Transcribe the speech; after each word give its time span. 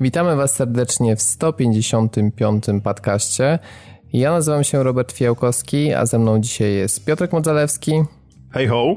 Witamy 0.00 0.36
Was 0.36 0.54
serdecznie 0.54 1.16
w 1.16 1.22
155. 1.22 2.64
podcaście. 2.84 3.58
Ja 4.12 4.30
nazywam 4.30 4.64
się 4.64 4.82
Robert 4.82 5.12
Fiałkowski, 5.12 5.94
a 5.94 6.06
ze 6.06 6.18
mną 6.18 6.40
dzisiaj 6.40 6.74
jest 6.74 7.04
Piotrek 7.04 7.32
Modzalewski. 7.32 7.92
Hej 8.50 8.68
ho! 8.68 8.96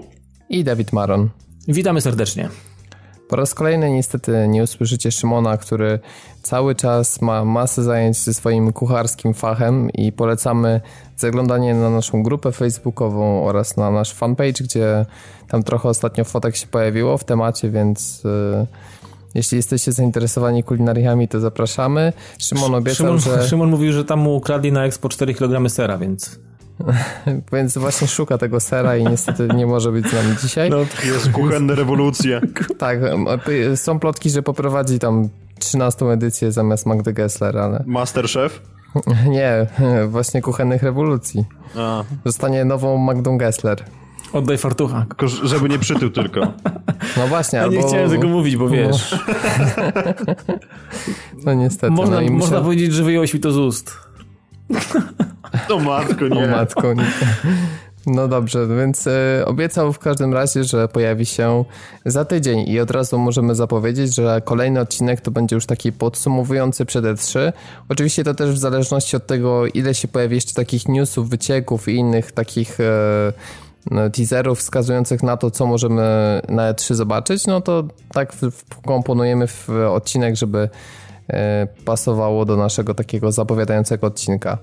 I 0.49 0.63
Dawid 0.63 0.93
Maron. 0.93 1.29
Witamy 1.67 2.01
serdecznie. 2.01 2.49
Po 3.29 3.35
raz 3.35 3.53
kolejny 3.53 3.91
niestety 3.91 4.47
nie 4.47 4.63
usłyszycie 4.63 5.11
Szymona, 5.11 5.57
który 5.57 5.99
cały 6.41 6.75
czas 6.75 7.21
ma 7.21 7.45
masę 7.45 7.83
zajęć 7.83 8.17
ze 8.17 8.33
swoim 8.33 8.73
kucharskim 8.73 9.33
fachem 9.33 9.89
i 9.89 10.11
polecamy 10.11 10.81
zaglądanie 11.17 11.73
na 11.73 11.89
naszą 11.89 12.23
grupę 12.23 12.51
facebookową 12.51 13.45
oraz 13.45 13.77
na 13.77 13.91
nasz 13.91 14.13
fanpage, 14.13 14.63
gdzie 14.63 15.05
tam 15.47 15.63
trochę 15.63 15.89
ostatnio 15.89 16.23
fotek 16.23 16.55
się 16.55 16.67
pojawiło 16.67 17.17
w 17.17 17.23
temacie, 17.23 17.69
więc... 17.69 18.23
Jeśli 19.35 19.55
jesteście 19.55 19.91
zainteresowani 19.91 20.63
kulinariami, 20.63 21.27
to 21.27 21.39
zapraszamy. 21.39 22.13
Szymon 22.39 22.75
obiecał, 22.75 22.95
Szymon, 22.95 23.19
że... 23.19 23.43
Szymon 23.49 23.69
mówił, 23.69 23.93
że 23.93 24.05
tam 24.05 24.19
mu 24.19 24.35
ukradli 24.35 24.71
na 24.71 24.85
Expo 24.85 25.09
4 25.09 25.33
kg 25.33 25.69
sera, 25.69 25.97
więc... 25.97 26.39
Więc 27.53 27.77
właśnie 27.77 28.07
szuka 28.07 28.37
tego 28.37 28.59
sera 28.59 28.97
i 28.97 29.03
niestety 29.03 29.47
nie 29.55 29.67
może 29.67 29.91
być 29.91 30.09
z 30.09 30.13
nami 30.13 30.35
dzisiaj. 30.41 30.69
No, 30.69 30.77
jest 31.05 31.31
kuchenne 31.31 31.75
rewolucje. 31.75 32.41
tak, 32.77 32.99
są 33.75 33.99
plotki, 33.99 34.29
że 34.29 34.43
poprowadzi 34.43 34.99
tam 34.99 35.29
13 35.59 36.05
edycję 36.05 36.51
zamiast 36.51 36.85
Magdy 36.85 37.13
Gessler, 37.13 37.57
ale... 37.57 37.83
Masterchef? 37.87 38.61
Nie, 39.29 39.67
właśnie 40.07 40.41
kuchennych 40.41 40.83
rewolucji. 40.83 41.45
A. 41.75 42.03
Zostanie 42.25 42.65
nową 42.65 42.97
Magdą 42.97 43.37
Gessler. 43.37 43.83
Oddaj 44.33 44.57
fartucha. 44.57 45.05
Tylko 45.09 45.27
żeby 45.27 45.69
nie 45.69 45.79
przytył 45.79 46.09
tylko. 46.09 46.47
No 47.17 47.27
właśnie, 47.27 47.57
ja 47.57 47.63
albo... 47.63 47.75
nie 47.75 47.83
chciałem 47.83 48.09
tego 48.09 48.27
mówić, 48.27 48.57
bo 48.57 48.69
wiesz. 48.69 49.15
No 51.45 51.53
niestety. 51.53 51.93
Można, 51.93 52.21
no 52.21 52.31
można 52.31 52.61
powiedzieć, 52.61 52.93
że 52.93 53.03
wyjąłeś 53.03 53.33
mi 53.33 53.39
to 53.39 53.51
z 53.51 53.57
ust. 53.57 53.97
O 55.69 55.79
matko, 55.79 56.27
nie. 56.27 56.45
O 56.45 56.47
matko, 56.47 56.93
nie. 56.93 57.05
No 58.05 58.27
dobrze, 58.27 58.67
więc 58.67 59.07
y, 59.07 59.11
obiecał 59.45 59.93
w 59.93 59.99
każdym 59.99 60.33
razie, 60.33 60.63
że 60.63 60.87
pojawi 60.87 61.25
się 61.25 61.65
za 62.05 62.25
tydzień 62.25 62.69
i 62.69 62.79
od 62.79 62.91
razu 62.91 63.19
możemy 63.19 63.55
zapowiedzieć, 63.55 64.15
że 64.15 64.41
kolejny 64.45 64.79
odcinek 64.79 65.21
to 65.21 65.31
będzie 65.31 65.55
już 65.55 65.65
taki 65.65 65.91
podsumowujący 65.91 66.85
przed 66.85 67.05
E3. 67.05 67.53
Oczywiście 67.89 68.23
to 68.23 68.33
też 68.33 68.51
w 68.51 68.57
zależności 68.57 69.15
od 69.15 69.27
tego, 69.27 69.67
ile 69.67 69.93
się 69.93 70.07
pojawi 70.07 70.35
jeszcze 70.35 70.53
takich 70.53 70.87
newsów, 70.87 71.29
wycieków 71.29 71.87
i 71.87 71.95
innych 71.95 72.31
takich 72.31 72.79
y, 72.79 72.83
teaserów 74.13 74.59
wskazujących 74.59 75.23
na 75.23 75.37
to, 75.37 75.51
co 75.51 75.65
możemy 75.65 76.01
na 76.49 76.73
E3 76.73 76.93
zobaczyć, 76.93 77.47
no 77.47 77.61
to 77.61 77.83
tak 78.13 78.33
wkomponujemy 78.69 79.47
w 79.47 79.69
odcinek, 79.89 80.35
żeby 80.35 80.69
e, 81.29 81.67
pasowało 81.85 82.45
do 82.45 82.57
naszego 82.57 82.93
takiego 82.93 83.31
zapowiadającego 83.31 84.07
odcinka. 84.07 84.57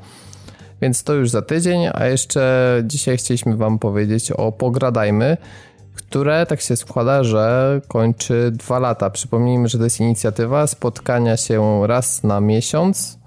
Więc 0.81 1.03
to 1.03 1.15
już 1.15 1.31
za 1.31 1.43
tydzień, 1.43 1.81
a 1.95 2.07
jeszcze 2.07 2.83
dzisiaj 2.87 3.17
chcieliśmy 3.17 3.57
Wam 3.57 3.79
powiedzieć 3.79 4.33
o 4.33 4.53
Pogradajmy, 4.53 5.37
które 5.95 6.47
tak 6.47 6.61
się 6.61 6.77
składa, 6.77 7.25
że 7.25 7.81
kończy 7.89 8.51
dwa 8.55 8.79
lata. 8.79 9.11
Przypomnijmy, 9.11 9.69
że 9.69 9.79
to 9.79 9.85
jest 9.85 10.01
inicjatywa 10.01 10.67
spotkania 10.67 11.37
się 11.37 11.87
raz 11.87 12.23
na 12.23 12.41
miesiąc 12.41 13.19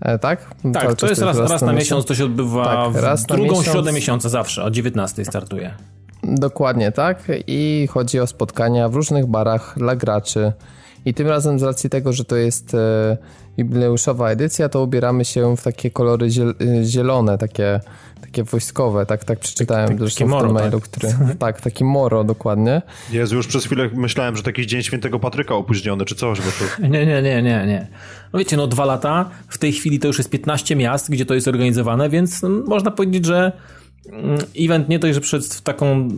E, 0.00 0.18
tak? 0.18 0.54
Tak, 0.72 0.82
Cały 0.82 0.96
to 0.96 1.06
jest 1.06 1.22
raz, 1.22 1.38
raz, 1.38 1.50
raz 1.50 1.62
na 1.62 1.72
miesiąc, 1.72 2.04
to 2.04 2.14
się 2.14 2.24
odbywa 2.24 2.64
tak, 2.64 3.02
raz 3.02 3.22
w 3.22 3.26
drugą 3.26 3.44
miesiąc. 3.44 3.66
środę 3.66 3.92
miesiąca 3.92 4.28
zawsze, 4.28 4.64
o 4.64 4.70
19 4.70 5.24
startuje. 5.24 5.74
Dokładnie 6.22 6.92
tak 6.92 7.22
i 7.46 7.88
chodzi 7.90 8.20
o 8.20 8.26
spotkania 8.26 8.88
w 8.88 8.94
różnych 8.94 9.26
barach 9.26 9.74
dla 9.76 9.96
graczy. 9.96 10.52
I 11.04 11.14
tym 11.14 11.28
razem 11.28 11.58
z 11.58 11.62
racji 11.62 11.90
tego, 11.90 12.12
że 12.12 12.24
to 12.24 12.36
jest 12.36 12.74
e, 12.74 13.16
jubileuszowa 13.56 14.30
edycja, 14.30 14.68
to 14.68 14.82
ubieramy 14.82 15.24
się 15.24 15.56
w 15.56 15.62
takie 15.62 15.90
kolory 15.90 16.28
zielone, 16.84 17.38
takie, 17.38 17.80
takie 18.20 18.44
wojskowe, 18.44 19.06
tak, 19.06 19.24
tak 19.24 19.38
przeczytałem 19.38 19.88
tak, 19.88 19.98
zresztą 19.98 20.26
w 20.26 20.42
tym 20.42 20.52
mailu, 20.52 20.80
tak. 20.80 20.88
który... 20.88 21.14
Tak, 21.38 21.60
taki 21.60 21.84
moro 21.84 22.24
dokładnie. 22.24 22.82
Jezu, 23.10 23.36
już 23.36 23.46
przez 23.46 23.64
chwilę 23.64 23.90
myślałem, 23.94 24.36
że 24.36 24.42
taki 24.42 24.66
Dzień 24.66 24.82
Świętego 24.82 25.18
Patryka 25.18 25.54
opóźniony, 25.54 26.04
czy 26.04 26.14
coś, 26.14 26.38
bo 26.40 26.46
to... 26.46 26.82
Nie, 26.88 27.06
nie, 27.06 27.22
nie, 27.22 27.42
nie, 27.42 27.66
nie. 27.66 27.86
No 28.32 28.38
wiecie, 28.38 28.56
no 28.56 28.66
dwa 28.66 28.84
lata, 28.84 29.30
w 29.48 29.58
tej 29.58 29.72
chwili 29.72 29.98
to 29.98 30.06
już 30.06 30.18
jest 30.18 30.30
15 30.30 30.76
miast, 30.76 31.10
gdzie 31.10 31.26
to 31.26 31.34
jest 31.34 31.48
organizowane, 31.48 32.08
więc 32.08 32.42
można 32.66 32.90
powiedzieć, 32.90 33.24
że 33.24 33.52
mm, 34.12 34.38
event 34.58 34.88
nie 34.88 34.98
dość, 34.98 35.14
że 35.14 35.20
przed 35.20 35.60
taką 35.60 36.08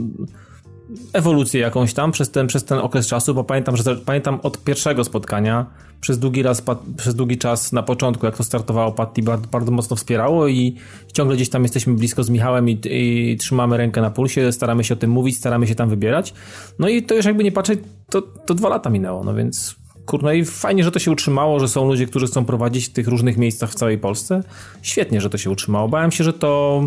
ewolucję 1.12 1.60
jakąś 1.60 1.94
tam 1.94 2.12
przez 2.12 2.30
ten, 2.30 2.46
przez 2.46 2.64
ten 2.64 2.78
okres 2.78 3.06
czasu, 3.06 3.34
bo 3.34 3.44
pamiętam, 3.44 3.76
że 3.76 3.96
pamiętam 3.96 4.40
od 4.42 4.64
pierwszego 4.64 5.04
spotkania 5.04 5.66
przez 6.00 6.18
długi 6.18 6.42
raz, 6.42 6.62
przez 6.96 7.14
długi 7.14 7.38
czas 7.38 7.72
na 7.72 7.82
początku, 7.82 8.26
jak 8.26 8.36
to 8.36 8.44
startowało, 8.44 8.92
Patty 8.92 9.22
bardzo, 9.22 9.46
bardzo 9.46 9.70
mocno 9.70 9.96
wspierało 9.96 10.48
i 10.48 10.76
ciągle 11.12 11.36
gdzieś 11.36 11.48
tam 11.48 11.62
jesteśmy 11.62 11.94
blisko 11.94 12.24
z 12.24 12.30
Michałem 12.30 12.68
i, 12.68 12.80
i, 12.84 13.36
trzymamy 13.36 13.76
rękę 13.76 14.00
na 14.00 14.10
pulsie, 14.10 14.52
staramy 14.52 14.84
się 14.84 14.94
o 14.94 14.96
tym 14.96 15.10
mówić, 15.10 15.36
staramy 15.36 15.66
się 15.66 15.74
tam 15.74 15.88
wybierać. 15.88 16.34
No 16.78 16.88
i 16.88 17.02
to 17.02 17.14
już 17.14 17.24
jakby 17.24 17.44
nie 17.44 17.52
patrzeć, 17.52 17.80
to, 18.10 18.22
to 18.22 18.54
dwa 18.54 18.68
lata 18.68 18.90
minęło, 18.90 19.24
no 19.24 19.34
więc 19.34 19.76
kurno 20.06 20.32
i 20.32 20.44
fajnie, 20.44 20.84
że 20.84 20.90
to 20.90 20.98
się 20.98 21.10
utrzymało, 21.10 21.60
że 21.60 21.68
są 21.68 21.88
ludzie, 21.88 22.06
którzy 22.06 22.26
chcą 22.26 22.44
prowadzić 22.44 22.86
w 22.86 22.92
tych 22.92 23.08
różnych 23.08 23.36
miejscach 23.36 23.70
w 23.70 23.74
całej 23.74 23.98
Polsce. 23.98 24.42
Świetnie, 24.82 25.20
że 25.20 25.30
to 25.30 25.38
się 25.38 25.50
utrzymało. 25.50 25.88
Bałem 25.88 26.12
się, 26.12 26.24
że 26.24 26.32
to 26.32 26.82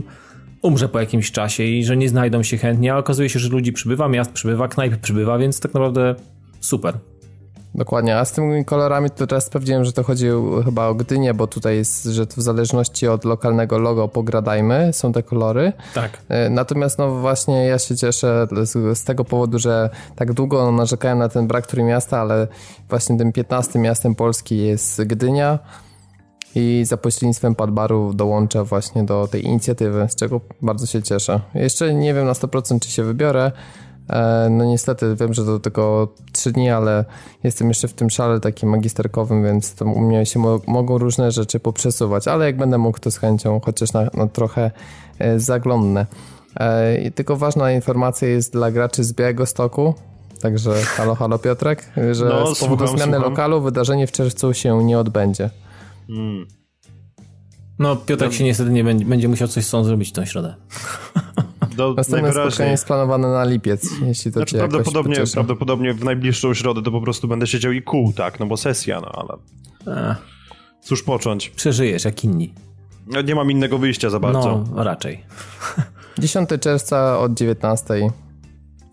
umrze 0.61 0.89
po 0.89 0.99
jakimś 0.99 1.31
czasie 1.31 1.63
i 1.63 1.83
że 1.83 1.97
nie 1.97 2.09
znajdą 2.09 2.43
się 2.43 2.57
chętni, 2.57 2.89
a 2.89 2.97
okazuje 2.97 3.29
się, 3.29 3.39
że 3.39 3.49
ludzi 3.49 3.73
przybywa, 3.73 4.07
miast 4.07 4.31
przybywa, 4.31 4.67
knajp 4.67 4.97
przybywa, 4.97 5.37
więc 5.37 5.59
tak 5.59 5.73
naprawdę 5.73 6.15
super. 6.59 6.97
Dokładnie, 7.75 8.17
a 8.17 8.25
z 8.25 8.31
tymi 8.31 8.65
kolorami 8.65 9.09
to 9.09 9.27
teraz 9.27 9.45
sprawdziłem, 9.45 9.85
że 9.85 9.93
to 9.93 10.03
chodzi 10.03 10.27
chyba 10.65 10.87
o 10.87 10.95
Gdynię, 10.95 11.33
bo 11.33 11.47
tutaj 11.47 11.75
jest, 11.75 12.03
że 12.05 12.25
w 12.25 12.41
zależności 12.41 13.07
od 13.07 13.25
lokalnego 13.25 13.79
logo 13.79 14.07
pogradajmy, 14.07 14.89
są 14.93 15.13
te 15.13 15.23
kolory. 15.23 15.73
Tak. 15.93 16.17
E, 16.29 16.49
natomiast 16.49 16.99
no 16.99 17.19
właśnie 17.19 17.65
ja 17.65 17.79
się 17.79 17.97
cieszę 17.97 18.47
z, 18.63 18.97
z 18.97 19.03
tego 19.03 19.25
powodu, 19.25 19.59
że 19.59 19.89
tak 20.15 20.33
długo 20.33 20.71
narzekałem 20.71 21.19
na 21.19 21.29
ten 21.29 21.47
brak 21.47 21.73
miasta, 21.73 22.19
ale 22.19 22.47
właśnie 22.89 23.17
tym 23.17 23.31
15 23.31 23.79
miastem 23.79 24.15
Polski 24.15 24.57
jest 24.57 25.03
Gdynia 25.03 25.59
i 26.55 26.81
za 26.85 26.97
pośrednictwem 26.97 27.55
Padbaru 27.55 28.13
dołączę 28.13 28.63
właśnie 28.63 29.03
do 29.03 29.27
tej 29.27 29.45
inicjatywy, 29.45 30.07
z 30.09 30.15
czego 30.15 30.41
bardzo 30.61 30.85
się 30.85 31.03
cieszę. 31.03 31.39
Jeszcze 31.53 31.93
nie 31.93 32.13
wiem 32.13 32.25
na 32.25 32.33
100% 32.33 32.79
czy 32.79 32.91
się 32.91 33.03
wybiorę, 33.03 33.51
e, 34.09 34.47
no 34.51 34.65
niestety 34.65 35.15
wiem, 35.15 35.33
że 35.33 35.45
to 35.45 35.59
tylko 35.59 36.07
3 36.31 36.51
dni, 36.51 36.69
ale 36.69 37.05
jestem 37.43 37.67
jeszcze 37.67 37.87
w 37.87 37.93
tym 37.93 38.09
szale 38.09 38.39
takim 38.39 38.69
magisterkowym, 38.69 39.43
więc 39.43 39.75
to 39.75 39.85
u 39.85 39.99
mnie 39.99 40.25
się 40.25 40.39
mo 40.39 40.59
mogą 40.67 40.97
różne 40.97 41.31
rzeczy 41.31 41.59
poprzesuwać, 41.59 42.27
ale 42.27 42.45
jak 42.45 42.57
będę 42.57 42.77
mógł, 42.77 42.99
to 42.99 43.11
z 43.11 43.17
chęcią 43.17 43.59
chociaż 43.59 43.93
na, 43.93 44.09
na 44.13 44.27
trochę 44.27 44.71
e, 45.19 45.39
zaglądnę. 45.39 46.05
E, 46.59 47.01
I 47.01 47.11
tylko 47.11 47.37
ważna 47.37 47.71
informacja 47.71 48.27
jest 48.27 48.53
dla 48.53 48.71
graczy 48.71 49.03
z 49.03 49.13
Białego 49.13 49.45
Stoku, 49.45 49.93
także 50.41 50.73
halo, 50.73 51.15
halo 51.15 51.39
Piotrek, 51.39 51.91
że 52.11 52.25
no, 52.25 52.55
z 52.55 52.59
powodu 52.59 52.87
słucham, 52.87 52.97
zmiany 52.97 53.13
słucham. 53.13 53.31
lokalu 53.31 53.61
wydarzenie 53.61 54.07
w 54.07 54.11
czerwcu 54.11 54.53
się 54.53 54.83
nie 54.83 54.99
odbędzie. 54.99 55.49
Hmm. 56.15 56.45
No, 57.79 57.95
Piotrek 57.95 58.33
się 58.33 58.43
niestety 58.43 58.71
nie 58.71 58.83
będzie, 58.83 59.05
będzie 59.05 59.27
musiał 59.27 59.47
coś 59.47 59.65
z 59.65 59.69
tą 59.69 59.83
zrobić 59.83 60.09
w 60.09 60.11
tą 60.11 60.25
środę. 60.25 60.55
Do, 61.75 61.93
Następne 61.97 62.31
spotkanie 62.31 62.71
jest 62.71 62.85
planowane 62.85 63.27
na 63.27 63.43
lipiec, 63.43 63.89
jeśli 64.05 64.31
to 64.31 64.39
znaczy, 64.39 64.57
prawdopodobnie, 64.57 65.15
prawdopodobnie 65.33 65.93
w 65.93 66.03
najbliższą 66.03 66.53
środę 66.53 66.81
to 66.83 66.91
po 66.91 67.01
prostu 67.01 67.27
będę 67.27 67.47
siedział 67.47 67.71
i 67.71 67.81
kół, 67.81 68.13
tak, 68.13 68.39
no 68.39 68.45
bo 68.45 68.57
sesja, 68.57 69.01
no 69.01 69.11
ale... 69.13 69.37
Ech. 70.11 70.17
Cóż 70.81 71.03
począć? 71.03 71.49
Przeżyjesz 71.49 72.05
jak 72.05 72.23
inni. 72.23 72.53
No, 73.07 73.21
nie 73.21 73.35
mam 73.35 73.51
innego 73.51 73.77
wyjścia 73.77 74.09
za 74.09 74.19
bardzo. 74.19 74.65
No, 74.75 74.83
raczej. 74.83 75.23
10 76.19 76.49
czerwca 76.61 77.19
od 77.19 77.33
19 77.33 77.93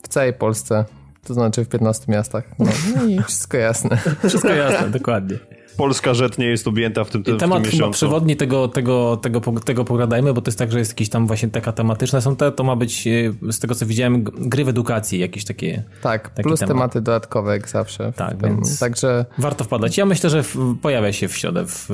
w 0.03 0.09
całej 0.09 0.33
Polsce, 0.33 0.85
to 1.27 1.35
znaczy 1.35 1.65
w 1.65 1.69
15 1.69 2.13
miastach. 2.13 2.45
No, 2.59 2.67
no 2.97 3.05
i 3.05 3.23
wszystko 3.23 3.57
jasne. 3.57 3.99
Wszystko 4.29 4.49
jasne, 4.49 4.91
dokładnie. 4.91 5.58
Polska 5.79 6.15
rzecz 6.15 6.39
nie 6.39 6.47
jest 6.47 6.69
objęta 6.69 7.05
w 7.05 7.11
tym, 7.11 7.23
tym 7.23 7.39
Temat 7.39 7.63
w 7.63 7.71
tym 7.71 7.81
chyba 7.81 7.91
przewodni 7.91 8.37
tego, 8.37 8.69
tego, 8.69 9.17
tego, 9.17 9.41
tego 9.65 9.85
pogadajmy, 9.85 10.35
bo 10.35 10.43
to 10.43 10.49
jest 10.49 10.59
tak, 10.59 10.73
że 10.73 10.79
jest 10.79 10.91
jakieś 10.91 11.09
tam 11.09 11.27
właśnie 11.27 11.49
taka 11.49 11.73
tematyczne 11.73 12.23
są 12.23 12.37
te, 12.37 12.53
to 12.53 12.65
ma 12.65 12.77
być 12.77 13.07
e, 13.07 13.53
z 13.53 13.59
tego 13.59 13.75
co 13.75 13.87
widziałem 13.87 14.25
gry 14.25 14.65
w 14.65 14.69
edukacji, 14.69 15.19
jakieś 15.19 15.45
takie 15.45 15.83
Tak, 16.03 16.31
plus 16.43 16.61
temat. 16.61 16.75
tematy 16.77 17.01
dodatkowe 17.01 17.53
jak 17.53 17.69
zawsze. 17.69 18.13
Tak, 18.13 18.31
tym, 18.31 18.39
więc 18.41 18.79
także... 18.79 19.25
warto 19.39 19.65
wpadać. 19.65 19.99
Ja 19.99 20.07
myślę, 20.07 20.31
że 20.31 20.43
w, 20.43 20.57
pojawia 20.83 21.13
się 21.13 21.29
w 21.29 21.37
środę 21.37 21.67
w, 21.67 21.89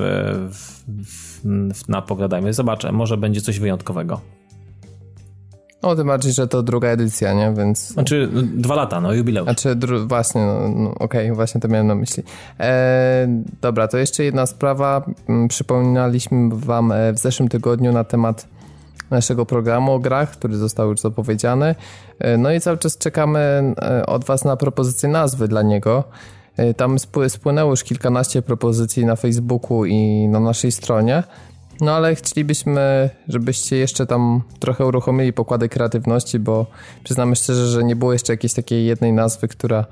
w, 0.51 0.85
w, 1.75 1.89
na 1.89 2.03
pogadajmy. 2.03 2.53
Zobaczę, 2.53 2.93
może 2.93 3.17
będzie 3.17 3.41
coś 3.41 3.59
wyjątkowego. 3.59 4.21
No, 5.85 5.97
tym 5.97 6.07
bardziej, 6.07 6.33
że 6.33 6.49
to 6.49 6.63
druga 6.63 6.89
edycja, 6.89 7.33
nie? 7.33 7.55
Więc... 7.57 7.89
Znaczy 7.89 8.29
dwa 8.55 8.75
lata, 8.75 9.01
no, 9.01 9.13
jubileusz. 9.13 9.47
Znaczy, 9.47 9.75
dru... 9.75 10.09
właśnie, 10.09 10.41
no, 10.47 10.69
no 10.69 10.91
okej, 10.91 11.25
okay, 11.25 11.35
właśnie 11.35 11.61
to 11.61 11.69
miałem 11.69 11.87
na 11.87 11.95
myśli. 11.95 12.23
E, 12.61 13.43
dobra, 13.61 13.89
to 13.89 13.99
jeszcze 13.99 14.25
jedna 14.25 14.47
sprawa. 14.47 15.05
Mm, 15.29 15.49
przypominaliśmy 15.49 16.49
wam 16.53 16.93
e, 16.93 17.13
w 17.13 17.19
zeszłym 17.19 17.49
tygodniu 17.49 17.93
na 17.93 18.05
temat 18.05 18.49
naszego 19.11 19.47
programu 19.47 19.93
o 19.93 19.99
grach, 19.99 20.31
który 20.31 20.57
został 20.57 20.91
już 20.91 21.01
zapowiedziany. 21.01 21.75
E, 22.19 22.37
no 22.37 22.53
i 22.53 22.61
cały 22.61 22.79
czas 22.79 22.99
czekamy 22.99 23.75
e, 23.83 24.07
od 24.07 24.25
was 24.25 24.45
na 24.45 24.57
propozycję 24.57 25.09
nazwy 25.09 25.49
dla 25.49 25.63
niego. 25.63 26.05
Y, 26.59 26.75
tam 26.75 26.97
spłynęło 27.29 27.71
już 27.71 27.85
kilkanaście 27.85 28.43
propozycji 28.43 29.07
na 29.07 29.17
Facebooku 29.17 29.85
i 29.85 30.29
na 30.29 30.41
naszej 30.41 30.73
stronie. 30.73 31.23
No 31.81 31.93
ale 31.93 32.15
chcielibyśmy, 32.15 33.11
żebyście 33.29 33.77
jeszcze 33.77 34.07
tam 34.07 34.43
trochę 34.59 34.87
uruchomili 34.87 35.33
pokłady 35.33 35.69
kreatywności, 35.69 36.39
bo 36.39 36.67
przyznamy 37.05 37.37
szczerze, 37.37 37.67
że 37.67 37.85
nie 37.85 37.97
było 37.97 38.13
jeszcze 38.13 38.33
jakiejś 38.33 38.55
takiej 38.55 38.87
jednej 38.87 39.13
nazwy, 39.13 39.49
która 39.49 39.85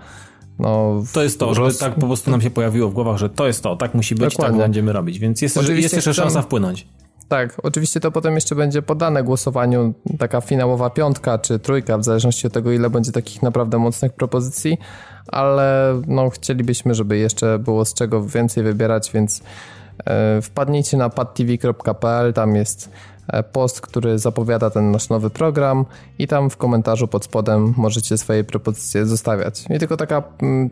no, 0.59 1.03
to 1.13 1.23
jest 1.23 1.39
to, 1.39 1.55
żeby 1.55 1.75
tak 1.75 1.95
po 1.95 2.07
prostu 2.07 2.31
nam 2.31 2.41
się 2.41 2.51
pojawiło 2.51 2.89
w 2.89 2.93
głowach, 2.93 3.19
że 3.19 3.31
to 3.31 3.47
jest 3.47 3.63
to, 3.63 3.77
tak 3.77 3.95
musi 3.95 4.15
być, 4.15 4.23
tak 4.23 4.31
Dokładnie. 4.31 4.59
tak 4.59 4.65
będziemy 4.65 4.93
robić, 4.93 5.19
więc 5.19 5.43
jest, 5.43 5.69
jest 5.69 5.95
jeszcze 5.95 6.15
szansa 6.15 6.43
wpłynąć. 6.43 6.87
Tak, 7.29 7.61
oczywiście 7.63 8.01
to 8.01 8.11
potem 8.11 8.35
jeszcze 8.35 8.55
będzie 8.55 8.83
podane 8.83 9.23
głosowaniu 9.23 9.95
taka 10.19 10.41
finałowa 10.41 10.91
piątka 10.91 11.39
czy 11.39 11.59
trójka, 11.59 11.99
w 11.99 12.05
zależności 12.05 12.47
od 12.47 12.53
tego, 12.53 12.73
ile 12.73 12.91
będzie 12.91 13.13
takich 13.13 13.43
naprawdę 13.43 13.79
mocnych 13.79 14.13
propozycji, 14.13 14.79
ale 15.27 16.01
no, 16.07 16.31
chcielibyśmy, 16.31 16.95
żeby 16.95 17.19
jeszcze 17.19 17.59
było 17.59 17.85
z 17.85 17.95
czego 17.95 18.27
więcej 18.27 18.65
wybierać, 18.65 19.11
więc 19.15 19.43
wpadnijcie 20.43 20.97
na 20.97 21.11
padtv.pl, 21.11 22.33
tam 22.33 22.57
jest 22.57 22.91
e, 23.29 23.43
post, 23.43 23.81
który 23.81 24.19
zapowiada 24.19 24.71
ten 24.71 24.91
nasz 24.91 25.09
nowy 25.09 25.31
program 25.31 25.85
i 26.19 26.27
tam 26.27 26.51
w 26.51 26.57
komentarzu 26.57 27.09
pod 27.09 27.25
spodem 27.25 27.75
możecie 27.77 28.19
swoje 28.19 28.45
propozycje 28.45 29.07
zostawiać. 29.07 29.65
I 29.71 29.79
tylko 29.79 29.97
taka 29.97 30.23
mm, 30.43 30.71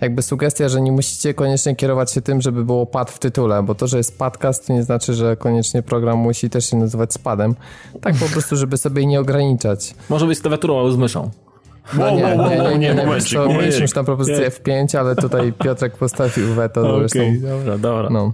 jakby 0.00 0.22
sugestia, 0.22 0.68
że 0.68 0.80
nie 0.80 0.92
musicie 0.92 1.34
koniecznie 1.34 1.76
kierować 1.76 2.12
się 2.12 2.22
tym, 2.22 2.40
żeby 2.40 2.64
było 2.64 2.86
pad 2.86 3.10
w 3.10 3.18
tytule, 3.18 3.62
bo 3.62 3.74
to, 3.74 3.86
że 3.86 3.96
jest 3.96 4.18
podcast, 4.18 4.66
to 4.66 4.72
nie 4.72 4.82
znaczy, 4.82 5.14
że 5.14 5.36
koniecznie 5.36 5.82
program 5.82 6.18
musi 6.18 6.50
też 6.50 6.70
się 6.70 6.76
nazywać 6.76 7.12
spadem. 7.12 7.54
Tak 8.00 8.14
po 8.14 8.26
prostu, 8.26 8.56
żeby 8.56 8.76
sobie 8.76 9.06
nie 9.06 9.20
ograniczać. 9.20 9.94
Może 10.08 10.26
być 10.26 10.38
z 10.38 10.40
klawiaturą 10.40 10.78
albo 10.78 10.92
z 10.92 10.96
myszą. 10.96 11.30
No 11.94 12.10
nie, 12.10 12.16
nie, 12.16 12.36
nie, 12.36 12.78
nie, 12.78 12.94
nie, 12.94 13.06
momencik, 13.06 13.38
mieliśmy 13.48 13.82
już 13.82 13.92
tam 13.92 14.04
propozycję 14.04 14.50
F5, 14.50 14.98
ale 14.98 15.16
tutaj 15.16 15.52
Piotrek 15.52 15.96
postawił 15.96 16.54
weto. 16.54 16.96
Okej, 16.96 17.06
okay, 17.06 17.40
dobra, 17.40 17.78
dobra. 17.78 18.10
No. 18.10 18.32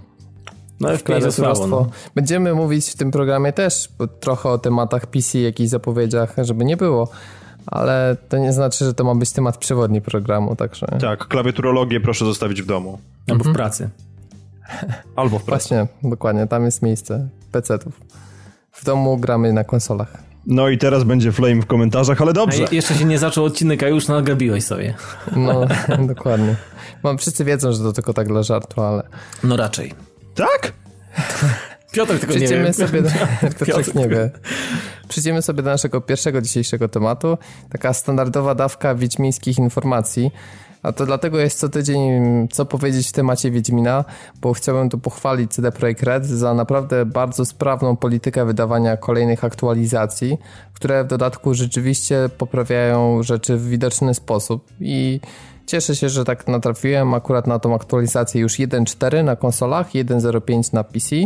No 0.81 0.89
F5 0.89 1.31
słabo, 1.31 1.67
no. 1.67 1.87
Będziemy 2.15 2.55
mówić 2.55 2.91
w 2.91 2.97
tym 2.97 3.11
programie 3.11 3.53
też 3.53 3.89
trochę 4.21 4.49
o 4.49 4.59
tematach 4.59 5.07
PC, 5.07 5.39
jakichś 5.39 5.71
zapowiedziach, 5.71 6.35
żeby 6.43 6.65
nie 6.65 6.77
było 6.77 7.09
ale 7.67 8.17
to 8.29 8.39
nie 8.39 8.53
znaczy, 8.53 8.85
że 8.85 8.95
to 8.95 9.05
ma 9.05 9.15
być 9.15 9.33
temat 9.33 9.59
przewodni 9.59 10.01
programu, 10.01 10.57
także... 10.57 10.87
Tak, 11.01 11.29
klawiaturologię 11.29 12.01
proszę 12.01 12.25
zostawić 12.25 12.63
w 12.63 12.67
domu. 12.67 12.99
Albo 13.29 13.45
mhm. 13.45 13.55
w 13.55 13.57
pracy. 13.57 13.91
Albo 15.17 15.39
w 15.39 15.45
pracy. 15.45 15.69
Właśnie, 15.75 16.11
dokładnie, 16.11 16.47
tam 16.47 16.65
jest 16.65 16.83
miejsce 16.83 17.29
PC-ów. 17.53 18.01
W 18.73 18.85
domu 18.85 19.17
gramy 19.17 19.53
na 19.53 19.65
konsolach. 19.65 20.23
No 20.47 20.69
i 20.69 20.79
teraz 20.79 21.05
będzie 21.05 21.33
flame 21.33 21.63
w 21.63 21.67
komentarzach, 21.67 22.23
ale 22.23 22.33
dobrze. 22.33 22.67
A 22.71 22.75
jeszcze 22.75 22.95
się 22.95 23.05
nie 23.05 23.19
zaczął 23.19 23.45
odcinek, 23.45 23.83
a 23.83 23.89
już 23.89 24.09
nagabiłeś 24.09 24.65
sobie. 24.65 24.95
No, 25.37 25.67
dokładnie. 26.15 26.57
Mam, 27.03 27.19
wszyscy 27.19 27.45
wiedzą, 27.45 27.73
że 27.73 27.79
to 27.79 27.93
tylko 27.93 28.13
tak 28.13 28.29
dla 28.29 28.43
żartu, 28.43 28.83
ale... 28.83 29.03
No 29.45 29.57
raczej. 29.57 29.93
Tak? 30.35 30.73
Piotr 31.93 32.19
tylko 32.19 32.35
nie 32.35 32.49
wie. 32.49 32.73
sobie... 32.73 33.03
Piotr 33.67 33.95
nie 33.95 34.09
wie. 34.09 34.31
Przejdziemy 35.09 35.43
sobie 35.43 35.63
do 35.63 35.71
naszego 35.71 36.01
pierwszego 36.01 36.41
dzisiejszego 36.41 36.89
tematu. 36.89 37.39
Taka 37.71 37.93
standardowa 37.93 38.55
dawka 38.55 38.95
wiedźmińskich 38.95 39.59
informacji. 39.59 40.31
A 40.85 40.93
to 40.93 41.07
dlatego 41.07 41.39
jest 41.39 41.59
co 41.59 41.69
tydzień 41.69 42.13
co 42.49 42.65
powiedzieć 42.65 43.09
w 43.09 43.13
temacie 43.13 43.51
Wiedźmina, 43.51 44.05
bo 44.41 44.53
chciałbym 44.53 44.91
tu 44.91 44.99
pochwalić 44.99 45.53
CD 45.53 45.73
Projekt 45.73 46.03
Red 46.03 46.27
za 46.27 46.55
naprawdę 46.55 47.07
bardzo 47.07 47.45
sprawną 47.45 47.97
politykę 47.97 48.45
wydawania 48.45 48.97
kolejnych 48.97 49.45
aktualizacji, 49.45 50.39
które 50.75 51.05
w 51.05 51.07
dodatku 51.07 51.55
rzeczywiście 51.55 52.29
poprawiają 52.39 53.23
rzeczy 53.23 53.57
w 53.57 53.69
widoczny 53.69 54.15
sposób 54.15 54.69
i 54.81 55.21
Cieszę 55.67 55.97
się, 55.97 56.09
że 56.09 56.25
tak 56.25 56.49
natrafiłem 56.49 57.15
akurat 57.15 57.47
na 57.47 57.59
tą 57.59 57.75
aktualizację 57.75 58.41
już 58.41 58.53
1.4 58.53 59.25
na 59.25 59.37
konsolach, 59.37 59.91
1.05 59.91 60.73
na 60.73 60.85
PC. 60.85 61.17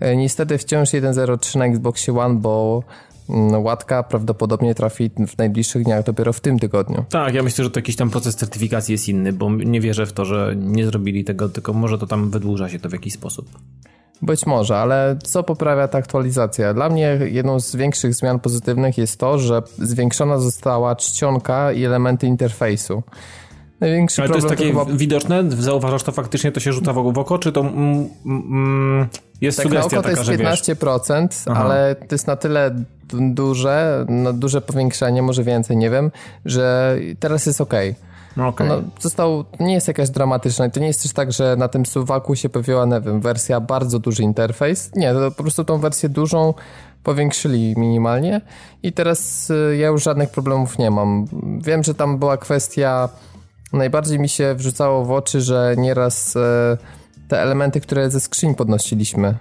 E, 0.00 0.16
niestety 0.16 0.58
wciąż 0.58 0.88
1.03 0.88 1.58
na 1.58 1.66
Xbox 1.66 2.08
One, 2.08 2.34
bo 2.34 2.82
mm, 2.82 3.05
łatka 3.58 4.02
prawdopodobnie 4.02 4.74
trafi 4.74 5.10
w 5.26 5.38
najbliższych 5.38 5.84
dniach 5.84 6.04
dopiero 6.04 6.32
w 6.32 6.40
tym 6.40 6.58
tygodniu. 6.58 7.04
Tak, 7.08 7.34
ja 7.34 7.42
myślę, 7.42 7.64
że 7.64 7.70
to 7.70 7.78
jakiś 7.78 7.96
tam 7.96 8.10
proces 8.10 8.36
certyfikacji 8.36 8.92
jest 8.92 9.08
inny, 9.08 9.32
bo 9.32 9.50
nie 9.50 9.80
wierzę 9.80 10.06
w 10.06 10.12
to, 10.12 10.24
że 10.24 10.54
nie 10.56 10.86
zrobili 10.86 11.24
tego, 11.24 11.48
tylko 11.48 11.72
może 11.72 11.98
to 11.98 12.06
tam 12.06 12.30
wydłuża 12.30 12.68
się 12.68 12.78
to 12.78 12.88
w 12.88 12.92
jakiś 12.92 13.12
sposób. 13.12 13.48
Być 14.22 14.46
może, 14.46 14.78
ale 14.78 15.18
co 15.24 15.42
poprawia 15.42 15.88
ta 15.88 15.98
aktualizacja? 15.98 16.74
Dla 16.74 16.88
mnie 16.88 17.18
jedną 17.24 17.60
z 17.60 17.76
większych 17.76 18.14
zmian 18.14 18.40
pozytywnych 18.40 18.98
jest 18.98 19.20
to, 19.20 19.38
że 19.38 19.62
zwiększona 19.78 20.38
została 20.38 20.96
czcionka 20.96 21.72
i 21.72 21.84
elementy 21.84 22.26
interfejsu. 22.26 23.02
Największy 23.80 24.22
Ale 24.22 24.28
to 24.28 24.34
jest 24.34 24.48
takie 24.48 24.72
to 24.72 24.84
chyba... 24.84 24.96
widoczne? 24.96 25.44
Zauważasz 25.50 26.02
to 26.02 26.12
faktycznie, 26.12 26.52
to 26.52 26.60
się 26.60 26.72
rzuca 26.72 26.92
w 26.92 27.18
oko, 27.18 27.38
czy 27.38 27.52
to 27.52 27.60
mm, 27.60 28.08
mm, 28.26 29.06
jest 29.40 29.58
tak 29.58 29.66
sugestia 29.66 30.02
taka, 30.02 30.24
to 30.24 30.32
jest 30.32 30.70
15%, 30.70 31.52
ale 31.54 31.94
to 31.94 32.14
jest 32.14 32.26
na 32.26 32.36
tyle 32.36 32.74
duże, 33.12 34.06
duże 34.34 34.60
powiększenie, 34.60 35.22
może 35.22 35.44
więcej, 35.44 35.76
nie 35.76 35.90
wiem, 35.90 36.10
że 36.44 36.96
teraz 37.20 37.46
jest 37.46 37.60
ok. 37.60 37.74
Okay. 38.48 38.68
No, 38.68 38.82
został, 39.00 39.44
nie 39.60 39.74
jest 39.74 39.88
jakaś 39.88 40.10
dramatyczna 40.10 40.66
i 40.66 40.70
to 40.70 40.80
nie 40.80 40.86
jest 40.86 41.02
też 41.02 41.12
tak, 41.12 41.32
że 41.32 41.56
na 41.56 41.68
tym 41.68 41.86
suwaku 41.86 42.36
się 42.36 42.48
pojawiła, 42.48 42.86
nie 42.86 43.00
wiem, 43.00 43.20
wersja 43.20 43.60
bardzo 43.60 43.98
duży 43.98 44.22
interfejs. 44.22 44.90
Nie, 44.94 45.12
to 45.12 45.30
po 45.30 45.42
prostu 45.42 45.64
tą 45.64 45.78
wersję 45.78 46.08
dużą 46.08 46.54
powiększyli 47.02 47.74
minimalnie 47.76 48.40
i 48.82 48.92
teraz 48.92 49.50
y, 49.50 49.76
ja 49.76 49.88
już 49.88 50.02
żadnych 50.02 50.30
problemów 50.30 50.78
nie 50.78 50.90
mam. 50.90 51.26
Wiem, 51.62 51.84
że 51.84 51.94
tam 51.94 52.18
była 52.18 52.36
kwestia 52.36 53.08
najbardziej 53.72 54.18
mi 54.18 54.28
się 54.28 54.54
wrzucało 54.54 55.04
w 55.04 55.10
oczy, 55.10 55.40
że 55.40 55.74
nieraz 55.78 56.36
e, 56.36 56.76
te 57.28 57.42
elementy, 57.42 57.80
które 57.80 58.10
ze 58.10 58.20
skrzyń 58.20 58.54
podnosiliśmy, 58.54 59.34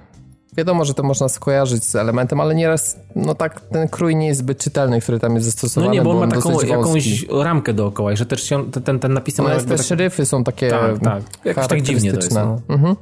wiadomo, 0.57 0.85
że 0.85 0.93
to 0.93 1.03
można 1.03 1.29
skojarzyć 1.29 1.83
z 1.83 1.95
elementem, 1.95 2.41
ale 2.41 2.55
nieraz 2.55 2.99
no 3.15 3.35
tak 3.35 3.61
ten 3.61 3.87
krój 3.87 4.15
nie 4.15 4.27
jest 4.27 4.39
zbyt 4.39 4.59
czytelny, 4.59 5.01
który 5.01 5.19
tam 5.19 5.35
jest 5.35 5.45
zastosowany. 5.45 5.87
No 5.87 5.93
nie, 5.93 6.01
bo 6.01 6.11
on 6.11 6.29
ma 6.29 6.35
taką 6.35 6.61
jakąś 6.61 7.25
ramkę 7.29 7.73
dookoła 7.73 8.13
i 8.13 8.17
że 8.17 8.25
też 8.25 8.49
ten, 8.83 8.99
ten 8.99 9.13
napis... 9.13 9.37
No 9.37 9.49
te 9.49 9.65
tak... 9.65 9.81
szeryfy 9.81 10.25
są 10.25 10.43
takie 10.43 10.69
tak, 10.69 10.99
tak. 10.99 11.23
Jakoś 11.45 11.67
tak 11.67 11.81
dziwnie 11.81 12.11
to 12.11 12.17
jest. 12.17 12.33
No. 12.33 12.61
Mhm. 12.69 12.95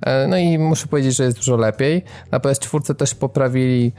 E, 0.00 0.26
no 0.28 0.38
i 0.38 0.58
muszę 0.58 0.86
powiedzieć, 0.86 1.16
że 1.16 1.24
jest 1.24 1.36
dużo 1.36 1.56
lepiej. 1.56 2.04
Na 2.32 2.38
PS4 2.38 2.94
też 2.94 3.14
poprawili 3.14 3.92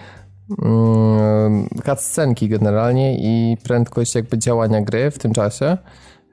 um, 0.49 1.67
cutscenki 1.85 2.49
generalnie 2.49 3.17
i 3.19 3.57
prędkość 3.63 4.15
jakby 4.15 4.37
działania 4.37 4.81
gry 4.81 5.11
w 5.11 5.17
tym 5.17 5.33
czasie 5.33 5.77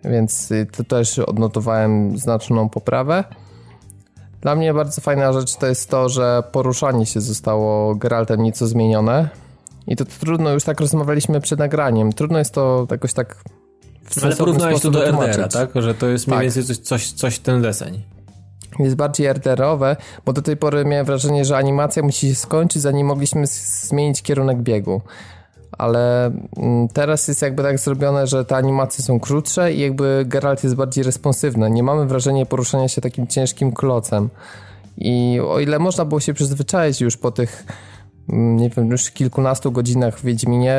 więc 0.04 0.50
y, 0.50 0.66
to 0.76 0.84
też 0.84 1.18
odnotowałem 1.18 2.18
znaczną 2.18 2.68
poprawę. 2.68 3.25
Dla 4.40 4.54
mnie 4.54 4.75
bardzo 4.75 5.00
fajna 5.00 5.32
rzecz 5.32 5.56
to 5.56 5.66
jest 5.66 5.90
to, 5.90 6.08
że 6.08 6.42
poruszanie 6.52 7.06
się 7.06 7.20
zostało 7.20 7.94
Geraltem 7.94 8.42
nieco 8.42 8.66
zmienione. 8.66 9.28
I 9.87 9.96
to 9.96 10.04
trudno, 10.04 10.50
już 10.50 10.64
tak 10.64 10.80
rozmawialiśmy 10.80 11.40
przed 11.40 11.58
nagraniem, 11.58 12.12
trudno 12.12 12.38
jest 12.38 12.54
to 12.54 12.87
jakoś 12.90 13.12
tak 13.12 13.44
w 14.04 14.25
Ale 14.25 14.37
porównałeś 14.37 14.80
to 14.80 14.90
do 14.90 15.06
RDR-a, 15.06 15.49
tak? 15.49 15.70
Że 15.75 15.94
to 15.94 16.06
jest 16.06 16.26
mniej 16.26 16.38
tak. 16.38 16.44
więcej 16.44 16.64
coś, 16.64 16.78
coś, 16.78 17.12
coś 17.12 17.38
ten 17.38 17.62
deseń. 17.62 18.02
Jest 18.78 18.96
bardziej 18.96 19.26
RDR-owe, 19.26 19.96
bo 20.26 20.32
do 20.32 20.42
tej 20.42 20.56
pory 20.56 20.84
miałem 20.84 21.06
wrażenie, 21.06 21.44
że 21.44 21.56
animacja 21.56 22.02
musi 22.02 22.28
się 22.28 22.34
skończyć, 22.34 22.82
zanim 22.82 23.06
mogliśmy 23.06 23.46
zmienić 23.46 24.23
kierunek 24.23 24.62
biegu 24.62 25.00
ale 25.78 26.26
mm, 26.57 26.88
teraz 26.88 27.28
jest 27.28 27.43
jakby 27.43 27.62
tak 27.62 27.78
zrobione, 27.78 28.26
że 28.26 28.45
te 28.45 28.57
animacje 28.57 29.04
są 29.04 29.21
krótsze 29.21 29.73
i 29.73 29.81
jakby 29.81 30.25
Geralt 30.26 30.64
jest 30.64 30.76
bardziej 30.76 31.04
responsywny. 31.04 31.71
Nie 31.71 31.83
mamy 31.83 32.07
wrażenia 32.07 32.47
poruszania 32.47 32.88
się 32.88 33.00
takim 33.00 33.26
ciężkim 33.26 33.73
klocem. 33.73 34.28
I 34.97 35.40
o 35.49 35.61
ile 35.61 35.78
można 35.78 36.04
było 36.04 36.21
się 36.21 36.35
przyzwyczaić 36.35 37.00
już 37.00 37.16
po 37.16 37.31
tych, 37.31 37.64
mm, 38.28 38.57
nie 38.57 38.71
wiem, 38.71 38.90
już 38.90 39.11
kilkunastu 39.11 39.73
godzinach 39.73 40.19
w 40.19 40.25
Wiedźminie, 40.25 40.76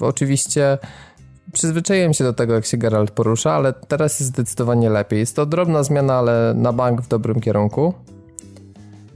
oczywiście 0.00 0.78
przyzwyczaiłem 1.52 2.14
się 2.14 2.24
do 2.24 2.32
tego, 2.32 2.54
jak 2.54 2.66
się 2.66 2.76
Geralt 2.76 3.10
porusza, 3.10 3.52
ale 3.52 3.72
teraz 3.72 4.20
jest 4.20 4.32
zdecydowanie 4.32 4.90
lepiej. 4.90 5.18
Jest 5.18 5.36
to 5.36 5.46
drobna 5.46 5.82
zmiana, 5.82 6.14
ale 6.14 6.52
na 6.56 6.72
bank 6.72 7.02
w 7.02 7.08
dobrym 7.08 7.40
kierunku. 7.40 7.94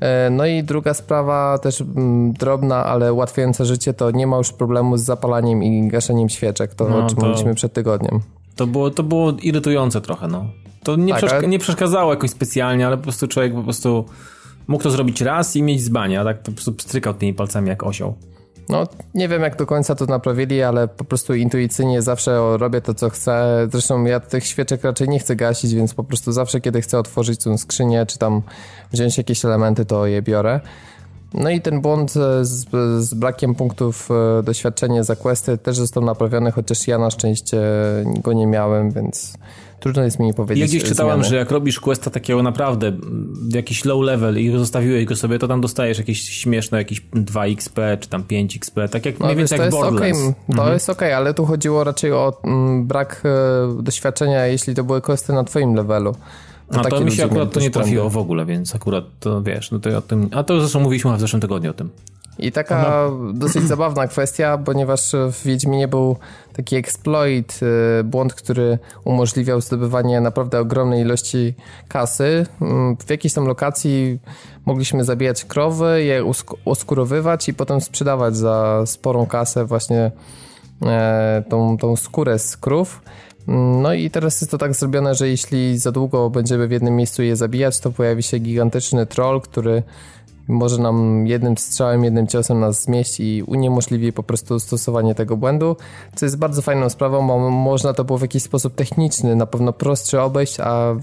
E, 0.00 0.30
no 0.30 0.46
i 0.46 0.62
druga 0.62 0.94
sprawa, 0.94 1.58
też 1.58 1.80
mm, 1.80 2.32
drobna, 2.32 2.84
ale 2.84 3.12
ułatwiająca 3.12 3.64
życie, 3.64 3.94
to 3.94 4.10
nie 4.10 4.26
ma 4.26 4.36
już 4.36 4.52
problemu 4.52 4.96
z 4.96 5.02
zapalaniem 5.02 5.62
i 5.62 5.88
gaszeniem 5.88 6.28
świeczek, 6.28 6.74
to 6.74 6.88
no, 6.88 7.04
o 7.04 7.08
czym 7.08 7.18
to, 7.18 7.26
mówiliśmy 7.26 7.54
przed 7.54 7.72
tygodniem. 7.72 8.20
To 8.56 8.66
było, 8.66 8.90
to 8.90 9.02
było 9.02 9.32
irytujące 9.42 10.00
trochę, 10.00 10.28
no. 10.28 10.44
To 10.82 10.96
nie, 10.96 11.12
tak, 11.12 11.18
przeszk 11.18 11.34
ale... 11.34 11.48
nie 11.48 11.58
przeszkadzało 11.58 12.12
jakoś 12.12 12.30
specjalnie, 12.30 12.86
ale 12.86 12.96
po 12.96 13.02
prostu 13.02 13.28
człowiek 13.28 13.54
po 13.54 13.62
prostu 13.62 14.04
mógł 14.66 14.82
to 14.82 14.90
zrobić 14.90 15.20
raz 15.20 15.56
i 15.56 15.62
mieć 15.62 15.82
zbanie, 15.82 16.20
a 16.20 16.24
tak 16.24 16.42
po 16.42 16.52
prostu 16.52 16.72
pstrykał 16.72 17.14
tymi 17.14 17.34
palcami 17.34 17.68
jak 17.68 17.82
osioł. 17.82 18.14
No, 18.70 18.86
nie 19.14 19.28
wiem 19.28 19.42
jak 19.42 19.56
do 19.56 19.66
końca 19.66 19.94
to 19.94 20.06
naprawili, 20.06 20.62
ale 20.62 20.88
po 20.88 21.04
prostu 21.04 21.34
intuicyjnie 21.34 22.02
zawsze 22.02 22.58
robię 22.58 22.80
to, 22.80 22.94
co 22.94 23.10
chcę. 23.10 23.66
Zresztą 23.72 24.04
ja 24.04 24.20
tych 24.20 24.46
świeczek 24.46 24.84
raczej 24.84 25.08
nie 25.08 25.18
chcę 25.18 25.36
gasić, 25.36 25.74
więc 25.74 25.94
po 25.94 26.04
prostu 26.04 26.32
zawsze, 26.32 26.60
kiedy 26.60 26.80
chcę 26.80 26.98
otworzyć 26.98 27.44
tą 27.44 27.58
skrzynię, 27.58 28.06
czy 28.06 28.18
tam 28.18 28.42
wziąć 28.92 29.18
jakieś 29.18 29.44
elementy, 29.44 29.84
to 29.84 30.06
je 30.06 30.22
biorę. 30.22 30.60
No 31.34 31.50
i 31.50 31.60
ten 31.60 31.80
błąd 31.80 32.12
z, 32.40 32.68
z 33.04 33.14
brakiem 33.14 33.54
punktów 33.54 34.08
e, 34.10 34.42
doświadczenia 34.42 35.02
za 35.02 35.16
questy 35.16 35.58
też 35.58 35.76
został 35.76 36.04
naprawiony, 36.04 36.52
chociaż 36.52 36.88
ja 36.88 36.98
na 36.98 37.10
szczęście 37.10 37.60
go 38.22 38.32
nie 38.32 38.46
miałem, 38.46 38.90
więc 38.90 39.34
trudno 39.80 40.02
jest 40.02 40.18
mi 40.18 40.34
powiedzieć. 40.34 40.60
Ja 40.60 40.66
gdzieś 40.66 40.90
czytałem, 40.90 41.14
zmiany. 41.14 41.28
że 41.28 41.36
jak 41.36 41.50
robisz 41.50 41.80
questa 41.80 42.10
takiego 42.10 42.42
naprawdę, 42.42 42.92
jakiś 43.48 43.84
low 43.84 44.02
level 44.02 44.38
i 44.38 44.58
zostawiłeś 44.58 45.04
go 45.04 45.16
sobie, 45.16 45.38
to 45.38 45.48
tam 45.48 45.60
dostajesz 45.60 45.98
jakieś 45.98 46.22
śmieszne, 46.22 46.78
jakieś 46.78 47.02
2 47.12 47.46
XP, 47.46 47.78
czy 48.00 48.08
tam 48.08 48.24
5 48.24 48.56
XP, 48.56 48.78
tak 48.90 49.06
jak 49.06 49.20
no, 49.20 49.26
mniej 49.26 49.36
więcej 49.36 49.58
jak 49.58 49.70
Borderlands. 49.70 50.18
Okay. 50.18 50.34
To 50.46 50.52
mhm. 50.52 50.72
jest 50.72 50.90
okej, 50.90 51.08
okay, 51.08 51.16
ale 51.16 51.34
tu 51.34 51.46
chodziło 51.46 51.84
raczej 51.84 52.12
o 52.12 52.40
mm, 52.44 52.86
brak 52.86 53.22
e, 53.24 53.82
doświadczenia, 53.82 54.46
jeśli 54.46 54.74
to 54.74 54.84
były 54.84 55.00
questy 55.00 55.32
na 55.32 55.44
twoim 55.44 55.74
levelu. 55.74 56.14
A 56.70 56.84
to 56.84 57.00
mi 57.00 57.12
się 57.12 57.24
akurat 57.24 57.52
to 57.52 57.60
nie 57.60 57.70
trafiło 57.70 58.10
w 58.10 58.16
ogóle, 58.16 58.46
więc 58.46 58.74
akurat 58.74 59.04
to 59.20 59.42
wiesz, 59.42 59.70
no 59.70 59.78
to 59.78 59.98
o 59.98 60.00
tym, 60.00 60.28
a 60.32 60.42
to 60.42 60.60
zresztą 60.60 60.80
mówiliśmy 60.80 61.16
w 61.16 61.20
zeszłym 61.20 61.42
tygodniu 61.42 61.70
o 61.70 61.74
tym. 61.74 61.90
I 62.40 62.52
taka 62.52 63.10
dosyć 63.34 63.62
zabawna 63.74 64.06
kwestia, 64.06 64.58
ponieważ 64.58 65.12
w 65.32 65.44
Wiedźminie 65.44 65.88
był 65.88 66.16
taki 66.52 66.76
exploit, 66.76 67.60
y, 68.00 68.04
błąd, 68.04 68.34
który 68.34 68.78
umożliwiał 69.04 69.60
zdobywanie 69.60 70.20
naprawdę 70.20 70.60
ogromnej 70.60 71.00
ilości 71.00 71.54
kasy. 71.88 72.46
Mm, 72.60 72.96
w 72.96 73.10
jakiejś 73.10 73.34
tam 73.34 73.46
lokacji 73.46 74.18
mogliśmy 74.66 75.04
zabijać 75.04 75.44
krowy, 75.44 76.04
je 76.04 76.24
oskurowywać 76.64 77.48
i 77.48 77.54
potem 77.54 77.80
sprzedawać 77.80 78.36
za 78.36 78.82
sporą 78.86 79.26
kasę 79.26 79.64
właśnie 79.64 80.10
e, 80.82 81.42
tą, 81.48 81.76
tą 81.76 81.96
skórę 81.96 82.38
z 82.38 82.56
krów. 82.56 83.02
Mm, 83.48 83.82
no 83.82 83.94
i 83.94 84.10
teraz 84.10 84.40
jest 84.40 84.50
to 84.50 84.58
tak 84.58 84.74
zrobione, 84.74 85.14
że 85.14 85.28
jeśli 85.28 85.78
za 85.78 85.92
długo 85.92 86.30
będziemy 86.30 86.68
w 86.68 86.70
jednym 86.70 86.96
miejscu 86.96 87.22
je 87.22 87.36
zabijać, 87.36 87.80
to 87.80 87.90
pojawi 87.90 88.22
się 88.22 88.38
gigantyczny 88.38 89.06
troll, 89.06 89.40
który 89.40 89.82
może 90.50 90.78
nam 90.78 91.26
jednym 91.26 91.58
strzałem, 91.58 92.04
jednym 92.04 92.26
ciosem 92.26 92.60
nas 92.60 92.82
zmieść 92.82 93.20
i 93.20 93.42
uniemożliwi 93.46 94.12
po 94.12 94.22
prostu 94.22 94.60
stosowanie 94.60 95.14
tego 95.14 95.36
błędu, 95.36 95.76
co 96.14 96.26
jest 96.26 96.38
bardzo 96.38 96.62
fajną 96.62 96.88
sprawą, 96.88 97.26
bo 97.26 97.50
można 97.50 97.94
to 97.94 98.04
było 98.04 98.18
w 98.18 98.22
jakiś 98.22 98.42
sposób 98.42 98.74
techniczny, 98.74 99.36
na 99.36 99.46
pewno 99.46 99.72
prostszy 99.72 100.20
obejść, 100.20 100.60
a 100.60 100.96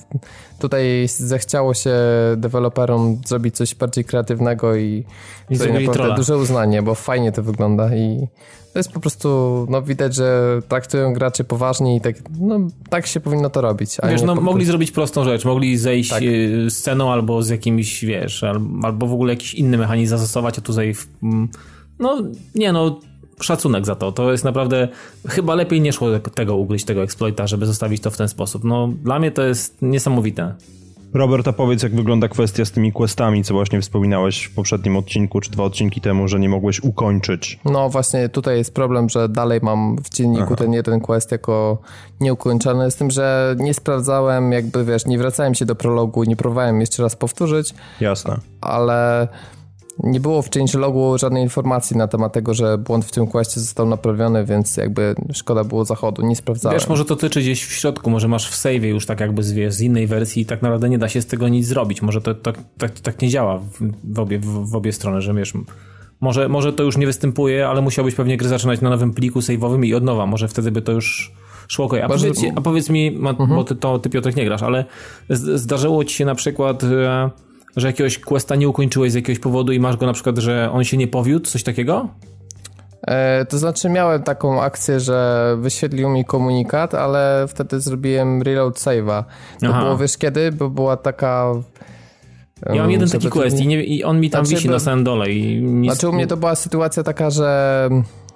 tutaj 0.60 1.08
zechciało 1.18 1.74
się 1.74 1.96
deweloperom 2.38 3.22
zrobić 3.26 3.56
coś 3.56 3.76
bardziej 3.76 4.06
kreatywnego 4.06 4.76
i, 4.76 5.06
I 5.50 5.58
tutaj 5.58 5.74
naprawdę 5.74 5.94
trolla. 5.94 6.16
duże 6.16 6.38
uznanie, 6.38 6.82
bo 6.82 6.96
fajnie 6.96 7.32
to 7.32 7.44
wygląda 7.44 7.96
i 7.96 8.28
to 8.78 8.80
jest 8.80 8.92
po 8.92 9.00
prostu, 9.00 9.28
no 9.70 9.82
widać, 9.82 10.16
że 10.16 10.60
traktują 10.68 11.14
graczy 11.14 11.44
poważnie 11.44 11.96
i 11.96 12.02
tak, 12.02 12.16
no, 12.40 12.60
tak 12.90 13.08
się 13.08 13.20
powinno 13.20 13.50
to 13.50 13.62
robić. 13.62 13.98
Wiesz, 14.10 14.22
no 14.22 14.36
mogli 14.36 14.66
zrobić 14.66 14.92
prostą 14.92 15.24
rzecz, 15.24 15.46
mogli 15.46 15.78
zejść 15.78 16.10
tak. 16.10 16.24
Y, 16.24 16.66
sceną 16.70 17.12
albo 17.12 17.44
z 17.44 17.50
jakimś, 17.50 18.06
wiesz, 18.06 18.44
albo 18.84 19.08
w 19.08 19.14
ogóle 19.14 19.34
jakiś 19.34 19.54
inny 19.54 19.78
mechanizm 19.78 20.10
zastosować, 20.10 20.60
a 20.60 20.62
tutaj, 20.62 20.96
mm, 21.24 21.50
no 22.00 22.22
nie 22.56 22.72
no, 22.72 23.00
szacunek 23.42 23.86
za 23.86 23.96
to. 23.96 24.12
To 24.12 24.32
jest 24.32 24.44
naprawdę, 24.44 24.88
chyba 25.28 25.56
lepiej 25.56 25.82
nie 25.82 25.94
szło 25.94 26.20
tego 26.20 26.56
ugryźć, 26.56 26.86
tego 26.86 27.04
exploita, 27.04 27.48
żeby 27.48 27.66
zostawić 27.66 28.02
to 28.02 28.12
w 28.12 28.18
ten 28.18 28.28
sposób. 28.28 28.64
No 28.64 28.90
dla 29.04 29.20
mnie 29.20 29.32
to 29.32 29.44
jest 29.44 29.82
niesamowite. 29.82 30.56
Robert, 31.18 31.48
a 31.48 31.54
powiedz, 31.54 31.84
jak 31.84 31.96
wygląda 31.96 32.28
kwestia 32.28 32.66
z 32.66 32.72
tymi 32.72 32.92
questami, 32.92 33.44
co 33.44 33.54
właśnie 33.54 33.82
wspominałeś 33.82 34.44
w 34.44 34.54
poprzednim 34.54 34.98
odcinku, 34.98 35.42
czy 35.42 35.52
dwa 35.52 35.64
odcinki 35.64 36.02
temu, 36.02 36.28
że 36.28 36.40
nie 36.40 36.50
mogłeś 36.50 36.84
ukończyć. 36.84 37.60
No 37.66 37.90
właśnie, 37.90 38.30
tutaj 38.30 38.58
jest 38.58 38.74
problem, 38.74 39.10
że 39.10 39.30
dalej 39.30 39.60
mam 39.64 39.98
w 39.98 40.10
dzienniku 40.10 40.44
Aha. 40.44 40.56
ten 40.56 40.74
jeden 40.74 41.02
quest 41.02 41.32
jako 41.32 41.78
nieukończony, 42.22 42.92
z 42.92 42.96
tym, 42.96 43.12
że 43.12 43.56
nie 43.60 43.74
sprawdzałem, 43.74 44.52
jakby 44.52 44.86
wiesz, 44.86 45.06
nie 45.06 45.18
wracałem 45.18 45.56
się 45.56 45.66
do 45.66 45.76
prologu, 45.76 46.24
nie 46.24 46.36
próbowałem 46.36 46.82
jeszcze 46.82 47.04
raz 47.04 47.16
powtórzyć. 47.16 47.74
Jasne. 48.02 48.38
Ale 48.62 49.28
nie 50.04 50.20
było 50.20 50.42
w 50.42 50.50
changelogu 50.50 51.18
żadnej 51.18 51.44
informacji 51.44 51.98
na 51.98 52.08
temat 52.08 52.34
tego, 52.34 52.54
że 52.54 52.78
błąd 52.78 53.06
w 53.06 53.12
tym 53.12 53.28
questie 53.28 53.60
został 53.60 53.90
naprawiony, 53.90 54.46
więc 54.46 54.78
jakby 54.78 55.16
szkoda 55.34 55.64
było 55.64 55.86
zachodu, 55.86 56.22
nie 56.22 56.36
sprawdzałem. 56.36 56.80
Wiesz, 56.80 56.90
może 56.90 57.06
to 57.06 57.16
tyczy 57.16 57.40
gdzieś 57.40 57.66
w 57.66 57.72
środku, 57.72 58.10
może 58.10 58.28
masz 58.28 58.50
w 58.50 58.56
save 58.56 58.84
już 58.84 59.06
tak 59.06 59.20
jakby 59.20 59.44
z, 59.44 59.74
z 59.74 59.82
innej 59.82 60.08
wersji 60.08 60.42
i 60.42 60.46
tak 60.46 60.62
naprawdę 60.62 60.90
nie 60.90 60.98
da 60.98 61.10
się 61.10 61.22
z 61.22 61.26
tego 61.26 61.48
nic 61.48 61.68
zrobić. 61.68 62.02
Może 62.02 62.22
to 62.22 62.36
tak, 62.36 62.58
tak, 62.78 63.00
tak 63.00 63.22
nie 63.22 63.30
działa 63.30 63.58
w, 63.60 63.80
w, 64.14 64.20
obie, 64.20 64.40
w, 64.40 64.70
w 64.70 64.76
obie 64.76 64.94
strony, 64.94 65.22
że 65.22 65.34
wiesz, 65.34 65.54
może, 66.22 66.50
może 66.50 66.74
to 66.74 66.84
już 66.84 66.98
nie 66.98 67.06
występuje, 67.06 67.68
ale 67.68 67.82
musiałbyś 67.82 68.16
pewnie 68.16 68.38
gry 68.38 68.50
zaczynać 68.50 68.82
na 68.82 68.90
nowym 68.90 69.14
pliku 69.14 69.40
save'owym 69.40 69.86
i 69.86 69.96
od 69.96 70.04
nowa. 70.04 70.26
Może 70.26 70.48
wtedy 70.48 70.72
by 70.72 70.82
to 70.82 70.92
już 70.92 71.34
szło 71.68 71.86
ok. 71.86 71.94
A, 72.04 72.08
powiedz, 72.08 72.42
a 72.56 72.62
powiedz 72.62 72.90
mi, 72.90 73.08
mhm. 73.08 73.50
bo 73.50 73.64
ty, 73.64 73.76
to 73.76 74.00
ty 74.00 74.10
Piotrek 74.10 74.36
nie 74.36 74.46
grasz, 74.46 74.64
ale 74.64 74.86
zdarzyło 75.30 76.04
ci 76.04 76.16
się 76.16 76.26
na 76.26 76.36
przykład... 76.36 76.84
E, 76.84 77.47
że 77.76 77.88
jakiegoś 77.88 78.20
questa 78.20 78.56
nie 78.56 78.70
ukończyłeś 78.70 79.12
z 79.12 79.16
jakiegoś 79.16 79.40
powodu 79.40 79.72
i 79.72 79.80
masz 79.80 79.98
go 79.98 80.06
na 80.06 80.14
przykład, 80.14 80.38
że 80.38 80.72
on 80.72 80.84
się 80.84 80.98
nie 80.98 81.08
powiódł, 81.08 81.46
coś 81.46 81.64
takiego? 81.64 82.10
E, 83.08 83.46
to 83.46 83.58
znaczy 83.58 83.90
miałem 83.90 84.24
taką 84.24 84.62
akcję, 84.62 85.00
że 85.00 85.56
wyświetlił 85.60 86.10
mi 86.10 86.26
komunikat, 86.26 86.94
ale 86.94 87.46
wtedy 87.48 87.80
zrobiłem 87.80 88.42
reload 88.42 88.76
save'a. 88.76 89.24
To 89.60 89.68
Aha. 89.70 89.82
było 89.82 89.98
wiesz 89.98 90.18
kiedy? 90.18 90.52
Bo 90.52 90.70
była 90.70 90.98
taka... 90.98 91.54
Ja 92.74 92.82
mam 92.82 92.92
jeden 92.92 93.10
taki 93.10 93.30
quest 93.30 93.60
i, 93.60 93.68
nie, 93.68 93.84
i, 93.84 94.04
on 94.04 94.20
mi 94.20 94.30
tam 94.30 94.46
znaczy, 94.46 94.56
wisi 94.56 94.70
na 94.70 94.80
samym 94.80 95.04
dole. 95.04 95.32
I. 95.32 95.68
Znaczy 95.84 96.10
u 96.10 96.14
mnie 96.14 96.28
to 96.28 96.38
była 96.38 96.56
sytuacja 96.56 97.04
taka, 97.04 97.30
że 97.30 97.90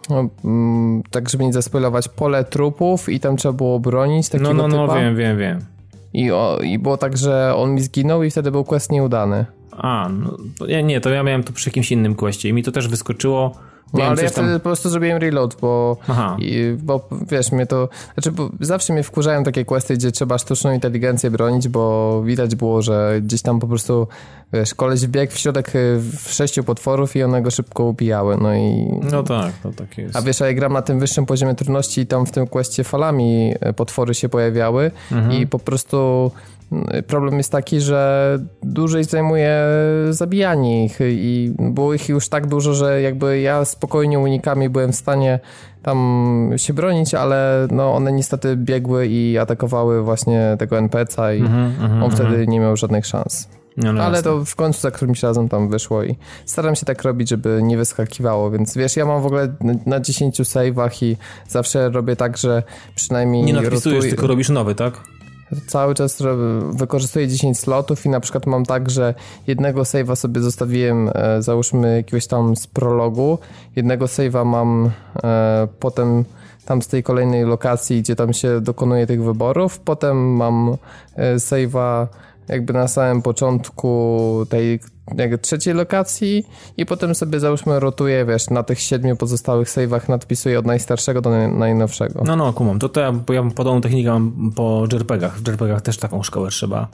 no, 0.09 0.29
mm, 0.45 1.03
tak 1.11 1.29
żeby 1.29 1.45
nie 1.45 1.53
zaspoilować, 1.53 2.07
pole 2.07 2.43
trupów 2.43 3.09
i 3.09 3.19
tam 3.19 3.37
trzeba 3.37 3.53
było 3.53 3.79
bronić 3.79 4.29
takiego 4.29 4.53
No, 4.53 4.67
no, 4.67 4.77
no, 4.77 4.87
typa. 4.87 4.99
wiem, 4.99 5.15
wiem, 5.15 5.37
wiem. 5.37 5.59
I, 6.13 6.31
o, 6.31 6.59
I 6.63 6.79
było 6.79 6.97
tak, 6.97 7.17
że 7.17 7.55
on 7.55 7.73
mi 7.73 7.81
zginął 7.81 8.23
i 8.23 8.31
wtedy 8.31 8.51
był 8.51 8.63
quest 8.63 8.91
nieudany. 8.91 9.45
A, 9.71 10.09
no, 10.09 10.37
nie, 10.83 11.01
to 11.01 11.09
ja 11.09 11.23
miałem 11.23 11.43
to 11.43 11.53
przy 11.53 11.69
jakimś 11.69 11.91
innym 11.91 12.15
questie 12.15 12.49
i 12.49 12.53
mi 12.53 12.63
to 12.63 12.71
też 12.71 12.87
wyskoczyło 12.87 13.55
no, 13.93 14.03
ale 14.03 14.23
ja 14.23 14.29
tam... 14.29 14.45
wtedy 14.45 14.59
po 14.59 14.63
prostu 14.63 14.89
zrobiłem 14.89 15.17
reload, 15.17 15.57
bo, 15.61 15.97
i, 16.39 16.75
bo 16.83 17.09
wiesz, 17.31 17.51
mnie 17.51 17.65
to, 17.65 17.89
znaczy 18.13 18.31
zawsze 18.59 18.93
mnie 18.93 19.03
wkurzają 19.03 19.43
takie 19.43 19.65
questy, 19.65 19.93
gdzie 19.93 20.11
trzeba 20.11 20.37
sztuczną 20.37 20.71
inteligencję 20.71 21.31
bronić, 21.31 21.67
bo 21.67 22.23
widać 22.23 22.55
było, 22.55 22.81
że 22.81 23.19
gdzieś 23.23 23.41
tam 23.41 23.59
po 23.59 23.67
prostu, 23.67 24.07
wiesz, 24.53 24.75
koleś 24.75 25.01
wbiegł 25.01 25.33
w 25.33 25.37
środek 25.37 25.75
y, 25.75 25.99
w 25.99 26.33
sześciu 26.33 26.63
potworów 26.63 27.15
i 27.15 27.23
one 27.23 27.41
go 27.41 27.51
szybko 27.51 27.83
ubijały, 27.83 28.37
no 28.41 28.55
i... 28.55 28.99
No 29.11 29.23
tak, 29.23 29.53
to 29.63 29.71
tak 29.71 29.97
jest. 29.97 30.15
A 30.15 30.21
wiesz, 30.21 30.41
a 30.41 30.47
ja 30.47 30.53
gram 30.53 30.73
na 30.73 30.81
tym 30.81 30.99
wyższym 30.99 31.25
poziomie 31.25 31.55
trudności 31.55 32.01
i 32.01 32.07
tam 32.07 32.25
w 32.25 32.31
tym 32.31 32.47
questie 32.47 32.83
falami 32.83 33.53
y, 33.69 33.73
potwory 33.73 34.13
się 34.13 34.29
pojawiały 34.29 34.91
mhm. 35.11 35.33
i 35.33 35.47
po 35.47 35.59
prostu 35.59 36.31
Problem 37.07 37.37
jest 37.37 37.51
taki, 37.51 37.81
że 37.81 38.39
dłużej 38.63 39.03
zajmuje 39.03 39.63
zabijanie 40.09 40.85
ich 40.85 40.99
i 41.01 41.53
było 41.59 41.93
ich 41.93 42.09
już 42.09 42.29
tak 42.29 42.47
dużo, 42.47 42.73
że 42.73 43.01
jakby 43.01 43.39
ja 43.39 43.65
spokojnie 43.65 44.19
unikami 44.19 44.69
byłem 44.69 44.91
w 44.91 44.95
stanie 44.95 45.39
tam 45.83 46.49
się 46.57 46.73
bronić, 46.73 47.13
ale 47.13 47.67
no 47.71 47.93
one 47.93 48.11
niestety 48.11 48.55
biegły 48.55 49.07
i 49.07 49.37
atakowały 49.37 50.03
właśnie 50.03 50.55
tego 50.59 50.77
NPC-a 50.77 51.33
i 51.33 51.39
mm 51.39 51.71
-hmm, 51.71 52.03
on 52.03 52.11
wtedy 52.11 52.47
nie 52.47 52.59
miał 52.59 52.77
żadnych 52.77 53.05
szans. 53.05 53.47
No, 53.77 53.93
no 53.93 54.03
ale 54.03 54.17
jasne. 54.17 54.31
to 54.31 54.45
w 54.45 54.55
końcu 54.55 54.81
za 54.81 54.91
którymś 54.91 55.23
razem 55.23 55.49
tam 55.49 55.69
wyszło 55.69 56.03
i 56.03 56.15
staram 56.45 56.75
się 56.75 56.85
tak 56.85 57.03
robić, 57.03 57.29
żeby 57.29 57.59
nie 57.63 57.77
wyskakiwało, 57.77 58.51
więc 58.51 58.77
wiesz, 58.77 58.95
ja 58.95 59.05
mam 59.05 59.21
w 59.21 59.25
ogóle 59.25 59.55
na 59.85 59.99
10 59.99 60.41
save'ach 60.41 61.05
i 61.05 61.17
zawsze 61.47 61.89
robię 61.89 62.15
tak, 62.15 62.37
że 62.37 62.63
przynajmniej... 62.95 63.43
Nie 63.43 63.53
nadpisujesz, 63.53 63.95
rotuj... 63.95 64.09
tylko 64.09 64.27
robisz 64.27 64.49
nowy, 64.49 64.75
tak? 64.75 64.93
Cały 65.67 65.95
czas 65.95 66.23
wykorzystuję 66.71 67.27
10 67.27 67.59
slotów 67.59 68.05
i 68.05 68.09
na 68.09 68.19
przykład 68.19 68.45
mam 68.45 68.65
tak, 68.65 68.89
że 68.89 69.13
jednego 69.47 69.81
save'a 69.81 70.15
sobie 70.15 70.41
zostawiłem, 70.41 71.09
e, 71.13 71.41
załóżmy 71.41 71.95
jakiegoś 71.95 72.27
tam 72.27 72.55
z 72.55 72.67
prologu, 72.67 73.39
jednego 73.75 74.05
save'a 74.05 74.45
mam 74.45 74.89
e, 75.23 75.67
potem 75.79 76.25
tam 76.65 76.81
z 76.81 76.87
tej 76.87 77.03
kolejnej 77.03 77.45
lokacji, 77.45 78.01
gdzie 78.01 78.15
tam 78.15 78.33
się 78.33 78.61
dokonuje 78.61 79.07
tych 79.07 79.23
wyborów, 79.23 79.79
potem 79.79 80.35
mam 80.35 80.77
e, 81.15 81.35
save'a 81.35 82.07
jakby 82.47 82.73
na 82.73 82.87
samym 82.87 83.21
początku 83.21 84.45
tej 84.49 84.79
jakby 85.17 85.37
trzeciej 85.37 85.73
lokacji 85.73 86.45
i 86.77 86.85
potem 86.85 87.15
sobie 87.15 87.39
załóżmy 87.39 87.79
rotuję, 87.79 88.25
wiesz, 88.25 88.49
na 88.49 88.63
tych 88.63 88.79
siedmiu 88.79 89.15
pozostałych 89.15 89.67
save'ach 89.67 90.09
nadpisuję 90.09 90.59
od 90.59 90.65
najstarszego 90.65 91.21
do 91.21 91.47
najnowszego. 91.47 92.23
No, 92.25 92.35
no, 92.35 92.53
kumam. 92.53 92.79
To, 92.79 92.89
to 92.89 93.01
ja, 93.01 93.13
ja 93.33 93.43
podobną 93.55 93.81
technikę 93.81 94.09
mam 94.09 94.51
po 94.55 94.87
JRPGach. 94.93 95.37
W 95.37 95.47
JRPGach 95.47 95.81
też 95.81 95.97
taką 95.97 96.23
szkołę 96.23 96.49
trzeba 96.49 96.87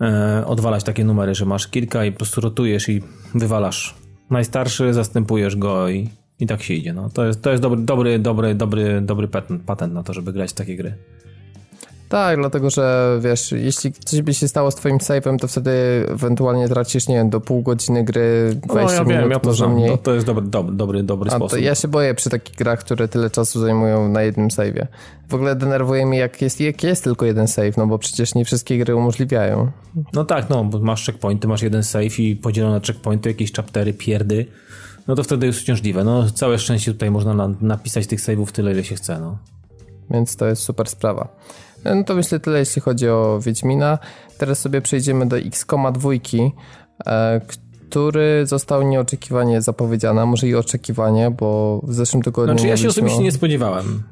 e, 0.00 0.46
odwalać 0.46 0.84
takie 0.84 1.04
numery, 1.04 1.34
że 1.34 1.46
masz 1.46 1.68
kilka 1.68 2.04
i 2.04 2.12
po 2.12 2.18
prostu 2.18 2.40
rotujesz 2.40 2.88
i 2.88 3.02
wywalasz 3.34 3.94
najstarszy, 4.30 4.94
zastępujesz 4.94 5.56
go 5.56 5.88
i, 5.88 6.08
i 6.40 6.46
tak 6.46 6.62
się 6.62 6.74
idzie. 6.74 6.92
No. 6.92 7.10
To 7.10 7.26
jest, 7.26 7.42
to 7.42 7.50
jest 7.50 7.62
dobry, 7.62 7.82
dobry, 7.82 8.18
dobry, 8.18 8.54
dobry, 8.54 9.00
dobry 9.00 9.28
patent, 9.28 9.62
patent 9.62 9.94
na 9.94 10.02
to, 10.02 10.12
żeby 10.12 10.32
grać 10.32 10.50
w 10.50 10.54
takie 10.54 10.76
gry. 10.76 10.94
Tak, 12.10 12.38
dlatego 12.38 12.70
że 12.70 13.18
wiesz, 13.22 13.52
jeśli 13.52 13.92
coś 13.92 14.22
by 14.22 14.34
się 14.34 14.48
stało 14.48 14.70
z 14.70 14.74
twoim 14.74 14.98
save'em, 14.98 15.38
to 15.38 15.48
wtedy 15.48 15.70
ewentualnie 16.08 16.68
tracisz, 16.68 17.08
nie 17.08 17.14
wiem, 17.14 17.30
do 17.30 17.40
pół 17.40 17.62
godziny 17.62 18.04
gry, 18.04 18.60
20 18.62 18.86
no, 18.86 18.92
ja 18.92 19.04
minut, 19.04 19.22
wiem, 19.22 19.30
ja 19.30 19.38
to 19.38 19.48
może 19.48 19.68
mniej. 19.68 19.90
No, 19.90 19.96
to 19.96 20.14
jest 20.14 20.26
dobry, 20.26 20.46
dobry, 20.46 20.76
dobry, 20.76 21.02
dobry 21.02 21.30
sposób. 21.30 21.60
ja 21.60 21.74
się 21.74 21.88
boję 21.88 22.14
przy 22.14 22.30
takich 22.30 22.56
grach, 22.56 22.80
które 22.80 23.08
tyle 23.08 23.30
czasu 23.30 23.60
zajmują 23.60 24.08
na 24.08 24.22
jednym 24.22 24.48
save'ie. 24.48 24.86
W 25.28 25.34
ogóle 25.34 25.56
denerwuje 25.56 26.06
mnie, 26.06 26.18
jak 26.18 26.42
jest, 26.42 26.60
jak 26.60 26.82
jest 26.82 27.04
tylko 27.04 27.26
jeden 27.26 27.48
save, 27.48 27.76
no 27.76 27.86
bo 27.86 27.98
przecież 27.98 28.34
nie 28.34 28.44
wszystkie 28.44 28.78
gry 28.78 28.96
umożliwiają. 28.96 29.70
No 30.12 30.24
tak, 30.24 30.50
no, 30.50 30.64
bo 30.64 30.78
masz 30.78 31.06
checkpointy, 31.06 31.48
masz 31.48 31.62
jeden 31.62 31.82
save 31.82 32.18
i 32.18 32.36
podzielone 32.36 32.80
checkpointy, 32.80 33.28
jakieś 33.28 33.52
chaptery, 33.52 33.92
pierdy, 33.92 34.46
no 35.08 35.14
to 35.14 35.22
wtedy 35.22 35.46
jest 35.46 35.62
uciążliwe. 35.62 36.04
No, 36.04 36.30
całe 36.30 36.58
szczęście 36.58 36.92
tutaj 36.92 37.10
można 37.10 37.34
na, 37.34 37.50
napisać 37.60 38.06
tych 38.06 38.20
save'ów 38.20 38.52
tyle, 38.52 38.72
ile 38.72 38.84
się 38.84 38.94
chce, 38.94 39.20
no. 39.20 39.38
więc 40.10 40.36
to 40.36 40.46
jest 40.46 40.62
super 40.62 40.88
sprawa. 40.88 41.28
No 41.84 42.04
to 42.04 42.14
myślę 42.14 42.40
tyle, 42.40 42.58
jeśli 42.58 42.82
chodzi 42.82 43.08
o 43.08 43.40
Wiedźmina. 43.42 43.98
Teraz 44.38 44.58
sobie 44.58 44.80
przejdziemy 44.80 45.26
do 45.26 45.38
XCOMa 45.38 45.92
2, 45.92 46.10
e, 47.06 47.40
który 47.90 48.46
został 48.46 48.82
nieoczekiwanie 48.82 49.62
zapowiedziany, 49.62 50.26
może 50.26 50.48
i 50.48 50.54
oczekiwanie, 50.54 51.30
bo 51.30 51.80
w 51.82 51.94
zeszłym 51.94 52.22
tygodniu... 52.22 52.54
Znaczy 52.54 52.68
ja 52.68 52.76
się 52.76 52.88
osobiście 52.88 53.18
o... 53.18 53.22
nie 53.22 53.32
spodziewałem. 53.32 54.02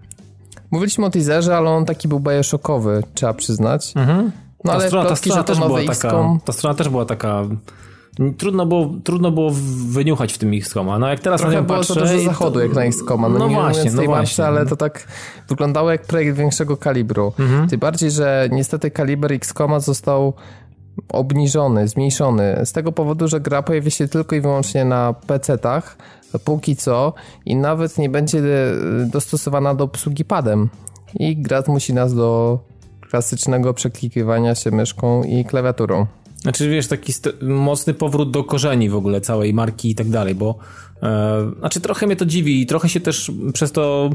Mówiliśmy 0.71 1.07
o 1.07 1.11
teaserze, 1.11 1.57
ale 1.57 1.71
on 1.71 1.85
taki 1.85 2.09
był 2.09 2.21
bioshockowy, 2.21 3.03
trzeba 3.15 3.35
przyznać. 3.35 3.93
Mhm. 3.97 4.31
No 4.65 4.73
ta 4.73 4.79
ale 4.79 4.87
strona, 4.87 5.09
ta 5.09 5.17
strona 5.17 5.45
też 5.45 5.59
była 5.59 5.83
taka, 5.83 6.39
Ta 6.45 6.53
strona 6.53 6.75
też 6.75 6.89
była 6.89 7.05
taka 7.05 7.45
trudno 8.39 8.67
było, 8.67 8.91
trudno 9.05 9.31
było 9.31 9.51
wyniuchać 9.89 10.33
w 10.33 10.39
tym 10.39 10.55
XCOMa. 10.55 10.99
No 10.99 11.09
jak 11.09 11.21
teraz 11.21 11.41
Trochę 11.41 11.57
na 11.57 11.63
było 11.63 11.79
patrzę... 11.79 11.95
to 11.95 12.01
do 12.01 12.21
zachodu 12.21 12.61
jak 12.61 12.73
na 12.73 12.85
XCOMa. 12.85 13.29
No, 13.29 13.39
no 13.39 13.49
nie 13.49 13.55
właśnie, 13.55 13.91
no 13.91 14.03
właśnie. 14.03 14.45
ale 14.47 14.67
to 14.67 14.77
tak 14.77 15.07
wyglądało 15.49 15.91
jak 15.91 16.03
projekt 16.03 16.37
większego 16.37 16.77
kalibru. 16.77 17.33
Mhm. 17.39 17.69
Tym 17.69 17.81
bardziej, 17.81 18.11
że 18.11 18.49
niestety 18.53 18.91
kaliber 18.91 19.33
XCOMa 19.33 19.81
został 19.81 20.33
obniżony, 21.09 21.89
zmniejszony. 21.89 22.61
Z 22.65 22.73
tego 22.73 22.93
powodu, 22.93 23.29
że 23.29 23.41
gra 23.41 23.63
pojawi 23.63 23.91
się 23.91 24.09
tylko 24.09 24.37
i 24.37 24.41
wyłącznie 24.41 24.85
na 24.85 25.15
PC-tach, 25.27 25.97
póki 26.45 26.77
co, 26.77 27.13
i 27.47 27.57
nawet 27.57 27.99
nie 27.99 28.09
będzie 28.09 28.43
dostosowana 29.07 29.75
do 29.75 29.85
obsługi 29.85 30.25
padem. 30.25 30.69
I 31.15 31.37
gra 31.37 31.63
musi 31.67 31.95
nas 31.95 32.15
do 32.15 32.59
klasycznego 33.11 33.75
przeklikiwania 33.75 34.55
się 34.55 34.71
myszką 34.71 35.23
i 35.23 35.45
klawiaturą. 35.45 36.07
Znaczy, 36.43 36.71
wiesz, 36.71 36.87
taki 36.87 37.13
mocny 37.43 37.95
powrót 37.95 38.31
do 38.31 38.45
korzeni 38.45 38.89
w 38.89 38.97
ogóle 38.97 39.21
całej 39.21 39.55
marki 39.55 39.91
i 39.91 39.95
tak 39.95 40.09
dalej, 40.09 40.35
bo 40.35 40.59
e, 41.03 41.53
znaczy 41.59 41.81
trochę 41.81 42.07
mnie 42.07 42.17
to 42.17 42.27
dziwi 42.27 42.63
i 42.63 42.67
trochę 42.67 42.89
się 42.89 43.01
też 43.01 43.31
przez 43.53 43.73
to 43.73 44.11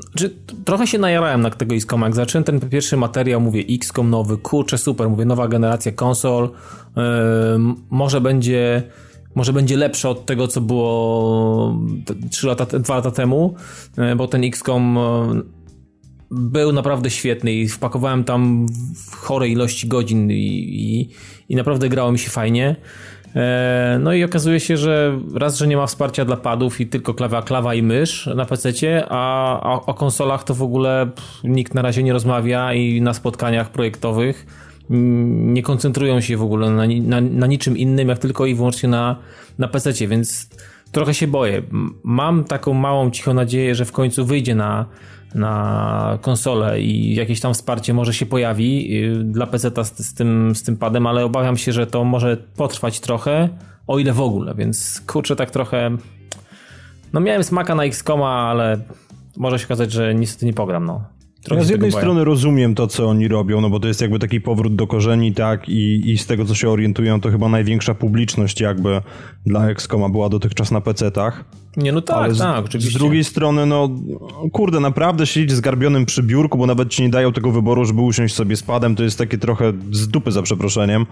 znaczy, 0.00 0.34
trochę 0.64 0.86
się 0.86 0.98
najarałem 0.98 1.40
na 1.40 1.50
tego 1.50 1.74
XCOM, 1.74 2.02
jak 2.02 2.14
zacząłem 2.14 2.44
ten 2.44 2.60
pierwszy 2.60 2.96
materiał, 2.96 3.40
mówię 3.40 3.64
XCOM 3.70 4.10
nowy, 4.10 4.36
kurczę, 4.36 4.78
super, 4.78 5.10
mówię, 5.10 5.24
nowa 5.24 5.48
generacja 5.48 5.92
konsol, 5.92 6.50
e, 6.96 7.74
może 7.90 8.20
będzie 8.20 8.82
może 9.34 9.52
będzie 9.52 9.76
lepsze 9.76 10.08
od 10.08 10.26
tego, 10.26 10.48
co 10.48 10.60
było 10.60 11.78
3 12.30 12.46
lata, 12.46 12.78
2 12.78 12.94
lata 12.94 13.10
temu, 13.10 13.54
e, 13.96 14.16
bo 14.16 14.28
ten 14.28 14.44
XCOM 14.44 14.98
e, 14.98 15.42
był 16.30 16.72
naprawdę 16.72 17.10
świetny 17.10 17.52
i 17.52 17.68
wpakowałem 17.68 18.24
tam 18.24 18.66
chore 19.16 19.48
ilości 19.48 19.88
godzin 19.88 20.30
i, 20.30 20.34
i, 20.34 21.08
i 21.48 21.56
naprawdę 21.56 21.88
grało 21.88 22.12
mi 22.12 22.18
się 22.18 22.30
fajnie. 22.30 22.76
E, 23.36 23.98
no 24.02 24.12
i 24.12 24.24
okazuje 24.24 24.60
się, 24.60 24.76
że 24.76 25.20
raz, 25.34 25.58
że 25.58 25.66
nie 25.66 25.76
ma 25.76 25.86
wsparcia 25.86 26.24
dla 26.24 26.36
padów 26.36 26.80
i 26.80 26.86
tylko 26.86 27.14
klawa, 27.14 27.42
klawa 27.42 27.74
i 27.74 27.82
mysz 27.82 28.26
na 28.36 28.44
PC, 28.44 28.72
a, 29.08 29.60
a 29.60 29.72
o 29.72 29.94
konsolach 29.94 30.44
to 30.44 30.54
w 30.54 30.62
ogóle 30.62 31.10
nikt 31.44 31.74
na 31.74 31.82
razie 31.82 32.02
nie 32.02 32.12
rozmawia 32.12 32.74
i 32.74 33.00
na 33.00 33.14
spotkaniach 33.14 33.70
projektowych 33.70 34.46
nie 34.90 35.62
koncentrują 35.62 36.20
się 36.20 36.36
w 36.36 36.42
ogóle 36.42 36.70
na, 36.70 36.86
na, 37.02 37.20
na 37.20 37.46
niczym 37.46 37.76
innym, 37.78 38.08
jak 38.08 38.18
tylko 38.18 38.46
i 38.46 38.54
wyłącznie 38.54 38.88
na, 38.88 39.16
na 39.58 39.68
PC, 39.68 40.06
więc 40.08 40.48
trochę 40.92 41.14
się 41.14 41.26
boję. 41.26 41.62
Mam 42.02 42.44
taką 42.44 42.74
małą, 42.74 43.10
cichą 43.10 43.34
nadzieję, 43.34 43.74
że 43.74 43.84
w 43.84 43.92
końcu 43.92 44.24
wyjdzie 44.24 44.54
na, 44.54 44.86
na 45.34 46.18
konsolę 46.20 46.80
i 46.80 47.14
jakieś 47.14 47.40
tam 47.40 47.54
wsparcie 47.54 47.94
może 47.94 48.14
się 48.14 48.26
pojawi 48.26 48.98
y, 49.04 49.24
dla 49.24 49.46
PC 49.46 49.70
z, 49.84 50.06
z, 50.06 50.14
tym, 50.14 50.56
z 50.56 50.62
tym 50.62 50.76
padem, 50.76 51.06
ale 51.06 51.24
obawiam 51.24 51.56
się, 51.56 51.72
że 51.72 51.86
to 51.86 52.04
może 52.04 52.36
potrwać 52.36 53.00
trochę, 53.00 53.48
o 53.86 53.98
ile 53.98 54.12
w 54.12 54.20
ogóle, 54.20 54.54
więc 54.54 55.02
kurczę 55.06 55.36
tak 55.36 55.50
trochę 55.50 55.96
no 57.12 57.20
miałem 57.20 57.44
smaka 57.44 57.74
na 57.74 57.84
X-Koma, 57.84 58.48
ale 58.50 58.78
może 59.36 59.58
się 59.58 59.64
okazać, 59.64 59.92
że 59.92 60.14
niestety 60.14 60.46
nie 60.46 60.52
pogram, 60.52 60.84
no. 60.84 61.04
Trochę 61.44 61.60
ja 61.60 61.66
z 61.66 61.70
jednej 61.70 61.92
strony 61.92 62.24
rozumiem 62.24 62.74
to, 62.74 62.86
co 62.86 63.06
oni 63.08 63.28
robią, 63.28 63.60
no 63.60 63.70
bo 63.70 63.80
to 63.80 63.88
jest 63.88 64.00
jakby 64.00 64.18
taki 64.18 64.40
powrót 64.40 64.76
do 64.76 64.86
korzeni, 64.86 65.32
tak, 65.32 65.68
i, 65.68 66.10
i 66.10 66.18
z 66.18 66.26
tego, 66.26 66.44
co 66.44 66.54
się 66.54 66.70
orientują, 66.70 67.20
to 67.20 67.30
chyba 67.30 67.48
największa 67.48 67.94
publiczność 67.94 68.60
jakby 68.60 69.00
dla 69.46 69.68
XCOMa 69.68 70.08
była 70.08 70.28
dotychczas 70.28 70.70
na 70.70 70.80
PC-tach. 70.80 71.44
Nie, 71.76 71.92
no 71.92 72.00
tak, 72.00 72.16
Ale 72.16 72.34
z, 72.34 72.38
tak, 72.38 72.64
oczywiście. 72.64 72.98
Z 72.98 72.98
drugiej 72.98 73.24
strony, 73.24 73.66
no, 73.66 73.90
kurde, 74.52 74.80
naprawdę 74.80 75.26
siedzieć 75.26 75.52
zgarbionym 75.52 76.06
przy 76.06 76.22
biurku, 76.22 76.58
bo 76.58 76.66
nawet 76.66 76.88
ci 76.88 77.02
nie 77.02 77.08
dają 77.08 77.32
tego 77.32 77.50
wyboru, 77.50 77.84
żeby 77.84 78.00
usiąść 78.00 78.34
sobie 78.34 78.56
z 78.56 78.62
padem, 78.62 78.96
to 78.96 79.02
jest 79.02 79.18
takie 79.18 79.38
trochę 79.38 79.72
z 79.90 80.08
dupy 80.08 80.32
za 80.32 80.42
przeproszeniem. 80.42 81.06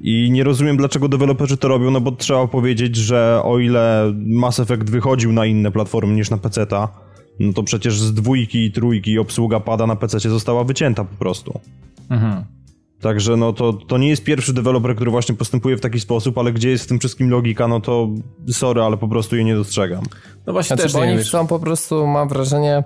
I 0.00 0.30
nie 0.30 0.44
rozumiem, 0.44 0.76
dlaczego 0.76 1.08
deweloperzy 1.08 1.56
to 1.56 1.68
robią, 1.68 1.90
no 1.90 2.00
bo 2.00 2.12
trzeba 2.12 2.46
powiedzieć, 2.46 2.96
że 2.96 3.40
o 3.44 3.58
ile 3.58 4.12
Mass 4.26 4.60
Effect 4.60 4.90
wychodził 4.90 5.32
na 5.32 5.46
inne 5.46 5.70
platformy 5.70 6.14
niż 6.14 6.30
na 6.30 6.36
PC-ta, 6.36 6.88
no 7.40 7.52
to 7.52 7.62
przecież 7.62 8.00
z 8.00 8.14
dwójki 8.14 8.64
i 8.64 8.72
trójki 8.72 9.18
obsługa 9.18 9.60
pada 9.60 9.86
na 9.86 9.96
PC 9.96 10.20
została 10.20 10.64
wycięta 10.64 11.04
po 11.04 11.16
prostu. 11.16 11.60
Mhm. 12.10 12.44
Także 13.00 13.36
no 13.36 13.52
to, 13.52 13.72
to 13.72 13.98
nie 13.98 14.08
jest 14.08 14.24
pierwszy 14.24 14.52
deweloper, 14.52 14.94
który 14.94 15.10
właśnie 15.10 15.34
postępuje 15.34 15.76
w 15.76 15.80
taki 15.80 16.00
sposób, 16.00 16.38
ale 16.38 16.52
gdzie 16.52 16.70
jest 16.70 16.84
w 16.84 16.86
tym 16.86 16.98
wszystkim 16.98 17.30
logika, 17.30 17.68
no 17.68 17.80
to 17.80 18.08
sorry, 18.48 18.82
ale 18.82 18.96
po 18.96 19.08
prostu 19.08 19.36
jej 19.36 19.44
nie 19.44 19.54
dostrzegam. 19.54 20.04
No 20.46 20.52
właśnie 20.52 20.76
znaczy, 20.76 20.82
też 20.82 20.94
nie 20.94 21.12
oni 21.12 21.24
są 21.24 21.46
po 21.46 21.58
prostu, 21.58 22.06
mam 22.06 22.28
wrażenie, 22.28 22.84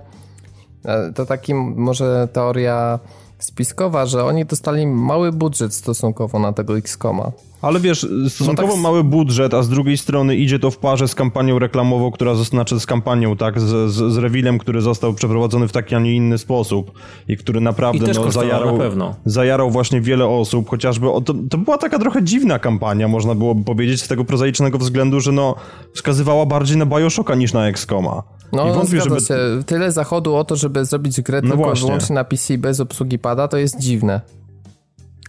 e, 0.85 1.13
to 1.13 1.27
taki 1.27 1.55
może 1.55 2.29
teoria 2.33 2.99
spiskowa, 3.39 4.07
że 4.07 4.25
oni 4.25 4.45
dostali 4.45 4.87
mały 4.87 5.33
budżet 5.33 5.75
stosunkowo 5.75 6.39
na 6.39 6.53
tego 6.53 6.79
X-Koma. 6.79 7.33
Ale 7.67 7.81
wiesz, 7.81 8.07
stosunkowo 8.29 8.69
no 8.69 8.75
tak... 8.75 8.83
mały 8.83 9.05
budżet, 9.05 9.55
a 9.55 9.63
z 9.63 9.69
drugiej 9.69 9.97
strony 9.97 10.37
idzie 10.37 10.59
to 10.59 10.71
w 10.71 10.79
parze 10.79 11.09
z 11.09 11.15
kampanią 11.15 11.59
reklamową, 11.59 12.11
która 12.11 12.35
znaczy 12.35 12.81
z 12.81 12.87
kampanią, 12.87 13.37
tak, 13.37 13.61
z, 13.61 13.93
z, 13.93 14.13
z 14.13 14.17
rewilem, 14.17 14.59
który 14.59 14.81
został 14.81 15.15
przeprowadzony 15.15 15.69
w 15.69 15.73
taki, 15.73 15.95
a 15.95 15.99
nie 15.99 16.17
inny 16.17 16.39
sposób 16.39 16.93
i 17.29 17.37
który 17.37 17.61
naprawdę 17.61 18.13
I 18.13 18.15
no, 18.15 18.33
zajarał, 18.33 18.97
na 18.97 19.15
zajarał 19.25 19.71
właśnie 19.71 20.01
wiele 20.01 20.27
osób, 20.27 20.69
chociażby 20.69 21.11
o, 21.11 21.21
to, 21.21 21.35
to 21.51 21.59
była 21.59 21.79
taka 21.79 21.99
trochę 21.99 22.23
dziwna 22.23 22.59
kampania, 22.59 23.09
można 23.09 23.35
byłoby 23.35 23.65
powiedzieć, 23.65 24.03
z 24.03 24.09
tego 24.09 24.25
prozaicznego 24.25 24.79
względu, 24.79 25.21
że 25.21 25.33
no 25.33 25.55
wskazywała 25.95 26.47
bardziej 26.47 26.77
na 26.77 26.87
Bioshocka 26.87 27.35
niż 27.35 27.53
na 27.53 27.69
XCOMa. 27.69 28.23
No, 28.53 28.71
I 28.71 28.73
wątpię, 28.73 29.01
żeby... 29.01 29.21
się. 29.21 29.37
Tyle 29.67 29.93
zachodu 29.93 30.35
o 30.35 30.45
to, 30.45 30.57
żeby 30.57 30.85
zrobić 30.85 31.21
grę 31.21 31.41
no 31.43 31.49
tylko 31.49 31.65
właśnie. 31.65 31.87
wyłącznie 31.87 32.15
na 32.15 32.25
PC 32.25 32.59
bez 32.59 32.81
obsługi 32.81 33.19
pada, 33.19 33.49
to 33.49 33.57
jest 33.57 33.81
dziwne. 33.81 34.21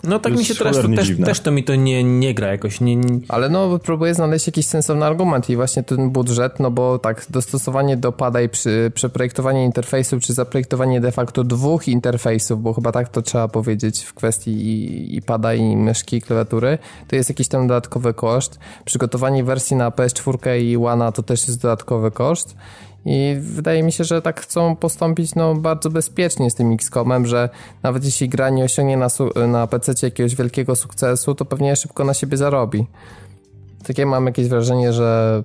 No 0.04 0.20
tak 0.20 0.38
mi 0.38 0.46
się 0.46 0.56
teraz 0.56 0.82
to 0.82 0.88
też, 0.88 1.12
też 1.26 1.40
to 1.40 1.52
mi 1.52 1.64
to 1.64 1.76
nie, 1.76 2.04
nie 2.04 2.34
gra 2.34 2.48
jakoś. 2.48 2.82
Nie, 2.82 2.96
nie... 2.96 3.20
Ale 3.28 3.50
no 3.50 3.80
próbuję 3.80 4.14
znaleźć 4.14 4.48
jakiś 4.48 4.66
sensowny 4.66 5.06
argument 5.06 5.50
i 5.50 5.56
właśnie 5.56 5.84
ten 5.84 6.10
budżet, 6.10 6.60
no 6.60 6.72
bo 6.72 7.00
tak, 7.00 7.26
dostosowanie 7.30 7.98
do 7.98 8.12
pada 8.12 8.42
i 8.42 8.50
przy, 8.50 8.92
przeprojektowanie 8.96 9.66
interfejsów, 9.66 10.24
czy 10.24 10.34
zaprojektowanie 10.34 11.02
de 11.02 11.12
facto 11.12 11.44
dwóch 11.44 11.88
interfejsów, 11.88 12.62
bo 12.62 12.74
chyba 12.74 12.92
tak 12.92 13.10
to 13.10 13.22
trzeba 13.22 13.48
powiedzieć 13.48 14.04
w 14.04 14.14
kwestii 14.14 14.52
i, 14.52 15.16
i 15.16 15.22
pada 15.22 15.54
i 15.54 15.76
myszki 15.76 16.18
i 16.18 16.22
klawiatury, 16.22 16.78
to 17.08 17.16
jest 17.16 17.30
jakiś 17.30 17.48
tam 17.48 17.68
dodatkowy 17.68 18.14
koszt. 18.14 18.60
Przygotowanie 18.86 19.44
wersji 19.44 19.76
na 19.76 19.90
PS4 19.90 20.62
i 20.62 20.78
One 20.78 21.12
to 21.12 21.24
też 21.24 21.48
jest 21.48 21.62
dodatkowy 21.62 22.12
koszt. 22.12 22.56
I 23.10 23.36
wydaje 23.40 23.84
mi 23.84 23.92
się, 23.92 24.04
że 24.04 24.22
tak 24.22 24.42
chcą 24.42 24.76
postąpić 24.76 25.36
no, 25.36 25.56
bardzo 25.56 25.90
bezpiecznie 25.90 26.52
z 26.52 26.56
tym 26.56 26.74
XCOMem, 26.74 27.26
że 27.26 27.50
nawet 27.84 28.06
jeśli 28.06 28.30
gra 28.30 28.50
nie 28.50 28.64
osiągnie 28.64 28.98
na, 28.98 29.08
na 29.48 29.68
PC 29.68 29.94
jakiegoś 30.04 30.36
wielkiego 30.36 30.76
sukcesu, 30.76 31.36
to 31.36 31.46
pewnie 31.46 31.76
szybko 31.76 32.04
na 32.04 32.14
siebie 32.14 32.38
zarobi. 32.38 32.86
Takie 33.88 34.06
mam 34.06 34.26
jakieś 34.26 34.48
wrażenie, 34.48 34.94
że 34.94 35.44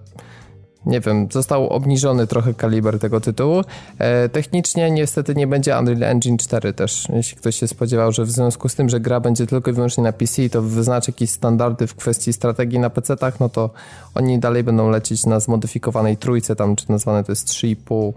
nie 0.86 1.00
wiem, 1.00 1.28
został 1.30 1.68
obniżony 1.68 2.26
trochę 2.26 2.54
kaliber 2.54 2.98
tego 2.98 3.20
tytułu. 3.20 3.62
E, 3.98 4.28
technicznie 4.28 4.90
niestety 4.90 5.34
nie 5.34 5.46
będzie 5.46 5.78
Unreal 5.78 6.02
Engine 6.02 6.38
4 6.38 6.72
też. 6.72 7.08
Jeśli 7.12 7.36
ktoś 7.36 7.56
się 7.56 7.68
spodziewał, 7.68 8.12
że 8.12 8.24
w 8.24 8.30
związku 8.30 8.68
z 8.68 8.74
tym, 8.74 8.88
że 8.88 9.00
gra 9.00 9.20
będzie 9.20 9.46
tylko 9.46 9.70
i 9.70 9.74
wyłącznie 9.74 10.04
na 10.04 10.12
PC, 10.12 10.48
to 10.48 10.62
wyznaczy 10.62 11.10
jakieś 11.10 11.30
standardy 11.30 11.86
w 11.86 11.94
kwestii 11.94 12.32
strategii 12.32 12.78
na 12.78 12.90
PC-tach, 12.90 13.40
no 13.40 13.48
to 13.48 13.70
oni 14.14 14.38
dalej 14.38 14.64
będą 14.64 14.90
lecieć 14.90 15.26
na 15.26 15.40
zmodyfikowanej 15.40 16.16
trójce, 16.16 16.56
tam 16.56 16.76
czy 16.76 16.90
nazwane 16.90 17.24
to 17.24 17.32
jest 17.32 17.48
3,5. 17.48 18.12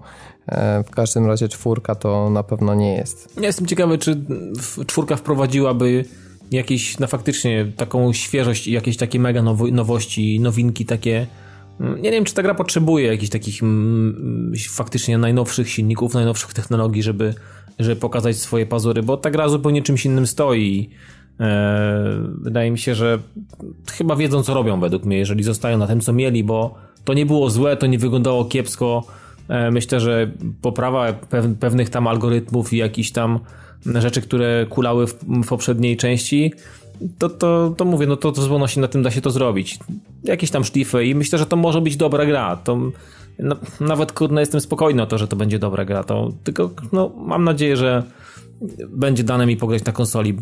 E, 0.48 0.84
w 0.84 0.92
każdym 0.92 1.26
razie 1.26 1.50
czwórka 1.50 1.96
to 1.96 2.30
na 2.30 2.44
pewno 2.44 2.76
nie 2.76 2.96
jest. 2.96 3.38
Ja 3.38 3.48
jestem 3.48 3.66
ciekawy, 3.66 3.98
czy 3.98 4.22
czwórka 4.88 5.16
wprowadziłaby 5.16 6.06
jakieś, 6.52 7.00
no 7.00 7.08
faktycznie 7.08 7.72
taką 7.78 8.14
świeżość 8.14 8.68
i 8.68 8.72
jakieś 8.72 8.98
takie 8.98 9.20
mega 9.20 9.42
nowości, 9.72 10.40
nowinki 10.40 10.86
takie 10.86 11.28
nie 11.80 12.12
wiem, 12.12 12.26
czy 12.26 12.34
ta 12.34 12.44
gra 12.44 12.56
potrzebuje 12.56 13.08
jakichś 13.08 13.30
takich 13.30 13.64
mm, 13.64 14.16
mm, 14.20 14.54
faktycznie 14.70 15.18
najnowszych 15.18 15.70
silników, 15.70 16.14
najnowszych 16.14 16.54
technologii, 16.54 17.04
żeby, 17.04 17.34
żeby 17.80 17.96
pokazać 17.96 18.38
swoje 18.38 18.66
pazury, 18.66 19.04
bo 19.04 19.18
ta 19.18 19.32
gra 19.32 19.50
zupełnie 19.50 19.82
czymś 19.82 20.06
innym 20.06 20.28
stoi. 20.28 20.90
E, 21.40 22.22
wydaje 22.42 22.72
mi 22.72 22.80
się, 22.80 22.96
że 22.96 23.20
chyba 23.92 24.16
wiedzą, 24.16 24.44
co 24.44 24.54
robią 24.54 24.80
według 24.80 25.06
mnie, 25.06 25.18
jeżeli 25.18 25.44
zostają 25.44 25.78
na 25.78 25.88
tym, 25.88 26.02
co 26.02 26.14
mieli, 26.14 26.44
bo 26.44 26.76
to 27.06 27.14
nie 27.14 27.26
było 27.26 27.50
złe, 27.50 27.78
to 27.78 27.86
nie 27.88 27.98
wyglądało 27.98 28.46
kiepsko. 28.46 29.04
E, 29.50 29.72
myślę, 29.72 30.00
że 30.00 30.32
poprawa 30.62 31.14
pewnych 31.60 31.90
tam 31.90 32.08
algorytmów 32.08 32.74
i 32.74 32.78
jakichś 32.78 33.12
tam 33.12 33.40
rzeczy, 33.86 34.22
które 34.22 34.66
kulały 34.70 35.08
w, 35.08 35.14
w 35.24 35.48
poprzedniej 35.48 35.98
części, 35.98 36.54
to, 37.18 37.30
to, 37.30 37.74
to 37.78 37.86
mówię, 37.86 38.08
no 38.08 38.18
to, 38.18 38.32
to 38.32 38.42
z 38.42 38.78
na 38.78 38.88
tym 38.88 39.04
da 39.04 39.12
się 39.12 39.22
to 39.22 39.32
zrobić. 39.32 39.80
jakieś 40.24 40.52
tam 40.52 40.64
szlify 40.64 41.06
i 41.06 41.16
myślę, 41.16 41.40
że 41.40 41.46
to 41.46 41.56
może 41.56 41.82
być 41.82 41.98
dobra 41.98 42.26
gra. 42.26 42.56
To 42.56 42.78
nawet 43.80 44.12
kurde 44.12 44.40
jestem 44.40 44.62
spokojny 44.62 45.02
o 45.02 45.06
to, 45.06 45.18
że 45.18 45.28
to 45.28 45.36
będzie 45.36 45.60
dobra 45.60 45.86
gra. 45.86 46.04
To, 46.04 46.32
tylko 46.44 46.70
no, 46.92 47.12
mam 47.18 47.44
nadzieję, 47.44 47.78
że 47.78 48.04
będzie 48.90 49.24
dane 49.24 49.46
mi 49.46 49.58
pograć 49.58 49.86
na 49.86 49.92
konsoli. 49.92 50.38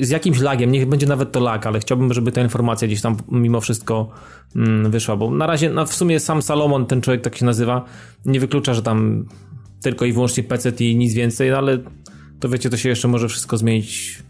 Z 0.00 0.10
jakimś 0.10 0.40
lagiem, 0.40 0.72
niech 0.72 0.88
będzie 0.88 1.06
nawet 1.06 1.32
to 1.32 1.40
lag, 1.40 1.66
ale 1.66 1.80
chciałbym, 1.80 2.14
żeby 2.14 2.32
ta 2.32 2.40
informacja 2.42 2.88
gdzieś 2.88 3.00
tam 3.00 3.16
mimo 3.28 3.60
wszystko 3.60 4.10
mm, 4.56 4.90
wyszła, 4.90 5.16
bo 5.16 5.30
na 5.30 5.46
razie 5.46 5.70
no, 5.70 5.86
w 5.86 5.94
sumie 5.94 6.20
sam 6.20 6.42
Salomon, 6.42 6.86
ten 6.86 7.00
człowiek 7.00 7.22
tak 7.22 7.36
się 7.36 7.44
nazywa, 7.44 7.84
nie 8.24 8.40
wyklucza, 8.40 8.74
że 8.74 8.82
tam 8.82 9.26
tylko 9.82 10.04
i 10.04 10.12
wyłącznie 10.12 10.42
PC 10.42 10.70
i 10.80 10.96
nic 10.96 11.14
więcej, 11.14 11.52
ale 11.52 11.78
to 12.40 12.48
wiecie, 12.48 12.70
to 12.70 12.76
się 12.76 12.88
jeszcze 12.88 13.08
może 13.08 13.28
wszystko 13.28 13.56
zmienić 13.56 14.22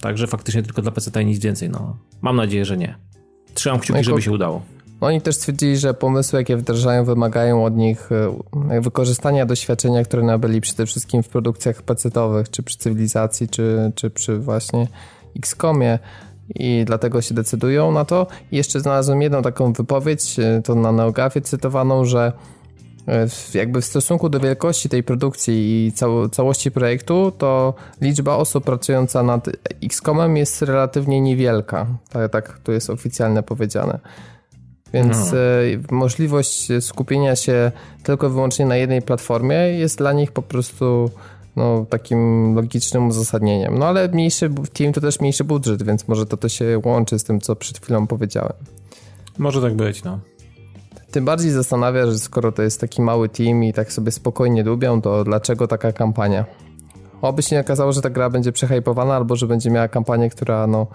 tak, 0.00 0.18
że 0.18 0.26
faktycznie 0.26 0.62
tylko 0.62 0.82
dla 0.82 0.90
PC 0.90 1.22
i 1.22 1.26
nic 1.26 1.38
więcej. 1.38 1.70
No, 1.70 1.96
mam 2.22 2.36
nadzieję, 2.36 2.64
że 2.64 2.76
nie. 2.76 2.94
Trzymam 3.54 3.78
kciuki, 3.80 3.98
no 3.98 4.04
żeby 4.04 4.22
się 4.22 4.32
udało. 4.32 4.62
Oni 5.00 5.20
też 5.20 5.36
stwierdzili, 5.36 5.76
że 5.76 5.94
pomysły, 5.94 6.38
jakie 6.38 6.56
wdrażają, 6.56 7.04
wymagają 7.04 7.64
od 7.64 7.76
nich 7.76 8.08
e, 8.70 8.80
wykorzystania 8.80 9.46
doświadczenia, 9.46 10.04
które 10.04 10.22
nabyli 10.22 10.60
przede 10.60 10.86
wszystkim 10.86 11.22
w 11.22 11.28
produkcjach 11.28 11.82
pecetowych, 11.82 12.50
czy 12.50 12.62
przy 12.62 12.78
cywilizacji, 12.78 13.48
czy, 13.48 13.92
czy 13.94 14.10
przy 14.10 14.38
właśnie 14.38 14.86
XCOMie 15.36 15.98
i 16.54 16.84
dlatego 16.86 17.22
się 17.22 17.34
decydują 17.34 17.92
na 17.92 18.04
to. 18.04 18.26
I 18.52 18.56
jeszcze 18.56 18.80
znalazłem 18.80 19.22
jedną 19.22 19.42
taką 19.42 19.72
wypowiedź, 19.72 20.38
e, 20.38 20.62
to 20.64 20.74
na 20.74 20.92
Neogafie 20.92 21.40
cytowaną, 21.40 22.04
że 22.04 22.26
e, 22.26 22.32
jakby 23.54 23.80
w 23.80 23.84
stosunku 23.84 24.28
do 24.28 24.40
wielkości 24.40 24.88
tej 24.88 25.02
produkcji 25.02 25.86
i 25.86 25.92
cał 25.92 26.28
całości 26.28 26.70
projektu, 26.70 27.32
to 27.38 27.74
liczba 28.00 28.36
osób 28.36 28.64
pracująca 28.64 29.22
nad 29.22 29.48
XCOMem 29.84 30.36
jest 30.36 30.62
relatywnie 30.62 31.20
niewielka. 31.20 31.86
Tak, 32.10 32.32
tak 32.32 32.58
to 32.58 32.72
jest 32.72 32.90
oficjalnie 32.90 33.42
powiedziane. 33.42 33.98
Więc 34.92 35.32
no. 35.32 35.38
E, 35.38 35.94
możliwość 35.94 36.68
skupienia 36.80 37.36
się 37.36 37.72
tylko 38.02 38.26
i 38.26 38.30
wyłącznie 38.30 38.66
na 38.66 38.76
jednej 38.76 39.02
platformie 39.02 39.56
jest 39.56 39.98
dla 39.98 40.12
nich 40.12 40.32
po 40.32 40.42
prostu 40.42 41.10
no, 41.56 41.86
takim 41.90 42.54
logicznym 42.54 43.08
uzasadnieniem. 43.08 43.78
No 43.78 43.86
ale 43.86 44.08
mniejszy 44.08 44.50
team 44.72 44.92
to 44.92 45.00
też 45.00 45.20
mniejszy 45.20 45.44
budżet, 45.44 45.82
więc 45.82 46.08
może 46.08 46.26
to, 46.26 46.36
to 46.36 46.48
się 46.48 46.80
łączy 46.84 47.18
z 47.18 47.24
tym, 47.24 47.40
co 47.40 47.56
przed 47.56 47.78
chwilą 47.78 48.06
powiedziałem. 48.06 48.52
Może 49.38 49.62
tak 49.62 49.76
być, 49.76 50.04
no. 50.04 50.18
Tym 51.10 51.24
bardziej 51.24 51.50
zastanawia, 51.50 52.06
że 52.06 52.18
skoro 52.18 52.52
to 52.52 52.62
jest 52.62 52.80
taki 52.80 53.02
mały 53.02 53.28
team 53.28 53.64
i 53.64 53.72
tak 53.72 53.92
sobie 53.92 54.12
spokojnie 54.12 54.62
lubią, 54.62 55.02
to 55.02 55.24
dlaczego 55.24 55.66
taka 55.66 55.92
kampania? 55.92 56.44
Oby 57.22 57.42
się 57.42 57.56
nie 57.56 57.60
okazało, 57.60 57.92
że 57.92 58.02
ta 58.02 58.10
gra 58.10 58.30
będzie 58.30 58.52
przehypowana, 58.52 59.14
albo 59.14 59.36
że 59.36 59.46
będzie 59.46 59.70
miała 59.70 59.88
kampanię, 59.88 60.30
która 60.30 60.66
no 60.66 60.86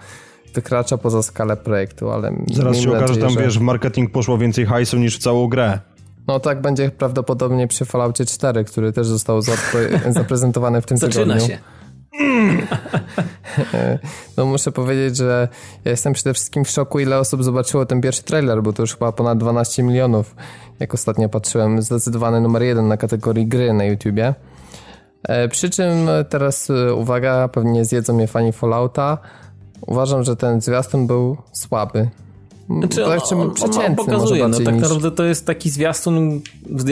wykracza 0.54 0.98
poza 0.98 1.24
skalę 1.24 1.58
projektu, 1.58 2.12
ale... 2.12 2.34
Zaraz 2.54 2.78
się 2.78 2.98
okaże, 2.98 3.14
że 3.14 3.20
tam 3.20 3.36
wiesz, 3.36 3.60
w 3.60 3.62
marketing 3.62 4.12
poszło 4.12 4.38
więcej 4.38 4.66
hajsu 4.66 4.98
niż 4.98 5.18
w 5.18 5.22
całą 5.22 5.48
grę. 5.48 5.80
No 6.28 6.40
tak 6.40 6.62
będzie 6.62 6.92
prawdopodobnie 6.92 7.68
przy 7.68 7.86
Falloutie 7.86 8.26
4, 8.26 8.64
który 8.64 8.94
też 8.94 9.08
został 9.08 9.42
zaprezentowany 10.10 10.82
w 10.82 10.86
tym 10.86 10.98
Zaczyna 10.98 11.24
tygodniu. 11.24 11.42
Zaczyna 11.42 11.58
się. 11.58 11.75
No 14.38 14.46
muszę 14.46 14.72
powiedzieć, 14.72 15.18
że 15.18 15.48
ja 15.86 15.92
jestem 15.92 16.14
przede 16.14 16.34
wszystkim 16.34 16.66
w 16.66 16.70
szoku, 16.70 17.00
ile 17.00 17.20
osób 17.20 17.44
zobaczyło 17.44 17.86
ten 17.86 18.02
pierwszy 18.02 18.24
trailer, 18.24 18.64
bo 18.64 18.74
to 18.74 18.84
już 18.84 18.94
chyba 18.94 19.12
ponad 19.12 19.38
12 19.38 19.84
milionów. 19.84 20.36
Jak 20.80 20.94
ostatnio 20.94 21.30
patrzyłem, 21.30 21.82
zdecydowany 21.82 22.42
numer 22.42 22.64
jeden 22.64 22.88
na 22.88 22.98
kategorii 22.98 23.48
gry 23.48 23.74
na 23.74 23.84
YouTubie. 23.84 24.34
E, 25.24 25.48
przy 25.48 25.70
czym 25.70 26.08
teraz 26.30 26.70
e, 26.70 26.94
uwaga, 26.94 27.48
pewnie 27.48 27.86
zjedzą 27.86 28.14
mnie 28.14 28.28
fani 28.28 28.52
Fallouta. 28.52 29.18
Uważam, 29.88 30.24
że 30.24 30.36
ten 30.36 30.62
zwiastun 30.62 31.08
był 31.08 31.38
słaby. 31.54 32.10
Znaczy, 32.70 33.06
on, 33.06 33.12
on, 33.12 33.52
on, 33.62 33.86
on 33.86 33.96
pokazuje, 33.96 34.48
no 34.48 34.60
tak 34.60 34.74
niż... 34.74 34.84
naprawdę 34.84 35.12
to 35.12 35.24
jest 35.24 35.46
taki 35.46 35.70
zwiastun, 35.70 36.42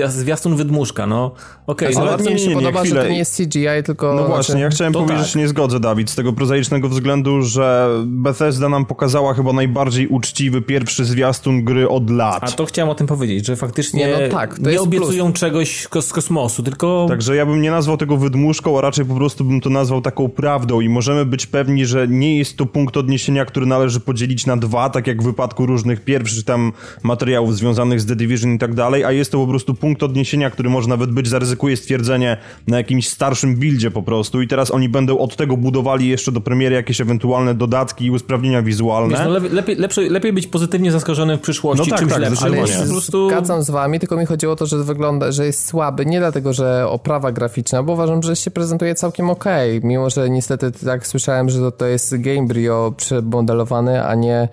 zwiastun 0.07 0.55
wydmuszka, 0.55 1.07
no 1.07 1.31
okej. 1.67 1.95
Okay, 1.95 2.05
no, 2.05 2.11
ale 2.11 2.33
mi 2.33 2.39
się 2.39 2.47
nie, 2.47 2.55
podoba, 2.55 2.79
chwilę. 2.79 3.01
że 3.01 3.07
to 3.07 3.11
nie 3.11 3.17
jest 3.17 3.37
CGI, 3.37 3.83
tylko... 3.85 4.13
No 4.13 4.23
właśnie, 4.23 4.61
ja 4.61 4.69
chciałem 4.69 4.93
powiedzieć, 4.93 5.17
tak. 5.17 5.27
że 5.27 5.39
nie 5.39 5.47
zgodzę, 5.47 5.79
Dawid, 5.79 6.09
z 6.09 6.15
tego 6.15 6.33
prozaicznego 6.33 6.89
względu, 6.89 7.41
że 7.41 7.89
Bethesda 8.05 8.69
nam 8.69 8.85
pokazała 8.85 9.33
chyba 9.33 9.53
najbardziej 9.53 10.07
uczciwy 10.07 10.61
pierwszy 10.61 11.05
zwiastun 11.05 11.63
gry 11.63 11.89
od 11.89 12.09
lat. 12.09 12.43
A 12.43 12.47
to 12.47 12.65
chciałem 12.65 12.89
o 12.89 12.95
tym 12.95 13.07
powiedzieć, 13.07 13.45
że 13.45 13.55
faktycznie 13.55 14.05
nie, 14.05 14.29
no 14.29 14.37
tak, 14.37 14.59
nie 14.59 14.81
obiecują 14.81 15.25
plus. 15.25 15.39
czegoś 15.39 15.87
z 16.01 16.13
kosmosu, 16.13 16.63
tylko... 16.63 17.05
Także 17.09 17.35
ja 17.35 17.45
bym 17.45 17.61
nie 17.61 17.71
nazwał 17.71 17.97
tego 17.97 18.17
wydmuszką, 18.17 18.77
a 18.77 18.81
raczej 18.81 19.05
po 19.05 19.15
prostu 19.15 19.45
bym 19.45 19.61
to 19.61 19.69
nazwał 19.69 20.01
taką 20.01 20.29
prawdą 20.29 20.81
i 20.81 20.89
możemy 20.89 21.25
być 21.25 21.45
pewni, 21.45 21.85
że 21.85 22.07
nie 22.07 22.37
jest 22.37 22.57
to 22.57 22.65
punkt 22.65 22.97
odniesienia, 22.97 23.45
który 23.45 23.65
należy 23.65 23.99
podzielić 23.99 24.45
na 24.45 24.57
dwa, 24.57 24.89
tak 24.89 25.07
jak 25.07 25.21
w 25.21 25.25
wypadku 25.25 25.62
różnych 25.65 26.03
pierwszych 26.03 26.45
tam 26.45 26.71
materiałów 27.03 27.55
związanych 27.55 28.01
z 28.01 28.05
The 28.05 28.15
Division 28.15 28.53
i 28.53 28.59
tak 28.59 28.73
dalej, 28.73 29.03
a 29.03 29.11
jest 29.11 29.31
to 29.31 29.37
po 29.37 29.47
prostu 29.47 29.73
punkt 29.73 30.03
odniesienia, 30.03 30.49
który 30.49 30.69
może 30.69 30.89
nawet 30.89 31.11
być, 31.11 31.27
zaryzykuje 31.27 31.77
stwierdzenie, 31.77 32.37
na 32.67 32.77
jakimś 32.77 33.09
starszym 33.09 33.55
buildzie 33.55 33.91
po 33.91 34.03
prostu 34.03 34.41
i 34.41 34.47
teraz 34.47 34.71
oni 34.71 34.89
będą 34.89 35.17
od 35.17 35.35
tego 35.35 35.57
budowali 35.57 36.07
jeszcze 36.07 36.31
do 36.31 36.41
premiery 36.41 36.75
jakieś 36.75 37.01
ewentualne 37.01 37.55
dodatki 37.55 38.05
i 38.05 38.11
usprawnienia 38.11 38.61
wizualne. 38.61 39.09
Wiesz, 39.09 39.25
no 39.25 39.31
lepiej, 39.49 39.75
lepiej, 39.75 40.09
lepiej 40.09 40.33
być 40.33 40.47
pozytywnie 40.47 40.91
zaskazzonym 40.91 41.37
w 41.37 41.41
przyszłości 41.41 41.89
no 41.89 41.89
tak, 41.89 41.99
czymś 41.99 42.11
tak, 42.11 42.21
lepszym. 42.21 42.53
Ale 42.53 42.67
po 42.67 42.89
prostu... 42.89 43.29
Zgadzam 43.29 43.63
z 43.63 43.69
wami, 43.69 43.99
tylko 43.99 44.17
mi 44.17 44.25
chodziło 44.25 44.53
o 44.53 44.55
to, 44.55 44.65
że 44.65 44.83
wygląda, 44.83 45.31
że 45.31 45.45
jest 45.45 45.67
słaby, 45.67 46.05
nie 46.05 46.19
dlatego, 46.19 46.53
że 46.53 46.87
oprawa 46.87 47.31
graficzna, 47.31 47.83
bo 47.83 47.93
uważam, 47.93 48.23
że 48.23 48.35
się 48.35 48.51
prezentuje 48.51 48.95
całkiem 48.95 49.29
okej, 49.29 49.77
okay, 49.77 49.89
mimo 49.89 50.09
że 50.09 50.29
niestety 50.29 50.71
tak 50.71 51.07
słyszałem, 51.07 51.49
że 51.49 51.59
to, 51.59 51.71
to 51.71 51.85
jest 51.85 52.21
Gamebryo 52.21 52.93
przemodelowany, 52.97 54.05
a 54.05 54.15
nie 54.15 54.47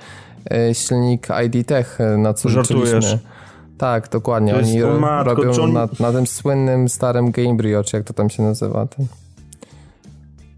silnik 0.72 1.28
ID 1.46 1.66
Tech, 1.66 2.00
e, 2.00 2.16
na 2.16 2.34
co 2.34 2.48
Żartujesz. 2.48 3.16
Tak, 3.78 4.08
dokładnie. 4.08 4.56
Oni 4.56 4.80
matko, 5.00 5.34
robią 5.34 5.62
on... 5.62 5.72
na, 5.72 5.88
na, 6.00 6.12
tym 6.12 6.26
słynnym 6.26 6.88
starym 6.88 7.30
Gamebryo, 7.30 7.84
czy 7.84 7.96
jak 7.96 8.06
to 8.06 8.12
tam 8.12 8.30
się 8.30 8.42
nazywa. 8.42 8.86
Ten. 8.86 9.06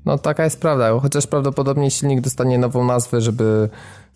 No 0.04 0.18
taka 0.18 0.44
jest 0.44 0.60
prawda, 0.60 1.00
chociaż 1.00 1.26
prawdopodobnie 1.26 1.90
silnik 1.90 2.20
dostanie 2.20 2.58
nową 2.58 2.84
nazwę, 2.84 3.20
żeby 3.20 3.68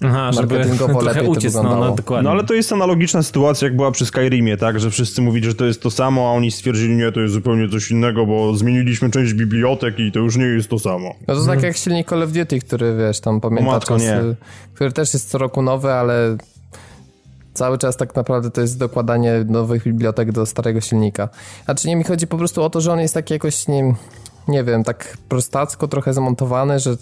Aha, 0.05 0.31
marketingowo 0.35 0.93
żeby 1.01 1.05
lepiej 1.05 1.29
uciec, 1.29 1.53
to 1.55 1.63
no, 1.63 1.77
no, 1.77 1.95
dokładnie. 1.95 2.25
no 2.25 2.31
ale 2.31 2.45
to 2.45 2.55
jest 2.55 2.73
analogiczna 2.73 3.23
sytuacja, 3.23 3.69
jak 3.69 3.77
była 3.77 3.91
przy 3.91 4.07
Skyrimie, 4.07 4.57
tak, 4.57 4.81
że 4.81 4.91
wszyscy 4.91 5.23
mówili, 5.23 5.47
że 5.47 5.55
to 5.55 5.65
jest 5.65 5.83
to 5.83 5.91
samo, 5.91 6.29
a 6.29 6.33
oni 6.33 6.51
stwierdzili, 6.51 6.97
nie, 6.97 7.13
to 7.13 7.21
jest 7.21 7.35
zupełnie 7.35 7.69
coś 7.69 7.91
innego, 7.91 8.27
bo 8.27 8.57
zmieniliśmy 8.57 9.11
część 9.11 9.35
bibliotek 9.35 9.99
i 9.99 10.13
to 10.13 10.19
już 10.19 10.37
nie 10.37 10.45
jest 10.45 10.69
to 10.69 10.79
samo. 10.79 11.15
No 11.29 11.35
to 11.35 11.47
tak 11.47 11.63
jak 11.63 11.77
silnik 11.77 12.09
Call 12.09 12.23
of 12.23 12.33
Duty, 12.33 12.61
który, 12.61 12.97
wiesz, 12.97 13.21
tam 13.21 13.41
pamiętasz, 13.41 13.85
który 14.75 14.93
też 14.93 15.15
jest 15.15 15.31
co 15.31 15.39
roku 15.39 15.63
nowy, 15.63 15.93
ale 15.93 16.37
cały 17.55 17.79
czas 17.79 17.97
tak 17.97 18.17
naprawdę 18.17 18.51
to 18.51 18.61
jest 18.61 18.79
dokładanie 18.79 19.45
nowych 19.49 19.85
bibliotek 19.85 20.33
do 20.33 20.47
starego 20.47 20.81
silnika. 20.81 21.29
A 21.67 21.75
czy 21.75 21.89
nie 21.89 21.97
mi 21.97 22.05
chodzi 22.05 22.27
po 22.27 22.39
prostu 22.39 22.63
o 22.63 22.71
to, 22.71 22.81
że 22.81 22.93
on 22.93 23.01
jest 23.01 23.15
taki 23.15 23.35
jakoś, 23.35 23.69
nie, 23.69 23.95
nie 24.49 24.65
wiem, 24.65 24.85
tak 24.85 25.17
prostacko 25.29 25.89
trochę 25.89 26.15
zamontowany, 26.15 26.79
że 26.79 26.97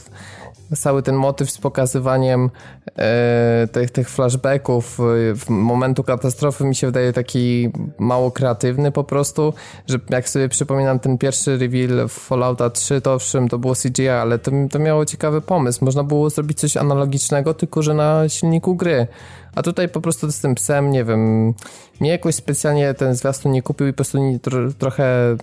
cały 0.77 1.03
ten 1.03 1.15
motyw 1.15 1.51
z 1.51 1.59
pokazywaniem 1.59 2.51
e, 2.99 3.69
tych, 3.73 3.91
tych 3.91 4.11
flashbacków 4.11 5.01
e, 5.01 5.03
w 5.35 5.49
momentu 5.49 6.05
katastrofy 6.05 6.65
mi 6.65 6.75
się 6.75 6.87
wydaje 6.87 7.13
taki 7.13 7.71
mało 7.99 8.31
kreatywny 8.31 8.93
po 8.93 9.05
prostu, 9.05 9.55
że 9.87 9.99
jak 10.11 10.29
sobie 10.29 10.49
przypominam 10.49 10.99
ten 10.99 11.19
pierwszy 11.19 11.59
reveal 11.59 12.09
w 12.09 12.13
Fallouta 12.13 12.71
3, 12.71 13.01
to 13.01 13.15
owszem, 13.15 13.49
to 13.49 13.59
było 13.59 13.75
CGI, 13.75 14.09
ale 14.09 14.39
to, 14.39 14.51
to 14.71 14.79
miało 14.79 15.05
ciekawy 15.05 15.41
pomysł. 15.41 15.85
Można 15.85 16.05
było 16.05 16.31
zrobić 16.31 16.61
coś 16.61 16.77
analogicznego, 16.77 17.55
tylko 17.55 17.83
że 17.83 17.95
na 17.95 18.29
silniku 18.29 18.75
gry. 18.75 19.07
A 19.55 19.63
tutaj 19.63 19.89
po 19.89 20.01
prostu 20.01 20.33
z 20.33 20.41
tym 20.41 20.55
psem, 20.55 20.91
nie 20.91 21.05
wiem, 21.05 21.55
mnie 22.01 22.11
jakoś 22.11 22.35
specjalnie 22.35 22.95
ten 22.95 23.15
zwiastun 23.15 23.53
nie 23.53 23.63
kupił 23.63 23.87
i 23.87 23.93
po 23.93 23.97
prostu 23.97 24.19
nie, 24.19 24.39
tro, 24.39 24.59
trochę 24.79 25.37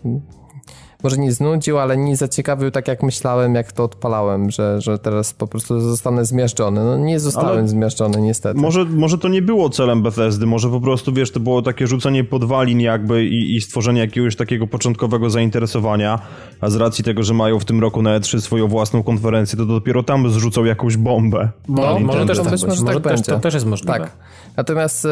może 1.04 1.18
nie 1.18 1.32
znudził, 1.32 1.80
ale 1.80 1.98
nie 1.98 2.18
zaciekawił 2.18 2.72
tak 2.72 2.88
jak 2.88 3.04
myślałem, 3.04 3.56
jak 3.56 3.72
to 3.72 3.84
odpalałem, 3.84 4.52
że, 4.52 4.82
że 4.82 5.00
teraz 5.00 5.34
po 5.34 5.48
prostu 5.48 5.80
zostanę 5.80 6.26
zmiażdżony. 6.26 6.84
No 6.84 6.98
nie 6.98 7.20
zostałem 7.20 7.58
ale 7.58 7.68
zmiażdżony 7.68 8.22
niestety. 8.22 8.60
Może, 8.60 8.86
może 8.86 9.18
to 9.18 9.28
nie 9.28 9.42
było 9.42 9.70
celem 9.70 10.04
Bethesdy, 10.04 10.46
może 10.46 10.70
po 10.70 10.82
prostu, 10.82 11.14
wiesz, 11.14 11.32
to 11.32 11.40
było 11.40 11.62
takie 11.62 11.88
rzucenie 11.88 12.24
podwalin 12.24 12.80
jakby 12.80 13.26
i, 13.26 13.56
i 13.56 13.62
stworzenie 13.62 14.02
jakiegoś 14.02 14.36
takiego 14.36 14.68
początkowego 14.68 15.30
zainteresowania, 15.30 16.20
a 16.62 16.70
z 16.70 16.76
racji 16.76 17.04
tego, 17.04 17.24
że 17.24 17.34
mają 17.34 17.60
w 17.60 17.66
tym 17.66 17.82
roku 17.82 18.02
na 18.02 18.20
E3 18.20 18.42
swoją 18.42 18.68
własną 18.68 19.04
konferencję, 19.04 19.58
to 19.58 19.66
dopiero 19.66 20.04
tam 20.04 20.30
zrzucą 20.30 20.66
jakąś 20.66 20.98
bombę. 20.98 21.50
No, 21.70 22.00
może 22.00 22.26
też, 22.26 22.38
tak, 22.38 22.50
być, 22.50 22.64
może 22.64 22.84
tak 22.84 23.04
też, 23.04 23.22
to 23.22 23.40
też 23.40 23.54
jest 23.54 23.66
możliwe. 23.66 24.00
Tak. 24.00 24.12
Natomiast 24.58 25.06
e, 25.06 25.10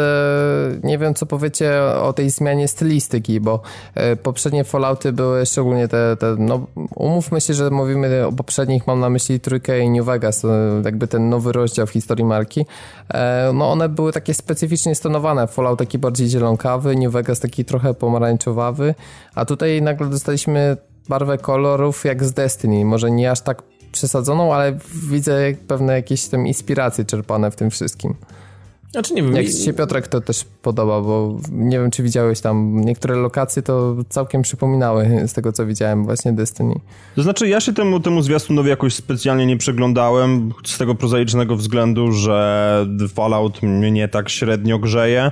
nie 0.84 0.98
wiem, 0.98 1.14
co 1.14 1.26
powiecie 1.26 1.82
o 2.02 2.14
tej 2.14 2.30
zmianie 2.30 2.68
stylistyki, 2.68 3.40
bo 3.40 3.62
e, 3.96 4.16
poprzednie 4.16 4.64
Fallouty 4.64 5.12
były 5.12 5.46
szczególnie 5.46 5.79
te, 5.88 6.18
te 6.20 6.36
no 6.40 6.68
umówmy 6.96 7.42
się, 7.42 7.54
że 7.54 7.70
mówimy 7.70 8.28
o 8.28 8.32
poprzednich, 8.32 8.88
mam 8.88 9.00
na 9.00 9.10
myśli 9.10 9.40
trójkę 9.40 9.80
i 9.80 9.90
New 9.90 10.06
Vegas, 10.06 10.46
e, 10.46 10.82
jakby 10.86 11.08
ten 11.08 11.30
nowy 11.30 11.52
rozdział 11.52 11.88
w 11.88 11.92
historii 11.92 12.26
marki. 12.26 12.66
No 13.54 13.72
one 13.72 13.90
były 13.90 14.12
takie 14.12 14.34
specyficznie 14.34 14.96
stonowane. 14.96 15.48
Fallout 15.48 15.80
taki 15.80 15.98
bardziej 15.98 16.30
zielonkawy, 16.30 16.96
New 16.96 17.12
Vegas 17.12 17.40
taki 17.40 17.66
trochę 17.66 17.94
pomarańczowawy, 17.94 18.96
a 19.36 19.46
tutaj 19.46 19.82
nagle 19.82 20.08
dostaliśmy 20.08 20.78
barwę 21.10 21.38
kolorów 21.38 22.06
jak 22.06 22.24
z 22.24 22.34
Destiny. 22.34 22.86
Może 22.86 23.12
nie 23.12 23.32
aż 23.32 23.42
tak 23.42 23.64
przesadzoną, 23.92 24.54
ale 24.54 24.78
widzę 25.10 25.54
pewne 25.68 25.94
jakieś 25.94 26.28
tam 26.28 26.48
inspiracje 26.48 27.06
czerpane 27.06 27.52
w 27.52 27.56
tym 27.56 27.70
wszystkim. 27.70 28.16
Znaczy 28.92 29.14
nie 29.14 29.24
wiem. 29.24 29.36
Jak 29.36 29.46
ci 29.46 29.64
się 29.64 29.74
Piotrek 29.74 30.08
to 30.08 30.22
też 30.22 30.46
podoba, 30.62 31.02
bo 31.02 31.38
nie 31.52 31.80
wiem, 31.80 31.92
czy 31.92 32.04
widziałeś 32.04 32.42
tam 32.42 32.82
niektóre 32.82 33.16
lokacje, 33.16 33.62
to 33.62 33.96
całkiem 34.10 34.42
przypominały 34.42 35.24
z 35.28 35.34
tego, 35.34 35.52
co 35.52 35.66
widziałem 35.66 36.06
właśnie 36.06 36.34
Destiny. 36.34 36.76
To 37.16 37.24
znaczy, 37.24 37.48
ja 37.48 37.60
się 37.60 37.74
temu, 37.74 38.00
temu 38.00 38.22
zwiastunowi 38.22 38.70
jakoś 38.70 38.94
specjalnie 38.94 39.46
nie 39.46 39.58
przeglądałem, 39.58 40.54
z 40.66 40.78
tego 40.78 40.96
prozaicznego 40.96 41.56
względu, 41.56 42.12
że 42.12 42.88
Fallout 43.14 43.64
mnie 43.64 44.08
tak 44.08 44.30
średnio 44.30 44.80
grzeje. 44.80 45.32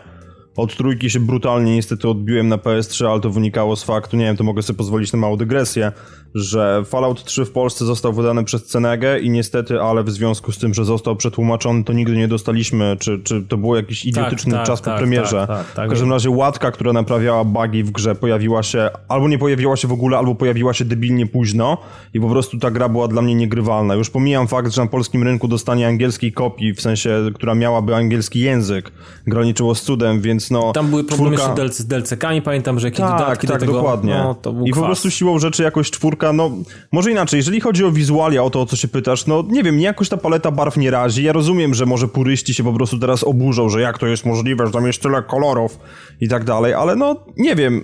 Od 0.57 0.77
trójki 0.77 1.09
się 1.09 1.19
brutalnie 1.19 1.75
niestety 1.75 2.09
odbiłem 2.09 2.47
na 2.47 2.57
PS3, 2.57 3.07
ale 3.07 3.21
to 3.21 3.29
wynikało 3.29 3.75
z 3.75 3.83
faktu, 3.83 4.17
nie 4.17 4.25
wiem, 4.25 4.37
to 4.37 4.43
mogę 4.43 4.61
sobie 4.61 4.77
pozwolić 4.77 5.13
na 5.13 5.19
małą 5.19 5.37
dygresję, 5.37 5.91
że 6.37 6.83
Fallout 6.85 7.23
3 7.23 7.45
w 7.45 7.51
Polsce 7.51 7.85
został 7.85 8.13
wydany 8.13 8.43
przez 8.43 8.65
Cenegę 8.65 9.19
i 9.19 9.29
niestety, 9.29 9.81
ale 9.81 10.03
w 10.03 10.09
związku 10.09 10.51
z 10.51 10.57
tym, 10.57 10.73
że 10.73 10.85
został 10.85 11.15
przetłumaczony, 11.15 11.83
to 11.83 11.93
nigdy 11.93 12.17
nie 12.17 12.27
dostaliśmy, 12.27 12.97
czy, 12.99 13.19
czy 13.19 13.43
to 13.43 13.57
był 13.57 13.75
jakiś 13.75 14.05
idiotyczny 14.05 14.51
tak, 14.51 14.65
czas 14.65 14.81
tak, 14.81 14.93
po 14.93 14.99
premierze. 14.99 15.45
tak, 15.47 15.57
tak, 15.57 15.73
tak. 15.73 15.87
w 15.87 15.89
każdym 15.89 16.11
razie 16.11 16.29
łatka, 16.29 16.71
która 16.71 16.93
naprawiała 16.93 17.43
bugi 17.43 17.83
w 17.83 17.91
grze, 17.91 18.15
pojawiła 18.15 18.63
się, 18.63 18.89
albo 19.07 19.27
nie 19.27 19.37
pojawiła 19.37 19.75
się 19.75 19.87
w 19.87 19.91
ogóle, 19.91 20.17
albo 20.17 20.35
pojawiła 20.35 20.73
się 20.73 20.85
debilnie 20.85 21.27
późno 21.27 21.77
i 22.13 22.19
po 22.19 22.29
prostu 22.29 22.57
ta 22.57 22.71
gra 22.71 22.89
była 22.89 23.07
dla 23.07 23.21
mnie 23.21 23.35
niegrywalna. 23.35 23.95
Już 23.95 24.09
pomijam 24.09 24.47
fakt, 24.47 24.73
że 24.73 24.81
na 24.81 24.87
polskim 24.87 25.23
rynku 25.23 25.47
dostanie 25.47 25.87
angielskiej 25.87 26.31
kopii, 26.31 26.73
w 26.73 26.81
sensie, 26.81 27.19
która 27.35 27.55
miałaby 27.55 27.95
angielski 27.95 28.39
język, 28.39 28.91
graniczyło 29.27 29.75
z 29.75 29.81
cudem, 29.81 30.21
więc 30.21 30.51
no... 30.51 30.71
Tam 30.71 30.87
były 30.87 31.03
problemy 31.03 31.37
czwórka... 31.37 31.67
z 31.73 31.87
DLC-kami, 31.87 32.41
pamiętam, 32.41 32.79
że 32.79 32.87
jakieś 32.87 32.99
Tak, 32.99 33.19
dodatki 33.19 33.47
tak, 33.47 33.55
do 33.55 33.65
tego. 33.65 33.73
dokładnie. 33.73 34.13
No, 34.13 34.35
I 34.65 34.71
po 34.71 34.81
prostu 34.81 35.11
siłą 35.11 35.39
rzeczy 35.39 35.63
jakoś 35.63 35.91
czwórka, 35.91 36.26
no 36.33 36.51
może 36.91 37.11
inaczej, 37.11 37.37
jeżeli 37.37 37.61
chodzi 37.61 37.85
o 37.85 37.91
wizualia, 37.91 38.43
o 38.43 38.49
to, 38.49 38.61
o 38.61 38.65
co 38.65 38.75
się 38.75 38.87
pytasz, 38.87 39.27
no 39.27 39.43
nie 39.49 39.63
wiem, 39.63 39.75
mnie 39.75 39.85
jakoś 39.85 40.09
ta 40.09 40.17
paleta 40.17 40.51
barw 40.51 40.77
nie 40.77 40.91
razi. 40.91 41.23
Ja 41.23 41.33
rozumiem, 41.33 41.73
że 41.73 41.85
może 41.85 42.07
puryści 42.07 42.53
się 42.53 42.63
po 42.63 42.73
prostu 42.73 42.99
teraz 42.99 43.23
oburzą, 43.23 43.69
że 43.69 43.81
jak 43.81 43.97
to 43.97 44.07
jest 44.07 44.25
możliwe, 44.25 44.65
że 44.65 44.71
tam 44.71 44.87
jest 44.87 45.01
tyle 45.01 45.23
kolorów 45.23 45.79
i 46.21 46.27
tak 46.27 46.43
dalej, 46.43 46.73
ale 46.73 46.95
no 46.95 47.15
nie 47.37 47.55
wiem. 47.55 47.83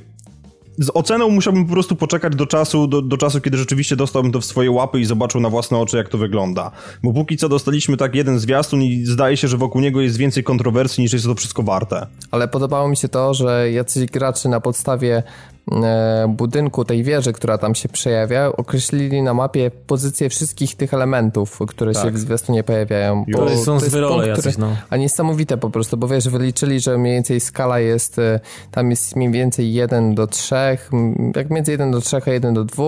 Z 0.78 0.92
oceną 0.94 1.30
musiałbym 1.30 1.66
po 1.66 1.74
prostu 1.74 1.96
poczekać 1.96 2.36
do 2.36 2.46
czasu, 2.46 2.88
do, 2.88 3.02
do 3.02 3.18
czasu, 3.18 3.42
kiedy 3.42 3.58
rzeczywiście 3.58 3.96
dostałbym 3.96 4.32
to 4.32 4.42
w 4.42 4.46
swoje 4.46 4.72
łapy 4.72 5.00
i 5.00 5.06
zobaczył 5.06 5.42
na 5.42 5.50
własne 5.50 5.78
oczy, 5.78 5.98
jak 5.98 6.10
to 6.10 6.18
wygląda. 6.18 6.72
Bo 7.04 7.14
póki 7.14 7.38
co 7.38 7.50
dostaliśmy 7.50 7.98
tak 7.98 8.16
jeden 8.16 8.40
zwiastun 8.40 8.82
i 8.82 9.06
zdaje 9.06 9.38
się, 9.38 9.48
że 9.48 9.58
wokół 9.58 9.82
niego 9.82 10.02
jest 10.02 10.18
więcej 10.18 10.44
kontrowersji 10.44 11.02
niż 11.02 11.14
jest 11.14 11.26
to 11.26 11.36
wszystko 11.36 11.64
warte. 11.64 12.08
Ale 12.32 12.48
podobało 12.48 12.90
mi 12.90 12.98
się 12.98 13.10
to, 13.10 13.34
że 13.34 13.72
jacyś 13.72 14.06
gracze 14.06 14.50
na 14.50 14.60
podstawie 14.60 15.24
budynku 16.30 16.86
tej 16.86 17.04
wieży, 17.04 17.34
która 17.34 17.58
tam 17.58 17.76
się 17.76 17.90
przejawia, 17.90 18.48
określili 18.48 19.22
na 19.22 19.34
mapie 19.34 19.72
pozycję 19.88 20.30
wszystkich 20.30 20.76
tych 20.76 20.94
elementów, 20.94 21.60
które 21.68 21.94
się 21.94 22.12
w 22.12 22.18
zwiastunie 22.18 22.64
pojawiają. 22.64 23.26
Bo 23.32 23.46
To 23.46 23.58
są 23.58 23.80
zwyrole 23.80 24.28
jacyś, 24.28 24.58
no. 24.58 24.76
A 24.90 24.98
niesamowite 24.98 25.58
po 25.58 25.70
prostu, 25.70 25.98
bo 25.98 26.08
wiesz, 26.08 26.30
wyliczyli, 26.30 26.80
że 26.80 26.98
mniej 26.98 27.14
więcej 27.14 27.40
skala 27.40 27.80
jest, 27.80 28.20
e, 28.20 28.40
tam 28.72 28.90
jest 28.90 29.16
mniej 29.16 29.32
więcej 29.32 29.74
1 29.74 30.16
do 30.16 30.28
3, 30.28 30.56
m, 30.94 31.32
jak 31.36 31.50
między 31.50 31.72
1 31.72 31.92
do 31.92 32.02
3 32.02 32.18
a 32.28 32.32
1 32.32 32.54
do 32.54 32.64
2. 32.64 32.84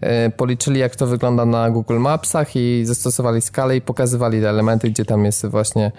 E, 0.00 0.30
Policzyli 0.30 0.80
jak 0.80 0.96
to 0.96 1.06
wygląda 1.06 1.44
na 1.44 1.70
Google 1.70 1.98
Mapsach 1.98 2.56
i 2.56 2.82
zastosowali 2.84 3.40
skalę 3.40 3.76
i 3.76 3.80
pokazywali 3.80 4.40
te 4.40 4.48
elementy, 4.48 4.90
gdzie 4.90 5.04
tam 5.04 5.24
jest 5.24 5.46
właśnie 5.46 5.86
e, 5.86 5.92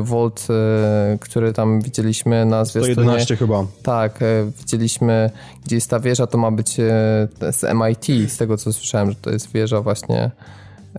Volt, 0.00 0.46
e, 0.50 1.18
który 1.20 1.52
tam 1.52 1.80
widzieliśmy 1.80 2.44
na 2.44 2.64
zwiastunie. 2.64 2.94
111 2.94 3.36
chyba. 3.36 3.64
Tak, 3.82 4.22
e, 4.22 4.50
widzieliśmy, 4.58 5.30
gdzie 5.64 5.76
jest 5.76 5.90
ta 5.90 6.00
wieża, 6.00 6.26
to 6.26 6.38
ma 6.38 6.50
być 6.50 6.80
e, 6.80 6.82
z 7.52 7.64
MIT, 7.74 8.30
z 8.32 8.36
tego 8.36 8.56
co 8.56 8.72
słyszałem, 8.72 9.10
że 9.10 9.16
to 9.16 9.30
jest 9.30 9.52
wieża 9.52 9.80
właśnie 9.80 10.30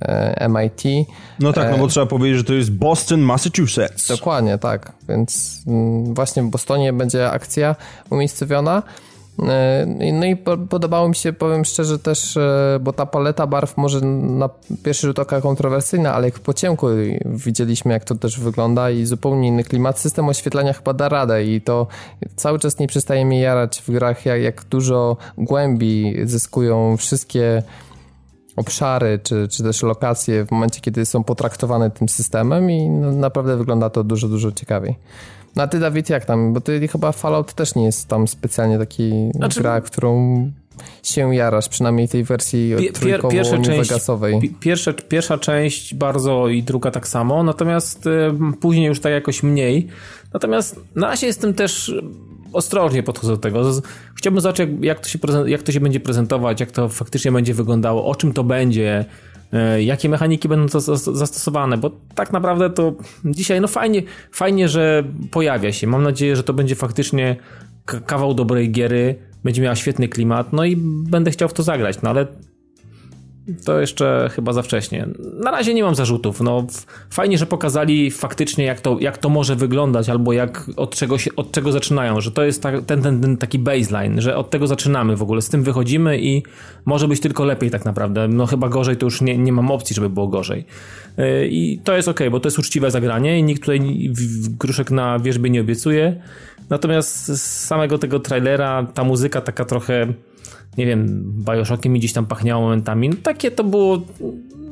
e, 0.02 0.50
MIT. 0.50 1.08
No 1.40 1.54
tak, 1.54 1.72
no 1.72 1.78
bo 1.78 1.88
trzeba 1.88 2.06
powiedzieć, 2.06 2.38
że 2.38 2.44
to 2.44 2.54
jest 2.54 2.72
Boston, 2.72 3.22
Massachusetts. 3.22 4.08
Dokładnie, 4.08 4.58
tak. 4.58 4.92
Więc 5.10 5.62
mm, 5.68 6.13
właśnie 6.13 6.44
w 6.44 6.50
Bostonie 6.50 6.94
będzie 6.94 7.32
akcja 7.32 7.76
umiejscowiona. 8.10 8.84
E, 9.43 9.86
No 10.13 10.26
i 10.26 10.36
po- 10.36 10.58
podobało 10.58 11.10
mi 11.10 11.15
się, 11.15 11.34
powiem 11.34 11.65
szczerze 11.65 12.00
też, 12.00 12.38
e, 12.38 12.80
bo 12.82 12.93
ta 12.93 13.06
paleta 13.06 13.47
barw 13.47 13.78
może 13.78 14.02
na 14.02 14.50
pierwszy 14.84 15.08
rzut 15.08 15.19
oka 15.19 15.41
kontrowersyjna, 15.41 16.13
ale 16.13 16.28
jak 16.28 16.39
po 16.39 16.54
ciemku 16.54 16.88
widzieliśmy 17.26 17.93
jak 17.93 18.04
to 18.04 18.15
też 18.15 18.39
wygląda 18.39 18.89
i 18.91 19.06
zupełnie 19.06 19.47
inny 19.47 19.63
klimat. 19.63 20.00
System 20.00 20.30
oświetlenia 20.30 20.73
chyba 20.73 20.93
da 20.93 21.10
radę 21.10 21.45
i 21.45 21.62
to 21.62 21.88
cały 22.36 22.60
czas 22.60 22.80
nie 22.80 22.88
przestaje 22.88 23.26
mnie 23.26 23.39
jarać 23.41 23.82
w 23.88 23.91
grach, 23.91 24.26
jak, 24.26 24.41
jak 24.41 24.63
dużo 24.63 25.17
głębi 25.38 26.15
zyskują 26.23 26.97
wszystkie 26.97 27.63
obszary, 28.56 29.19
czy, 29.23 29.47
czy 29.47 29.63
też 29.63 29.84
lokacje 29.84 30.45
w 30.45 30.52
momencie, 30.52 30.82
kiedy 30.82 31.06
są 31.06 31.23
potraktowane 31.23 31.91
tym 31.91 32.10
systemem 32.10 32.71
i 32.71 32.89
no, 32.89 33.12
naprawdę 33.12 33.58
wygląda 33.58 33.89
to 33.89 34.04
dużo, 34.04 34.28
dużo 34.28 34.52
ciekawiej. 34.52 34.95
No 35.58 35.63
a 35.63 35.67
ty, 35.67 35.80
Dawid, 35.80 36.10
jak 36.10 36.26
tam? 36.26 36.54
Bo 36.54 36.62
ty 36.62 36.88
chyba 36.88 37.12
Fallout 37.12 37.54
też 37.54 37.76
nie 37.76 37.84
jest 37.86 38.08
tam 38.08 38.28
specjalnie 38.28 38.78
taki 38.78 39.12
Znaczy- 39.36 39.60
gra, 39.62 39.82
którą 39.82 40.52
się 41.04 41.36
jarasz, 41.36 41.70
przynajmniej 41.70 42.08
tej 42.08 42.24
wersji 42.24 42.76
Pier- 42.76 43.28
pierwsza 43.32 43.58
część-. 43.58 43.89
Pi- 44.41 44.50
Pierwsza, 44.60 44.93
pierwsza 44.93 45.38
część 45.38 45.93
bardzo 45.96 46.48
i 46.48 46.63
druga 46.63 46.91
tak 46.91 47.08
samo, 47.08 47.43
natomiast 47.43 48.08
y, 48.08 48.12
później 48.62 48.86
już 48.88 49.00
tak 49.00 49.12
jakoś 49.12 49.43
mniej. 49.43 49.88
Natomiast 50.34 50.80
na 50.96 51.08
razie 51.08 51.28
jestem 51.28 51.54
też 51.54 51.93
ostrożnie 52.54 53.04
podchodzę 53.04 53.34
do 53.34 53.38
tego. 53.39 53.72
Chciałbym 54.15 54.41
zobaczyć, 54.41 54.70
jak, 54.70 54.84
jak, 54.84 55.00
to 55.00 55.10
się 55.10 55.20
prezen- 55.20 55.48
jak 55.48 55.63
to 55.63 55.72
się 55.72 55.80
będzie 55.80 56.00
prezentować, 56.00 56.60
jak 56.60 56.72
to 56.72 56.89
faktycznie 56.89 57.32
będzie 57.32 57.54
wyglądało, 57.54 58.06
o 58.06 58.15
czym 58.15 58.34
to 58.34 58.43
będzie, 58.43 59.06
jakie 59.80 60.10
mechaniki 60.10 60.48
będą 60.48 60.66
zas- 60.66 60.94
zas- 60.94 61.16
zastosowane, 61.16 61.78
bo 61.78 61.92
tak 62.16 62.34
naprawdę 62.34 62.70
to 62.70 62.94
dzisiaj, 63.26 63.62
no 63.62 63.68
fajnie, 63.68 64.04
fajnie, 64.32 64.70
że 64.70 65.04
pojawia 65.32 65.72
się. 65.72 65.88
Mam 65.88 66.04
nadzieję, 66.04 66.36
że 66.36 66.44
to 66.44 66.54
będzie 66.54 66.76
faktycznie 66.76 67.36
kawał 68.06 68.34
dobrej 68.34 68.72
giery, 68.72 69.16
będzie 69.44 69.62
miała 69.62 69.76
świetny 69.76 70.08
klimat, 70.08 70.54
no 70.54 70.66
i 70.66 70.76
będę 71.10 71.32
chciał 71.32 71.50
w 71.50 71.54
to 71.54 71.64
zagrać, 71.64 72.02
no 72.02 72.10
ale 72.10 72.28
to 73.66 73.80
jeszcze 73.80 74.30
chyba 74.34 74.54
za 74.54 74.62
wcześnie. 74.62 75.08
Na 75.44 75.52
razie 75.52 75.74
nie 75.74 75.84
mam 75.84 75.96
zarzutów. 75.96 76.42
No, 76.42 76.68
fajnie, 77.10 77.38
że 77.38 77.46
pokazali 77.46 78.12
faktycznie, 78.12 78.66
jak 78.66 78.82
to, 78.82 78.98
jak 79.00 79.18
to 79.18 79.30
może 79.30 79.56
wyglądać, 79.56 80.10
albo 80.10 80.34
jak, 80.34 80.70
od, 80.78 80.96
czego 80.96 81.18
się, 81.18 81.36
od 81.36 81.52
czego 81.52 81.72
zaczynają, 81.72 82.22
że 82.22 82.32
to 82.32 82.44
jest 82.44 82.64
ta, 82.64 82.82
ten, 82.82 83.02
ten, 83.02 83.22
ten 83.22 83.38
taki 83.38 83.60
baseline, 83.60 84.22
że 84.22 84.36
od 84.36 84.50
tego 84.50 84.68
zaczynamy 84.68 85.16
w 85.16 85.22
ogóle, 85.22 85.42
z 85.42 85.50
tym 85.50 85.64
wychodzimy 85.64 86.22
i 86.22 86.44
może 86.86 87.08
być 87.08 87.20
tylko 87.20 87.46
lepiej 87.46 87.72
tak 87.72 87.86
naprawdę. 87.86 88.28
No 88.28 88.46
chyba 88.46 88.70
gorzej 88.70 88.98
to 88.98 89.06
już 89.06 89.22
nie, 89.22 89.38
nie 89.38 89.52
mam 89.52 89.72
opcji, 89.72 89.94
żeby 89.94 90.10
było 90.10 90.28
gorzej. 90.28 90.66
Yy, 91.18 91.48
I 91.48 91.80
to 91.84 91.96
jest 91.96 92.08
ok, 92.08 92.20
bo 92.32 92.40
to 92.40 92.48
jest 92.48 92.60
uczciwe 92.60 92.92
zagranie 92.92 93.40
i 93.40 93.44
nikt 93.44 93.62
tutaj 93.62 94.12
gruszek 94.60 94.92
na 94.92 95.20
wierzbie 95.20 95.50
nie 95.50 95.62
obiecuje. 95.62 96.22
Natomiast 96.70 97.26
z 97.26 97.66
samego 97.66 97.98
tego 97.98 98.20
trailera 98.20 98.88
ta 98.94 99.04
muzyka 99.04 99.42
taka 99.42 99.66
trochę 99.66 100.14
nie 100.78 100.86
wiem, 100.86 101.24
Bioshockiem 101.52 101.94
mi 101.94 102.00
gdzieś 102.00 102.13
tam 102.13 102.26
pachniało 102.26 102.62
momentami. 102.62 103.10
No, 103.10 103.16
takie 103.24 103.52
to 103.52 103.63
było 103.63 104.02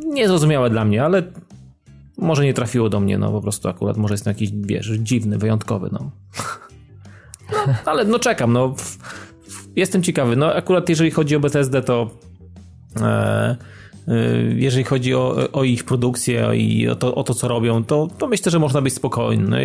niezrozumiałe 0.06 0.70
dla 0.70 0.86
mnie, 0.86 1.04
ale 1.04 1.24
może 2.18 2.44
nie 2.44 2.54
trafiło 2.54 2.90
do 2.90 3.00
mnie, 3.00 3.18
no 3.18 3.32
po 3.32 3.42
prostu 3.42 3.70
akurat 3.70 3.98
może 3.98 4.14
jest 4.14 4.26
jakiś, 4.26 4.50
wiesz, 4.52 4.88
dziwny, 4.88 5.38
wyjątkowy, 5.38 5.90
no. 5.92 6.00
no 7.86 7.92
ale 7.92 8.06
no 8.06 8.20
czekam, 8.20 8.54
no. 8.54 8.76
Jestem 9.76 10.04
ciekawy. 10.04 10.36
No 10.36 10.54
akurat 10.54 10.90
jeżeli 10.90 11.12
chodzi 11.12 11.36
o 11.36 11.40
BTSD, 11.40 11.82
to 11.82 12.10
e, 13.02 13.06
e, 14.08 14.16
jeżeli 14.56 14.84
chodzi 14.84 15.16
o, 15.16 15.52
o 15.52 15.64
ich 15.64 15.84
produkcję 15.84 16.50
i 16.56 16.88
o 16.88 16.96
to, 16.96 17.16
o 17.16 17.24
to, 17.24 17.34
co 17.34 17.48
robią, 17.48 17.84
to, 17.84 18.08
to 18.18 18.28
myślę, 18.28 18.52
że 18.52 18.60
można 18.60 18.82
być 18.82 18.94
spokojny. 18.94 19.46
No 19.50 19.58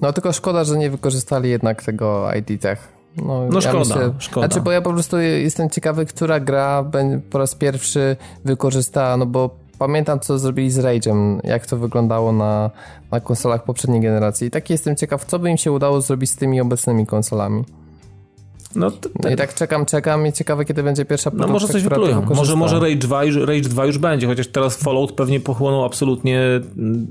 No 0.00 0.12
tylko 0.12 0.32
szkoda, 0.32 0.64
że 0.64 0.78
nie 0.78 0.90
wykorzystali 0.90 1.50
jednak 1.50 1.82
tego 1.82 2.28
ID 2.38 2.62
Tech. 2.62 2.97
No, 3.26 3.46
No 3.50 3.60
szkoda, 3.60 3.94
szkoda. 4.18 4.46
Znaczy, 4.46 4.60
bo 4.60 4.72
ja 4.72 4.80
po 4.80 4.92
prostu 4.92 5.18
jestem 5.18 5.70
ciekawy, 5.70 6.06
która 6.06 6.40
gra 6.40 6.84
po 7.30 7.38
raz 7.38 7.54
pierwszy 7.54 8.16
wykorzysta, 8.44 9.16
no 9.16 9.26
bo 9.26 9.50
pamiętam, 9.78 10.20
co 10.20 10.38
zrobili 10.38 10.70
z 10.70 10.78
Rage'em, 10.78 11.38
jak 11.44 11.66
to 11.66 11.76
wyglądało 11.76 12.32
na, 12.32 12.70
na 13.10 13.20
konsolach 13.20 13.64
poprzedniej 13.64 14.00
generacji. 14.00 14.46
I 14.46 14.50
tak 14.50 14.70
jestem 14.70 14.96
ciekaw, 14.96 15.24
co 15.24 15.38
by 15.38 15.50
im 15.50 15.56
się 15.56 15.72
udało 15.72 16.00
zrobić 16.00 16.30
z 16.30 16.36
tymi 16.36 16.60
obecnymi 16.60 17.06
konsolami. 17.06 17.64
No, 18.78 18.90
No 19.22 19.30
i 19.30 19.36
tak 19.36 19.54
czekam, 19.54 19.86
czekam 19.86 20.26
i 20.26 20.32
ciekawe, 20.32 20.64
kiedy 20.64 20.82
będzie 20.82 21.04
pierwsza 21.04 21.30
No 21.30 21.36
produkcja, 21.36 21.52
może 21.52 21.68
coś 21.68 21.82
to 21.82 21.88
wyplują. 21.88 22.22
Może, 22.34 22.56
może 22.56 22.80
Rage 22.80 22.96
2, 22.96 23.24
już, 23.24 23.36
Rage 23.36 23.60
2 23.68 23.86
już 23.86 23.98
będzie, 23.98 24.26
chociaż 24.26 24.46
teraz 24.46 24.76
Fallout 24.76 25.12
pewnie 25.12 25.40
pochłonął 25.40 25.84
absolutnie 25.84 26.40
mm, 26.78 27.06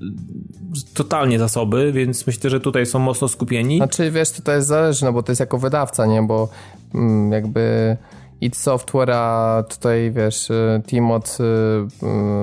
totalnie 0.93 1.39
zasoby, 1.39 1.91
więc 1.91 2.27
myślę, 2.27 2.49
że 2.49 2.59
tutaj 2.59 2.85
są 2.85 2.99
mocno 2.99 3.27
skupieni. 3.27 3.77
Znaczy, 3.77 4.11
wiesz, 4.11 4.31
to, 4.31 4.41
to 4.41 4.51
jest 4.51 4.67
zależy, 4.67 5.05
no 5.05 5.13
bo 5.13 5.23
to 5.23 5.31
jest 5.31 5.39
jako 5.39 5.57
wydawca, 5.57 6.05
nie? 6.05 6.23
Bo 6.23 6.49
mm, 6.95 7.31
jakby 7.31 7.97
id 8.41 8.57
Software, 8.57 9.11
a 9.11 9.63
tutaj, 9.69 10.11
wiesz, 10.11 10.49
y, 10.49 10.81
team 10.91 11.11
od 11.11 11.37
y, 11.39 11.43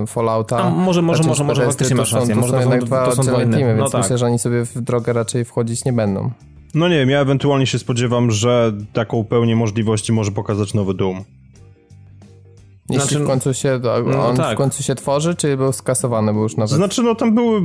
y, 0.02 0.06
Fallouta... 0.06 0.58
A 0.58 0.70
może- 0.70 1.02
może- 1.02 1.16
znaczy, 1.22 1.28
może- 1.28 1.44
może 1.44 1.66
faktycznie 1.66 1.96
to 1.96 2.02
masz 2.02 2.10
są- 2.10 2.16
rację, 2.18 2.34
To 2.34 2.40
są 2.40 2.46
to 2.46 2.52
są- 2.52 2.60
jednak 2.60 2.84
dwa 2.84 3.04
to 3.06 3.16
są 3.16 3.22
dwa 3.22 3.42
inne. 3.42 3.56
teamy, 3.58 3.74
No 3.74 3.80
więc 3.82 3.92
tak. 3.92 4.00
myślę, 4.02 4.18
że 4.18 4.26
oni 4.26 4.38
sobie 4.38 4.64
w 4.64 4.80
drogę 4.80 5.12
raczej 5.12 5.44
wchodzić 5.44 5.84
nie 5.84 5.92
będą. 5.92 6.30
No 6.74 6.88
nie 6.88 6.96
wiem, 6.98 7.10
ja 7.10 7.20
ewentualnie 7.20 7.66
się 7.66 7.78
spodziewam, 7.78 8.30
że 8.30 8.72
taką 8.92 9.24
pełnię 9.24 9.56
możliwości 9.56 10.12
może 10.12 10.30
pokazać 10.30 10.74
nowy 10.74 10.94
Doom. 10.94 11.24
Jeśli 12.90 13.08
znaczy, 13.08 13.24
w 13.24 13.26
końcu 13.26 13.54
się, 13.54 13.80
no, 14.06 14.26
on 14.26 14.36
tak. 14.36 14.54
w 14.54 14.58
końcu 14.58 14.82
się 14.82 14.94
tworzy, 14.94 15.34
czy 15.34 15.56
był 15.56 15.72
skasowany, 15.72 16.34
bo 16.34 16.42
już 16.42 16.56
nawet... 16.56 16.74
Znaczy, 16.74 17.02
no 17.02 17.14
tam 17.14 17.34
były, 17.34 17.60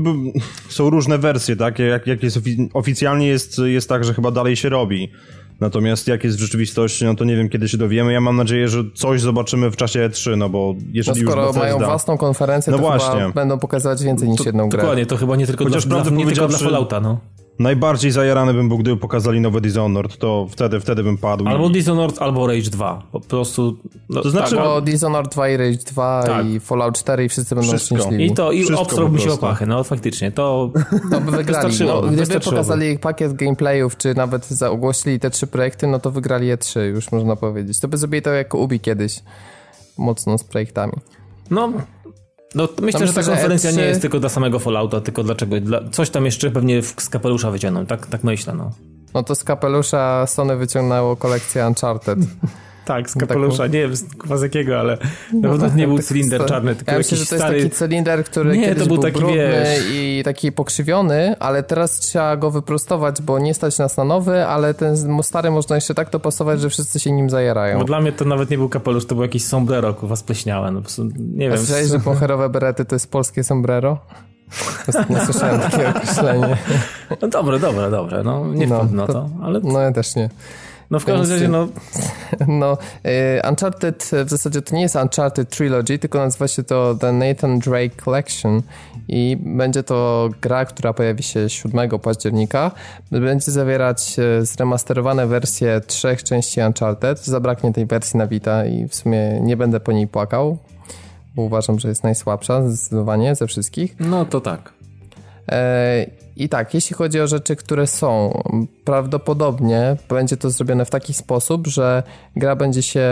są 0.70 0.90
różne 0.90 1.18
wersje, 1.18 1.56
tak? 1.56 1.80
Jak, 1.80 2.08
jak 2.08 2.24
jest 2.24 2.40
oficjalnie 2.74 3.28
jest, 3.28 3.62
jest 3.66 3.90
tak, 3.90 4.04
że 4.04 4.14
chyba 4.14 4.32
dalej 4.32 4.56
się 4.56 4.70
robi. 4.70 5.12
Natomiast 5.60 6.08
jak 6.08 6.24
jest 6.24 6.38
w 6.38 6.40
rzeczywistości, 6.40 7.06
no 7.06 7.16
to 7.16 7.26
nie 7.26 7.36
wiem, 7.36 7.50
kiedy 7.50 7.70
się 7.70 7.78
dowiemy. 7.78 8.14
Ja 8.14 8.22
mam 8.22 8.36
nadzieję, 8.36 8.68
że 8.68 8.84
coś 8.96 9.22
zobaczymy 9.22 9.72
w 9.72 9.76
czasie 9.76 10.10
E3, 10.10 10.38
no 10.38 10.50
bo 10.50 10.76
jeżeli 10.92 11.24
no 11.24 11.32
skoro 11.32 11.48
już 11.48 11.56
mają 11.56 11.78
własną 11.78 12.18
konferencję, 12.18 12.72
no 12.72 12.78
to 12.78 12.84
właśnie. 12.84 13.32
będą 13.36 13.60
pokazywać 13.60 14.04
więcej 14.04 14.30
niż 14.30 14.38
to, 14.38 14.44
jedną 14.44 14.70
grę. 14.70 14.82
Dokładnie, 14.82 15.06
to 15.06 15.18
chyba 15.18 15.36
nie 15.36 15.48
tylko, 15.48 15.64
Chociaż 15.64 15.86
dla, 15.86 16.04
nie 16.04 16.26
tylko 16.26 16.48
dla 16.48 16.58
Fallouta, 16.58 17.02
no. 17.02 17.20
Najbardziej 17.60 18.12
zajarany 18.12 18.54
bym 18.54 18.70
był, 18.70 18.78
gdyby 18.78 18.98
pokazali 18.98 19.42
nowe 19.42 19.62
Dishonored, 19.62 20.18
to 20.18 20.48
wtedy, 20.52 20.80
wtedy 20.80 21.04
bym 21.04 21.18
padł. 21.18 21.48
Albo. 21.48 21.70
Dishonored, 21.70 22.22
albo 22.22 22.48
Rage 22.48 22.70
2. 22.70 23.04
Po 23.12 23.20
prostu. 23.20 23.78
No, 24.10 24.22
to 24.22 24.30
znaczy. 24.30 24.56
Tak, 24.56 24.60
albo 24.60 24.82
Dishonored 24.82 25.32
2 25.32 25.50
i 25.50 25.58
Rage 25.58 25.78
2 25.78 26.24
tak. 26.26 26.46
i 26.46 26.60
Fallout 26.60 26.98
4 26.98 27.26
i 27.26 27.30
wszyscy 27.30 27.56
będą 27.56 27.70
Wszystko. 27.70 27.96
szczęśliwi. 27.98 28.26
I 28.26 28.34
to, 28.34 28.52
i 28.52 28.74
obstrałby 28.74 29.20
się 29.20 29.32
opachy, 29.32 29.66
no 29.66 29.84
faktycznie. 29.84 30.32
To, 30.32 30.72
to 31.12 31.22
by 31.22 31.32
wygrali. 31.38 31.76
No, 31.86 32.02
gdyby 32.02 32.40
pokazali 32.40 33.00
pakiet 33.00 33.34
gameplayów, 33.34 33.98
czy 33.98 34.16
nawet 34.16 34.50
ogłosili 34.70 35.20
te 35.20 35.30
trzy 35.30 35.48
projekty, 35.48 35.88
no 35.88 36.00
to 36.00 36.12
wygrali 36.12 36.54
E3, 36.54 36.80
już 36.80 37.12
można 37.12 37.36
powiedzieć. 37.36 37.80
To 37.80 37.88
by 37.88 37.98
zrobili 37.98 38.22
to 38.22 38.30
jak 38.30 38.54
Ubi 38.54 38.80
kiedyś. 38.80 39.24
Mocno 39.98 40.38
z 40.38 40.44
projektami. 40.44 40.94
No, 41.52 41.72
no 42.56 42.68
myślę, 42.82 43.08
że 43.08 43.14
ta 43.14 43.24
konferencja 43.24 43.72
nie 43.72 43.84
jest 43.84 44.02
tylko 44.02 44.20
dla 44.20 44.30
samego 44.30 44.60
Fallouta, 44.60 45.02
tylko 45.02 45.24
dlaczego? 45.24 45.60
Dla, 45.62 45.80
coś 45.92 46.10
tam 46.10 46.26
jeszcze 46.26 46.52
pewnie 46.52 46.82
z 46.84 47.10
kapelusza 47.10 47.52
wyciągną, 47.52 47.86
tak, 47.86 48.08
tak 48.08 48.24
myślę, 48.24 48.54
no. 48.54 48.72
No 49.14 49.24
to 49.24 49.36
z 49.36 49.44
kapelusza 49.44 50.28
Sony 50.28 50.56
wyciągnęło 50.56 51.16
kolekcję 51.16 51.68
Uncharted. 51.68 52.20
Tak, 52.90 53.10
z 53.10 53.16
kapelusza, 53.16 53.68
nie 53.68 53.82
wiem 53.82 53.96
z 54.38 54.42
jakiego, 54.42 54.80
ale 54.80 54.98
na 55.34 55.50
pewno 55.50 55.68
nie 55.76 55.88
był 55.88 56.00
cylinder 56.00 56.46
czarny, 56.46 56.76
tylko 56.76 56.92
ja 56.92 56.98
myślę, 56.98 57.18
że 57.18 57.26
to 57.26 57.36
jest 57.36 57.48
taki 57.48 57.70
cylinder, 57.70 58.24
który 58.24 58.58
nie, 58.58 58.66
kiedyś 58.66 58.84
to 58.84 58.88
był, 58.88 58.96
był 58.96 59.04
taki, 59.04 59.20
brudny 59.20 59.76
i 59.92 60.22
taki 60.26 60.52
pokrzywiony, 60.52 61.36
ale 61.40 61.64
teraz 61.64 62.00
trzeba 62.00 62.38
go 62.38 62.52
wyprostować, 62.52 63.22
bo 63.22 63.40
nie 63.40 63.54
stać 63.54 63.78
nas 63.78 63.98
na 63.98 64.04
nowy, 64.04 64.46
ale 64.46 64.74
ten 64.74 65.22
stary 65.24 65.52
można 65.52 65.76
jeszcze 65.76 65.94
tak 65.94 66.10
dopasować, 66.10 66.62
że 66.62 66.70
wszyscy 66.70 67.00
się 67.00 67.12
nim 67.12 67.30
zajerają. 67.30 67.80
Bo 67.80 67.86
dla 67.86 68.02
mnie 68.02 68.12
to 68.12 68.26
nawet 68.26 68.50
nie 68.50 68.58
był 68.58 68.70
kapelusz, 68.70 69.06
to 69.06 69.16
był 69.16 69.24
jakiś 69.24 69.46
sombrero, 69.46 69.94
kuwa 69.94 70.16
spleśniałe, 70.16 70.72
no, 70.72 70.82
nie 71.18 71.50
wiem. 71.50 71.58
Słyszałeś, 71.58 71.88
że 71.88 72.00
pocherowe 72.00 72.50
berety 72.50 72.86
to 72.86 72.96
jest 72.96 73.12
polskie 73.12 73.44
sombrero? 73.44 74.00
Nie 75.10 75.20
słyszałem 75.26 75.60
takiego 75.60 75.90
określenie. 75.90 76.58
No 77.22 77.28
dobre, 77.28 77.60
dobre, 77.60 77.92
dobre. 77.92 78.24
No, 78.24 78.54
nie 78.54 78.68
no, 78.68 78.76
wpadł 78.76 78.96
na 78.96 79.08
to, 79.08 79.30
ale... 79.44 79.60
No 79.64 79.80
ja 79.80 79.92
też 79.92 80.16
nie. 80.16 80.30
No 80.92 81.00
w 81.00 81.06
każdym 81.06 81.32
razie, 81.32 81.48
no... 81.48 81.68
No, 82.48 82.78
y, 83.06 83.50
Uncharted 83.50 84.12
w 84.26 84.30
zasadzie 84.30 84.62
to 84.62 84.76
nie 84.76 84.82
jest 84.82 84.96
Uncharted 84.96 85.50
Trilogy, 85.50 86.00
tylko 86.00 86.20
nazywa 86.20 86.48
się 86.48 86.64
to 86.64 86.96
The 86.96 87.12
Nathan 87.12 87.60
Drake 87.60 87.96
Collection 88.04 88.62
i 89.08 89.38
będzie 89.40 89.84
to 89.84 90.30
gra, 90.42 90.66
która 90.66 90.94
pojawi 90.94 91.24
się 91.24 91.50
7 91.50 91.90
października. 92.00 92.72
Będzie 93.12 93.52
zawierać 93.52 94.16
y, 94.20 94.46
zremasterowane 94.46 95.28
wersje 95.28 95.82
trzech 95.88 96.24
części 96.24 96.62
Uncharted. 96.62 97.26
Zabraknie 97.26 97.74
tej 97.74 97.86
wersji 97.86 98.18
na 98.18 98.28
Vita 98.28 98.66
i 98.66 98.88
w 98.88 98.96
sumie 98.96 99.40
nie 99.42 99.58
będę 99.58 99.80
po 99.80 99.92
niej 99.92 100.08
płakał, 100.08 100.58
bo 101.36 101.42
uważam, 101.42 101.80
że 101.80 101.90
jest 101.90 102.04
najsłabsza 102.04 102.70
zdecydowanie 102.70 103.36
ze 103.36 103.48
wszystkich. 103.48 103.96
No 104.00 104.26
to 104.26 104.42
tak. 104.42 104.74
I 106.40 106.50
tak, 106.50 106.74
jeśli 106.74 106.96
chodzi 106.96 107.22
o 107.22 107.28
rzeczy, 107.28 107.56
które 107.56 107.88
są, 107.88 108.42
prawdopodobnie 108.86 109.98
będzie 110.10 110.38
to 110.38 110.50
zrobione 110.50 110.86
w 110.86 110.90
taki 110.90 111.14
sposób, 111.14 111.68
że 111.68 112.04
gra 112.36 112.56
będzie 112.56 112.82
się 112.82 113.10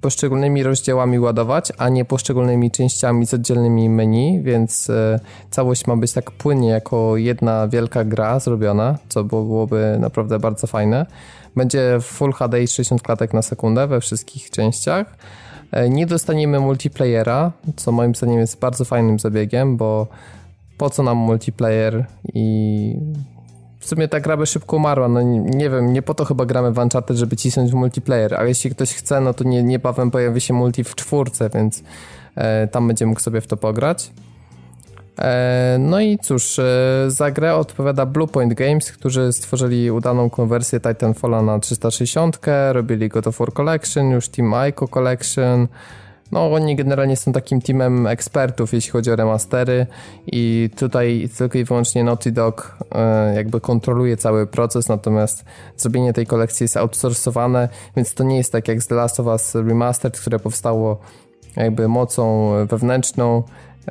poszczególnymi 0.00 0.62
rozdziałami 0.62 1.18
ładować, 1.18 1.72
a 1.78 1.88
nie 1.88 2.04
poszczególnymi 2.04 2.70
częściami 2.70 3.26
z 3.26 3.34
oddzielnymi 3.34 3.88
menu, 3.88 4.42
więc 4.42 4.90
e, 4.90 5.20
całość 5.50 5.86
ma 5.86 5.96
być 5.96 6.12
tak 6.12 6.30
płynnie 6.30 6.68
jako 6.68 7.16
jedna 7.16 7.68
wielka 7.68 8.04
gra 8.04 8.40
zrobiona, 8.40 8.98
co 9.08 9.24
byłoby 9.24 9.96
naprawdę 10.00 10.38
bardzo 10.38 10.66
fajne. 10.66 11.06
Będzie 11.56 11.98
Full 12.00 12.32
HD 12.32 12.62
i 12.62 12.68
60 12.68 13.02
klatek 13.02 13.32
na 13.32 13.42
sekundę 13.42 13.86
we 13.86 14.00
wszystkich 14.00 14.50
częściach. 14.50 15.16
E, 15.72 15.88
nie 15.88 16.06
dostaniemy 16.06 16.60
multiplayera, 16.60 17.52
co 17.76 17.92
moim 17.92 18.14
zdaniem 18.14 18.38
jest 18.38 18.60
bardzo 18.60 18.84
fajnym 18.84 19.18
zabiegiem, 19.18 19.76
bo 19.76 20.06
po 20.78 20.90
co 20.90 21.02
nam 21.02 21.16
multiplayer? 21.16 22.06
I 22.34 22.96
w 23.84 23.88
sumie 23.88 24.08
ta 24.08 24.20
gra 24.20 24.36
by 24.36 24.46
szybko 24.46 24.76
umarła, 24.76 25.08
no 25.08 25.22
nie, 25.22 25.40
nie, 25.40 25.70
wiem, 25.70 25.92
nie 25.92 26.02
po 26.02 26.14
to 26.14 26.24
chyba 26.24 26.46
gramy 26.46 26.72
w 26.72 26.78
Uncharted, 26.78 27.16
żeby 27.16 27.36
cisnąć 27.36 27.70
w 27.70 27.74
multiplayer, 27.74 28.34
ale 28.34 28.48
jeśli 28.48 28.70
ktoś 28.70 28.94
chce, 28.94 29.20
no 29.20 29.34
to 29.34 29.44
nie, 29.44 29.62
niebawem 29.62 30.10
pojawi 30.10 30.40
się 30.40 30.54
multi 30.54 30.84
w 30.84 30.94
czwórce, 30.94 31.50
więc 31.54 31.82
e, 32.34 32.68
tam 32.68 32.88
będzie 32.88 33.06
mógł 33.06 33.20
sobie 33.20 33.40
w 33.40 33.46
to 33.46 33.56
pograć. 33.56 34.10
E, 35.18 35.76
no 35.80 36.00
i 36.00 36.18
cóż, 36.18 36.58
e, 36.58 37.04
za 37.06 37.30
grę 37.30 37.56
odpowiada 37.56 38.06
Bluepoint 38.06 38.54
Games, 38.54 38.92
którzy 38.92 39.32
stworzyli 39.32 39.90
udaną 39.90 40.30
konwersję 40.30 40.80
Titanfalla 40.80 41.42
na 41.42 41.58
360, 41.58 42.40
robili 42.72 43.08
God 43.08 43.26
of 43.26 43.38
War 43.38 43.52
Collection, 43.52 44.10
już 44.10 44.28
Team 44.28 44.54
Ico 44.68 44.88
Collection, 44.88 45.68
no, 46.32 46.52
oni 46.52 46.76
generalnie 46.76 47.16
są 47.16 47.32
takim 47.32 47.60
teamem 47.60 48.06
ekspertów, 48.06 48.72
jeśli 48.72 48.90
chodzi 48.90 49.10
o 49.10 49.16
remastery 49.16 49.86
i 50.26 50.70
tutaj 50.76 51.28
tylko 51.38 51.58
i 51.58 51.64
wyłącznie 51.64 52.04
Naughty 52.04 52.32
Dog 52.32 52.78
e, 52.94 53.34
jakby 53.34 53.60
kontroluje 53.60 54.16
cały 54.16 54.46
proces, 54.46 54.88
natomiast 54.88 55.44
zrobienie 55.76 56.12
tej 56.12 56.26
kolekcji 56.26 56.64
jest 56.64 56.76
outsourcowane, 56.76 57.68
więc 57.96 58.14
to 58.14 58.24
nie 58.24 58.36
jest 58.36 58.52
tak 58.52 58.68
jak 58.68 58.82
z 58.82 58.86
The 58.86 58.94
Last 58.94 59.20
of 59.20 59.26
Us 59.26 59.54
Remastered, 59.54 60.20
które 60.20 60.38
powstało 60.38 60.98
jakby 61.56 61.88
mocą 61.88 62.52
wewnętrzną 62.66 63.42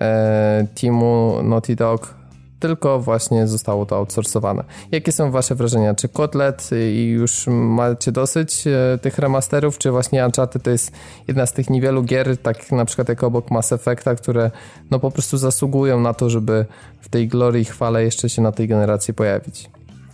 e, 0.02 0.68
teamu 0.82 1.38
Naughty 1.44 1.76
Dog, 1.76 2.23
tylko 2.64 3.00
właśnie 3.00 3.48
zostało 3.48 3.86
to 3.86 3.96
outsourcowane. 3.96 4.64
Jakie 4.92 5.12
są 5.12 5.32
wasze 5.32 5.56
wrażenia? 5.56 5.96
Czy 5.96 6.10
Kotlet 6.10 6.70
i 6.94 7.08
już 7.08 7.48
macie 7.48 8.12
dosyć 8.12 8.68
e, 8.68 8.98
tych 9.02 9.18
remasterów, 9.18 9.78
czy 9.78 9.92
właśnie 9.92 10.26
Uncharted 10.26 10.64
to 10.64 10.70
jest 10.70 10.92
jedna 11.28 11.46
z 11.46 11.54
tych 11.54 11.70
niewielu 11.70 12.04
gier, 12.04 12.38
tak 12.38 12.72
na 12.72 12.86
przykład 12.86 13.10
jak 13.10 13.24
obok 13.24 13.52
Mass 13.52 13.72
Effecta, 13.72 14.16
które 14.16 14.52
no 14.92 15.00
po 15.00 15.12
prostu 15.12 15.38
zasługują 15.38 16.00
na 16.00 16.14
to, 16.14 16.30
żeby 16.30 16.66
w 17.02 17.10
tej 17.10 17.28
glorii 17.28 17.62
i 17.62 17.66
chwale 17.66 18.04
jeszcze 18.04 18.30
się 18.30 18.42
na 18.42 18.52
tej 18.52 18.68
generacji 18.68 19.14
pojawić? 19.14 19.70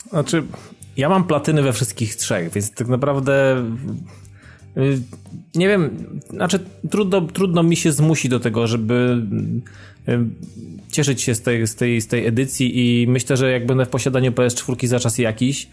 Znaczy, 0.10 0.44
ja 0.98 1.10
mam 1.10 1.24
platyny 1.24 1.62
we 1.62 1.74
wszystkich 1.74 2.16
trzech, 2.16 2.52
więc 2.52 2.72
tak 2.72 2.88
naprawdę 2.88 3.58
y, 3.58 3.64
nie 5.56 5.68
wiem, 5.68 5.90
znaczy 6.30 6.60
trudno, 6.90 7.22
trudno 7.22 7.64
mi 7.64 7.76
się 7.76 7.92
zmusić 7.92 8.32
do 8.32 8.40
tego, 8.40 8.68
żeby 8.68 9.22
y, 10.10 10.20
cieszyć 10.92 11.22
się 11.22 11.36
z 11.36 11.42
tej, 11.42 11.68
z, 11.68 11.76
tej, 11.76 12.02
z 12.02 12.08
tej 12.08 12.26
edycji 12.28 12.72
i 12.80 13.08
myślę, 13.08 13.38
że 13.38 13.52
jak 13.52 13.66
będę 13.66 13.86
w 13.86 13.90
posiadaniu 13.90 14.32
PS4 14.32 14.88
za 14.88 15.00
czas 15.00 15.18
jakiś, 15.18 15.68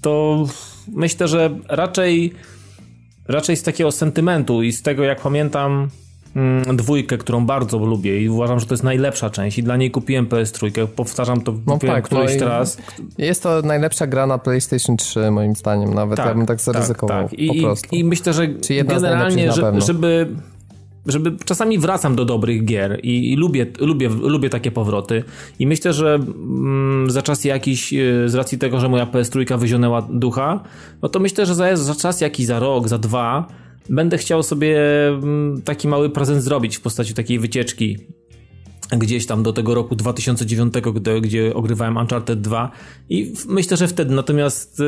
to 0.00 0.44
myślę, 0.92 1.28
że 1.28 1.58
raczej 1.68 2.32
raczej 3.28 3.56
z 3.56 3.62
takiego 3.62 3.92
sentymentu 3.92 4.62
i 4.62 4.72
z 4.72 4.82
tego 4.82 5.04
jak 5.04 5.20
pamiętam 5.20 5.88
dwójkę, 6.74 7.18
którą 7.18 7.46
bardzo 7.46 7.78
lubię 7.78 8.22
i 8.22 8.28
uważam, 8.28 8.60
że 8.60 8.66
to 8.66 8.74
jest 8.74 8.84
najlepsza 8.84 9.30
część 9.30 9.58
i 9.58 9.62
dla 9.62 9.76
niej 9.76 9.90
kupiłem 9.90 10.26
PS3, 10.26 10.86
powtarzam 10.86 11.40
to 11.40 11.54
no 11.66 11.78
tak, 11.78 12.04
któryś 12.04 12.32
no 12.32 12.38
teraz. 12.38 12.78
Jest 13.18 13.42
to 13.42 13.62
najlepsza 13.62 14.06
gra 14.06 14.26
na 14.26 14.38
PlayStation 14.38 14.96
3 14.96 15.30
moim 15.30 15.56
zdaniem, 15.56 15.94
nawet 15.94 16.16
tak, 16.16 16.26
ja 16.26 16.34
bym 16.34 16.46
tak 16.46 16.60
zaryzykował 16.60 17.22
tak, 17.22 17.30
tak. 17.30 17.38
I, 17.38 17.48
po 17.48 17.62
prostu. 17.62 17.96
I, 17.96 17.98
I 17.98 18.04
myślę, 18.04 18.32
że 18.32 18.48
generalnie, 18.84 19.52
żeby 19.78 20.26
żeby 21.06 21.36
czasami 21.44 21.78
wracam 21.78 22.16
do 22.16 22.24
dobrych 22.24 22.64
gier 22.64 23.00
i, 23.02 23.32
i, 23.32 23.36
lubię, 23.36 23.66
lubię, 23.80 24.08
lubię 24.08 24.50
takie 24.50 24.70
powroty 24.70 25.24
i 25.58 25.66
myślę, 25.66 25.92
że 25.92 26.14
mm, 26.14 27.10
za 27.10 27.22
czas 27.22 27.44
jakiś, 27.44 27.94
e, 27.94 28.28
z 28.28 28.34
racji 28.34 28.58
tego, 28.58 28.80
że 28.80 28.88
moja 28.88 29.06
PS3 29.06 29.58
wyzionęła 29.58 30.02
ducha, 30.02 30.60
no 31.02 31.08
to 31.08 31.20
myślę, 31.20 31.46
że 31.46 31.54
za, 31.54 31.76
za 31.76 31.94
czas 31.94 32.20
jakiś, 32.20 32.46
za 32.46 32.58
rok, 32.58 32.88
za 32.88 32.98
dwa 32.98 33.46
będę 33.88 34.18
chciał 34.18 34.42
sobie 34.42 34.78
mm, 35.08 35.62
taki 35.62 35.88
mały 35.88 36.10
prezent 36.10 36.42
zrobić 36.42 36.76
w 36.76 36.80
postaci 36.80 37.14
takiej 37.14 37.38
wycieczki 37.38 37.98
gdzieś 38.98 39.26
tam 39.26 39.42
do 39.42 39.52
tego 39.52 39.74
roku 39.74 39.96
2009, 39.96 40.74
gdzie, 40.94 41.20
gdzie 41.20 41.54
ogrywałem 41.54 41.96
Uncharted 41.96 42.40
2 42.40 42.70
i 43.08 43.32
myślę, 43.48 43.76
że 43.76 43.88
wtedy 43.88 44.14
natomiast 44.14 44.80
e, 44.80 44.84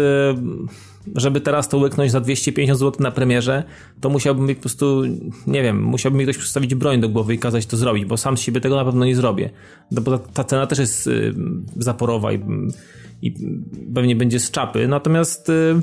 żeby 1.16 1.40
teraz 1.40 1.68
to 1.68 1.78
łyknąć 1.78 2.10
za 2.10 2.20
250 2.20 2.78
zł 2.78 3.02
na 3.02 3.10
premierze, 3.10 3.64
to 4.00 4.10
musiałbym 4.10 4.46
mi 4.46 4.54
po 4.54 4.60
prostu, 4.60 5.02
nie 5.46 5.62
wiem, 5.62 5.82
musiałbym 5.82 6.18
mi 6.18 6.24
ktoś 6.24 6.38
przedstawić 6.38 6.74
broń 6.74 7.00
do 7.00 7.08
głowy 7.08 7.34
i 7.34 7.38
kazać 7.38 7.66
to 7.66 7.76
zrobić, 7.76 8.04
bo 8.04 8.16
sam 8.16 8.36
z 8.36 8.40
siebie 8.40 8.60
tego 8.60 8.76
na 8.76 8.84
pewno 8.84 9.04
nie 9.04 9.16
zrobię. 9.16 9.50
No 9.90 10.00
bo 10.00 10.18
ta, 10.18 10.32
ta 10.32 10.44
cena 10.44 10.66
też 10.66 10.78
jest 10.78 11.06
y, 11.06 11.34
zaporowa 11.76 12.32
i, 12.32 12.40
i 13.22 13.34
pewnie 13.94 14.16
będzie 14.16 14.40
z 14.40 14.50
czapy. 14.50 14.88
Natomiast 14.88 15.48
y, 15.48 15.80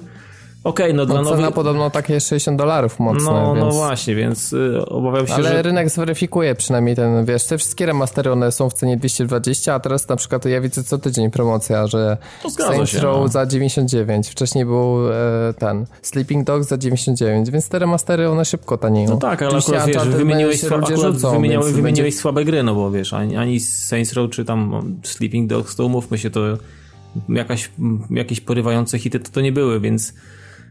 Okej, 0.64 0.86
okay, 0.86 0.97
no 0.97 1.05
dla 1.05 1.22
no, 1.22 1.32
nowych... 1.32 1.53
podobno 1.53 1.89
takie 1.89 2.20
60 2.20 2.57
dolarów 2.57 2.99
mocno, 2.99 3.32
No, 3.32 3.55
więc... 3.55 3.66
no 3.66 3.72
właśnie, 3.72 4.16
więc 4.16 4.53
y, 4.53 4.86
obawiam 4.86 5.28
się, 5.28 5.34
Ale 5.34 5.49
że... 5.49 5.62
rynek 5.62 5.89
zweryfikuje 5.89 6.55
przynajmniej 6.55 6.95
ten, 6.95 7.26
wiesz, 7.26 7.45
te 7.45 7.57
wszystkie 7.57 7.86
remastery, 7.86 8.32
one 8.32 8.51
są 8.51 8.70
w 8.70 8.74
cenie 8.74 8.97
220, 8.97 9.74
a 9.74 9.80
teraz 9.80 10.07
na 10.07 10.16
przykład 10.16 10.45
ja 10.45 10.62
widzę 10.62 10.84
co 10.84 10.97
tydzień 10.97 11.32
promocja, 11.32 11.88
że 11.88 12.18
Saints 12.49 12.91
się, 12.91 12.99
Row 12.99 13.18
no. 13.22 13.28
za 13.28 13.45
99, 13.45 14.30
wcześniej 14.30 14.66
był 14.66 15.12
e, 15.12 15.14
ten 15.60 15.86
Sleeping 16.01 16.47
Dogs 16.47 16.68
za 16.68 16.78
99, 16.78 17.49
więc 17.49 17.70
te 17.70 17.80
remastery 17.80 18.30
one 18.30 18.45
szybko 18.45 18.78
tanieją. 18.78 19.10
No 19.10 19.18
tak, 19.18 19.41
ale 19.41 19.51
Oczywiście 19.51 19.82
akurat 19.82 20.07
wiesz, 20.07 20.16
wymieniłeś, 20.16 20.64
akurat 20.64 20.89
rzucą, 20.89 21.32
wymieniałeś, 21.32 21.74
będzie- 21.74 22.12
słabe 22.12 22.45
gry, 22.45 22.64
no 22.64 22.76
bo 22.76 22.91
wiesz, 22.91 23.14
ani, 23.14 23.38
ani 23.38 23.60
Saints 23.60 24.14
Row 24.14 24.32
czy 24.32 24.45
tam 24.45 24.82
Sleeping 25.03 25.49
Dogs, 25.49 25.76
to 25.76 25.86
umówmy 25.86 26.18
się, 26.18 26.30
to 26.30 26.41
jakaś, 27.30 27.72
jakieś 28.10 28.41
porywające 28.41 28.99
hity 28.99 29.20
to, 29.20 29.32
to 29.32 29.41
nie 29.41 29.51
były, 29.51 29.80
więc 29.80 30.14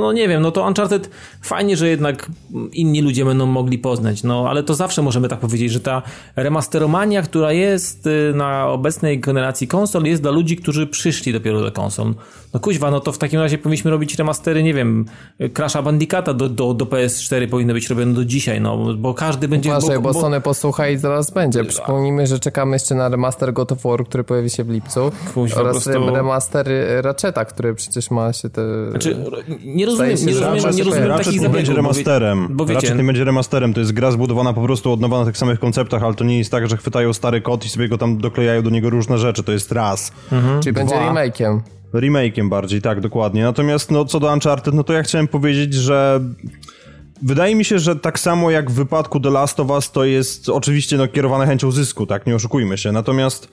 no, 0.00 0.12
nie 0.12 0.28
wiem, 0.28 0.42
no 0.42 0.50
to 0.50 0.66
Uncharted 0.66 1.10
fajnie, 1.42 1.76
że 1.76 1.88
jednak 1.88 2.30
inni 2.72 3.02
ludzie 3.02 3.24
będą 3.24 3.46
mogli 3.46 3.78
poznać, 3.78 4.22
no 4.22 4.46
ale 4.48 4.62
to 4.62 4.74
zawsze 4.74 5.02
możemy 5.02 5.28
tak 5.28 5.38
powiedzieć, 5.38 5.72
że 5.72 5.80
ta 5.80 6.02
remasteromania, 6.36 7.22
która 7.22 7.52
jest 7.52 8.06
y, 8.06 8.32
na 8.34 8.68
obecnej 8.68 9.20
generacji 9.20 9.68
konsol 9.68 10.04
jest 10.04 10.22
dla 10.22 10.30
ludzi, 10.30 10.56
którzy 10.56 10.86
przyszli 10.86 11.32
dopiero 11.32 11.60
do 11.60 11.72
konsol. 11.72 12.14
No 12.54 12.60
kuźwa, 12.60 12.90
no 12.90 13.00
to 13.00 13.12
w 13.12 13.18
takim 13.18 13.40
razie 13.40 13.58
powinniśmy 13.58 13.90
robić 13.90 14.18
remastery, 14.18 14.62
nie 14.62 14.74
wiem, 14.74 15.04
Crash'a 15.40 15.84
Bandicata 15.84 16.34
do, 16.34 16.48
do, 16.48 16.74
do 16.74 16.84
PS4 16.84 17.48
powinny 17.48 17.72
być 17.72 17.90
robione 17.90 18.14
do 18.14 18.24
dzisiaj, 18.24 18.60
no 18.60 18.94
bo 18.94 19.14
każdy 19.14 19.48
będzie... 19.48 19.70
Uważaj, 19.70 19.96
bo, 19.96 20.12
bo, 20.12 20.20
Sony 20.20 20.40
posłucha 20.40 20.88
i 20.88 20.96
zaraz 20.96 21.30
będzie. 21.30 21.64
Przypomnijmy, 21.64 22.26
że 22.26 22.38
czekamy 22.38 22.76
jeszcze 22.76 22.94
na 22.94 23.08
remaster 23.08 23.52
God 23.52 23.72
of 23.72 23.82
War, 23.82 24.04
który 24.04 24.24
pojawi 24.24 24.50
się 24.50 24.64
w 24.64 24.70
lipcu 24.70 25.12
Kuźwa, 25.34 25.60
oraz 25.60 25.84
prostu- 25.84 26.14
remaster 26.14 26.66
Ratcheta, 27.00 27.44
który 27.44 27.74
przecież 27.74 28.10
ma 28.10 28.32
się 28.32 28.50
te... 28.50 28.90
Znaczy, 28.90 29.16
nie 29.64 29.81
rozumiem, 29.86 30.10
nie 30.10 30.16
się, 30.16 30.32
że 30.32 30.50
rozumiem, 30.50 30.76
nie 30.76 30.84
rozumiem 30.84 31.08
Ratchet 31.08 31.26
takich 31.26 31.40
nie 31.40 31.48
będzie 31.48 31.72
zabiegów, 31.72 31.88
bo 31.88 31.92
wie- 31.94 32.04
remasterem. 32.04 32.48
Bo 32.50 32.64
wiecie, 32.66 32.74
Ratchet 32.74 32.98
nie 32.98 33.04
będzie 33.04 33.24
remasterem. 33.24 33.74
To 33.74 33.80
jest 33.80 33.92
gra 33.92 34.10
zbudowana 34.10 34.52
po 34.52 34.62
prostu 34.62 34.92
od 34.92 35.00
nowa 35.00 35.18
na 35.18 35.24
tych 35.24 35.36
samych 35.38 35.58
konceptach, 35.60 36.02
ale 36.02 36.14
to 36.14 36.24
nie 36.24 36.38
jest 36.38 36.50
tak, 36.50 36.68
że 36.68 36.76
chwytają 36.76 37.12
stary 37.12 37.40
kod 37.40 37.64
i 37.64 37.68
sobie 37.68 37.88
go 37.88 37.98
tam 37.98 38.18
doklejają 38.18 38.62
do 38.62 38.70
niego 38.70 38.90
różne 38.90 39.18
rzeczy. 39.18 39.42
To 39.42 39.52
jest 39.52 39.72
raz. 39.72 40.12
Czyli 40.62 40.72
będzie 40.72 40.94
Dwa. 40.94 41.12
remake'iem. 41.12 41.60
Remake'iem 41.94 42.48
bardziej, 42.48 42.82
tak, 42.82 43.00
dokładnie. 43.00 43.42
Natomiast 43.42 43.90
no, 43.90 44.04
co 44.04 44.20
do 44.20 44.32
Uncharted, 44.32 44.74
no 44.74 44.84
to 44.84 44.92
ja 44.92 45.02
chciałem 45.02 45.28
powiedzieć, 45.28 45.74
że 45.74 46.20
wydaje 47.22 47.54
mi 47.54 47.64
się, 47.64 47.78
że 47.78 47.96
tak 47.96 48.18
samo 48.18 48.50
jak 48.50 48.70
w 48.70 48.74
wypadku 48.74 49.20
The 49.20 49.30
Last 49.30 49.60
of 49.60 49.70
Us, 49.70 49.90
to 49.90 50.04
jest 50.04 50.48
oczywiście 50.48 50.96
no, 50.96 51.08
kierowane 51.08 51.46
chęcią 51.46 51.70
zysku, 51.70 52.06
tak, 52.06 52.26
nie 52.26 52.34
oszukujmy 52.34 52.78
się. 52.78 52.92
Natomiast 52.92 53.48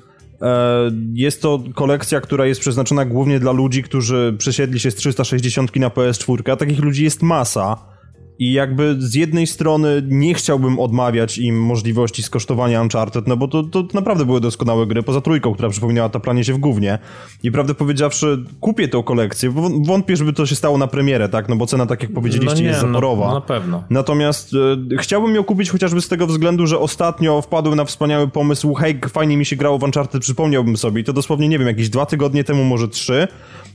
jest 1.14 1.42
to 1.42 1.64
kolekcja, 1.76 2.22
która 2.22 2.46
jest 2.46 2.62
przeznaczona 2.62 3.06
głównie 3.06 3.40
dla 3.40 3.52
ludzi, 3.52 3.84
którzy 3.84 4.36
przesiedli 4.38 4.80
się 4.80 4.92
z 4.92 4.96
360 4.96 5.76
na 5.76 5.90
PS4, 5.90 6.52
a 6.52 6.56
takich 6.56 6.80
ludzi 6.80 7.04
jest 7.04 7.22
masa. 7.22 7.99
I 8.40 8.54
jakby 8.54 8.96
z 9.00 9.16
jednej 9.16 9.48
strony 9.48 10.02
nie 10.08 10.34
chciałbym 10.34 10.80
odmawiać 10.80 11.38
im 11.38 11.62
możliwości 11.62 12.24
skosztowania 12.24 12.82
Uncharted, 12.82 13.28
no 13.28 13.38
bo 13.38 13.48
to, 13.48 13.64
to 13.64 13.88
naprawdę 13.94 14.26
były 14.26 14.42
doskonałe 14.42 14.88
gry, 14.88 15.04
poza 15.04 15.22
trójką, 15.22 15.54
która 15.54 15.70
przypominała 15.70 16.10
taplanie 16.10 16.44
się 16.44 16.54
w 16.54 16.58
gównie. 16.58 17.00
I 17.44 17.52
prawdę 17.52 17.76
powiedziawszy, 17.76 18.44
kupię 18.60 18.88
tę 18.88 19.04
kolekcję, 19.06 19.50
bo 19.50 19.70
wątpię, 19.86 20.16
żeby 20.16 20.34
to 20.34 20.46
się 20.46 20.56
stało 20.56 20.78
na 20.78 20.88
premierę, 20.88 21.30
tak? 21.30 21.50
No 21.50 21.56
bo 21.56 21.66
cena, 21.66 21.86
tak 21.86 22.04
jak 22.04 22.14
powiedzieliście, 22.14 22.56
no 22.56 22.62
nie, 22.62 22.68
jest 22.68 22.82
zaporowa. 22.82 23.28
No, 23.28 23.34
na 23.34 23.42
pewno. 23.42 23.84
Natomiast 23.90 24.54
e, 24.94 24.98
chciałbym 24.98 25.36
ją 25.36 25.44
kupić 25.44 25.70
chociażby 25.70 26.02
z 26.02 26.08
tego 26.08 26.28
względu, 26.28 26.68
że 26.68 26.80
ostatnio 26.80 27.42
wpadłem 27.42 27.76
na 27.76 27.86
wspaniały 27.86 28.28
pomysł, 28.28 28.74
hej, 28.74 29.00
fajnie 29.10 29.38
mi 29.38 29.46
się 29.46 29.56
grało 29.56 29.80
w 29.80 29.84
Uncharted, 29.84 30.22
przypomniałbym 30.22 30.78
sobie 30.78 31.02
i 31.02 31.04
to 31.04 31.14
dosłownie, 31.14 31.48
nie 31.48 31.60
wiem, 31.60 31.68
jakieś 31.68 31.90
dwa 31.90 32.06
tygodnie 32.06 32.44
temu, 32.44 32.64
może 32.64 32.88
trzy, 32.88 33.28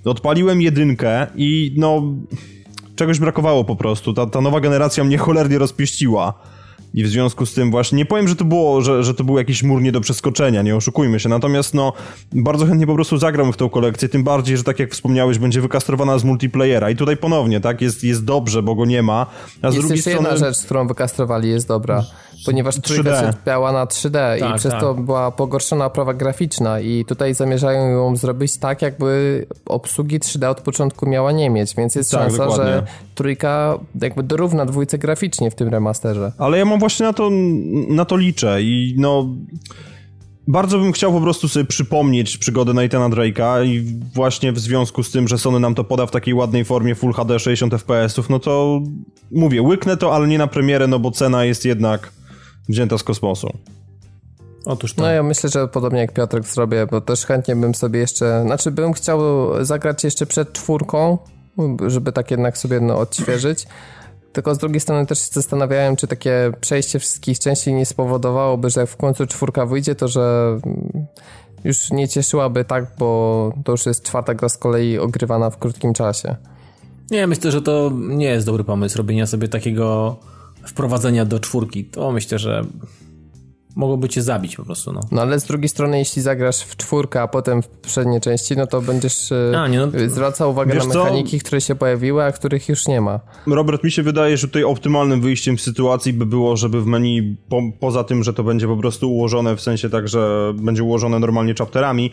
odpaliłem 0.05 0.62
jedynkę 0.62 1.27
i 1.37 1.75
no, 1.77 2.03
czegoś 2.97 3.18
brakowało 3.18 3.64
po 3.64 3.76
prostu, 3.76 4.14
ta, 4.14 4.26
ta 4.26 4.40
nowa 4.40 4.61
generacja 4.61 5.05
mnie 5.05 5.18
cholernie 5.18 5.59
rozpieściła. 5.59 6.34
I 6.95 7.05
w 7.05 7.09
związku 7.09 7.47
z 7.47 7.55
tym 7.55 7.70
właśnie, 7.70 7.99
nie 7.99 8.07
powiem, 8.07 8.28
że 8.28 8.36
to 8.36 8.45
było, 8.45 8.80
że, 8.80 9.05
że 9.05 9.14
to 9.14 9.24
był 9.24 9.38
jakiś 9.38 9.62
mur 9.62 9.82
nie 9.82 9.92
do 9.92 10.01
przeskoczenia, 10.01 10.62
nie 10.62 10.76
oszukujmy 10.76 11.20
się, 11.20 11.28
natomiast 11.28 11.74
no, 11.74 11.92
bardzo 12.32 12.66
chętnie 12.66 12.86
po 12.86 12.95
prostu 12.95 13.18
zagram 13.18 13.53
w 13.53 13.57
tą 13.57 13.68
kolekcję, 13.68 14.09
tym 14.09 14.24
bardziej, 14.24 14.57
że 14.57 14.64
tak 14.64 14.78
jak 14.78 14.92
wspomniałeś, 14.92 15.38
będzie 15.38 15.61
wykastrowana 15.61 16.18
z 16.18 16.24
multiplayera 16.24 16.90
i 16.90 16.97
tutaj 16.97 17.16
ponownie, 17.16 17.61
tak, 17.61 17.80
jest, 17.80 18.05
jest 18.05 18.24
dobrze, 18.24 18.62
bo 18.62 18.74
go 18.74 18.84
nie 18.84 19.03
ma, 19.03 19.26
a 19.62 19.70
z 19.70 19.74
Jest 19.74 19.86
drugiej 19.86 20.03
strony... 20.03 20.28
jedna 20.28 20.36
rzecz, 20.36 20.64
którą 20.64 20.88
wykastrowali, 20.88 21.49
jest 21.49 21.68
dobra. 21.68 22.05
Ponieważ 22.47 22.80
trójka 22.80 23.11
3D. 23.11 23.20
cierpiała 23.20 23.72
na 23.72 23.87
3D 23.87 24.39
Tak, 24.39 24.51
i 24.51 24.59
przez 24.59 24.72
tak. 24.72 24.80
to 24.80 24.95
była 24.95 25.30
pogorszona 25.30 25.87
oprawa 25.87 26.14
graficzna 26.14 26.80
i 26.80 27.05
tutaj 27.05 27.35
zamierzają 27.35 27.89
ją 27.89 28.16
zrobić 28.16 28.57
tak, 28.57 28.82
jakby 28.82 29.47
obsługi 29.66 30.20
3D 30.20 30.49
od 30.51 30.61
początku 30.61 31.07
miała 31.09 31.32
nie 31.32 31.51
mieć, 31.51 31.74
więc 31.74 31.95
jest 31.95 32.11
Tak, 32.11 32.20
szansa, 32.20 32.39
dokładnie. 32.39 32.64
że 32.64 32.82
trójka 33.14 33.78
jakby 34.01 34.22
dorówna 34.22 34.66
dwójce 34.66 34.99
graficznie 34.99 35.51
w 35.51 35.55
tym 35.55 35.68
remasterze. 35.68 36.32
Ale 36.39 36.59
ja 36.59 36.64
mam 36.64 36.78
właśnie 36.78 37.07
na 37.07 37.12
to, 37.12 37.30
na 37.89 38.05
to 38.05 38.16
liczę 38.16 38.62
i 38.62 38.95
no... 38.99 39.26
Bardzo 40.47 40.78
bym 40.78 40.93
chciał 40.93 41.12
po 41.12 41.20
prostu 41.20 41.49
sobie 41.49 41.64
przypomnieć 41.64 42.39
przygodę 42.39 42.72
Nathana 42.72 43.09
Drake'a 43.09 43.66
i 43.66 43.85
właśnie 44.14 44.53
w 44.53 44.59
związku 44.59 45.03
z 45.03 45.11
tym, 45.11 45.28
że 45.28 45.39
Sony 45.39 45.61
nam 45.61 45.74
to 45.74 45.85
poda 45.85 46.07
w 46.07 46.11
takiej 46.11 46.35
ładnej 46.35 46.64
formie 46.64 46.95
Full 46.95 47.12
HD 47.12 47.39
60 47.39 47.74
FPS-ów, 47.74 48.30
no 48.30 48.39
to 48.39 48.80
mówię, 49.32 49.62
łyknę 49.62 49.97
to, 49.97 50.14
ale 50.14 50.28
nie 50.28 50.39
na 50.39 50.47
premierę, 50.47 50.87
no 50.87 50.99
bo 50.99 51.11
cena 51.11 51.45
jest 51.45 51.64
jednak 51.64 52.12
wzięta 52.69 52.99
z 52.99 53.03
kosmosu. 53.03 53.49
Otóż 54.65 54.95
to. 54.95 55.03
No 55.03 55.11
ja 55.11 55.23
myślę, 55.23 55.51
że 55.51 55.69
podobnie 55.69 56.01
jak 56.01 56.12
Piotrek 56.12 56.47
zrobię, 56.47 56.87
bo 56.91 57.01
też 57.01 57.27
chętnie 57.27 57.57
bym 57.57 57.75
sobie 57.75 58.01
jeszcze, 58.01 58.43
znaczy 58.47 58.71
bym 58.71 58.93
chciał 58.93 59.21
zagrać 59.65 60.05
jeszcze 60.05 60.27
przed 60.27 60.53
czwórką, 60.53 61.19
żeby 61.87 62.12
tak 62.12 62.31
jednak 62.31 62.59
sobie 62.59 62.81
no, 62.81 62.99
odświeżyć. 62.99 63.67
Tylko 64.33 64.55
z 64.55 64.59
drugiej 64.59 64.81
strony 64.81 65.07
też 65.07 65.19
się 65.19 65.29
zastanawiałem, 65.33 65.97
czy 65.97 66.07
takie 66.07 66.53
przejście 66.61 66.99
wszystkich 66.99 67.39
części 67.39 67.73
nie 67.73 67.87
spowodowałoby, 67.87 68.71
że 68.71 68.81
jak 68.81 68.91
w 68.91 68.97
końcu 68.97 69.27
czwórka 69.27 69.67
wyjdzie, 69.67 69.95
to 69.95 70.09
że 70.09 70.59
mm, 70.67 71.07
już 71.65 71.91
nie 71.91 72.09
cieszyłaby 72.09 72.65
tak, 72.65 72.87
bo 72.99 73.53
to 73.65 73.73
już 73.73 73.87
jest 73.87 74.05
czwarta 74.05 74.35
gra 74.35 74.49
z 74.49 74.59
kolei 74.59 74.99
ogrywana 74.99 75.51
w 75.51 75.59
krótkim 75.59 75.93
czasie. 75.93 76.37
Nie, 77.11 77.27
myślę, 77.27 77.51
że 77.51 77.62
to 77.62 77.91
nie 77.95 78.27
jest 78.27 78.47
dobry 78.47 78.65
pomysł 78.65 78.99
robienia 78.99 79.27
sobie 79.27 79.49
takiego 79.49 80.17
wprowadzenia 80.67 81.25
do 81.25 81.41
czwórki. 81.41 81.85
To 81.85 82.12
myślę, 82.12 82.39
że 82.39 82.65
mogłoby 83.77 84.09
cię 84.09 84.23
zabić 84.23 84.57
po 84.57 84.65
prostu, 84.65 84.93
no. 84.93 85.01
No 85.11 85.23
ale 85.23 85.41
z 85.41 85.45
drugiej 85.45 85.69
strony, 85.69 85.99
jeśli 85.99 86.23
zagrasz 86.23 86.61
w 86.61 86.77
czwórkę, 86.77 87.23
a 87.23 87.29
potem 87.29 87.62
w 87.62 87.69
poprzedniej 87.69 88.21
części, 88.21 88.57
no 88.57 88.67
to 88.67 88.83
będziesz 88.83 89.33
e, 89.33 89.53
A, 89.61 89.69
nie, 89.69 89.79
no 89.79 89.89
zwracał 90.09 90.51
uwagę 90.51 90.75
na 90.75 90.81
co? 90.81 91.05
mechaniki, 91.05 91.41
które 91.41 91.61
się 91.61 91.75
pojawiły, 91.75 92.25
a 92.25 92.33
których 92.33 92.69
już 92.69 92.87
nie 92.87 93.01
ma. 93.01 93.21
Robert, 93.47 93.85
mi 93.85 93.91
się 93.91 94.03
wydaje, 94.03 94.37
że 94.37 94.49
tutaj 94.49 94.65
optymalnym 94.65 95.21
wyjściem 95.21 95.59
z 95.59 95.62
sytuacji 95.62 96.12
by 96.12 96.27
było, 96.27 96.57
żeby 96.57 96.83
w 96.83 96.87
menu, 96.87 97.37
po, 97.49 97.62
poza 97.81 98.05
tym, 98.05 98.25
że 98.25 98.33
to 98.33 98.45
będzie 98.45 98.67
po 98.67 98.77
prostu 98.77 99.12
ułożone 99.12 99.57
w 99.57 99.61
sensie 99.61 99.91
tak, 99.91 100.09
że 100.09 100.53
będzie 100.57 100.83
ułożone 100.83 101.19
normalnie 101.19 101.55
chapterami, 101.55 102.11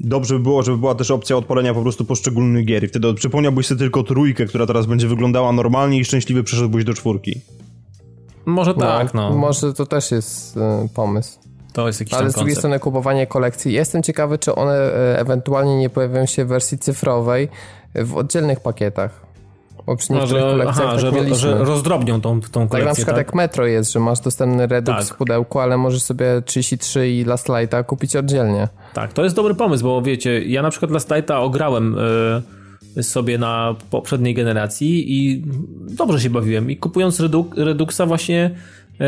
dobrze 0.00 0.34
by 0.34 0.40
było, 0.40 0.62
żeby 0.62 0.78
była 0.78 0.94
też 0.94 1.10
opcja 1.10 1.36
odpalenia 1.36 1.74
po 1.74 1.82
prostu 1.82 2.04
poszczególnych 2.04 2.64
gier 2.64 2.84
i 2.84 2.88
wtedy 2.88 3.14
przypomniałbyś 3.14 3.66
sobie 3.66 3.78
tylko 3.78 4.02
trójkę, 4.02 4.46
która 4.46 4.66
teraz 4.66 4.86
będzie 4.86 5.08
wyglądała 5.08 5.52
normalnie 5.52 5.98
i 5.98 6.04
szczęśliwie 6.04 6.42
przeszedłbyś 6.42 6.84
do 6.84 6.94
czwórki. 6.94 7.40
Może 8.46 8.74
tak, 8.74 9.14
no. 9.14 9.30
Może 9.30 9.72
to 9.72 9.86
też 9.86 10.10
jest 10.10 10.56
e, 10.56 10.88
pomysł. 10.94 11.38
To 11.72 11.86
jest 11.86 12.00
jakiś 12.00 12.14
Ale 12.14 12.30
z 12.30 12.34
drugiej 12.34 12.56
strony 12.56 12.78
kupowanie 12.80 13.26
kolekcji. 13.26 13.72
Jestem 13.72 14.02
ciekawy, 14.02 14.38
czy 14.38 14.54
one 14.54 14.74
e, 14.74 15.18
ewentualnie 15.18 15.76
nie 15.78 15.90
pojawią 15.90 16.26
się 16.26 16.44
w 16.44 16.48
wersji 16.48 16.78
cyfrowej 16.78 17.48
w 17.94 18.16
oddzielnych 18.16 18.60
pakietach. 18.60 19.24
Bo 19.86 19.96
przy 19.96 20.12
No, 20.12 20.18
niektórych 20.18 20.42
że, 20.42 20.50
kolekcjach 20.50 20.86
aha, 20.86 21.10
tak 21.10 21.28
że, 21.28 21.34
że 21.34 21.64
rozdrobnią 21.64 22.20
tą, 22.20 22.40
tą 22.40 22.48
tak 22.48 22.68
kolekcję, 22.68 22.84
na 22.88 22.94
przykład 22.94 23.16
tak? 23.16 23.26
jak 23.26 23.34
Metro 23.34 23.66
jest, 23.66 23.92
że 23.92 24.00
masz 24.00 24.20
dostępny 24.20 24.66
Redux 24.66 24.98
Tak. 24.98 25.14
w 25.14 25.18
pudełku, 25.18 25.58
ale 25.60 25.76
możesz 25.76 26.02
sobie 26.02 26.42
33 26.44 27.08
i 27.08 27.24
Last 27.24 27.48
Lighta 27.48 27.82
kupić 27.82 28.16
oddzielnie. 28.16 28.68
Tak, 28.94 29.12
to 29.12 29.24
jest 29.24 29.36
dobry 29.36 29.54
pomysł, 29.54 29.84
bo 29.84 30.02
wiecie, 30.02 30.44
ja 30.44 30.62
na 30.62 30.70
przykład 30.70 30.90
Last 30.90 31.10
Lighta 31.10 31.40
ograłem 31.40 31.98
y, 31.98 32.42
sobie 33.02 33.38
na 33.38 33.74
poprzedniej 33.90 34.34
generacji 34.34 35.12
i 35.12 35.42
dobrze 35.96 36.20
się 36.20 36.30
bawiłem 36.30 36.70
i 36.70 36.76
kupując 36.76 37.20
Redux, 37.20 37.58
Reduxa 37.58 38.00
właśnie 38.06 38.50
y, 39.00 39.04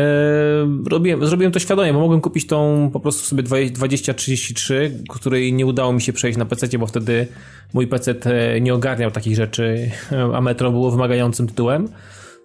robiłem, 0.89 1.27
zrobiłem 1.27 1.51
to 1.51 1.59
świadomie, 1.59 1.93
bo 1.93 1.99
mogłem 1.99 2.21
kupić 2.21 2.47
tą 2.47 2.89
po 2.93 2.99
prostu 2.99 3.25
sobie 3.25 3.43
2033, 3.43 5.03
której 5.09 5.53
nie 5.53 5.65
udało 5.65 5.93
mi 5.93 6.01
się 6.01 6.13
przejść 6.13 6.37
na 6.37 6.45
PC, 6.45 6.77
bo 6.77 6.87
wtedy 6.87 7.27
mój 7.73 7.87
PC 7.87 8.15
nie 8.61 8.73
ogarniał 8.73 9.11
takich 9.11 9.35
rzeczy, 9.35 9.91
a 10.33 10.41
Metro 10.41 10.71
było 10.71 10.91
wymagającym 10.91 11.47
tytułem. 11.47 11.87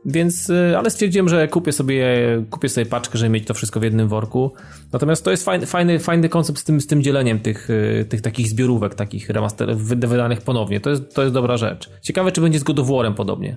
Więc, 0.05 0.51
y, 0.51 0.75
ale 0.79 0.91
stwierdziłem, 0.91 1.29
że 1.29 1.49
kupię 1.49 1.73
sobie, 1.73 2.07
kupię 2.51 2.69
sobie 2.69 2.87
paczkę, 2.87 3.19
żeby 3.19 3.31
mieć 3.31 3.47
to 3.47 3.55
wszystko 3.55 3.81
w 3.81 3.83
jednym 3.83 4.09
worku. 4.09 4.53
Natomiast 4.93 5.25
to 5.25 5.31
jest 5.31 5.45
fajny, 5.45 5.67
fajny, 5.67 5.99
fajny 5.99 6.29
koncept 6.29 6.59
z 6.59 6.65
tym, 6.65 6.81
z 6.81 6.87
tym 6.87 7.03
dzieleniem 7.03 7.41
tych, 7.41 7.71
y, 7.71 8.07
tych 8.09 8.21
takich 8.21 8.49
zbiorówek, 8.49 8.95
takich 8.95 9.31
remaster, 9.31 9.77
wy- 9.77 10.07
wydanych 10.07 10.41
ponownie. 10.41 10.81
To 10.81 10.91
jest, 10.91 11.15
to 11.15 11.23
jest 11.23 11.35
dobra 11.35 11.57
rzecz. 11.57 11.91
Ciekawe, 12.03 12.33
czy 12.33 12.41
będzie 12.41 12.59
z 12.59 12.63
God 12.63 12.79
of 12.79 12.87
War'em 12.89 13.15
podobnie. 13.15 13.57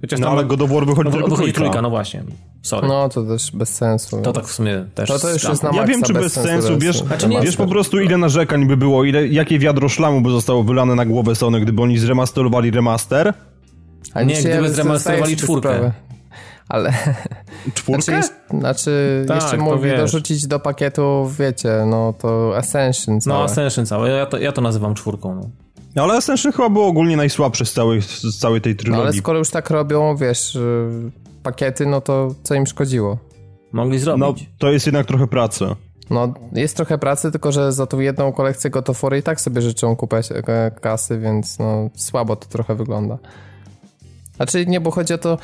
Chociaż 0.00 0.20
no 0.20 0.28
ale 0.28 0.44
God 0.44 0.62
of 0.62 0.70
War 0.70 0.86
wychodzi 0.86 1.04
no, 1.04 1.10
tylko 1.10 1.30
wychodzi 1.30 1.52
trójka. 1.52 1.70
trójka. 1.70 1.82
no 1.82 1.90
właśnie. 1.90 2.22
Sorry. 2.62 2.88
No 2.88 3.08
to 3.08 3.22
też 3.22 3.50
bez 3.52 3.68
sensu. 3.68 4.22
To 4.22 4.32
tak 4.32 4.46
w 4.46 4.52
sumie 4.52 4.84
też. 4.94 5.08
To, 5.08 5.18
to 5.18 5.32
już 5.32 5.44
jest 5.44 5.62
na 5.62 5.70
Ja 5.74 5.84
wiem, 5.84 6.02
czy 6.02 6.12
bez, 6.12 6.32
sensu, 6.32 6.48
sensu 6.48 6.78
wiesz, 6.78 6.98
znaczy, 7.02 7.28
nie, 7.28 7.40
wiesz 7.40 7.56
po 7.56 7.66
prostu 7.66 8.00
ile 8.00 8.18
narzekań 8.18 8.66
by 8.66 8.76
było, 8.76 9.04
ile, 9.04 9.28
jakie 9.28 9.58
wiadro 9.58 9.88
szlamu 9.88 10.20
by 10.20 10.30
zostało 10.30 10.62
wylane 10.64 10.94
na 10.94 11.06
głowę 11.06 11.34
Sony, 11.34 11.60
gdyby 11.60 11.82
oni 11.82 11.98
zremasterowali 11.98 12.70
remaster? 12.70 13.34
A 14.14 14.22
nie, 14.22 14.42
gdyby 14.42 14.70
zremasterowali 14.70 15.36
czwórkę. 15.36 15.92
Ale. 16.68 16.92
Czwórkę? 17.74 18.02
Znaczy, 18.02 18.28
znaczy 18.50 19.24
tak, 19.28 19.42
jeszcze 19.42 19.56
mogli 19.56 19.90
dorzucić 19.90 20.46
do 20.46 20.60
pakietu, 20.60 21.30
wiecie, 21.38 21.84
no 21.86 22.14
to 22.18 22.56
Ascension 22.56 23.20
całe. 23.20 23.38
No 23.38 23.44
Ascension 23.44 23.86
całe, 23.86 24.10
ja 24.10 24.26
to, 24.26 24.38
ja 24.38 24.52
to 24.52 24.60
nazywam 24.60 24.94
czwórką. 24.94 25.34
No. 25.34 25.50
no 25.94 26.02
ale 26.02 26.14
Ascension 26.14 26.52
chyba 26.52 26.68
było 26.70 26.86
ogólnie 26.86 27.16
najsłabsze 27.16 27.66
z 27.66 27.72
całej, 27.72 28.02
z 28.02 28.38
całej 28.38 28.60
tej 28.60 28.76
trylogii. 28.76 29.02
No 29.02 29.08
ale 29.08 29.12
skoro 29.12 29.38
już 29.38 29.50
tak 29.50 29.70
robią, 29.70 30.16
wiesz, 30.16 30.54
y, 30.54 31.10
pakiety, 31.42 31.86
no 31.86 32.00
to 32.00 32.34
co 32.42 32.54
im 32.54 32.66
szkodziło? 32.66 33.18
Mogli 33.72 33.98
zrobić. 33.98 34.20
No, 34.20 34.34
to 34.58 34.70
jest 34.70 34.86
jednak 34.86 35.06
trochę 35.06 35.26
pracy. 35.26 35.64
No, 36.10 36.34
jest 36.52 36.76
trochę 36.76 36.98
pracy, 36.98 37.30
tylko 37.30 37.52
że 37.52 37.72
za 37.72 37.86
tą 37.86 38.00
jedną 38.00 38.32
kolekcję 38.32 38.70
gotofory 38.70 39.18
i 39.18 39.22
tak 39.22 39.40
sobie 39.40 39.62
życzą 39.62 39.96
kupę 39.96 40.20
kasy, 40.80 41.18
więc 41.18 41.58
no, 41.58 41.90
słabo 41.96 42.36
to 42.36 42.48
trochę 42.48 42.74
wygląda. 42.74 43.18
Znaczy, 44.40 44.66
nie, 44.66 44.80
bo 44.80 44.90
chodzi 44.90 45.14
o 45.14 45.18
to, 45.18 45.38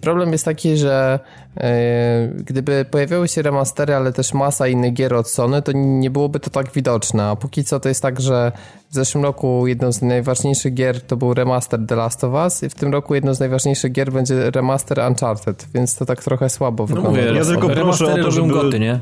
Problem 0.00 0.32
jest 0.32 0.44
taki, 0.44 0.76
że 0.76 1.20
e, 1.56 2.28
gdyby 2.28 2.84
pojawiały 2.90 3.28
się 3.28 3.42
remastery, 3.42 3.94
ale 3.94 4.12
też 4.12 4.34
masa 4.34 4.68
innych 4.68 4.92
gier 4.92 5.14
od 5.14 5.28
Sony, 5.28 5.62
to 5.62 5.72
nie 5.74 6.10
byłoby 6.10 6.40
to 6.40 6.50
tak 6.50 6.72
widoczne. 6.72 7.24
A 7.24 7.36
póki 7.36 7.64
co 7.64 7.80
to 7.80 7.88
jest 7.88 8.02
tak, 8.02 8.20
że 8.20 8.52
w 8.90 8.94
zeszłym 8.94 9.24
roku 9.24 9.66
jedną 9.66 9.92
z 9.92 10.02
najważniejszych 10.02 10.74
gier 10.74 11.00
to 11.00 11.16
był 11.16 11.34
remaster 11.34 11.80
The 11.88 11.96
Last 11.96 12.24
of 12.24 12.34
Us 12.34 12.62
i 12.62 12.68
w 12.68 12.74
tym 12.74 12.92
roku 12.92 13.14
jedną 13.14 13.34
z 13.34 13.40
najważniejszych 13.40 13.92
gier 13.92 14.12
będzie 14.12 14.50
remaster 14.50 14.98
Uncharted, 15.08 15.66
więc 15.74 15.96
to 15.96 16.06
tak 16.06 16.24
trochę 16.24 16.50
słabo 16.50 16.82
no 16.82 16.86
wygląda. 16.86 17.10
Mówię, 17.10 17.32
ja 17.34 17.44
tylko 17.44 17.68
proszę 17.68 18.06
o 18.06 18.16
to, 18.16 18.30
żeby... 18.30 18.48
Goty, 18.48 18.80
nie? 18.80 19.00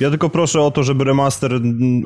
Ja 0.00 0.10
tylko 0.10 0.30
proszę 0.30 0.60
o 0.60 0.70
to, 0.70 0.82
żeby 0.82 1.04
remaster 1.04 1.52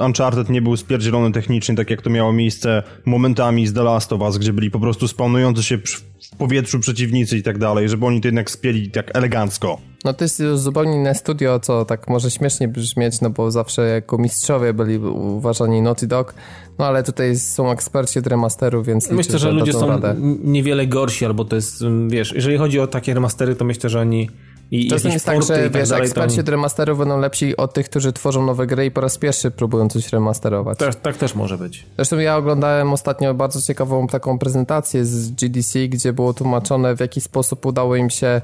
Uncharted 0.06 0.50
nie 0.50 0.62
był 0.62 0.76
spierdzielony 0.76 1.32
technicznie, 1.32 1.74
tak 1.74 1.90
jak 1.90 2.02
to 2.02 2.10
miało 2.10 2.32
miejsce 2.32 2.82
momentami 3.04 3.66
z 3.66 3.72
The 3.72 3.82
Last 3.82 4.12
of 4.12 4.20
Us, 4.20 4.38
gdzie 4.38 4.52
byli 4.52 4.70
po 4.70 4.80
prostu 4.80 5.08
spawnujący 5.08 5.62
się 5.62 5.78
w 5.78 6.36
powietrzu 6.38 6.80
przeciwnicy 6.80 7.38
i 7.38 7.42
tak 7.42 7.58
dalej, 7.58 7.88
żeby 7.88 8.06
oni 8.06 8.20
to 8.20 8.28
jednak 8.28 8.50
spieli 8.50 8.90
tak 8.90 9.16
elegancko. 9.16 9.78
No 10.04 10.14
to 10.14 10.24
jest 10.24 10.42
zupełnie 10.54 10.94
inne 10.94 11.14
studio, 11.14 11.60
co 11.60 11.84
tak 11.84 12.08
może 12.08 12.30
śmiesznie 12.30 12.68
brzmieć, 12.68 13.20
no 13.20 13.30
bo 13.30 13.50
zawsze 13.50 13.82
jako 13.88 14.18
mistrzowie 14.18 14.74
byli 14.74 14.98
uważani 14.98 15.82
Naughty 15.82 16.06
Dog, 16.06 16.34
no 16.78 16.86
ale 16.86 17.02
tutaj 17.02 17.36
są 17.36 17.70
eksperci 17.70 18.18
od 18.18 18.26
remasteru, 18.26 18.82
więc 18.82 19.10
Myślę, 19.10 19.38
że 19.38 19.50
ludzie 19.50 19.72
są 19.72 19.88
radę. 19.88 20.16
niewiele 20.44 20.86
gorsi, 20.86 21.24
albo 21.24 21.44
to 21.44 21.56
jest, 21.56 21.84
wiesz, 22.08 22.32
jeżeli 22.34 22.58
chodzi 22.58 22.80
o 22.80 22.86
takie 22.86 23.14
remastery, 23.14 23.54
to 23.54 23.64
myślę, 23.64 23.90
że 23.90 24.00
oni 24.00 24.30
i 24.70 24.88
Czasem 24.88 25.12
jest 25.12 25.26
tak, 25.26 25.42
że 25.42 25.48
tak 25.48 25.72
wiesz, 25.72 25.88
dalej, 25.88 26.04
eksperci 26.04 26.36
tam... 26.36 26.44
od 26.44 26.48
remasterów 26.48 26.98
będą 26.98 27.20
lepsi 27.20 27.56
od 27.56 27.72
tych, 27.72 27.90
którzy 27.90 28.12
tworzą 28.12 28.46
nowe 28.46 28.66
gry 28.66 28.86
i 28.86 28.90
po 28.90 29.00
raz 29.00 29.18
pierwszy 29.18 29.50
próbują 29.50 29.88
coś 29.88 30.12
remasterować. 30.12 30.78
Tak, 30.78 30.94
tak 30.94 31.16
też 31.16 31.34
może 31.34 31.58
być. 31.58 31.86
Zresztą 31.96 32.18
ja 32.18 32.36
oglądałem 32.36 32.92
ostatnio 32.92 33.34
bardzo 33.34 33.62
ciekawą 33.62 34.06
taką 34.06 34.38
prezentację 34.38 35.04
z 35.04 35.30
GDC, 35.30 35.88
gdzie 35.88 36.12
było 36.12 36.34
tłumaczone 36.34 36.96
w 36.96 37.00
jaki 37.00 37.20
sposób 37.20 37.66
udało 37.66 37.96
im 37.96 38.10
się 38.10 38.26
e, 38.26 38.40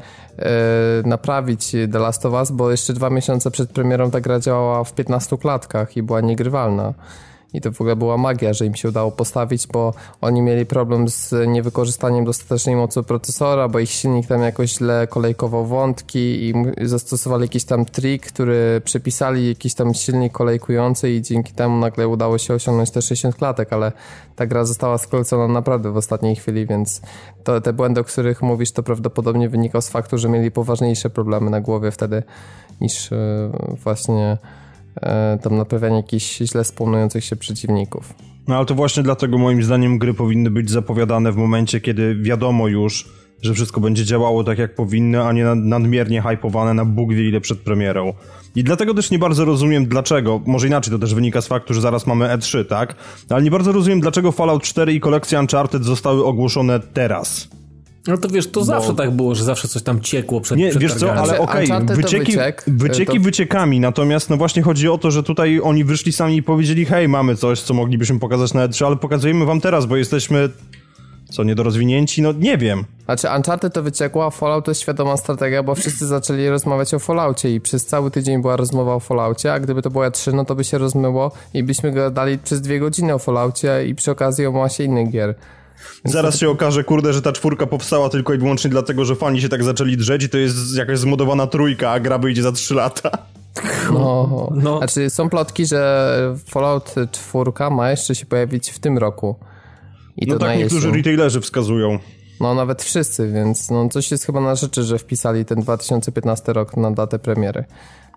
naprawić 1.04 1.70
The 1.92 1.98
Last 1.98 2.26
of 2.26 2.32
Us, 2.32 2.50
bo 2.50 2.70
jeszcze 2.70 2.92
dwa 2.92 3.10
miesiące 3.10 3.50
przed 3.50 3.70
premierą 3.70 4.10
ta 4.10 4.20
gra 4.20 4.40
działała 4.40 4.84
w 4.84 4.94
15 4.94 5.38
klatkach 5.38 5.96
i 5.96 6.02
była 6.02 6.20
niegrywalna. 6.20 6.94
I 7.54 7.60
to 7.60 7.72
w 7.72 7.80
ogóle 7.80 7.96
była 7.96 8.16
magia, 8.16 8.52
że 8.52 8.66
im 8.66 8.74
się 8.74 8.88
udało 8.88 9.10
postawić, 9.10 9.66
bo 9.66 9.94
oni 10.20 10.42
mieli 10.42 10.66
problem 10.66 11.08
z 11.08 11.34
niewykorzystaniem 11.46 12.24
dostatecznej 12.24 12.76
mocy 12.76 13.02
procesora, 13.02 13.68
bo 13.68 13.78
ich 13.78 13.90
silnik 13.90 14.26
tam 14.26 14.42
jakoś 14.42 14.72
źle 14.72 15.06
kolejkował 15.10 15.66
wątki 15.66 16.48
i 16.48 16.54
zastosowali 16.80 17.42
jakiś 17.42 17.64
tam 17.64 17.84
trik, 17.84 18.26
który 18.26 18.80
przepisali 18.84 19.48
jakiś 19.48 19.74
tam 19.74 19.94
silnik 19.94 20.32
kolejkujący 20.32 21.10
i 21.10 21.22
dzięki 21.22 21.52
temu 21.52 21.78
nagle 21.78 22.08
udało 22.08 22.38
się 22.38 22.54
osiągnąć 22.54 22.90
te 22.90 23.02
60 23.02 23.36
klatek, 23.36 23.72
ale 23.72 23.92
ta 24.36 24.46
gra 24.46 24.64
została 24.64 24.98
skolecona 24.98 25.48
naprawdę 25.48 25.92
w 25.92 25.96
ostatniej 25.96 26.36
chwili, 26.36 26.66
więc 26.66 27.00
to, 27.44 27.60
te 27.60 27.72
błędy, 27.72 28.00
o 28.00 28.04
których 28.04 28.42
mówisz, 28.42 28.72
to 28.72 28.82
prawdopodobnie 28.82 29.48
wynikał 29.48 29.82
z 29.82 29.88
faktu, 29.88 30.18
że 30.18 30.28
mieli 30.28 30.50
poważniejsze 30.50 31.10
problemy 31.10 31.50
na 31.50 31.60
głowie 31.60 31.90
wtedy 31.90 32.22
niż 32.80 33.12
e, 33.12 33.50
właśnie 33.84 34.38
tam 35.42 35.56
naprawianie 35.56 35.96
jakichś 35.96 36.38
źle 36.38 36.64
spłonujących 36.64 37.24
się 37.24 37.36
przeciwników. 37.36 38.14
No 38.48 38.56
ale 38.56 38.66
to 38.66 38.74
właśnie 38.74 39.02
dlatego 39.02 39.38
moim 39.38 39.62
zdaniem 39.62 39.98
gry 39.98 40.14
powinny 40.14 40.50
być 40.50 40.70
zapowiadane 40.70 41.32
w 41.32 41.36
momencie, 41.36 41.80
kiedy 41.80 42.14
wiadomo 42.14 42.68
już, 42.68 43.08
że 43.42 43.54
wszystko 43.54 43.80
będzie 43.80 44.04
działało 44.04 44.44
tak 44.44 44.58
jak 44.58 44.74
powinno, 44.74 45.24
a 45.24 45.32
nie 45.32 45.44
nadmiernie 45.44 46.22
hypowane 46.22 46.74
na 46.74 46.84
Bóg 46.84 47.14
wie 47.14 47.28
ile 47.28 47.40
przed 47.40 47.58
premierą. 47.58 48.12
I 48.56 48.64
dlatego 48.64 48.94
też 48.94 49.10
nie 49.10 49.18
bardzo 49.18 49.44
rozumiem 49.44 49.86
dlaczego, 49.86 50.40
może 50.46 50.66
inaczej 50.66 50.92
to 50.92 50.98
też 50.98 51.14
wynika 51.14 51.40
z 51.40 51.46
faktu, 51.46 51.74
że 51.74 51.80
zaraz 51.80 52.06
mamy 52.06 52.24
E3, 52.24 52.64
tak? 52.64 52.94
Ale 53.30 53.42
nie 53.42 53.50
bardzo 53.50 53.72
rozumiem 53.72 54.00
dlaczego 54.00 54.32
Fallout 54.32 54.62
4 54.62 54.92
i 54.92 55.00
kolekcja 55.00 55.40
Uncharted 55.40 55.84
zostały 55.84 56.24
ogłoszone 56.24 56.80
teraz. 56.80 57.48
No 58.06 58.18
to 58.18 58.28
wiesz, 58.28 58.46
to 58.46 58.60
Bo... 58.60 58.66
zawsze 58.66 58.94
tak 58.94 59.10
było, 59.10 59.34
że 59.34 59.44
zawsze 59.44 59.68
coś 59.68 59.82
tam 59.82 60.00
ciekło 60.00 60.40
przed 60.40 60.58
Nie, 60.58 60.70
przed 60.70 60.82
wiesz 60.82 60.94
co, 60.94 61.14
ale 61.14 61.38
okej, 61.38 61.70
okay, 61.70 61.96
wycieki, 61.96 62.32
wyciek, 62.32 62.64
wycieki 62.66 63.18
to... 63.18 63.24
wyciekami, 63.24 63.80
natomiast 63.80 64.30
no 64.30 64.36
właśnie 64.36 64.62
chodzi 64.62 64.88
o 64.88 64.98
to, 64.98 65.10
że 65.10 65.22
tutaj 65.22 65.60
oni 65.62 65.84
wyszli 65.84 66.12
sami 66.12 66.36
i 66.36 66.42
powiedzieli, 66.42 66.84
hej, 66.84 67.08
mamy 67.08 67.36
coś, 67.36 67.60
co 67.60 67.74
moglibyśmy 67.74 68.18
pokazać 68.18 68.54
na 68.54 68.68
E3, 68.68 68.86
ale 68.86 68.96
pokazujemy 68.96 69.44
wam 69.44 69.60
teraz, 69.60 69.86
bo 69.86 69.96
jesteśmy 69.96 70.48
co, 71.30 71.44
niedorozwinięci? 71.44 72.22
No 72.22 72.32
nie 72.32 72.58
wiem. 72.58 72.84
Znaczy 73.04 73.28
Uncharted 73.36 73.74
to 73.74 73.82
wyciekło, 73.82 74.26
a 74.26 74.30
Fallout 74.30 74.64
to 74.64 74.70
jest 74.70 74.80
świadoma 74.80 75.16
strategia, 75.16 75.62
bo 75.62 75.74
wszyscy 75.74 76.06
zaczęli 76.06 76.48
rozmawiać 76.48 76.94
o 76.94 76.98
Falloutie 76.98 77.54
i 77.54 77.60
przez 77.60 77.86
cały 77.86 78.10
tydzień 78.10 78.42
była 78.42 78.56
rozmowa 78.56 78.94
o 78.94 79.00
Falloutie, 79.00 79.52
a 79.52 79.60
gdyby 79.60 79.82
to 79.82 79.90
była 79.90 80.10
3, 80.10 80.32
no 80.32 80.44
to 80.44 80.54
by 80.54 80.64
się 80.64 80.78
rozmyło 80.78 81.32
i 81.54 81.62
byśmy 81.62 81.92
go 81.92 82.10
dali 82.10 82.38
przez 82.38 82.60
dwie 82.60 82.80
godziny 82.80 83.14
o 83.14 83.18
Falloutie 83.18 83.86
i 83.86 83.94
przy 83.94 84.10
okazji 84.10 84.46
o 84.46 84.52
masie 84.52 84.84
innych 84.84 85.10
gier. 85.10 85.34
Zaraz 86.04 86.38
się 86.38 86.50
okaże, 86.50 86.84
kurde, 86.84 87.12
że 87.12 87.22
ta 87.22 87.32
czwórka 87.32 87.66
powstała 87.66 88.08
tylko 88.08 88.34
i 88.34 88.38
wyłącznie 88.38 88.70
dlatego, 88.70 89.04
że 89.04 89.16
fani 89.16 89.40
się 89.40 89.48
tak 89.48 89.64
zaczęli 89.64 89.96
drzeć 89.96 90.24
i 90.24 90.28
to 90.28 90.38
jest 90.38 90.76
jakaś 90.76 90.98
zmodowana 90.98 91.46
trójka, 91.46 91.90
a 91.90 92.00
gra 92.00 92.18
wyjdzie 92.18 92.42
za 92.42 92.52
3 92.52 92.74
lata. 92.74 93.10
No, 93.92 94.48
no. 94.54 94.78
Znaczy 94.78 95.10
są 95.10 95.30
plotki, 95.30 95.66
że 95.66 96.34
Fallout 96.50 96.94
4 97.12 97.52
ma 97.70 97.90
jeszcze 97.90 98.14
się 98.14 98.26
pojawić 98.26 98.70
w 98.70 98.78
tym 98.78 98.98
roku. 98.98 99.36
I 100.16 100.26
no 100.26 100.38
tak 100.38 100.58
niektórzy 100.58 100.90
retailerzy 100.90 101.40
wskazują. 101.40 101.98
No 102.40 102.54
nawet 102.54 102.82
wszyscy, 102.82 103.32
więc 103.32 103.70
no, 103.70 103.88
coś 103.88 104.10
jest 104.10 104.26
chyba 104.26 104.40
na 104.40 104.54
rzeczy, 104.54 104.82
że 104.82 104.98
wpisali 104.98 105.44
ten 105.44 105.60
2015 105.60 106.52
rok 106.52 106.76
na 106.76 106.90
datę 106.90 107.18
premiery. 107.18 107.64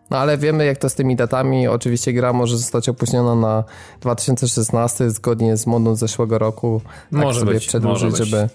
No 0.09 0.17
ale 0.17 0.37
wiemy 0.37 0.65
jak 0.65 0.77
to 0.77 0.89
z 0.89 0.95
tymi 0.95 1.15
datami. 1.15 1.67
Oczywiście 1.67 2.13
gra 2.13 2.33
może 2.33 2.57
zostać 2.57 2.89
opóźniona 2.89 3.35
na 3.35 3.63
2016 4.01 5.09
zgodnie 5.09 5.57
z 5.57 5.67
modą 5.67 5.95
zeszłego 5.95 6.37
roku. 6.37 6.81
Tak 7.11 7.21
może 7.21 7.39
sobie 7.39 7.53
być, 7.53 7.67
przedłużyć, 7.67 8.17
żeby 8.17 8.49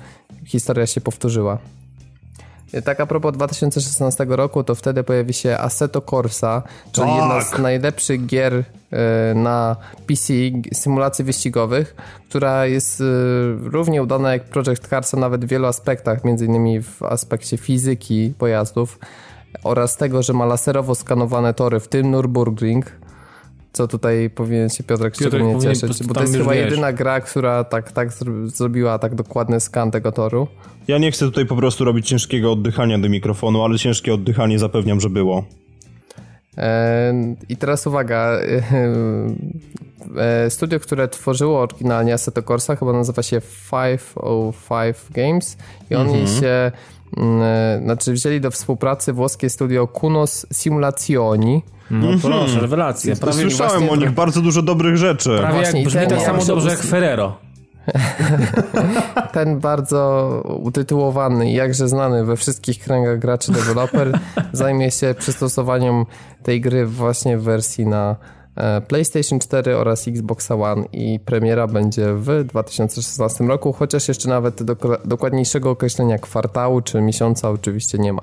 historia 0.44 0.86
się 0.86 1.00
powtórzyła. 1.00 1.58
Tak 2.84 3.00
a 3.00 3.06
propos 3.06 3.32
2016 3.32 4.26
roku, 4.28 4.64
to 4.64 4.74
wtedy 4.74 5.04
pojawi 5.04 5.32
się 5.32 5.58
Assetto 5.58 6.02
Corsa, 6.02 6.62
czyli 6.92 7.06
tak. 7.08 7.16
jedna 7.16 7.40
z 7.40 7.58
najlepszych 7.58 8.26
gier 8.26 8.54
e, 8.54 9.34
na 9.34 9.76
PC, 10.06 10.32
symulacji 10.72 11.24
wyścigowych, 11.24 11.96
która 12.28 12.66
jest 12.66 13.00
e, 13.00 13.04
równie 13.62 14.02
udana 14.02 14.32
jak 14.32 14.44
Project 14.44 14.88
Cars, 14.88 15.12
nawet 15.12 15.44
w 15.44 15.48
wielu 15.48 15.66
aspektach, 15.66 16.24
między 16.24 16.46
innymi 16.46 16.82
w 16.82 17.02
aspekcie 17.02 17.56
fizyki 17.56 18.34
pojazdów 18.38 18.98
oraz 19.64 19.96
tego, 19.96 20.22
że 20.22 20.32
ma 20.32 20.44
laserowo 20.44 20.94
skanowane 20.94 21.54
tory, 21.54 21.80
w 21.80 21.88
tym 21.88 22.12
Nürburgring, 22.12 22.82
co 23.72 23.88
tutaj 23.88 24.30
powinien 24.30 24.68
się 24.68 24.84
Piotrek, 24.84 25.16
Piotrek 25.16 25.32
szczególnie 25.32 25.60
cieszyć, 25.60 26.06
bo 26.06 26.14
to 26.14 26.20
jest 26.20 26.36
chyba 26.36 26.52
wiesz. 26.52 26.64
jedyna 26.64 26.92
gra, 26.92 27.20
która 27.20 27.64
tak, 27.64 27.92
tak 27.92 28.08
zrobiła 28.44 28.98
tak 28.98 29.14
dokładny 29.14 29.60
skan 29.60 29.90
tego 29.90 30.12
toru. 30.12 30.48
Ja 30.88 30.98
nie 30.98 31.10
chcę 31.10 31.24
tutaj 31.26 31.46
po 31.46 31.56
prostu 31.56 31.84
robić 31.84 32.08
ciężkiego 32.08 32.52
oddychania 32.52 32.98
do 32.98 33.08
mikrofonu, 33.08 33.64
ale 33.64 33.78
ciężkie 33.78 34.14
oddychanie 34.14 34.58
zapewniam, 34.58 35.00
że 35.00 35.10
było. 35.10 35.44
I 37.48 37.56
teraz 37.56 37.86
uwaga. 37.86 38.38
E, 40.16 40.50
studio, 40.50 40.80
które 40.80 41.08
tworzyło 41.08 41.60
oryginalnie 41.60 42.14
Assetto 42.14 42.42
Corsa 42.42 42.76
chyba 42.76 42.92
nazywa 42.92 43.22
się 43.22 43.40
505 43.70 44.96
Games 45.10 45.56
i 45.90 45.94
oni 45.94 46.14
mm 46.14 46.26
-hmm. 46.26 46.40
się 46.40 46.46
e, 46.46 46.72
znaczy 47.82 48.12
wzięli 48.12 48.40
do 48.40 48.50
współpracy 48.50 49.12
włoskie 49.12 49.50
studio 49.50 49.86
Kunos 49.86 50.46
Simulazioni. 50.52 51.62
No 51.90 52.06
mm 52.06 52.18
-hmm. 52.18 52.22
proszę, 52.22 52.60
rewelacja. 52.60 53.16
Prawie 53.16 53.40
Słyszałem 53.40 53.90
o 53.90 53.96
nich 53.96 54.10
bardzo 54.10 54.40
dużo 54.40 54.62
dobrych 54.62 54.96
rzeczy. 54.96 55.36
Prawie 55.38 55.54
Właśnie, 55.54 55.80
jak 55.80 55.88
brzmi 55.88 56.06
tak 56.06 56.20
samo 56.20 56.44
dobrze 56.44 56.70
jak 56.70 56.78
Ferrero. 56.78 57.36
ten 59.32 59.58
bardzo 59.60 60.28
utytułowany 60.62 61.50
i 61.50 61.54
jakże 61.54 61.88
znany 61.88 62.24
we 62.24 62.36
wszystkich 62.36 62.78
kręgach 62.78 63.18
graczy 63.18 63.52
deweloper 63.52 64.18
zajmie 64.52 64.90
się 64.90 65.14
przystosowaniem 65.18 66.04
tej 66.42 66.60
gry 66.60 66.86
właśnie 66.86 67.38
w 67.38 67.42
wersji 67.42 67.86
na 67.86 68.10
e, 68.10 68.16
PlayStation 68.88 69.38
4 69.38 69.76
oraz 69.76 70.08
Xbox 70.08 70.50
One 70.50 70.84
i 70.92 71.20
premiera 71.20 71.66
będzie 71.66 72.14
w 72.14 72.44
2016 72.44 73.44
roku, 73.44 73.72
chociaż 73.72 74.08
jeszcze 74.08 74.28
nawet 74.28 74.62
do, 74.62 74.76
dokładniejszego 75.04 75.70
określenia 75.70 76.18
kwartału 76.18 76.80
czy 76.80 77.00
miesiąca 77.00 77.50
oczywiście 77.50 77.98
nie 77.98 78.12
ma. 78.12 78.22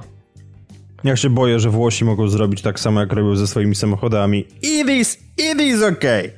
Ja 1.04 1.16
się 1.16 1.30
boję, 1.30 1.60
że 1.60 1.70
Włosi 1.70 2.06
mogą 2.06 2.28
zrobić 2.28 2.62
tak 2.62 2.80
samo, 2.80 3.00
jak 3.00 3.14
robią 3.14 3.36
ze 3.36 3.48
swoimi 3.48 3.76
samochodami. 3.76 4.46
It 4.62 4.90
is, 4.90 5.18
it 5.38 5.62
is 5.62 5.84
okay. 5.84 6.32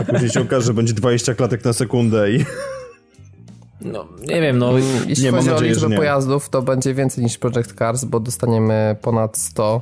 A 0.00 0.04
później 0.04 0.30
się 0.30 0.40
okaże, 0.40 0.66
że 0.66 0.74
będzie 0.74 0.92
20 0.92 1.34
klatek 1.34 1.64
na 1.64 1.72
sekundę 1.72 2.32
i... 2.32 2.44
No, 3.80 4.08
nie 4.28 4.40
wiem, 4.40 4.58
no... 4.58 4.72
Jeśli 5.06 5.24
nie, 5.24 5.30
chodzi 5.30 5.46
mam 5.46 5.54
nadzieję, 5.54 5.72
o 5.72 5.74
liczbę 5.74 5.96
pojazdów, 5.96 6.48
to 6.48 6.62
będzie 6.62 6.94
więcej 6.94 7.24
niż 7.24 7.38
Project 7.38 7.72
Cars, 7.78 8.04
bo 8.04 8.20
dostaniemy 8.20 8.96
ponad 9.02 9.38
100. 9.38 9.80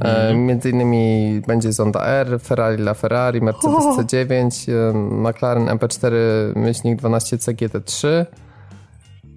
E, 0.00 0.34
między 0.34 0.70
innymi 0.70 1.42
będzie 1.46 1.72
Zonda 1.72 2.06
R, 2.06 2.40
Ferrari 2.40 2.82
La 2.82 2.94
Ferrari, 2.94 3.40
Mercedes 3.40 3.84
C9, 3.84 4.72
e, 4.72 4.92
McLaren 4.94 5.66
MP4 5.66 6.12
myślnik 6.56 7.00
12C 7.02 7.54
GT3. 7.54 8.24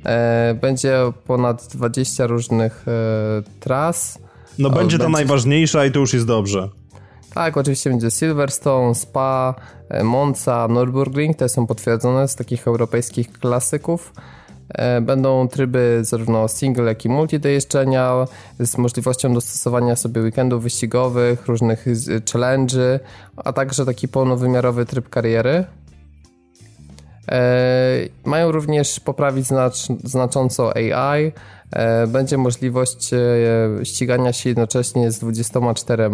E, 0.06 0.54
będzie 0.62 1.00
ponad 1.28 1.68
20 1.68 2.28
różnych 2.28 2.86
tras. 3.60 4.20
No 4.60 4.70
będzie 4.70 4.98
ta 4.98 5.04
będzie- 5.04 5.18
najważniejsza 5.18 5.86
i 5.86 5.92
to 5.92 6.00
już 6.00 6.14
jest 6.14 6.26
dobrze. 6.26 6.70
Tak, 7.34 7.58
oczywiście 7.58 7.90
będzie 7.90 8.12
Silverstone, 8.12 8.96
Spa, 8.96 9.56
Monza, 10.04 10.68
Nürburgring, 10.70 11.36
te 11.36 11.50
są 11.50 11.68
potwierdzone 11.68 12.28
z 12.28 12.36
takich 12.36 12.68
europejskich 12.68 13.32
klasyków. 13.32 14.14
E, 14.74 15.02
Będą 15.02 15.48
tryby 15.48 16.00
zarówno 16.02 16.48
single, 16.48 16.84
jak 16.84 17.06
i 17.06 17.10
multi 17.10 17.40
do 17.40 17.50
jeżdżenia, 17.50 18.28
z 18.60 18.78
możliwością 18.78 19.34
dostosowania 19.34 19.96
sobie 19.96 20.22
weekendów 20.22 20.64
wyścigowych, 20.64 21.48
różnych 21.48 21.86
challenge'y, 22.26 23.00
a 23.38 23.54
także 23.54 23.86
taki 23.86 24.08
pełnowymiarowy 24.08 24.86
tryb 24.86 25.10
kariery. 25.10 25.66
E, 27.32 27.42
Mają 28.26 28.52
również 28.52 29.00
poprawić 29.00 29.48
znacz, 29.48 29.88
znacząco 30.04 30.76
AI. 30.76 31.32
E, 31.72 32.08
Będzie 32.08 32.38
możliwość 32.38 33.10
ścigania 33.84 34.34
się 34.34 34.50
jednocześnie 34.50 35.12
z 35.12 35.20
24 35.20 36.10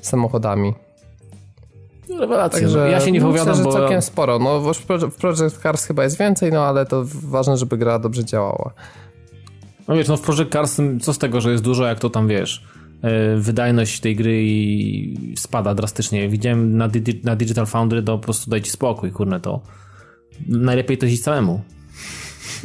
samochodami. 0.00 0.74
Rewelacja. 2.20 2.60
Także. 2.60 2.90
Ja 2.90 3.00
się 3.00 3.12
nie 3.12 3.20
myślę, 3.20 3.32
wypowiadam, 3.32 3.56
że 3.56 3.64
bo... 3.64 3.72
całkiem 3.72 4.02
sporo. 4.02 4.38
No, 4.38 4.60
w 4.60 4.86
Proje- 4.86 5.10
w 5.10 5.16
Project 5.16 5.62
Cars 5.62 5.84
chyba 5.86 6.04
jest 6.04 6.18
więcej, 6.18 6.52
no 6.52 6.64
ale 6.64 6.86
to 6.86 7.04
ważne, 7.22 7.56
żeby 7.56 7.78
gra 7.78 7.98
dobrze 7.98 8.24
działała. 8.24 8.72
No 9.88 9.94
wiesz, 9.94 10.08
no 10.08 10.16
w 10.16 10.20
Project 10.20 10.52
Cars 10.52 10.80
co 11.00 11.12
z 11.12 11.18
tego, 11.18 11.40
że 11.40 11.52
jest 11.52 11.64
dużo, 11.64 11.84
jak 11.86 11.98
to 11.98 12.10
tam 12.10 12.28
wiesz. 12.28 12.64
e, 13.02 13.36
Wydajność 13.36 14.00
tej 14.00 14.16
gry 14.16 14.44
spada 15.36 15.74
drastycznie. 15.74 16.28
Widziałem 16.28 16.76
na, 16.76 16.88
na 17.24 17.36
Digital 17.36 17.66
Foundry, 17.66 18.02
to 18.02 18.18
po 18.18 18.24
prostu 18.24 18.50
dajcie 18.50 18.70
spokój, 18.70 19.12
kurne 19.12 19.40
to. 19.40 19.60
Najlepiej 20.48 20.98
to 20.98 21.06
iść 21.06 21.22
samemu. 21.22 21.60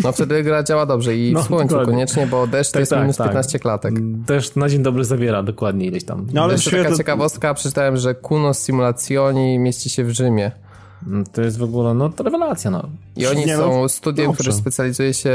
No 0.04 0.12
wtedy 0.12 0.44
gra 0.44 0.64
działa 0.64 0.86
dobrze 0.86 1.16
i 1.18 1.34
No, 1.34 1.44
w 1.44 1.46
słońcu 1.48 1.68
dokładnie. 1.68 1.94
koniecznie, 1.94 2.28
bo 2.28 2.48
deszcz 2.48 2.70
to 2.72 2.74
Tak, 2.74 2.80
jest 2.80 2.90
tak, 2.92 3.02
minus 3.02 3.18
tak. 3.18 3.28
15 3.28 3.60
klatek. 3.60 3.94
Też 4.26 4.56
na 4.56 4.70
dzień 4.70 4.84
dobry 4.84 5.06
zawiera 5.06 5.44
dokładnie 5.44 5.86
ileś 5.86 6.04
tam. 6.04 6.28
No 6.34 6.44
ale 6.44 6.54
Jeszcze 6.54 6.72
taka 6.72 6.82
świetle... 6.84 6.98
ciekawostka, 6.98 7.54
przeczytałem, 7.54 7.98
że 7.98 8.16
Kuno 8.16 8.54
Simulazioni 8.54 9.60
mieści 9.60 9.90
się 9.90 10.04
w 10.04 10.10
Rzymie. 10.10 10.52
Mm, 11.08 11.26
To 11.26 11.42
jest 11.42 11.58
w 11.58 11.64
ogóle, 11.64 11.94
no 11.94 12.10
to 12.10 12.24
rewelacja, 12.24 12.72
no. 12.72 12.84
I 13.16 13.28
oni 13.28 13.46
Nie, 13.46 13.58
no, 13.58 13.64
są 13.64 13.88
studiem, 13.88 14.26
dobrze. 14.26 14.40
które 14.44 14.54
specjalizuje 14.56 15.14
się 15.14 15.30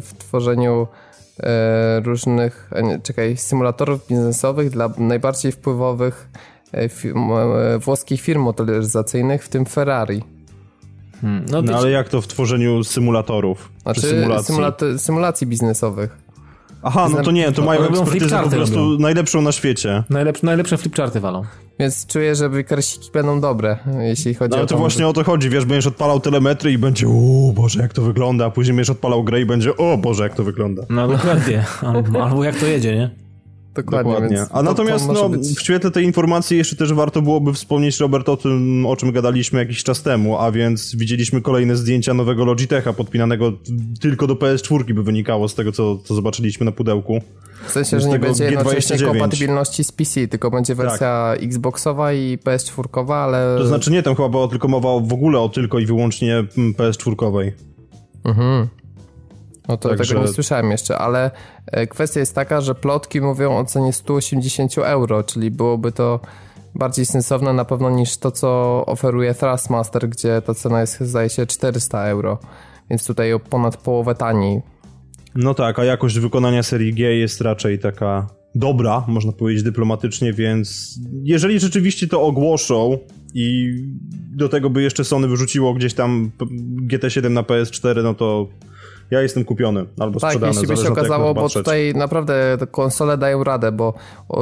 w 0.00 0.10
tworzeniu 0.18 0.86
e, 1.40 2.00
różnych, 2.00 2.70
e, 2.72 2.82
nie, 2.82 3.00
czekaj, 3.00 3.36
symulatorów 3.36 4.06
biznesowych 4.08 4.70
dla 4.70 4.90
najbardziej 4.98 5.52
wpływowych 5.52 6.28
e, 6.72 6.88
firm, 6.88 7.32
e, 7.32 7.78
włoskich 7.78 8.20
firm 8.20 8.42
motoryzacyjnych, 8.42 9.44
w 9.44 9.48
tym 9.48 9.64
Ferrari. 9.66 10.22
Hmm. 11.20 11.44
No, 11.50 11.62
No 11.62 11.76
ale 11.78 11.90
jak 11.90 12.08
to 12.08 12.20
w 12.20 12.26
tworzeniu 12.26 12.84
symulatorów? 12.84 13.72
Znaczy 13.82 14.00
czy 14.00 14.06
symulacji? 14.08 14.54
symulat- 14.54 14.98
symulacji 14.98 15.46
biznesowych. 15.46 16.16
Aha, 16.82 17.08
no 17.12 17.22
to 17.22 17.30
nie, 17.30 17.52
to 17.52 17.62
mają 17.64 17.80
Robią 17.82 17.90
ekspertyzę 18.00 18.14
po 18.20 18.26
flipcharty 18.26 18.56
prostu 18.56 18.76
robią. 18.76 18.98
najlepszą 19.02 19.42
na 19.42 19.52
świecie. 19.52 20.02
najlepsze, 20.10 20.46
najlepsze 20.46 20.76
flipcharty 20.78 21.20
walą. 21.20 21.42
Więc 21.78 22.06
czuję, 22.06 22.34
że 22.34 22.48
wykarsiki 22.48 23.10
będą 23.12 23.40
dobre, 23.40 23.76
jeśli 24.00 24.34
chodzi 24.34 24.50
No 24.50 24.56
o 24.56 24.58
ale 24.58 24.66
to 24.68 24.74
tą- 24.74 24.80
właśnie 24.80 25.06
o 25.08 25.12
to 25.12 25.24
chodzi, 25.24 25.50
wiesz, 25.50 25.64
będziesz 25.64 25.86
odpalał 25.86 26.20
telemetry 26.20 26.72
i 26.72 26.78
będzie 26.78 27.08
o 27.08 27.52
Boże, 27.54 27.80
jak 27.82 27.92
to 27.92 28.02
wygląda, 28.02 28.46
a 28.46 28.50
później 28.50 28.74
będziesz 28.76 28.90
odpalał 28.90 29.24
grę 29.24 29.40
i 29.40 29.46
będzie 29.46 29.76
o 29.76 29.98
Boże, 29.98 30.22
jak 30.22 30.34
to 30.34 30.44
wygląda. 30.44 30.82
No 30.90 31.08
dokładnie. 31.08 31.64
Albo, 31.94 32.24
albo 32.24 32.44
jak 32.44 32.56
to 32.56 32.66
jedzie, 32.66 32.94
nie? 32.96 33.10
Dokładnie. 33.82 34.12
Dokładnie. 34.12 34.42
A 34.42 34.56
to- 34.56 34.62
natomiast 34.62 35.06
to 35.06 35.12
no, 35.12 35.28
być- 35.28 35.58
w 35.58 35.60
świetle 35.62 35.90
tej 35.90 36.04
informacji 36.04 36.56
jeszcze 36.58 36.76
też 36.76 36.92
warto 36.92 37.22
byłoby 37.22 37.52
wspomnieć, 37.52 38.00
Robert, 38.00 38.28
o 38.28 38.36
tym, 38.36 38.86
o 38.86 38.96
czym 38.96 39.12
gadaliśmy 39.12 39.58
jakiś 39.58 39.84
czas 39.84 40.02
temu, 40.02 40.38
a 40.38 40.52
więc 40.52 40.96
widzieliśmy 40.96 41.40
kolejne 41.40 41.76
zdjęcia 41.76 42.14
nowego 42.14 42.44
Logitecha 42.44 42.92
podpinanego 42.92 43.52
tylko 44.00 44.26
do 44.26 44.34
PS4 44.34 44.94
by 44.94 45.02
wynikało 45.02 45.48
z 45.48 45.54
tego, 45.54 45.72
co, 45.72 45.98
co 45.98 46.14
zobaczyliśmy 46.14 46.66
na 46.66 46.72
pudełku. 46.72 47.20
W 47.66 47.70
sensie, 47.70 48.00
że 48.00 48.08
nie 48.08 48.18
będzie 48.18 48.44
jednocześnie 48.44 48.96
G29. 48.96 49.06
kompatybilności 49.06 49.84
z 49.84 49.92
PC, 49.92 50.28
tylko 50.28 50.50
będzie 50.50 50.74
wersja 50.74 51.34
Xboxowa 51.40 52.12
i 52.12 52.38
PS4, 52.38 53.12
ale... 53.12 53.56
To 53.58 53.66
znaczy 53.66 53.90
nie, 53.90 54.02
tam 54.02 54.14
chyba 54.14 54.28
była 54.28 54.48
tylko 54.48 54.68
mowa 54.68 54.88
w 55.00 55.12
ogóle 55.12 55.38
o 55.38 55.48
tylko 55.48 55.78
i 55.78 55.86
wyłącznie 55.86 56.44
mm, 56.58 56.72
PS4. 56.74 57.52
Mhm. 58.24 58.68
No 59.68 59.76
to 59.76 59.88
Także- 59.88 60.14
tego 60.14 60.26
nie 60.26 60.32
słyszałem 60.32 60.70
jeszcze, 60.70 60.98
ale 60.98 61.30
e, 61.66 61.86
kwestia 61.86 62.20
jest 62.20 62.34
taka, 62.34 62.60
że 62.60 62.74
plotki 62.74 63.20
mówią 63.20 63.56
o 63.58 63.64
cenie 63.64 63.92
180 63.92 64.78
euro, 64.78 65.22
czyli 65.22 65.50
byłoby 65.50 65.92
to 65.92 66.20
bardziej 66.74 67.06
sensowne 67.06 67.52
na 67.52 67.64
pewno 67.64 67.90
niż 67.90 68.16
to, 68.16 68.30
co 68.30 68.82
oferuje 68.86 69.34
Thrustmaster, 69.34 70.08
gdzie 70.08 70.42
ta 70.42 70.54
cena 70.54 70.80
jest 70.80 71.00
zdaje 71.00 71.28
się 71.30 71.46
400 71.46 72.04
euro, 72.06 72.38
więc 72.90 73.06
tutaj 73.06 73.32
o 73.32 73.38
ponad 73.40 73.76
połowę 73.76 74.14
taniej. 74.14 74.62
No 75.34 75.54
tak, 75.54 75.78
a 75.78 75.84
jakość 75.84 76.18
wykonania 76.18 76.62
serii 76.62 76.94
G 76.94 77.16
jest 77.16 77.40
raczej 77.40 77.78
taka 77.78 78.26
dobra, 78.54 79.04
można 79.08 79.32
powiedzieć 79.32 79.62
dyplomatycznie, 79.62 80.32
więc 80.32 80.98
jeżeli 81.22 81.60
rzeczywiście 81.60 82.08
to 82.08 82.22
ogłoszą 82.22 82.98
i 83.34 83.74
do 84.36 84.48
tego 84.48 84.70
by 84.70 84.82
jeszcze 84.82 85.04
Sony 85.04 85.28
wyrzuciło 85.28 85.74
gdzieś 85.74 85.94
tam 85.94 86.30
p- 86.38 86.44
GT7 86.96 87.30
na 87.30 87.42
PS4, 87.42 88.02
no 88.02 88.14
to 88.14 88.48
ja 89.10 89.20
jestem 89.22 89.44
kupiony 89.44 89.86
albo 89.98 90.20
Tak, 90.20 90.30
sprzedany. 90.30 90.52
jeśli 90.52 90.66
by 90.68 90.76
się 90.76 90.92
okazało, 90.92 91.34
bo 91.34 91.42
patrzeć. 91.42 91.64
tutaj 91.64 91.92
naprawdę 91.94 92.56
te 92.58 92.66
konsole 92.66 93.18
dają 93.18 93.44
radę, 93.44 93.72
bo 93.72 93.94
e, 94.30 94.36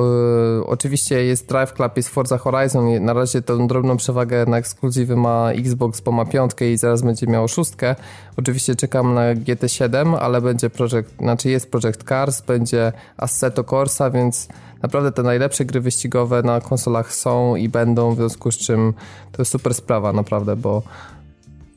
oczywiście 0.67 1.25
jest 1.25 1.49
Drive 1.49 1.73
Club, 1.73 1.97
jest 1.97 2.09
Forza 2.09 2.39
Horizon 2.39 3.05
na 3.05 3.13
razie 3.13 3.43
tą 3.43 3.67
drobną 3.67 3.97
przewagę 3.97 4.47
na 4.47 4.59
ekskluzywy 4.59 5.17
ma 5.17 5.53
Xbox, 5.53 6.01
bo 6.01 6.13
ma 6.13 6.25
piątkę 6.25 6.71
i 6.73 6.77
zaraz 6.77 7.03
będzie 7.03 7.27
miało 7.27 7.49
szóstkę. 7.49 7.97
Oczywiście 8.37 8.77
czekam 8.77 9.15
na 9.15 9.35
GT7, 9.35 10.17
ale 10.21 10.41
będzie 10.41 10.71
Project, 10.71 11.11
znaczy 11.21 11.51
jest 11.51 11.71
Project 11.71 12.05
Cars, 12.09 12.41
będzie 12.41 12.93
Assetto 13.17 13.65
Corsa, 13.65 14.11
więc 14.11 14.49
naprawdę 14.83 15.13
te 15.13 15.23
najlepsze 15.23 15.65
gry 15.65 15.81
wyścigowe 15.81 16.43
na 16.43 16.61
konsolach 16.61 17.15
są 17.15 17.57
i 17.57 17.69
będą, 17.69 18.15
w 18.15 18.17
związku 18.17 18.53
z 18.53 18.57
czym 18.59 18.95
to 19.33 19.43
jest 19.43 19.53
super 19.53 19.75
sprawa 19.75 20.13
naprawdę, 20.13 20.57
bo 20.57 20.83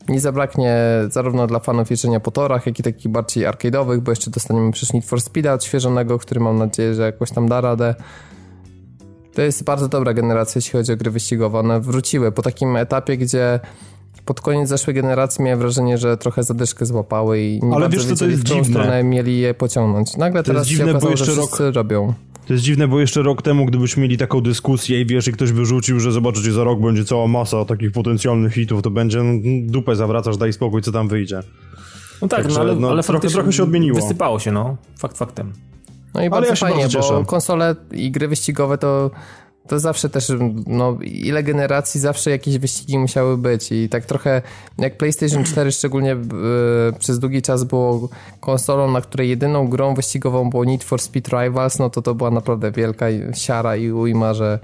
nie 0.10 0.20
zabraknie 0.20 0.78
zarówno 1.10 1.48
dla 1.48 1.60
fanów 1.60 1.92
jeżdżenia 1.92 2.20
po 2.20 2.32
torach, 2.32 2.66
jak 2.66 2.80
i 2.80 2.84
takich 2.84 3.12
bardziej 3.12 3.46
arcade'owych, 3.48 4.00
bo 4.00 4.12
jeszcze 4.12 4.32
dostaniemy 4.32 4.72
przecież 4.72 4.94
Need 4.94 5.06
for 5.06 5.20
Speed'a 5.20 5.54
odświeżonego, 5.54 6.18
który 6.20 6.40
mam 6.40 6.58
nadzieję, 6.58 6.94
że 6.94 7.02
jakoś 7.02 7.32
tam 7.32 7.48
da 7.50 7.62
radę. 7.62 7.96
To 9.34 9.42
jest 9.42 9.64
bardzo 9.64 9.88
dobra 9.88 10.14
generacja, 10.14 10.60
jeśli 10.60 10.72
chodzi 10.72 10.94
o 10.94 10.98
gry 10.98 11.12
wyścigowe. 11.12 11.60
One 11.60 11.80
wróciły 11.82 12.32
po 12.32 12.42
takim 12.42 12.76
etapie, 12.76 13.18
gdzie 13.18 13.60
pod 14.26 14.42
koniec 14.42 14.70
zeszłej 14.70 14.94
generacji 14.96 15.44
miałem 15.44 15.60
wrażenie, 15.60 15.98
że 15.98 16.18
trochę 16.18 16.44
zadyszkę 16.44 16.86
złapały 16.86 17.40
i 17.42 17.60
nie 17.64 17.76
Ale 17.76 17.82
bardzo 17.90 17.98
wiesz 17.98 18.04
co, 18.06 18.10
to 18.10 18.14
wiedzieli, 18.16 18.32
jest 18.32 18.42
w 18.44 18.46
którą 18.46 18.64
dziwne. 18.64 18.74
stronę 18.82 19.04
mieli 19.04 19.40
je 19.40 19.54
pociągnąć. 19.54 20.18
Nagle 20.18 20.44
To 20.44 20.52
jest 20.52 20.56
teraz 20.56 20.68
się 20.68 20.70
dziwne, 20.76 20.86
bo 20.86 20.98
okazało, 20.98 21.12
jeszcze 21.12 21.26
że 21.32 21.42
rok- 21.42 21.76
robią. 21.76 22.14
To 22.48 22.54
jest 22.54 22.66
dziwne, 22.66 22.88
bo 22.88 23.00
jeszcze 23.00 23.22
rok 23.22 23.42
temu, 23.42 23.66
gdybyśmy 23.66 24.04
mieli 24.04 24.18
taką 24.18 24.42
dyskusję 24.42 25.02
i 25.02 25.06
wiesz, 25.06 25.28
i 25.28 25.32
ktoś 25.32 25.52
wyrzucił, 25.52 26.00
że 26.00 26.12
zobaczycie, 26.12 26.52
za 26.52 26.64
rok 26.64 26.82
będzie 26.82 27.06
cała 27.06 27.28
masa 27.28 27.66
takich 27.66 27.92
potencjalnych 27.92 28.54
hitów, 28.54 28.82
to 28.82 28.90
będzie 28.90 29.24
no, 29.24 29.34
dupę 29.66 29.96
zawracasz, 29.96 30.38
daj 30.38 30.54
spokój, 30.54 30.82
co 30.82 30.92
tam 30.92 31.08
wyjdzie. 31.08 31.40
No 32.22 32.28
tak, 32.28 32.42
Także, 32.42 32.56
no 32.56 32.62
ale, 32.62 32.76
no, 32.76 32.90
ale 32.90 33.04
trochę- 33.04 33.14
faktycznie 33.18 33.36
trochę 33.36 33.54
się 33.54 33.64
odmieniło. 33.64 34.02
Wysypało 34.02 34.40
się, 34.40 34.52
no. 34.52 34.78
Fakt 35.00 35.18
faktem. 35.18 35.54
No 36.14 36.22
i 36.22 36.24
Ale 36.24 36.30
bardzo 36.30 36.50
ja 36.50 36.56
się 36.56 36.66
fajnie, 36.66 36.82
bardzo 36.82 37.12
bo 37.12 37.26
konsole 37.26 37.76
i 37.92 38.12
gry 38.12 38.28
wyścigowe 38.28 38.78
to, 38.78 39.12
to 39.68 39.80
zawsze 39.80 40.10
też, 40.10 40.32
no 40.68 40.98
ile 41.02 41.44
generacji 41.44 42.00
zawsze 42.00 42.32
jakieś 42.32 42.58
wyścigi 42.58 43.00
musiały 43.00 43.38
być 43.38 43.72
i 43.72 43.90
tak 43.90 44.06
trochę 44.06 44.42
jak 44.78 44.98
PlayStation 44.98 45.44
4 45.52 45.72
szczególnie 45.72 46.12
e, 46.12 46.18
przez 47.00 47.20
długi 47.20 47.42
czas 47.42 47.64
było 47.64 48.10
konsolą, 48.40 48.92
na 48.92 49.02
której 49.02 49.30
jedyną 49.30 49.68
grą 49.68 49.94
wyścigową 49.94 50.50
było 50.50 50.66
Need 50.66 50.84
for 50.84 51.02
Speed 51.02 51.44
Rivals, 51.44 51.80
no 51.80 51.90
to 51.90 52.02
to 52.02 52.16
była 52.16 52.32
naprawdę 52.32 52.72
wielka 52.72 53.06
siara 53.34 53.76
i 53.76 53.92
ujma, 53.92 54.34
że 54.34 54.60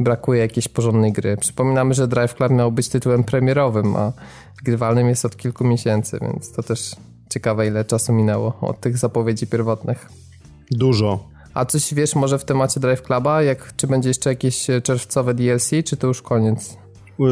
brakuje 0.00 0.40
jakiejś 0.40 0.68
porządnej 0.68 1.12
gry. 1.12 1.36
Przypominamy, 1.36 1.94
że 1.94 2.08
Drive 2.08 2.34
Club 2.34 2.52
miał 2.52 2.72
być 2.72 2.88
tytułem 2.88 3.24
premierowym, 3.24 3.96
a 3.96 4.12
grywalnym 4.64 5.08
jest 5.08 5.24
od 5.24 5.36
kilku 5.36 5.64
miesięcy, 5.64 6.18
więc 6.22 6.52
to 6.52 6.62
też 6.62 6.96
ciekawe 7.30 7.66
ile 7.66 7.84
czasu 7.84 8.12
minęło 8.12 8.58
od 8.60 8.80
tych 8.80 8.98
zapowiedzi 8.98 9.46
pierwotnych. 9.46 10.08
Dużo. 10.70 11.35
A 11.56 11.64
coś 11.64 11.94
wiesz 11.94 12.14
może 12.14 12.38
w 12.38 12.44
temacie 12.44 12.80
Drive 12.80 13.02
Cluba? 13.02 13.42
Jak, 13.42 13.76
czy 13.76 13.86
będzie 13.86 14.08
jeszcze 14.08 14.30
jakieś 14.30 14.66
czerwcowe 14.82 15.34
DLC, 15.34 15.70
czy 15.84 15.96
to 15.96 16.06
już 16.06 16.22
koniec? 16.22 16.76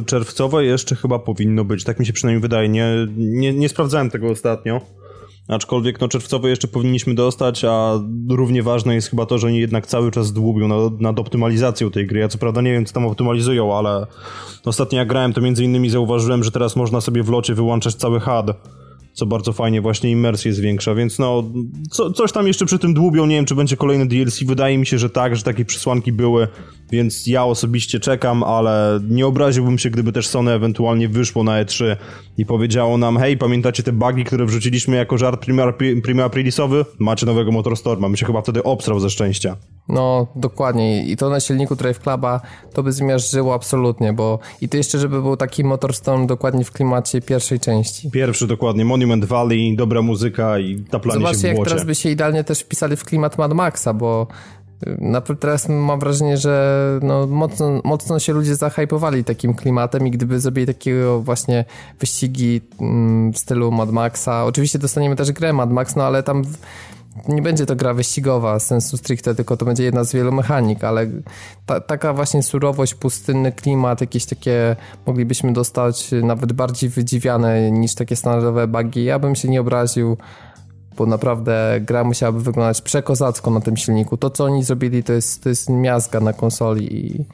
Czerwcowe 0.07 0.65
jeszcze 0.65 0.97
chyba 0.97 1.19
powinno 1.19 1.65
być, 1.65 1.85
tak 1.85 2.01
mi 2.01 2.07
się 2.07 2.13
przynajmniej 2.13 2.43
wydaje. 2.43 2.69
Nie, 2.69 3.07
nie, 3.17 3.55
nie 3.55 3.69
sprawdzałem 3.69 4.11
tego 4.11 4.31
ostatnio. 4.31 4.81
Aczkolwiek 5.49 6.01
no, 6.01 6.09
czerwcowe 6.09 6.49
jeszcze 6.49 6.69
powinniśmy 6.69 7.15
dostać, 7.15 7.65
a 7.65 8.01
równie 8.31 8.63
ważne 8.63 8.95
jest 8.95 9.11
chyba 9.11 9.27
to, 9.27 9.39
że 9.39 9.47
oni 9.47 9.59
jednak 9.59 9.87
cały 9.87 10.11
czas 10.11 10.33
dłubią 10.33 10.69
nad, 10.69 11.01
nad 11.01 11.19
optymalizacją 11.19 11.91
tej 11.91 12.07
gry. 12.07 12.21
Ja 12.21 12.29
co 12.29 12.39
prawda 12.39 12.61
nie 12.61 12.73
wiem, 12.73 12.87
co 12.87 12.95
tam 12.95 13.07
optymalizują, 13.07 13.77
ale 13.77 14.07
ostatnio 14.65 14.99
jak 14.99 15.09
grałem, 15.09 15.33
to 15.33 15.41
między 15.41 15.65
innymi 15.65 15.91
zauważyłem, 15.91 16.45
że 16.45 16.51
teraz 16.51 16.77
można 16.77 17.01
sobie 17.01 17.23
w 17.23 17.29
locie 17.29 17.55
wyłączać 17.55 17.95
cały 17.95 18.21
HUD 18.21 18.47
co 19.15 19.27
bardzo 19.27 19.53
fajnie 19.53 19.81
właśnie 19.81 20.11
imersję 20.11 20.53
zwiększa, 20.53 20.95
więc 20.95 21.19
no 21.19 21.45
co, 21.91 22.11
coś 22.11 22.33
tam 22.33 22.47
jeszcze 22.47 22.67
przy 22.67 22.79
tym 22.79 22.95
dłubią, 22.95 23.27
nie 23.27 23.37
wiem 23.37 23.45
czy 23.45 23.55
będzie 23.55 23.77
kolejny 23.77 24.07
DLC, 24.07 24.45
wydaje 24.45 24.79
mi 24.79 24.87
się, 24.87 24.99
że 24.99 25.11
tak, 25.11 25.37
że 25.37 25.43
takie 25.43 25.65
przesłanki 25.65 26.13
były, 26.13 26.49
więc 26.93 27.27
ja 27.27 27.45
osobiście 27.45 28.01
czekam, 28.01 28.43
ale 28.43 29.01
nie 29.09 29.27
obraziłbym 29.27 29.79
się, 29.79 29.91
gdyby 29.91 30.13
też 30.13 30.27
Sony 30.27 30.53
ewentualnie 30.53 31.09
wyszło 31.09 31.45
na 31.45 31.65
E3 31.65 31.97
i 32.39 32.47
powiedziało 32.47 32.99
nam, 32.99 33.19
hej, 33.19 33.39
pamiętacie 33.39 33.83
te 33.83 33.93
bugi, 33.93 34.25
które 34.25 34.47
wrzuciliśmy 34.47 34.97
jako 34.97 35.19
żart 35.19 35.41
prima, 35.41 35.73
prima 36.03 36.25
aprilisowy? 36.25 36.85
Macie 36.99 37.27
nowego 37.27 37.53
Motorstorma, 37.53 38.09
my 38.09 38.17
się 38.17 38.27
chyba 38.27 38.43
wtedy 38.43 38.63
obstrał 38.63 39.01
ze 39.01 39.11
szczęścia. 39.11 39.57
No, 39.89 40.27
dokładnie. 40.37 41.05
I 41.05 41.17
to 41.17 41.31
na 41.31 41.41
silniku 41.41 41.77
Drive 41.77 42.01
Cluba 42.01 42.41
to 42.73 42.83
by 42.83 42.93
zmiażdżyło 42.93 43.55
absolutnie, 43.55 44.13
bo 44.13 44.39
i 44.61 44.69
to 44.69 44.77
jeszcze, 44.77 44.99
żeby 44.99 45.23
był 45.23 45.37
taki 45.37 45.65
Motorstorm 45.65 46.27
dokładnie 46.27 46.65
w 46.65 46.73
klimacie 46.73 47.21
pierwszej 47.21 47.61
części. 47.61 48.11
Pierwszy 48.11 48.47
dokładnie, 48.47 48.85
Monument 48.85 49.25
Valley, 49.25 49.77
dobra 49.77 50.03
muzyka 50.03 50.59
i 50.59 50.85
taplanie 50.91 51.21
Zobaczcie, 51.21 51.43
się 51.43 51.55
w 51.55 51.57
jak 51.59 51.69
teraz 51.69 51.85
by 51.85 51.95
się 51.95 52.11
idealnie 52.11 52.45
też 52.45 52.61
wpisali 52.61 52.97
w 52.97 53.05
klimat 53.05 53.39
Mad 53.39 53.53
Maxa, 53.53 53.95
bo 53.95 54.27
y, 55.33 55.37
teraz 55.41 55.69
mam 55.69 56.01
wrażenie, 56.01 56.37
że 56.37 56.79
no, 57.03 57.27
mocno, 57.27 57.81
mocno 57.85 58.19
się 58.19 58.33
ludzie 58.33 58.57
zahajpowali 58.57 59.25
takim 59.25 59.55
klimatem 59.55 60.07
i 60.07 60.11
gdyby 60.11 60.41
zrobili 60.41 60.67
takiego 60.67 61.21
właśnie 61.21 61.65
wyścigi 62.01 62.61
mm, 62.81 63.33
w 63.33 63.39
stylu 63.39 63.73
Mad 63.73 63.91
Maxa, 63.91 64.45
oczywiście 64.45 64.79
dostaniemy 64.79 65.17
też 65.17 65.33
grę 65.33 65.53
Mad 65.53 65.73
Max, 65.73 65.97
no 65.97 66.05
ale 66.05 66.23
tam 66.23 66.45
nie 67.29 67.43
będzie 67.43 67.67
to 67.67 67.77
gra 67.77 67.95
wyścigowa 67.95 68.59
sensu 68.59 68.97
stricte, 68.97 69.35
tylko 69.35 69.57
to 69.57 69.65
będzie 69.65 69.85
jedna 69.85 70.05
z 70.05 70.13
wielu 70.13 70.33
mechanik, 70.33 70.85
ale 70.85 71.07
ta, 71.67 71.81
taka 71.81 72.13
właśnie 72.13 72.43
surowość, 72.43 72.95
pustynny 72.95 73.53
klimat, 73.53 74.01
jakieś 74.01 74.27
takie 74.27 74.77
moglibyśmy 75.07 75.53
dostać 75.53 76.11
nawet 76.23 76.53
bardziej 76.53 76.91
wydziwiane 76.91 77.71
niż 77.71 77.95
takie 77.95 78.17
standardowe 78.17 78.67
bugi. 78.67 79.05
Ja 79.05 79.19
bym 79.19 79.35
się 79.35 79.49
nie 79.49 79.61
obraził, 79.61 80.17
bo 80.97 81.07
naprawdę 81.07 81.81
gra 81.81 82.05
musiałaby 82.05 82.41
wyglądać 82.41 82.83
przekozacko 82.83 83.51
na 83.51 83.61
tym 83.61 83.77
silniku. 83.77 84.17
To, 84.17 84.31
co 84.31 84.45
oni 84.45 84.65
zrobili, 84.65 85.03
to 85.03 85.13
jest, 85.13 85.43
to 85.43 85.49
jest 85.49 85.71
miazga 85.71 86.21
na 86.21 86.33
konsoli 86.33 86.97
i 86.97 87.25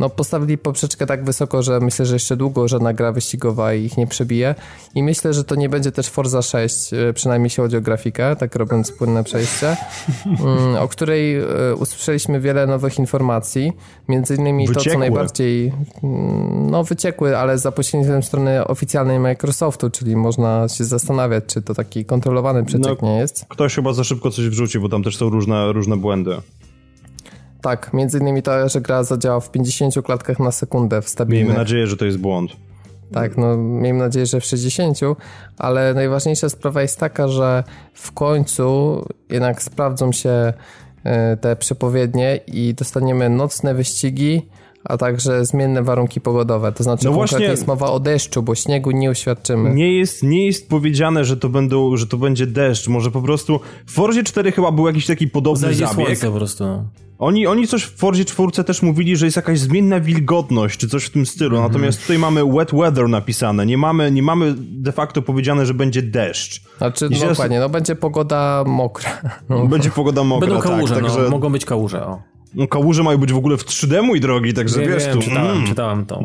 no, 0.00 0.08
postawili 0.10 0.58
poprzeczkę 0.58 1.06
tak 1.06 1.24
wysoko, 1.24 1.62
że 1.62 1.80
myślę, 1.80 2.06
że 2.06 2.14
jeszcze 2.14 2.36
długo 2.36 2.68
żadna 2.68 2.92
gra 2.92 3.12
wyścigowa 3.12 3.74
ich 3.74 3.96
nie 3.96 4.06
przebije. 4.06 4.54
I 4.94 5.02
myślę, 5.02 5.34
że 5.34 5.44
to 5.44 5.54
nie 5.54 5.68
będzie 5.68 5.92
też 5.92 6.08
Forza 6.08 6.42
6, 6.42 6.92
e, 6.92 7.12
przynajmniej 7.12 7.46
jeśli 7.46 7.62
chodzi 7.62 7.76
o 7.76 7.80
grafikę, 7.80 8.36
tak 8.36 8.56
robiąc 8.56 8.92
płynne 8.92 9.24
przejście, 9.24 9.76
mm, 10.26 10.76
o 10.76 10.88
której 10.88 11.36
e, 11.36 11.44
usłyszeliśmy 11.78 12.40
wiele 12.40 12.66
nowych 12.66 12.98
informacji. 12.98 13.72
Między 14.08 14.34
innymi 14.34 14.66
wyciekłe. 14.66 14.84
to, 14.84 14.90
co 14.90 14.98
najbardziej 14.98 15.72
mm, 16.02 16.70
no, 16.70 16.84
wyciekły, 16.84 17.38
ale 17.38 17.58
za 17.58 17.72
pośrednictwem 17.72 18.22
strony 18.22 18.66
oficjalnej 18.66 19.18
Microsoftu, 19.18 19.90
czyli 19.90 20.16
można 20.16 20.68
się 20.68 20.84
zastanawiać, 20.84 21.44
czy 21.46 21.62
to 21.62 21.74
taki 21.74 22.04
kontrolowany 22.04 22.64
przeciek 22.64 23.02
no, 23.02 23.08
nie 23.08 23.18
jest. 23.18 23.44
Ktoś 23.48 23.74
chyba 23.74 23.92
za 23.92 24.04
szybko 24.04 24.30
coś 24.30 24.48
wrzuci, 24.48 24.78
bo 24.78 24.88
tam 24.88 25.02
też 25.02 25.16
są 25.16 25.30
różne, 25.30 25.72
różne 25.72 25.96
błędy. 25.96 26.36
Tak, 27.60 27.92
między 27.92 28.18
innymi 28.18 28.42
to, 28.42 28.68
że 28.68 28.80
gra 28.80 29.04
zadziała 29.04 29.40
w 29.40 29.50
50 29.50 29.94
klatkach 30.04 30.38
na 30.38 30.52
sekundę 30.52 31.02
w 31.02 31.08
stabilnych. 31.08 31.46
Miejmy 31.46 31.58
nadzieję, 31.58 31.86
że 31.86 31.96
to 31.96 32.04
jest 32.04 32.18
błąd. 32.18 32.50
Tak, 33.12 33.36
no 33.36 33.56
miejmy 33.56 33.98
nadzieję, 33.98 34.26
że 34.26 34.40
w 34.40 34.44
60, 34.44 34.98
ale 35.58 35.94
najważniejsza 35.94 36.48
sprawa 36.48 36.82
jest 36.82 36.98
taka, 36.98 37.28
że 37.28 37.64
w 37.94 38.12
końcu 38.12 39.04
jednak 39.30 39.62
sprawdzą 39.62 40.12
się 40.12 40.52
e, 41.04 41.36
te 41.36 41.56
przepowiednie 41.56 42.40
i 42.46 42.74
dostaniemy 42.74 43.28
nocne 43.28 43.74
wyścigi, 43.74 44.42
a 44.84 44.96
także 44.96 45.44
zmienne 45.44 45.82
warunki 45.82 46.20
pogodowe. 46.20 46.72
To 46.72 46.84
znaczy, 46.84 47.04
no 47.04 47.12
właśnie 47.12 47.44
jest 47.44 47.66
mowa 47.66 47.90
o 47.90 48.00
deszczu, 48.00 48.42
bo 48.42 48.54
śniegu 48.54 48.90
nie 48.90 49.10
uświadczymy. 49.10 49.74
Nie 49.74 49.92
jest, 49.98 50.22
nie 50.22 50.46
jest 50.46 50.68
powiedziane, 50.68 51.24
że 51.24 51.36
to, 51.36 51.48
będą, 51.48 51.96
że 51.96 52.06
to 52.06 52.16
będzie 52.16 52.46
deszcz. 52.46 52.88
Może 52.88 53.10
po 53.10 53.22
prostu. 53.22 53.60
W 53.86 53.92
Forzie 53.92 54.22
4 54.22 54.52
chyba 54.52 54.72
był 54.72 54.86
jakiś 54.86 55.06
taki 55.06 55.28
podobny 55.28 55.60
Zajdzie 55.60 55.86
zabieg. 55.86 56.20
Po 56.20 56.32
prostu. 56.32 56.64
Oni, 57.18 57.46
oni 57.46 57.66
coś 57.66 57.82
w 57.82 57.96
Forzie 57.96 58.24
4 58.24 58.64
też 58.64 58.82
mówili, 58.82 59.16
że 59.16 59.26
jest 59.26 59.36
jakaś 59.36 59.58
zmienna 59.58 60.00
wilgotność, 60.00 60.78
czy 60.78 60.88
coś 60.88 61.04
w 61.04 61.10
tym 61.10 61.26
stylu. 61.26 61.56
Mm 61.56 61.68
-hmm. 61.68 61.72
Natomiast 61.72 62.00
tutaj 62.00 62.18
mamy 62.18 62.52
wet 62.52 62.70
weather 62.74 63.08
napisane. 63.08 63.66
Nie 63.66 63.78
mamy, 63.78 64.10
nie 64.10 64.22
mamy 64.22 64.54
de 64.58 64.92
facto 64.92 65.22
powiedziane, 65.22 65.66
że 65.66 65.74
będzie 65.74 66.02
deszcz. 66.02 66.62
Znaczy, 66.78 67.08
no 67.10 67.28
dokładnie, 67.28 67.60
no 67.60 67.68
będzie 67.68 67.94
pogoda 67.94 68.64
mokra. 68.66 69.10
No. 69.48 69.66
Będzie 69.78 69.90
pogoda 69.90 70.24
mokra, 70.24 70.48
Będą 70.48 70.62
kałuże, 70.62 70.94
tak, 70.94 71.02
no, 71.02 71.08
także... 71.08 71.30
mogą 71.30 71.52
być 71.52 71.64
kałuże, 71.64 72.06
o. 72.06 72.22
No, 72.54 72.68
kałuże 72.68 73.02
mają 73.02 73.18
być 73.18 73.32
w 73.32 73.36
ogóle 73.36 73.56
w 73.56 73.64
3D, 73.64 74.02
mój 74.02 74.20
drogi, 74.20 74.54
także 74.54 74.80
wiem, 74.80 74.90
wiesz 74.90 75.04
wiem, 75.04 75.14
tu. 75.14 75.22
Czytałem, 75.22 75.56
mm. 75.56 75.66
czytałem 75.66 76.06
to. 76.06 76.24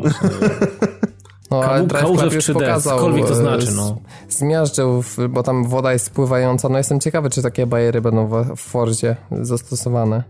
No, 1.50 1.64
ale 1.64 1.86
kałuże 1.86 2.30
w 2.30 2.34
3D, 2.34 2.52
pokazał, 2.52 2.98
cokolwiek 2.98 3.26
to 3.26 3.34
znaczy, 3.34 3.72
no. 3.76 3.96
Zmiażdżył, 4.28 5.04
bo 5.30 5.42
tam 5.42 5.64
woda 5.64 5.92
jest 5.92 6.04
spływająca. 6.04 6.68
No 6.68 6.78
jestem 6.78 7.00
ciekawy, 7.00 7.30
czy 7.30 7.42
takie 7.42 7.66
bajery 7.66 8.00
będą 8.00 8.28
w 8.56 8.60
Forzie 8.60 9.16
zastosowane. 9.30 10.24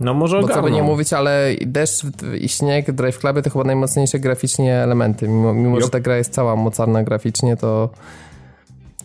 No 0.00 0.14
może 0.14 0.40
Bo 0.40 0.48
co 0.48 0.62
by 0.62 0.70
nie 0.70 0.82
mówić, 0.82 1.12
ale 1.12 1.54
deszcz 1.66 2.02
i 2.40 2.48
śnieg, 2.48 2.92
Drive 2.92 3.18
Cluby 3.18 3.42
to 3.42 3.50
chyba 3.50 3.64
najmocniejsze 3.64 4.18
graficznie 4.18 4.74
elementy. 4.74 5.28
Mimo, 5.28 5.54
mimo 5.54 5.80
że 5.80 5.88
ta 5.88 6.00
gra 6.00 6.16
jest 6.16 6.32
cała 6.32 6.56
mocarna 6.56 7.02
graficznie, 7.02 7.56
to 7.56 7.90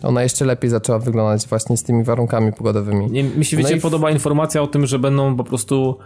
ona 0.02 0.22
jeszcze 0.22 0.44
lepiej 0.44 0.70
zaczęła 0.70 0.98
wyglądać 0.98 1.46
właśnie 1.48 1.76
z 1.76 1.82
tymi 1.82 2.04
warunkami 2.04 2.52
pogodowymi. 2.52 3.10
Nie, 3.10 3.22
mi 3.24 3.44
się, 3.44 3.56
wiecie, 3.56 3.74
no 3.74 3.80
podoba 3.80 4.10
informacja 4.10 4.62
o 4.62 4.66
tym, 4.66 4.86
że 4.86 4.98
będą 4.98 5.36
po 5.36 5.44
prostu 5.44 5.98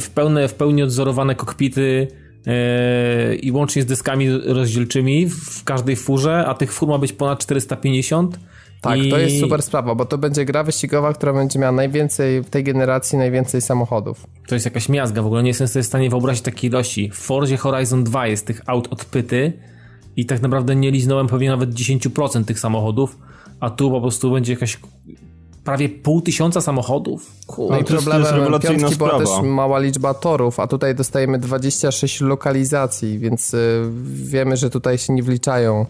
w, 0.00 0.10
pełne, 0.10 0.48
w 0.48 0.54
pełni 0.54 0.82
odzorowane 0.82 1.34
kokpity 1.34 2.08
yy, 2.46 3.34
i 3.36 3.52
łącznie 3.52 3.82
z 3.82 3.86
dyskami 3.86 4.30
rozdzielczymi 4.30 5.26
w 5.26 5.64
każdej 5.64 5.96
furze, 5.96 6.46
a 6.46 6.54
tych 6.54 6.72
fur 6.72 6.88
ma 6.88 6.98
być 6.98 7.12
ponad 7.12 7.38
450 7.38 8.38
tak, 8.82 8.98
I... 8.98 9.10
to 9.10 9.18
jest 9.18 9.40
super 9.40 9.62
sprawa, 9.62 9.94
bo 9.94 10.04
to 10.04 10.18
będzie 10.18 10.44
gra 10.44 10.64
wyścigowa, 10.64 11.12
która 11.12 11.32
będzie 11.32 11.58
miała 11.58 11.72
najwięcej 11.72 12.42
w 12.42 12.50
tej 12.50 12.64
generacji, 12.64 13.18
najwięcej 13.18 13.60
samochodów. 13.60 14.26
To 14.46 14.54
jest 14.54 14.64
jakaś 14.64 14.88
miazga, 14.88 15.22
w 15.22 15.26
ogóle 15.26 15.42
nie 15.42 15.50
jestem 15.50 15.68
sobie 15.68 15.82
w 15.82 15.86
stanie 15.86 16.10
wyobrazić 16.10 16.42
takiej 16.42 16.70
ilości. 16.70 17.10
W 17.10 17.18
Forzie 17.18 17.56
Horizon 17.56 18.04
2 18.04 18.26
jest 18.26 18.46
tych 18.46 18.60
aut 18.66 18.88
odpyty 18.92 19.52
i 20.16 20.26
tak 20.26 20.42
naprawdę 20.42 20.76
nie 20.76 20.90
liznąłem 20.90 21.26
pewnie 21.26 21.48
nawet 21.48 21.70
10% 21.70 22.44
tych 22.44 22.60
samochodów, 22.60 23.18
a 23.60 23.70
tu 23.70 23.90
po 23.90 24.00
prostu 24.00 24.30
będzie 24.30 24.52
jakaś 24.52 24.78
prawie 25.64 25.88
pół 25.88 26.20
tysiąca 26.20 26.60
samochodów. 26.60 27.32
Kurde. 27.46 27.74
No 27.74 27.80
i 27.80 27.84
problemem 27.84 28.60
piątki 28.60 28.96
była 28.96 29.18
też 29.18 29.28
mała 29.42 29.78
liczba 29.78 30.14
torów, 30.14 30.60
a 30.60 30.66
tutaj 30.66 30.94
dostajemy 30.94 31.38
26 31.38 32.20
lokalizacji, 32.20 33.18
więc 33.18 33.54
y, 33.54 33.82
wiemy, 34.04 34.56
że 34.56 34.70
tutaj 34.70 34.98
się 34.98 35.12
nie 35.12 35.22
wliczają 35.22 35.86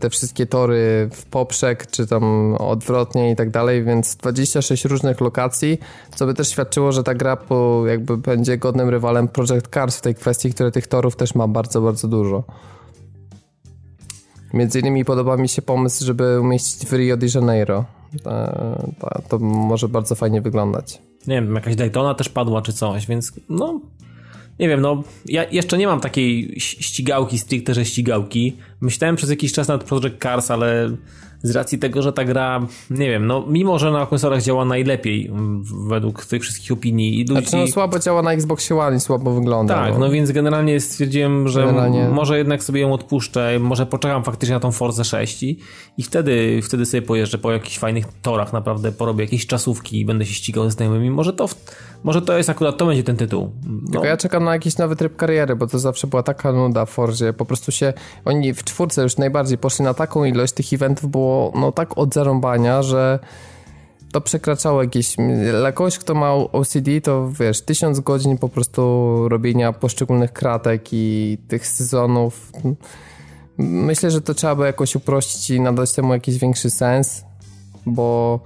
te 0.00 0.10
wszystkie 0.10 0.46
tory 0.46 1.08
w 1.12 1.24
poprzek, 1.24 1.86
czy 1.90 2.06
tam 2.06 2.54
odwrotnie 2.54 3.30
i 3.30 3.36
tak 3.36 3.50
dalej, 3.50 3.84
więc 3.84 4.16
26 4.16 4.84
różnych 4.84 5.20
lokacji, 5.20 5.78
co 6.14 6.26
by 6.26 6.34
też 6.34 6.48
świadczyło, 6.48 6.92
że 6.92 7.02
ta 7.02 7.14
gra 7.14 7.36
po, 7.36 7.82
jakby 7.86 8.16
będzie 8.16 8.58
godnym 8.58 8.88
rywalem 8.88 9.28
Project 9.28 9.68
Cars 9.74 9.96
w 9.96 10.00
tej 10.00 10.14
kwestii, 10.14 10.52
które 10.52 10.70
tych 10.70 10.86
torów 10.86 11.16
też 11.16 11.34
ma 11.34 11.48
bardzo, 11.48 11.80
bardzo 11.80 12.08
dużo. 12.08 12.44
Między 14.54 14.80
innymi 14.80 15.04
podoba 15.04 15.36
mi 15.36 15.48
się 15.48 15.62
pomysł, 15.62 16.04
żeby 16.04 16.40
umieścić 16.40 16.88
w 16.88 16.92
Rio 16.92 17.16
de 17.16 17.26
Janeiro. 17.34 17.84
To, 19.00 19.22
to 19.28 19.38
może 19.38 19.88
bardzo 19.88 20.14
fajnie 20.14 20.40
wyglądać. 20.40 21.02
Nie 21.26 21.34
wiem, 21.34 21.54
jakaś 21.54 21.76
Daytona 21.76 22.14
też 22.14 22.28
padła 22.28 22.62
czy 22.62 22.72
coś, 22.72 23.06
więc 23.06 23.32
no 23.48 23.80
nie 24.58 24.68
wiem, 24.68 24.80
no 24.80 25.02
ja 25.26 25.44
jeszcze 25.50 25.78
nie 25.78 25.86
mam 25.86 26.00
takiej 26.00 26.54
ścigałki 26.60 27.38
stricte, 27.38 27.74
że 27.74 27.84
ścigałki. 27.84 28.56
Myślałem 28.80 29.16
przez 29.16 29.30
jakiś 29.30 29.52
czas 29.52 29.68
nad 29.68 29.84
Project 29.84 30.22
Cars, 30.22 30.50
ale 30.50 30.96
z 31.44 31.56
racji 31.56 31.78
tego, 31.78 32.02
że 32.02 32.12
ta 32.12 32.24
gra, 32.24 32.66
nie 32.90 33.10
wiem, 33.10 33.26
no 33.26 33.44
mimo, 33.48 33.78
że 33.78 33.90
na 33.90 34.06
konsolach 34.06 34.42
działa 34.42 34.64
najlepiej 34.64 35.30
według 35.88 36.24
tych 36.24 36.42
wszystkich 36.42 36.72
opinii 36.72 37.20
i 37.20 37.24
ludzi... 37.24 37.32
Znaczy 37.32 37.56
no 37.56 37.66
słabo 37.66 37.98
działa 37.98 38.22
na 38.22 38.32
Xboxie 38.32 38.76
One 38.76 38.96
i 38.96 39.00
słabo 39.00 39.34
wygląda. 39.34 39.74
Tak, 39.74 39.92
bo... 39.92 39.98
no 39.98 40.10
więc 40.10 40.32
generalnie 40.32 40.80
stwierdziłem, 40.80 41.48
że 41.48 41.66
generalnie... 41.66 42.08
może 42.08 42.38
jednak 42.38 42.64
sobie 42.64 42.80
ją 42.80 42.92
odpuszczę, 42.92 43.58
może 43.60 43.86
poczekam 43.86 44.24
faktycznie 44.24 44.54
na 44.54 44.60
tą 44.60 44.72
Forza 44.72 45.04
6 45.04 45.42
i, 45.42 45.58
i 45.98 46.02
wtedy, 46.02 46.60
wtedy 46.62 46.86
sobie 46.86 47.02
pojeżdżę 47.02 47.38
po 47.38 47.52
jakichś 47.52 47.78
fajnych 47.78 48.06
torach, 48.22 48.52
naprawdę 48.52 48.92
porobię 48.92 49.24
jakieś 49.24 49.46
czasówki 49.46 50.00
i 50.00 50.04
będę 50.04 50.26
się 50.26 50.34
ścigał 50.34 50.64
ze 50.64 50.70
znajomymi. 50.70 51.10
Może 51.10 51.32
to, 51.32 51.48
może 52.04 52.22
to 52.22 52.36
jest 52.36 52.50
akurat, 52.50 52.76
to 52.76 52.86
będzie 52.86 53.02
ten 53.02 53.16
tytuł. 53.16 53.50
No. 53.64 53.90
Tylko 53.92 54.06
ja 54.06 54.16
czekam 54.16 54.44
na 54.44 54.52
jakiś 54.52 54.78
nowy 54.78 54.96
tryb 54.96 55.16
kariery, 55.16 55.56
bo 55.56 55.66
to 55.66 55.78
zawsze 55.78 56.06
była 56.06 56.22
taka 56.22 56.52
nuda 56.52 56.86
w 56.86 56.90
Forzie. 56.90 57.32
Po 57.32 57.44
prostu 57.44 57.72
się, 57.72 57.92
oni 58.24 58.54
w 58.54 58.64
czwórce 58.64 59.02
już 59.02 59.16
najbardziej 59.16 59.58
poszli 59.58 59.84
na 59.84 59.94
taką 59.94 60.24
ilość 60.24 60.52
tych 60.52 60.72
eventów, 60.72 61.10
było 61.10 61.33
no 61.54 61.72
tak 61.72 61.98
od 61.98 62.14
zarąbania, 62.14 62.82
że 62.82 63.18
to 64.12 64.20
przekraczało 64.20 64.82
jakieś... 64.82 65.16
Dla 65.50 65.72
kogoś, 65.72 65.98
kto 65.98 66.14
ma 66.14 66.32
OCD, 66.32 67.00
to 67.02 67.30
wiesz, 67.40 67.60
tysiąc 67.60 68.00
godzin 68.00 68.38
po 68.38 68.48
prostu 68.48 68.82
robienia 69.28 69.72
poszczególnych 69.72 70.32
kratek 70.32 70.88
i 70.92 71.38
tych 71.48 71.66
sezonów. 71.66 72.52
Myślę, 73.58 74.10
że 74.10 74.20
to 74.20 74.34
trzeba 74.34 74.54
by 74.54 74.66
jakoś 74.66 74.96
uprościć 74.96 75.50
i 75.50 75.60
nadać 75.60 75.92
temu 75.92 76.12
jakiś 76.12 76.38
większy 76.38 76.70
sens, 76.70 77.24
bo 77.86 78.40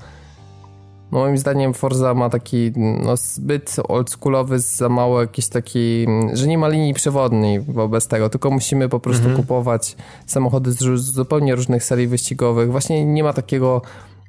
moim 1.11 1.39
zdaniem 1.39 1.75
Forza 1.75 2.15
ma 2.15 2.31
taki 2.31 2.73
no, 2.77 3.17
zbyt 3.17 3.77
oldschoolowy, 3.89 4.59
za 4.59 4.89
mało 4.89 5.21
jakiś 5.21 5.49
taki, 5.49 6.07
że 6.33 6.47
nie 6.47 6.59
ma 6.59 6.69
linii 6.69 6.95
przewodniej 6.95 7.61
wobec 7.61 8.09
tego, 8.09 8.29
tylko 8.29 8.51
musimy 8.51 8.89
po 8.89 9.01
prostu 9.01 9.25
mhm. 9.25 9.43
kupować 9.43 9.97
samochody 10.27 10.73
z, 10.73 10.79
z 10.79 11.13
zupełnie 11.13 11.55
różnych 11.55 11.85
serii 11.85 12.07
wyścigowych. 12.07 12.71
Właśnie 12.71 13.05
nie 13.05 13.23
ma 13.23 13.33
takiego 13.33 13.83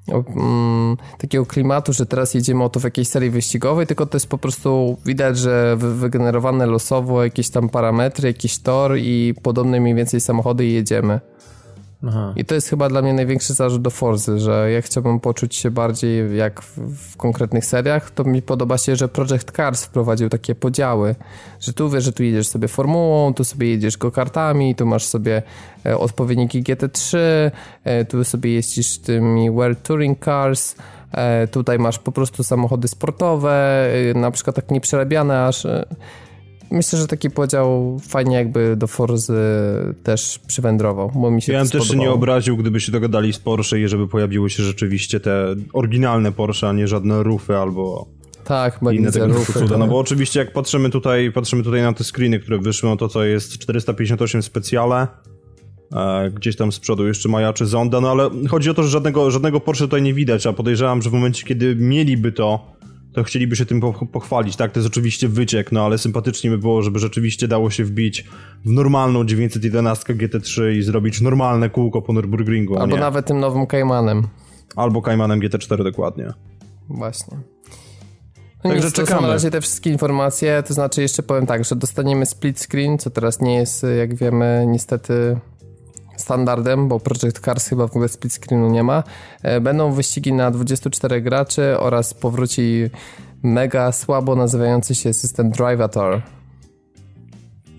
um, 0.08 0.98
takiego 1.18 1.46
klimatu, 1.46 1.94
że 1.94 2.06
teraz 2.06 2.34
jedziemy 2.34 2.64
o 2.64 2.70
to 2.70 2.80
w 2.80 2.84
jakiejś 2.84 3.08
serii 3.08 3.30
wyścigowej, 3.30 3.88
tylko 3.88 4.06
to 4.06 4.16
jest 4.16 4.28
po 4.28 4.38
prostu 4.38 4.98
widać, 5.06 5.38
że 5.38 5.78
wygenerowane 5.78 6.66
losowo 6.66 7.24
jakieś 7.24 7.50
tam 7.50 7.70
parametry, 7.70 8.28
jakiś 8.28 8.58
tor 8.58 8.98
i 8.98 9.34
podobne 9.44 9.80
mniej 9.80 9.96
więcej 9.96 10.22
samochody 10.22 10.66
i 10.66 10.74
jedziemy. 10.74 11.20
I 12.36 12.46
to 12.46 12.56
jest 12.56 12.70
chyba 12.70 12.90
dla 12.90 13.02
mnie 13.02 13.14
największy 13.14 13.54
zarzut 13.54 13.82
do 13.82 13.90
Forzy, 13.90 14.40
że 14.40 14.72
ja 14.72 14.82
chciałbym 14.82 15.20
poczuć 15.20 15.56
się 15.56 15.72
bardziej 15.72 16.38
jak 16.38 16.62
w, 16.62 16.78
w, 16.78 17.18
konkretnych 17.18 17.66
seriach, 17.66 18.12
to 18.12 18.24
mi 18.24 18.42
podoba 18.42 18.78
się, 18.78 18.96
że 18.96 19.08
Project 19.08 19.52
Cars 19.52 19.84
wprowadził 19.84 20.30
takie 20.30 20.56
podziały, 20.56 21.16
że 21.60 21.74
tu 21.74 21.90
wiesz, 21.90 22.04
że 22.04 22.14
tu 22.14 22.24
jedziesz 22.24 22.48
sobie 22.48 22.68
formułą, 22.68 23.34
tu 23.34 23.44
sobie 23.44 23.70
jedziesz 23.70 23.98
go-kartami, 23.98 24.76
tu 24.76 24.86
masz 24.86 25.06
sobie 25.06 25.42
e, 25.86 25.98
odpowiedniki 25.98 26.64
GT3, 26.64 27.18
e, 27.84 28.06
tu 28.06 28.24
sobie 28.24 28.54
jeździsz 28.54 28.98
tymi 28.98 29.52
World 29.52 29.84
Touring 29.84 30.26
Cars, 30.26 30.76
e, 31.12 31.48
tutaj 31.48 31.80
masz 31.80 32.00
po 32.00 32.12
prostu 32.12 32.44
samochody 32.44 32.88
sportowe, 32.88 33.86
e, 34.12 34.20
na 34.20 34.32
przykład 34.32 34.56
tak 34.56 34.72
nieprzerabiane 34.72 35.46
aż 35.46 35.66
e, 35.66 35.86
myślę, 36.72 37.00
że 37.00 37.08
taki 37.08 37.30
podział 37.30 38.00
fajnie 38.08 38.36
jakby 38.36 38.76
do 38.76 38.88
Forzy 38.88 39.34
też 40.04 40.40
przywędrował, 40.48 41.12
bo 41.16 41.32
mi 41.32 41.42
się 41.42 41.54
Ja 41.54 41.60
bym 41.60 41.70
też 41.70 41.88
się 41.88 41.98
nie 41.98 42.12
obraził, 42.12 42.58
gdyby 42.58 42.80
się 42.80 42.92
dogadali 42.92 43.34
z 43.34 43.40
Porsche 43.40 43.80
i 43.80 43.88
żeby 43.88 44.08
pojawiły 44.08 44.50
się 44.50 44.64
rzeczywiście 44.64 45.20
te 45.20 45.56
oryginalne 45.74 46.32
Porsche, 46.32 46.70
a 46.70 46.74
nie 46.74 46.88
żadne 46.88 47.24
rufy 47.24 47.58
albo 47.58 48.08
tak, 48.44 48.80
inne 48.92 49.12
tego 49.12 49.28
rufy, 49.28 49.54
cuda. 49.54 49.78
No 49.78 49.88
bo 49.88 50.00
oczywiście 50.00 50.40
jak 50.40 50.54
patrzymy 50.54 50.90
tutaj, 50.90 51.32
patrzymy 51.32 51.64
tutaj 51.64 51.82
na 51.82 51.94
te 51.94 52.04
screeny, 52.04 52.40
które 52.40 52.58
wyszły, 52.58 52.90
no 52.90 52.98
to 52.98 53.08
co 53.08 53.24
jest 53.24 53.58
458 53.58 54.44
specjale, 54.44 55.08
e, 55.96 56.32
gdzieś 56.32 56.56
tam 56.56 56.72
z 56.72 56.80
przodu 56.80 57.08
jeszcze 57.08 57.30
majaczy 57.30 57.66
Zonda, 57.66 58.02
no 58.02 58.12
ale 58.12 58.30
chodzi 58.50 58.70
o 58.70 58.74
to, 58.74 58.84
że 58.84 58.90
żadnego, 58.90 59.32
żadnego 59.32 59.60
Porsche 59.60 59.86
tutaj 59.86 60.02
nie 60.02 60.14
widać, 60.14 60.48
a 60.48 60.54
podejrzewam, 60.54 61.02
że 61.02 61.10
w 61.10 61.14
momencie, 61.14 61.46
kiedy 61.46 61.76
mieliby 61.76 62.32
to 62.32 62.79
to 63.14 63.24
chcieliby 63.24 63.56
się 63.56 63.66
tym 63.66 63.82
pochwalić, 64.12 64.56
tak? 64.56 64.72
To 64.72 64.80
jest 64.80 64.88
oczywiście 64.88 65.28
wyciek, 65.28 65.72
no 65.72 65.86
ale 65.86 65.98
sympatycznie 65.98 66.50
by 66.50 66.58
było, 66.58 66.82
żeby 66.82 67.00
rzeczywiście 67.00 67.48
dało 67.48 67.70
się 67.70 67.84
wbić 67.84 68.26
w 68.66 68.70
normalną 68.70 69.26
911 69.26 70.16
GT3 70.16 70.72
i 70.72 70.82
zrobić 70.82 71.22
normalne 71.22 71.70
kółko 71.70 72.02
po 72.02 72.14
Nürburgringu. 72.14 72.82
Albo 72.82 72.98
nawet 72.98 73.26
tym 73.26 73.40
nowym 73.40 73.68
Caymanem. 73.68 74.28
Albo 74.76 75.02
Caymanem 75.02 75.40
GT4 75.40 75.84
dokładnie. 75.84 76.34
Właśnie. 76.90 77.38
No 78.64 78.70
Także 78.70 78.88
nic, 78.88 78.96
czekamy. 78.96 79.16
To 79.16 79.22
są 79.22 79.28
na 79.28 79.34
razie 79.34 79.52
te 79.52 79.62
wszystkie 79.62 79.90
informacje, 79.90 80.64
to 80.68 80.74
znaczy 80.74 81.02
jeszcze 81.02 81.24
powiem 81.24 81.46
tak, 81.46 81.66
że 81.66 81.76
dostaniemy 81.76 82.26
split 82.26 82.60
screen, 82.60 82.98
co 82.98 83.10
teraz 83.10 83.42
nie 83.42 83.56
jest, 83.56 83.86
jak 83.98 84.16
wiemy, 84.16 84.66
niestety 84.68 85.40
standardem, 86.22 86.88
bo 86.88 87.00
Project 87.00 87.40
Cars 87.40 87.68
chyba 87.68 87.88
w 87.88 87.92
ogóle 87.92 88.10
split 88.10 88.34
screenu 88.34 88.70
nie 88.70 88.84
ma. 88.84 89.04
E, 89.44 89.62
będą 89.62 89.92
wyścigi 89.92 90.34
na 90.34 90.52
24 90.52 91.22
graczy 91.22 91.80
oraz 91.80 92.14
powróci 92.14 92.90
mega 93.44 93.92
słabo 93.92 94.36
nazywający 94.36 94.96
się 94.96 95.14
system 95.14 95.52
Drivator. 95.52 96.22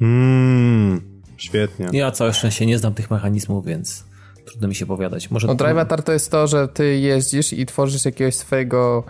Mmm, 0.01 1.01
świetnie. 1.37 1.89
Ja 1.93 2.11
całe 2.11 2.33
szczęście 2.33 2.67
nie 2.67 2.79
znam 2.79 2.95
tych 2.95 3.11
mechanizmów, 3.11 3.67
więc 3.67 4.05
trudno 4.47 4.69
mi 4.69 4.75
się 4.75 4.87
powiadać. 4.87 5.31
Może 5.31 5.47
no, 5.47 5.55
Drivator 5.55 6.03
to 6.03 6.13
jest 6.13 6.31
to, 6.31 6.47
że 6.47 6.69
ty 6.69 6.99
jeździsz 6.99 7.53
i 7.53 7.67
tworzysz 7.67 8.05
jakiegoś 8.05 8.35
swojego 8.35 9.05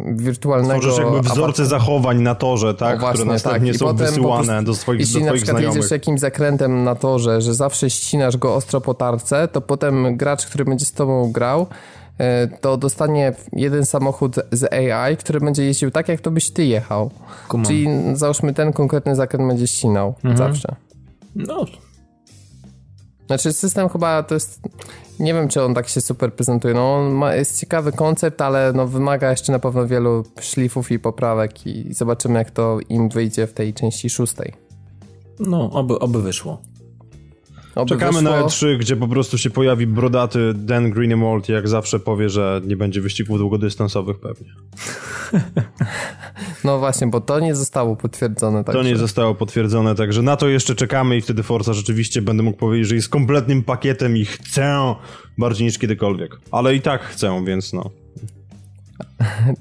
wirtualnego... 0.00 0.80
Tworzysz 0.80 1.04
jakby 1.04 1.20
wzorce 1.20 1.66
zachowań 1.66 2.22
na 2.22 2.34
torze, 2.34 2.74
tak? 2.74 3.00
właśnie, 3.00 3.18
które 3.18 3.32
następnie 3.32 3.72
tak. 3.72 3.78
są 3.78 3.96
wysyłane 3.96 4.62
do 4.62 4.74
swoich, 4.74 5.00
jeśli 5.00 5.20
do 5.20 5.26
na 5.26 5.32
przykład 5.32 5.56
znajomych. 5.56 5.76
jedziesz 5.76 5.90
jakimś 5.90 6.20
zakrętem 6.20 6.84
na 6.84 6.94
torze, 6.94 7.40
że 7.40 7.54
zawsze 7.54 7.90
ścinasz 7.90 8.36
go 8.36 8.54
ostro 8.54 8.80
po 8.80 8.94
tarce, 8.94 9.48
to 9.48 9.60
potem 9.60 10.16
gracz, 10.16 10.46
który 10.46 10.64
będzie 10.64 10.84
z 10.84 10.92
tobą 10.92 11.32
grał, 11.32 11.66
e, 12.18 12.48
to 12.48 12.76
dostanie 12.76 13.34
jeden 13.52 13.86
samochód 13.86 14.36
z 14.52 14.72
AI, 14.72 15.16
który 15.16 15.40
będzie 15.40 15.64
jeździł 15.64 15.90
tak, 15.90 16.08
jak 16.08 16.20
to 16.20 16.30
byś 16.30 16.50
ty 16.50 16.64
jechał. 16.64 17.10
Kumam. 17.48 17.66
Czyli 17.66 17.88
załóżmy 18.12 18.54
ten 18.54 18.72
konkretny 18.72 19.16
zakręt 19.16 19.48
będzie 19.48 19.66
ścinał 19.66 20.14
mhm. 20.24 20.36
zawsze. 20.36 20.74
No, 21.36 21.64
znaczy 23.26 23.52
system 23.52 23.88
chyba 23.88 24.22
to 24.22 24.34
jest, 24.34 24.60
nie 25.20 25.34
wiem 25.34 25.48
czy 25.48 25.62
on 25.62 25.74
tak 25.74 25.88
się 25.88 26.00
super 26.00 26.34
prezentuje, 26.34 26.74
no 26.74 26.94
on 26.94 27.12
ma, 27.12 27.34
jest 27.34 27.60
ciekawy 27.60 27.92
koncept, 27.92 28.40
ale 28.40 28.72
no 28.72 28.86
wymaga 28.86 29.30
jeszcze 29.30 29.52
na 29.52 29.58
pewno 29.58 29.86
wielu 29.86 30.24
szlifów 30.40 30.90
i 30.90 30.98
poprawek 30.98 31.66
i 31.66 31.94
zobaczymy 31.94 32.38
jak 32.38 32.50
to 32.50 32.78
im 32.88 33.08
wyjdzie 33.08 33.46
w 33.46 33.52
tej 33.52 33.74
części 33.74 34.10
szóstej. 34.10 34.52
No, 35.40 35.70
oby, 35.72 35.98
oby 35.98 36.22
wyszło. 36.22 36.58
Czekamy 37.88 38.22
na 38.22 38.42
E3, 38.42 38.78
gdzie 38.78 38.96
po 38.96 39.08
prostu 39.08 39.38
się 39.38 39.50
pojawi 39.50 39.86
brodaty 39.86 40.54
Dan 40.54 40.90
Greenwald 40.90 41.48
i 41.48 41.52
jak 41.52 41.68
zawsze 41.68 42.00
powie, 42.00 42.28
że 42.28 42.60
nie 42.64 42.76
będzie 42.76 43.00
wyścigów 43.00 43.38
długodystansowych 43.38 44.20
pewnie. 44.20 44.48
No 46.64 46.78
właśnie, 46.78 47.06
bo 47.06 47.20
to 47.20 47.40
nie 47.40 47.54
zostało 47.54 47.96
potwierdzone. 47.96 48.64
To 48.64 48.82
nie 48.82 48.96
zostało 48.96 49.34
potwierdzone, 49.34 49.94
także 49.94 50.22
na 50.22 50.36
to 50.36 50.48
jeszcze 50.48 50.74
czekamy 50.74 51.16
i 51.16 51.20
wtedy 51.20 51.42
Forza 51.42 51.72
rzeczywiście 51.72 52.22
będę 52.22 52.42
mógł 52.42 52.58
powiedzieć, 52.58 52.88
że 52.88 52.94
jest 52.94 53.08
kompletnym 53.08 53.62
pakietem 53.62 54.16
i 54.16 54.24
chcę 54.24 54.94
bardziej 55.38 55.66
niż 55.66 55.78
kiedykolwiek. 55.78 56.36
Ale 56.50 56.74
i 56.74 56.80
tak 56.80 57.02
chcę, 57.02 57.44
więc 57.46 57.72
no. 57.72 57.90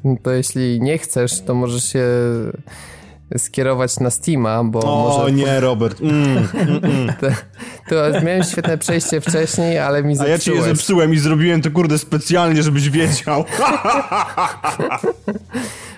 To 0.24 0.32
jeśli 0.32 0.82
nie 0.82 0.98
chcesz, 0.98 1.42
to 1.42 1.56
możesz 1.56 1.84
się 1.84 2.08
skierować 3.38 4.00
na 4.00 4.10
Steama, 4.10 4.64
bo 4.64 4.80
o, 4.80 5.20
może... 5.20 5.32
nie, 5.32 5.60
Robert. 5.60 6.02
Mm, 6.02 6.48
mm, 6.54 6.80
mm. 6.84 7.14
to, 7.20 7.28
to, 7.90 8.22
miałem 8.22 8.44
świetne 8.44 8.78
przejście 8.78 9.22
wcześniej, 9.22 9.80
ale 9.80 10.04
mi 10.04 10.16
zepsułeś. 10.16 10.30
A 10.30 10.32
ja 10.32 10.40
ci 10.40 10.52
je 10.52 10.64
zepsułem 10.64 11.14
i 11.14 11.18
zrobiłem 11.18 11.62
to 11.62 11.72
kurde 11.72 11.98
specjalnie, 11.98 12.64
żebyś 12.64 12.90
wiedział. 12.90 13.44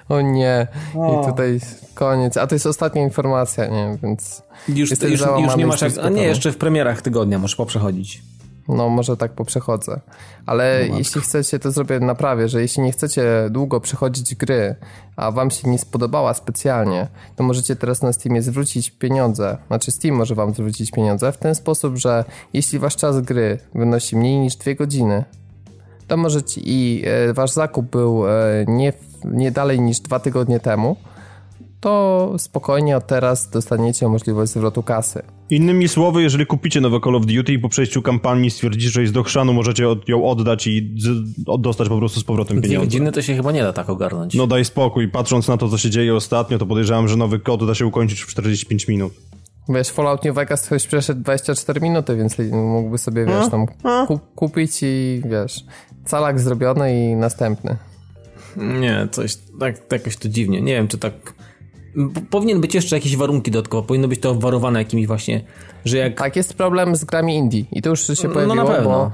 o 0.09 0.21
nie. 0.21 0.67
I 0.95 1.25
tutaj 1.25 1.59
koniec. 1.93 2.37
A 2.37 2.47
to 2.47 2.55
jest 2.55 2.65
ostatnia 2.65 3.01
informacja, 3.01 3.67
nie? 3.67 3.97
Więc 4.03 4.43
już, 4.67 4.91
już, 4.91 5.21
już 5.39 5.55
nie 5.57 5.67
masz 5.67 5.81
jak... 5.81 5.97
A 5.97 6.09
nie, 6.09 6.23
jeszcze 6.23 6.51
w 6.51 6.57
premierach 6.57 7.01
tygodnia 7.01 7.39
możesz 7.39 7.55
poprzechodzić. 7.55 8.21
No, 8.67 8.89
może 8.89 9.17
tak 9.17 9.31
poprzechodzę. 9.31 9.99
Ale 10.45 10.85
no 10.89 10.97
jeśli 10.97 11.21
chcecie, 11.21 11.59
to 11.59 11.71
zrobię 11.71 11.99
naprawię, 11.99 12.49
że 12.49 12.61
jeśli 12.61 12.83
nie 12.83 12.91
chcecie 12.91 13.23
długo 13.49 13.79
przechodzić 13.79 14.35
gry, 14.35 14.75
a 15.15 15.31
wam 15.31 15.51
się 15.51 15.69
nie 15.69 15.79
spodobała 15.79 16.33
specjalnie, 16.33 17.07
to 17.35 17.43
możecie 17.43 17.75
teraz 17.75 18.01
na 18.01 18.13
Steamie 18.13 18.41
zwrócić 18.41 18.91
pieniądze. 18.91 19.57
Znaczy 19.67 19.91
Steam 19.91 20.15
może 20.15 20.35
wam 20.35 20.53
zwrócić 20.53 20.91
pieniądze 20.91 21.31
w 21.31 21.37
ten 21.37 21.55
sposób, 21.55 21.97
że 21.97 22.25
jeśli 22.53 22.79
wasz 22.79 22.95
czas 22.95 23.21
gry 23.21 23.57
wynosi 23.75 24.15
mniej 24.15 24.39
niż 24.39 24.55
dwie 24.55 24.75
godziny, 24.75 25.23
to 26.07 26.17
możecie 26.17 26.61
i 26.63 27.03
e, 27.05 27.33
wasz 27.33 27.51
zakup 27.51 27.85
był 27.85 28.27
e, 28.27 28.31
nie, 28.67 28.93
nie 29.25 29.51
dalej 29.51 29.81
niż 29.81 29.99
dwa 29.99 30.19
tygodnie 30.19 30.59
temu, 30.59 30.95
to 31.79 32.33
spokojnie 32.37 32.97
od 32.97 33.07
teraz 33.07 33.49
dostaniecie 33.49 34.07
możliwość 34.07 34.51
zwrotu 34.51 34.83
kasy. 34.83 35.23
Innymi 35.55 35.87
słowy, 35.87 36.21
jeżeli 36.21 36.45
kupicie 36.45 36.81
nowe 36.81 36.99
Call 36.99 37.15
of 37.15 37.25
Duty 37.25 37.53
i 37.53 37.59
po 37.59 37.69
przejściu 37.69 38.01
kampanii 38.01 38.51
stwierdzicie, 38.51 38.89
że 38.89 39.01
jest 39.01 39.13
do 39.13 39.23
chrzanu, 39.23 39.53
możecie 39.53 39.83
ją 40.07 40.29
oddać 40.29 40.67
i 40.67 40.95
dostać 41.59 41.89
po 41.89 41.97
prostu 41.97 42.19
z 42.19 42.23
powrotem 42.23 42.61
pieniądze. 42.61 42.87
Dziwne 42.87 43.11
to 43.11 43.21
się 43.21 43.35
chyba 43.35 43.51
nie 43.51 43.63
da 43.63 43.73
tak 43.73 43.89
ogarnąć. 43.89 44.33
No 44.33 44.47
daj 44.47 44.65
spokój. 44.65 45.07
Patrząc 45.07 45.47
na 45.47 45.57
to, 45.57 45.69
co 45.69 45.77
się 45.77 45.89
dzieje 45.89 46.15
ostatnio, 46.15 46.57
to 46.57 46.65
podejrzewam, 46.65 47.07
że 47.07 47.15
nowy 47.15 47.39
kod 47.39 47.67
da 47.67 47.75
się 47.75 47.85
ukończyć 47.85 48.21
w 48.21 48.27
45 48.27 48.87
minut. 48.87 49.13
Wiesz, 49.69 49.89
Fallout 49.89 50.23
New 50.23 50.35
Vegas 50.35 50.65
ktoś 50.65 50.87
przeszedł 50.87 51.21
24 51.21 51.81
minuty, 51.81 52.15
więc 52.15 52.37
mógłby 52.51 52.97
sobie, 52.97 53.25
wiesz, 53.25 53.49
tam 53.49 53.65
kupić 54.35 54.79
i, 54.83 55.21
wiesz, 55.25 55.63
calak 56.05 56.39
zrobiony 56.39 57.11
i 57.11 57.15
następny. 57.15 57.77
Nie, 58.57 59.07
coś, 59.11 59.35
tak, 59.59 59.79
tak 59.79 59.99
jakoś 59.99 60.17
to 60.17 60.29
dziwnie. 60.29 60.61
Nie 60.61 60.73
wiem, 60.73 60.87
czy 60.87 60.97
tak 60.97 61.33
Powinien 62.29 62.61
być 62.61 62.75
jeszcze 62.75 62.95
jakieś 62.95 63.17
warunki 63.17 63.51
dodatkowo, 63.51 63.83
powinno 63.83 64.07
być 64.07 64.19
to 64.19 64.31
obwarowane 64.31 64.79
jakimiś 64.79 65.07
właśnie, 65.07 65.41
że 65.85 65.97
jak... 65.97 66.17
Tak, 66.17 66.35
jest 66.35 66.53
problem 66.53 66.95
z 66.95 67.03
grami 67.05 67.35
indie. 67.35 67.63
I 67.71 67.81
to 67.81 67.89
już 67.89 68.07
się 68.07 68.29
pojawiło, 68.29 68.55
no, 68.55 68.63
na 68.63 68.69
pewno. 68.69 68.89
bo 68.89 69.11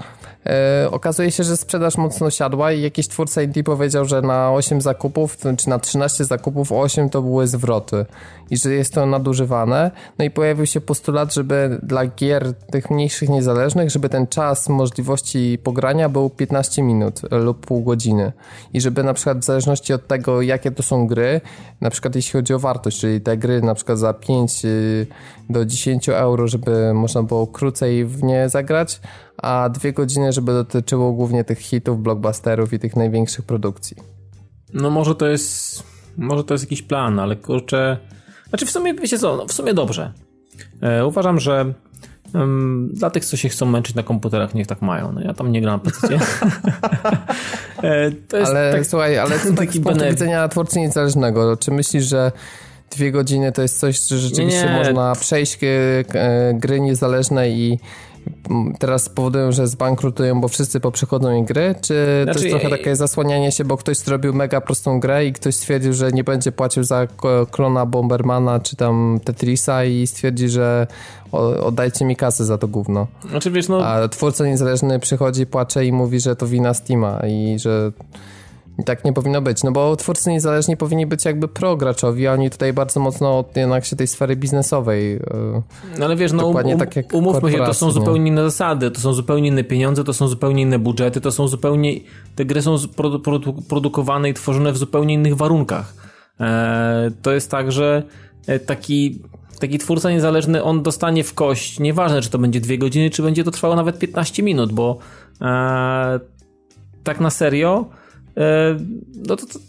e, 0.52 0.92
okazuje 0.92 1.32
się, 1.32 1.44
że 1.44 1.58
sprzedaż 1.58 1.98
mocno 1.98 2.32
siadła 2.32 2.72
i 2.72 2.82
jakiś 2.82 3.08
twórca 3.08 3.42
indie 3.42 3.64
powiedział, 3.64 4.06
że 4.06 4.22
na 4.22 4.52
8 4.52 4.82
zakupów, 4.82 5.38
czy 5.58 5.70
na 5.70 5.80
13 5.80 6.26
zakupów 6.26 6.72
8 6.72 7.10
to 7.10 7.22
były 7.22 7.48
zwroty 7.48 8.06
i 8.50 8.58
że 8.58 8.74
jest 8.74 8.94
to 8.94 9.06
nadużywane. 9.06 9.92
No 10.20 10.26
i 10.26 10.30
pojawił 10.30 10.66
się 10.66 10.82
postulat, 10.82 11.34
żeby 11.34 11.80
dla 11.84 12.08
gier 12.08 12.54
tych 12.54 12.92
mniejszych, 12.92 13.30
niezależnych, 13.30 13.90
żeby 13.90 14.10
ten 14.10 14.28
czas 14.28 14.70
możliwości 14.70 15.58
pogrania 15.64 16.10
był 16.10 16.30
15 16.30 16.84
minut 16.84 17.22
lub 17.32 17.66
pół 17.66 17.84
godziny 17.84 18.32
i 18.74 18.82
żeby 18.82 19.04
na 19.04 19.14
przykład 19.14 19.40
w 19.40 19.44
zależności 19.44 19.94
od 19.94 20.08
tego, 20.08 20.42
jakie 20.42 20.72
to 20.72 20.84
są 20.84 21.08
gry, 21.08 21.42
na 21.82 21.90
przykład 21.90 22.16
jeśli 22.16 22.32
chodzi 22.32 22.54
o 22.54 22.60
wartość, 22.60 23.00
czyli 23.00 23.22
te 23.22 23.38
gry 23.38 23.62
na 23.62 23.76
przykład 23.76 24.00
za 24.00 24.14
5 24.14 24.66
y, 24.66 25.08
do 25.50 25.66
10 25.66 26.10
euro, 26.10 26.48
żeby 26.48 26.94
można 26.94 27.24
było 27.24 27.48
krócej 27.48 28.06
w 28.06 28.24
nie 28.24 28.50
zagrać, 28.50 29.02
a 29.38 29.70
dwie 29.70 29.94
godziny, 29.94 30.34
żeby 30.34 30.54
dotyczyło 30.54 31.14
głównie 31.14 31.44
tych 31.44 31.60
hitów, 31.60 32.02
blockbusterów 32.02 32.74
i 32.74 32.80
tych 32.80 32.96
największych 32.96 33.46
produkcji. 33.46 33.98
No 34.74 34.90
może 34.90 35.16
to 35.16 35.28
jest, 35.28 35.84
może 36.18 36.44
to 36.44 36.54
jest 36.54 36.64
jakiś 36.64 36.82
plan, 36.82 37.20
ale 37.20 37.36
kurczę, 37.36 37.98
znaczy 38.50 38.66
w 38.66 38.72
sumie, 38.72 38.94
wiecie 38.94 39.20
co, 39.20 39.38
no 39.38 39.48
w 39.48 39.54
sumie 39.54 39.74
dobrze. 39.74 40.14
E, 40.82 41.06
uważam, 41.06 41.40
że 41.40 41.74
um, 42.34 42.90
dla 42.94 43.10
tych, 43.10 43.26
co 43.26 43.38
się 43.38 43.50
chcą 43.50 43.66
męczyć 43.66 43.96
na 43.96 44.04
komputerach, 44.04 44.54
niech 44.54 44.68
tak 44.68 44.82
mają. 44.82 45.12
No 45.12 45.22
ja 45.22 45.34
tam 45.34 45.52
nie 45.52 45.62
gram 45.62 45.80
na 45.86 45.92
PC. 45.92 46.08
e, 47.84 48.12
to 48.12 48.38
jest 48.38 48.52
ale 48.52 48.72
tak, 48.72 48.86
słuchaj, 48.86 49.18
ale 49.18 49.40
taki 49.58 49.80
z 49.80 49.84
punktu 49.84 50.06
widzenia 50.06 50.48
twórcy 50.48 50.80
niezależnego, 50.80 51.58
czy 51.58 51.72
myślisz, 51.72 52.04
że 52.04 52.32
dwie 52.92 53.12
godziny 53.12 53.52
to 53.52 53.62
jest 53.62 53.80
coś, 53.80 54.08
że 54.08 54.18
rzeczywiście 54.18 54.66
nie, 54.66 54.72
nie. 54.72 54.78
można 54.78 55.16
przejść 55.16 55.60
e, 55.64 56.54
gry 56.54 56.80
niezależne 56.80 57.50
i 57.50 57.80
teraz 58.80 59.10
powodują, 59.10 59.52
że 59.52 59.68
zbankrutują, 59.68 60.42
bo 60.42 60.48
wszyscy 60.48 60.80
poprzechodzą 60.80 61.32
im 61.32 61.46
gry? 61.46 61.76
Czy 61.82 62.22
znaczy, 62.24 62.40
to 62.40 62.46
jest 62.46 62.60
trochę 62.60 62.78
takie 62.78 62.96
zasłanianie 62.96 63.52
się, 63.52 63.66
bo 63.66 63.78
ktoś 63.78 63.98
zrobił 63.98 64.34
mega 64.34 64.62
prostą 64.62 65.00
grę 65.00 65.26
i 65.26 65.34
ktoś 65.34 65.56
stwierdził, 65.56 65.94
że 65.94 66.12
nie 66.12 66.24
będzie 66.24 66.52
płacił 66.52 66.84
za 66.84 67.08
klona 67.52 67.86
Bombermana 67.86 68.60
czy 68.60 68.76
tam 68.76 69.20
Tetrisa 69.24 69.86
i 69.86 70.08
stwierdzi, 70.08 70.50
że 70.50 70.88
oddajcie 71.62 72.06
mi 72.06 72.16
kasę 72.16 72.46
za 72.46 72.58
to 72.58 72.68
gówno. 72.68 73.08
Znaczy, 73.30 73.52
wiesz, 73.52 73.68
no... 73.68 73.86
A 73.86 74.08
twórca 74.08 74.46
niezależny 74.46 75.00
przychodzi, 75.00 75.46
płacze 75.46 75.86
i 75.86 75.92
mówi, 75.92 76.20
że 76.20 76.36
to 76.36 76.48
wina 76.48 76.74
Steama 76.74 77.20
i 77.28 77.60
że 77.60 77.92
tak 78.86 79.06
nie 79.06 79.14
powinno 79.14 79.42
być, 79.42 79.64
no 79.64 79.72
bo 79.72 79.96
twórcy 79.96 80.30
niezależni 80.30 80.78
powinni 80.78 81.06
być 81.06 81.26
jakby 81.26 81.48
pro-graczowi, 81.48 82.28
a 82.28 82.34
oni 82.34 82.50
tutaj 82.50 82.74
bardzo 82.74 83.00
mocno 83.00 83.46
jednak 83.56 83.86
się 83.86 83.96
tej 83.96 84.08
sfery 84.08 84.36
biznesowej. 84.36 85.16
E, 85.16 85.20
no 86.00 86.06
ale 86.06 86.16
wiesz, 86.16 86.32
no 86.32 86.48
um, 86.48 86.78
tak 86.78 86.96
jak 86.96 87.14
umówmy 87.14 87.52
się, 87.52 87.58
to 87.58 87.74
są 87.74 87.92
zupełnie 87.92 88.28
inne 88.28 88.44
zasady, 88.44 88.92
to 88.92 89.02
są 89.02 89.14
zupełnie 89.14 89.48
inne 89.48 89.64
pieniądze, 89.64 90.04
to 90.04 90.14
są 90.14 90.28
zupełnie 90.28 90.62
inne 90.62 90.80
budżety, 90.80 91.22
to 91.22 91.32
są 91.32 91.48
zupełnie, 91.48 91.94
te 92.36 92.46
gry 92.46 92.62
są 92.62 92.76
produ 92.96 93.20
produ 93.20 93.54
produkowane 93.54 94.30
i 94.30 94.34
tworzone 94.34 94.72
w 94.72 94.78
zupełnie 94.78 95.14
innych 95.14 95.36
warunkach. 95.36 95.94
E, 96.40 97.12
to 97.22 97.32
jest 97.32 97.52
tak, 97.52 97.72
że 97.72 98.04
e, 98.48 98.60
taki 98.60 99.22
taki 99.60 99.78
twórca 99.78 100.12
niezależny, 100.12 100.64
on 100.64 100.84
dostanie 100.84 101.24
w 101.24 101.34
kość, 101.34 101.80
nieważne 101.80 102.22
czy 102.22 102.30
to 102.30 102.38
będzie 102.38 102.60
dwie 102.60 102.78
godziny, 102.78 103.10
czy 103.10 103.24
będzie 103.24 103.44
to 103.44 103.52
trwało 103.52 103.76
nawet 103.76 104.00
15 104.00 104.44
minut, 104.44 104.74
bo 104.74 104.98
e, 105.42 106.20
tak 107.04 107.20
na 107.20 107.30
serio 107.30 107.86
no 109.28 109.36
to, 109.36 109.46
to 109.46 109.60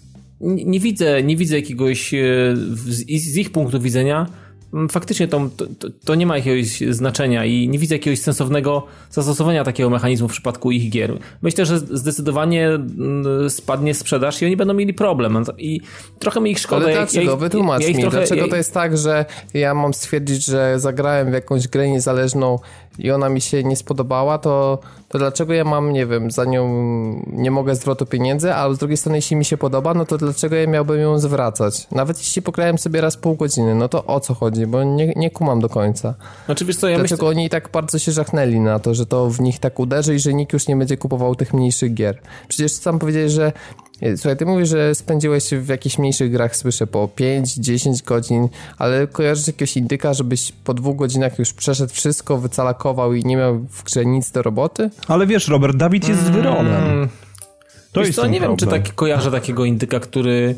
nie 0.40 0.80
widzę, 0.80 1.22
nie 1.22 1.36
widzę 1.36 1.56
jakiegoś 1.56 2.14
e, 2.14 2.18
z, 2.56 3.06
z 3.06 3.36
ich 3.36 3.52
punktu 3.52 3.80
widzenia 3.80 4.26
faktycznie 4.90 5.28
to, 5.28 5.50
to, 5.78 5.88
to, 6.04 6.14
nie 6.14 6.26
ma 6.26 6.36
jakiegoś 6.36 6.80
znaczenia 6.90 7.44
i 7.44 7.68
nie 7.68 7.78
widzę 7.78 7.94
jakiegoś 7.94 8.18
sensownego 8.18 8.86
zastosowania 9.10 9.64
takiego 9.64 9.90
mechanizmu 9.90 10.28
w 10.28 10.32
przypadku 10.32 10.70
ich 10.70 10.90
gier. 10.90 11.18
Myślę, 11.42 11.66
że 11.66 11.78
zdecydowanie 11.78 12.70
spadnie 13.48 13.94
sprzedaż 13.94 14.42
i 14.42 14.46
oni 14.46 14.56
będą 14.56 14.74
mieli 14.74 14.94
problem. 14.94 15.44
I 15.58 15.80
trochę 16.18 16.40
mi 16.40 16.50
ich 16.50 16.58
szkoda. 16.58 16.86
Ale 16.86 16.94
dlaczego? 16.94 17.30
Ja 17.30 17.36
Wytłumacz 17.36 17.82
ja 17.82 17.88
mi, 17.88 18.00
trochę, 18.00 18.16
dlaczego 18.16 18.42
ja... 18.42 18.48
to 18.48 18.56
jest 18.56 18.74
tak, 18.74 18.98
że 18.98 19.24
ja 19.54 19.74
mam 19.74 19.94
stwierdzić, 19.94 20.44
że 20.44 20.80
zagrałem 20.80 21.30
w 21.30 21.32
jakąś 21.32 21.68
grę 21.68 21.88
niezależną 21.88 22.58
i 23.00 23.10
ona 23.10 23.28
mi 23.28 23.40
się 23.40 23.64
nie 23.64 23.76
spodobała, 23.76 24.38
to, 24.38 24.78
to 25.08 25.18
dlaczego 25.18 25.54
ja 25.54 25.64
mam, 25.64 25.92
nie 25.92 26.06
wiem, 26.06 26.30
za 26.30 26.44
nią 26.44 26.68
nie 27.26 27.50
mogę 27.50 27.74
zwrotu 27.74 28.06
pieniędzy, 28.06 28.54
a 28.54 28.74
z 28.74 28.78
drugiej 28.78 28.96
strony 28.96 29.18
jeśli 29.18 29.36
mi 29.36 29.44
się 29.44 29.56
podoba, 29.56 29.94
no 29.94 30.04
to 30.04 30.18
dlaczego 30.18 30.56
ja 30.56 30.66
miałbym 30.66 31.00
ją 31.00 31.18
zwracać? 31.18 31.86
Nawet 31.90 32.18
jeśli 32.18 32.42
pograłem 32.42 32.78
sobie 32.78 33.00
raz 33.00 33.16
pół 33.16 33.34
godziny, 33.34 33.74
no 33.74 33.88
to 33.88 34.04
o 34.04 34.20
co 34.20 34.34
chodzi? 34.34 34.66
bo 34.66 34.84
nie, 34.84 35.12
nie 35.16 35.30
kumam 35.30 35.60
do 35.60 35.68
końca. 35.68 36.14
Znaczy, 36.46 36.64
wiesz 36.64 36.76
co, 36.76 36.88
ja 36.88 36.98
Dlaczego 36.98 37.26
myślę... 37.26 37.40
oni 37.40 37.50
tak 37.50 37.68
bardzo 37.72 37.98
się 37.98 38.12
żachnęli 38.12 38.60
na 38.60 38.78
to, 38.78 38.94
że 38.94 39.06
to 39.06 39.30
w 39.30 39.40
nich 39.40 39.58
tak 39.58 39.78
uderzy 39.78 40.14
i 40.14 40.18
że 40.18 40.34
nikt 40.34 40.52
już 40.52 40.68
nie 40.68 40.76
będzie 40.76 40.96
kupował 40.96 41.34
tych 41.34 41.54
mniejszych 41.54 41.94
gier. 41.94 42.18
Przecież 42.48 42.72
sam 42.72 42.98
powiedziałeś, 42.98 43.32
że 43.32 43.52
Słuchaj, 44.16 44.36
ty 44.36 44.46
mówisz, 44.46 44.68
że 44.68 44.94
spędziłeś 44.94 45.50
w 45.50 45.68
jakichś 45.68 45.98
mniejszych 45.98 46.30
grach, 46.30 46.56
słyszę, 46.56 46.86
po 46.86 47.08
5-10 47.16 48.04
godzin, 48.04 48.48
ale 48.78 49.06
kojarzysz 49.06 49.46
jakiegoś 49.46 49.76
indyka, 49.76 50.14
żebyś 50.14 50.52
po 50.52 50.74
dwóch 50.74 50.96
godzinach 50.96 51.38
już 51.38 51.52
przeszedł 51.52 51.92
wszystko, 51.92 52.38
wycalakował 52.38 53.14
i 53.14 53.24
nie 53.24 53.36
miał 53.36 53.58
w 53.58 53.84
grze 53.84 54.06
nic 54.06 54.30
do 54.30 54.42
roboty? 54.42 54.90
Ale 55.08 55.26
wiesz, 55.26 55.48
Robert, 55.48 55.76
Dawid 55.76 56.08
jest 56.08 56.20
mm. 56.20 56.32
Wyronem. 56.32 57.08
To 57.92 58.00
wiesz 58.00 58.08
jest 58.08 58.18
co, 58.18 58.26
nie 58.26 58.40
problem. 58.40 58.50
wiem, 58.50 58.56
czy 58.56 58.66
tak 58.66 58.94
kojarzę 58.94 59.30
takiego 59.30 59.64
indyka, 59.64 60.00
który 60.00 60.54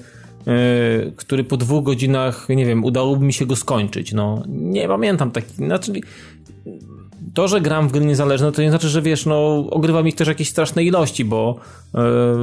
E, 0.47 1.11
który 1.17 1.45
po 1.45 1.57
dwóch 1.57 1.85
godzinach, 1.85 2.49
nie 2.49 2.67
wiem, 2.67 2.85
udałoby 2.85 3.25
mi 3.27 3.33
się 3.33 3.47
go 3.47 3.57
skończyć. 3.57 4.13
No, 4.13 4.43
nie 4.49 4.89
pamiętam 4.89 5.31
takich. 5.31 5.51
Znaczy, 5.51 5.93
to, 7.35 7.49
że 7.49 7.61
gram 7.61 7.89
w 7.89 7.93
gry 7.93 8.05
niezależne, 8.05 8.53
to 8.53 8.63
nie 8.63 8.71
znaczy, 8.71 8.89
że 8.89 9.03
wiesz, 9.03 9.27
no, 9.27 9.67
ogrywam 9.71 10.09
ich 10.09 10.15
też 10.15 10.29
jakieś 10.29 10.49
straszne 10.49 10.85
ilości, 10.85 11.25
bo 11.25 11.57
yy, 11.95 12.01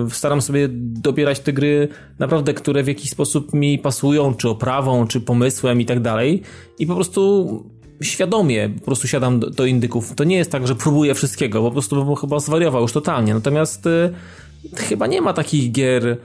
staram 0.10 0.42
sobie 0.42 0.68
dobierać 0.72 1.40
te 1.40 1.54
gry 1.54 1.88
naprawdę, 2.20 2.54
które 2.54 2.84
w 2.84 2.88
jakiś 2.88 3.10
sposób 3.10 3.54
mi 3.54 3.80
pasują, 3.80 4.34
czy 4.34 4.50
oprawą, 4.50 5.08
czy 5.08 5.22
pomysłem 5.22 5.82
i 5.82 5.86
tak 5.86 6.00
dalej. 6.00 6.42
I 6.80 6.88
po 6.88 6.96
prostu 6.96 7.64
świadomie 8.02 8.70
po 8.70 8.86
prostu 8.86 9.08
siadam 9.08 9.40
do, 9.40 9.50
do 9.50 9.66
indyków. 9.66 10.16
To 10.16 10.24
nie 10.24 10.36
jest 10.36 10.52
tak, 10.52 10.68
że 10.68 10.76
próbuję 10.76 11.16
wszystkiego, 11.16 11.62
po 11.62 11.72
prostu 11.72 12.06
bym 12.06 12.16
chyba 12.16 12.40
zwariował 12.40 12.82
już 12.82 12.94
totalnie. 12.94 13.34
Natomiast 13.34 13.86
yy, 13.86 14.14
chyba 14.76 15.08
nie 15.08 15.22
ma 15.22 15.34
takich 15.34 15.72
gier 15.72 16.18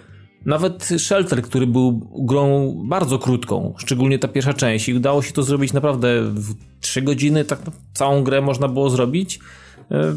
nawet 0.46 0.88
Shelter, 0.98 1.42
który 1.42 1.66
był 1.66 2.08
grą 2.14 2.74
bardzo 2.84 3.18
krótką, 3.18 3.74
szczególnie 3.78 4.18
ta 4.18 4.28
pierwsza 4.28 4.54
część 4.54 4.88
i 4.88 4.94
udało 4.94 5.22
się 5.22 5.32
to 5.32 5.42
zrobić 5.42 5.72
naprawdę 5.72 6.22
w 6.22 6.54
3 6.80 7.02
godziny, 7.02 7.44
tak 7.44 7.60
całą 7.94 8.24
grę 8.24 8.40
można 8.40 8.68
było 8.68 8.90
zrobić. 8.90 9.40
E, 9.90 10.14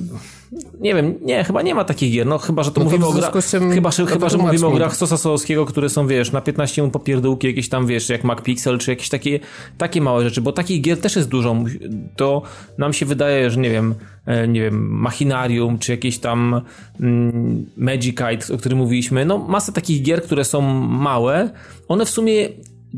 nie 0.79 0.95
wiem, 0.95 1.15
nie, 1.21 1.43
chyba 1.43 1.61
nie 1.61 1.75
ma 1.75 1.83
takich 1.83 2.13
gier, 2.13 2.27
no 2.27 2.37
chyba, 2.37 2.63
że 2.63 2.71
to 2.71 2.79
no 2.79 2.83
mówimy 2.83 3.05
o 3.05 3.11
grach, 3.11 3.31
chyba, 3.73 3.91
że, 3.91 4.05
chyba, 4.05 4.29
że 4.29 4.37
mówimy 4.37 4.65
o 4.65 4.71
grach 4.71 4.95
Sosa 4.95 5.17
Solowskiego, 5.17 5.65
które 5.65 5.89
są, 5.89 6.07
wiesz, 6.07 6.31
na 6.31 6.41
15 6.41 6.83
mu 6.83 6.91
popierdółki 6.91 7.47
jakieś 7.47 7.69
tam, 7.69 7.87
wiesz, 7.87 8.09
jak 8.09 8.23
MacPixel, 8.23 8.77
czy 8.77 8.91
jakieś 8.91 9.09
takie, 9.09 9.39
takie 9.77 10.01
małe 10.01 10.23
rzeczy, 10.23 10.41
bo 10.41 10.51
takich 10.51 10.81
gier 10.81 11.01
też 11.01 11.15
jest 11.15 11.29
dużo, 11.29 11.55
to 12.15 12.41
nam 12.77 12.93
się 12.93 13.05
wydaje, 13.05 13.51
że 13.51 13.59
nie 13.59 13.69
wiem, 13.69 13.95
e, 14.25 14.47
nie 14.47 14.61
wiem, 14.61 14.89
Machinarium, 14.91 15.79
czy 15.79 15.91
jakieś 15.91 16.19
tam 16.19 16.61
mm, 16.99 17.65
Magicite, 17.77 18.53
o 18.53 18.57
którym 18.57 18.77
mówiliśmy, 18.77 19.25
no 19.25 19.37
masę 19.37 19.73
takich 19.73 20.01
gier, 20.03 20.23
które 20.23 20.45
są 20.45 20.61
małe, 20.81 21.49
one 21.87 22.05
w 22.05 22.09
sumie, 22.09 22.49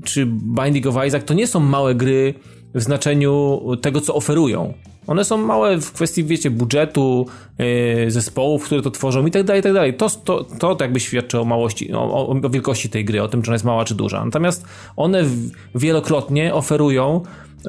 czy 0.04 0.26
Binding 0.26 0.88
of 0.88 1.06
Isaac, 1.08 1.24
to 1.26 1.34
nie 1.34 1.48
są 1.48 1.60
małe 1.60 1.96
gry 1.96 2.34
w 2.74 2.82
znaczeniu 2.82 3.62
tego, 3.82 4.02
co 4.02 4.16
oferują. 4.16 4.74
One 5.08 5.26
są 5.26 5.38
małe 5.38 5.82
w 5.82 5.92
kwestii, 5.92 6.24
wiecie, 6.24 6.52
budżetu, 6.52 7.28
yy, 7.60 8.12
zespołów, 8.12 8.64
które 8.66 8.82
to 8.82 8.92
tworzą 8.92 9.26
i 9.26 9.32
tak 9.32 9.44
dalej, 9.44 9.60
i 9.60 9.64
tak 9.64 9.74
dalej. 9.74 9.94
To, 9.94 10.10
to, 10.10 10.44
to 10.44 10.78
jakby 10.82 11.00
świadczy 11.00 11.40
o 11.40 11.46
małości, 11.46 11.94
o, 11.94 12.28
o, 12.28 12.50
wielkości 12.50 12.90
tej 12.90 13.06
gry, 13.06 13.24
o 13.24 13.28
tym, 13.28 13.42
czy 13.42 13.50
ona 13.50 13.56
jest 13.56 13.66
mała, 13.66 13.86
czy 13.86 13.96
duża. 13.96 14.26
Natomiast 14.26 14.66
one 14.96 15.24
wielokrotnie 15.76 16.54
oferują 16.54 17.22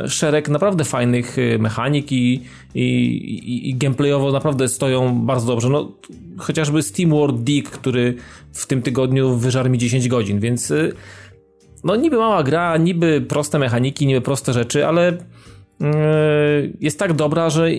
szereg 0.08 0.48
naprawdę 0.48 0.84
fajnych 0.84 1.38
y, 1.38 1.58
mechanik 1.58 2.12
i, 2.12 2.42
i, 2.74 2.84
i, 2.84 3.70
i 3.70 3.74
gameplayowo 3.74 4.32
naprawdę 4.32 4.68
stoją 4.68 5.20
bardzo 5.20 5.46
dobrze. 5.46 5.68
No, 5.68 5.92
chociażby 6.38 6.82
SteamWorld 6.82 7.42
Dig, 7.44 7.70
który 7.70 8.14
w 8.52 8.66
tym 8.66 8.82
tygodniu 8.82 9.36
wyżarł 9.36 9.70
mi 9.70 9.78
10 9.78 10.08
godzin, 10.08 10.40
więc 10.40 10.70
y, 10.70 10.92
no 11.84 11.96
niby 11.96 12.16
mała 12.16 12.42
gra, 12.42 12.76
niby 12.76 13.20
proste 13.20 13.58
mechaniki, 13.58 14.06
niby 14.06 14.20
proste 14.20 14.52
rzeczy, 14.52 14.86
ale 14.86 15.18
Yy, 15.80 16.76
jest 16.80 16.98
tak 16.98 17.12
dobra, 17.12 17.50
że 17.50 17.70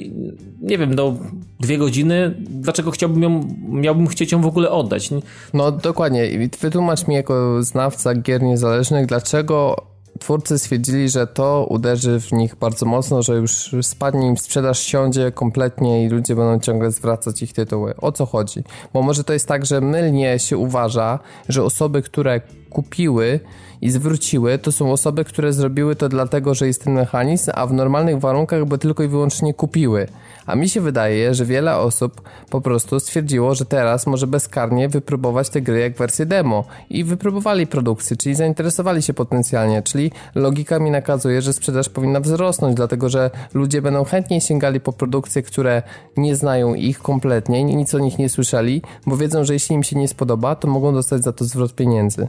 nie 0.61 0.77
wiem, 0.77 0.93
no 0.95 1.15
dwie 1.59 1.77
godziny, 1.77 2.35
dlaczego 2.49 2.91
chciałbym 2.91 3.23
ją, 3.23 3.55
miałbym 3.67 4.07
chcieć 4.07 4.31
ją 4.31 4.41
w 4.41 4.45
ogóle 4.45 4.69
oddać? 4.69 5.09
No 5.53 5.71
dokładnie, 5.71 6.49
wytłumacz 6.61 7.07
mi 7.07 7.15
jako 7.15 7.63
znawca 7.63 8.15
gier 8.15 8.41
niezależnych, 8.41 9.05
dlaczego 9.05 9.75
twórcy 10.19 10.59
stwierdzili, 10.59 11.09
że 11.09 11.27
to 11.27 11.67
uderzy 11.69 12.19
w 12.19 12.31
nich 12.31 12.55
bardzo 12.55 12.85
mocno, 12.85 13.21
że 13.21 13.33
już 13.35 13.75
spadnie 13.81 14.27
im 14.27 14.37
sprzedaż, 14.37 14.79
siądzie 14.79 15.31
kompletnie 15.31 16.05
i 16.05 16.09
ludzie 16.09 16.35
będą 16.35 16.59
ciągle 16.59 16.91
zwracać 16.91 17.41
ich 17.41 17.53
tytuły. 17.53 17.93
O 17.97 18.11
co 18.11 18.25
chodzi? 18.25 18.63
Bo 18.93 19.01
może 19.01 19.23
to 19.23 19.33
jest 19.33 19.47
tak, 19.47 19.65
że 19.65 19.81
mylnie 19.81 20.39
się 20.39 20.57
uważa, 20.57 21.19
że 21.49 21.63
osoby, 21.63 22.01
które 22.01 22.41
kupiły 22.69 23.39
i 23.81 23.91
zwróciły, 23.91 24.57
to 24.57 24.71
są 24.71 24.91
osoby, 24.91 25.25
które 25.25 25.53
zrobiły 25.53 25.95
to 25.95 26.09
dlatego, 26.09 26.53
że 26.53 26.67
jest 26.67 26.83
ten 26.83 26.93
mechanizm, 26.93 27.51
a 27.53 27.67
w 27.67 27.73
normalnych 27.73 28.19
warunkach 28.19 28.65
by 28.65 28.77
tylko 28.77 29.03
i 29.03 29.07
wyłącznie 29.07 29.53
kupiły. 29.53 30.07
A 30.45 30.55
mi 30.55 30.69
się 30.69 30.81
wydaje, 30.81 31.33
że 31.33 31.45
wiele 31.45 31.77
osób 31.77 32.21
po 32.49 32.61
prostu 32.61 32.99
stwierdziło, 32.99 33.55
że 33.55 33.65
teraz 33.65 34.07
może 34.07 34.27
bezkarnie 34.27 34.89
wypróbować 34.89 35.49
te 35.49 35.61
gry 35.61 35.79
jak 35.79 35.97
wersję 35.97 36.25
demo 36.25 36.63
i 36.89 37.03
wypróbowali 37.03 37.67
produkcję, 37.67 38.17
czyli 38.17 38.35
zainteresowali 38.35 39.01
się 39.01 39.13
potencjalnie, 39.13 39.81
czyli 39.81 40.11
logika 40.35 40.79
mi 40.79 40.91
nakazuje, 40.91 41.41
że 41.41 41.53
sprzedaż 41.53 41.89
powinna 41.89 42.19
wzrosnąć, 42.19 42.75
dlatego 42.75 43.09
że 43.09 43.29
ludzie 43.53 43.81
będą 43.81 44.03
chętniej 44.03 44.41
sięgali 44.41 44.79
po 44.79 44.93
produkcje, 44.93 45.41
które 45.41 45.83
nie 46.17 46.35
znają 46.35 46.73
ich 46.73 46.99
kompletnie, 46.99 47.63
nic 47.63 47.95
o 47.95 47.99
nich 47.99 48.19
nie 48.19 48.29
słyszeli, 48.29 48.81
bo 49.05 49.17
wiedzą, 49.17 49.43
że 49.43 49.53
jeśli 49.53 49.75
im 49.75 49.83
się 49.83 49.95
nie 49.95 50.07
spodoba, 50.07 50.55
to 50.55 50.67
mogą 50.67 50.93
dostać 50.93 51.23
za 51.23 51.33
to 51.33 51.45
zwrot 51.45 51.75
pieniędzy. 51.75 52.27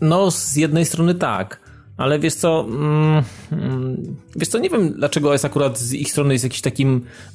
No, 0.00 0.30
z 0.30 0.56
jednej 0.56 0.84
strony 0.84 1.14
tak. 1.14 1.61
Ale 2.02 2.18
wiesz 2.18 2.34
co, 2.34 2.66
mm, 2.68 3.22
mm, 3.52 4.16
wiesz 4.36 4.48
co, 4.48 4.58
nie 4.58 4.70
wiem 4.70 4.92
dlaczego 4.92 5.32
jest 5.32 5.44
akurat 5.44 5.78
z 5.78 5.92
ich 5.92 6.10
strony 6.10 6.32
jest 6.32 6.44
jakiś 6.44 6.60
taki 6.60 6.86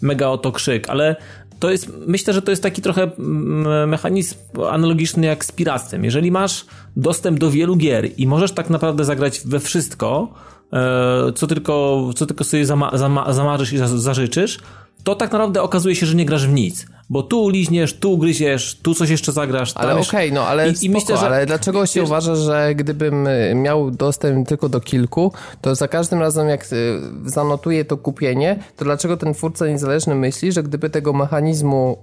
mega 0.01 0.28
oto 0.28 0.51
krzyk, 0.51 0.89
ale 0.89 1.15
to 1.59 1.72
jest, 1.72 1.91
myślę, 2.07 2.34
że 2.34 2.41
to 2.41 2.51
jest 2.51 2.63
taki 2.63 2.82
trochę 2.82 3.03
mm, 3.03 3.89
mechanizm 3.89 4.36
analogiczny 4.70 5.26
jak 5.26 5.45
z 5.45 5.51
piractwem. 5.51 6.05
Jeżeli 6.05 6.32
masz 6.32 6.65
dostęp 6.97 7.39
do 7.39 7.51
wielu 7.51 7.76
gier 7.76 8.09
i 8.18 8.28
możesz 8.28 8.51
tak 8.51 8.70
naprawdę 8.70 9.05
zagrać 9.05 9.41
we 9.45 9.59
wszystko, 9.59 10.34
e, 10.74 11.32
co 11.36 11.47
tylko, 11.47 12.09
co 12.15 12.26
tylko 12.26 12.43
sobie 12.43 12.65
zama, 12.65 12.91
zama, 12.93 13.34
zamarzysz 13.34 13.74
i 13.74 13.78
zażyczysz, 13.95 14.59
to 15.03 15.15
tak 15.15 15.32
naprawdę 15.32 15.61
okazuje 15.61 15.95
się, 15.95 16.05
że 16.05 16.15
nie 16.15 16.26
grasz 16.26 16.47
w 16.47 16.53
nic 16.53 16.88
bo 17.10 17.24
tu 17.24 17.49
liźniesz, 17.49 17.99
tu 17.99 18.18
gryziesz, 18.18 18.80
tu 18.82 18.95
coś 18.95 19.10
jeszcze 19.10 19.32
zagrasz. 19.32 19.72
Ale 19.76 19.91
okej, 19.93 20.08
okay, 20.08 20.32
no 20.32 20.47
ale, 20.47 20.70
I, 20.70 20.76
spoko, 20.76 20.86
i 20.86 20.89
myślę, 20.89 21.18
że, 21.18 21.26
ale 21.26 21.45
dlaczego 21.45 21.86
się 21.86 21.99
wiesz, 21.99 22.10
uważa, 22.10 22.36
że 22.36 22.76
gdybym 22.76 23.28
y, 23.28 23.55
miał 23.55 23.91
dostęp 23.91 24.47
tylko 24.47 24.70
do 24.70 24.80
kilku, 24.80 25.32
to 25.62 25.76
za 25.76 25.88
każdym 25.88 26.20
razem 26.20 26.49
jak 26.49 26.64
y, 26.74 27.01
zanotuję 27.26 27.86
to 27.86 27.97
kupienie, 27.97 28.60
to 28.76 28.86
dlaczego 28.86 29.18
ten 29.18 29.34
twórca 29.34 29.68
niezależny 29.68 30.16
myśli, 30.16 30.51
że 30.51 30.64
gdyby 30.64 30.89
tego 30.89 31.14
mechanizmu 31.14 31.97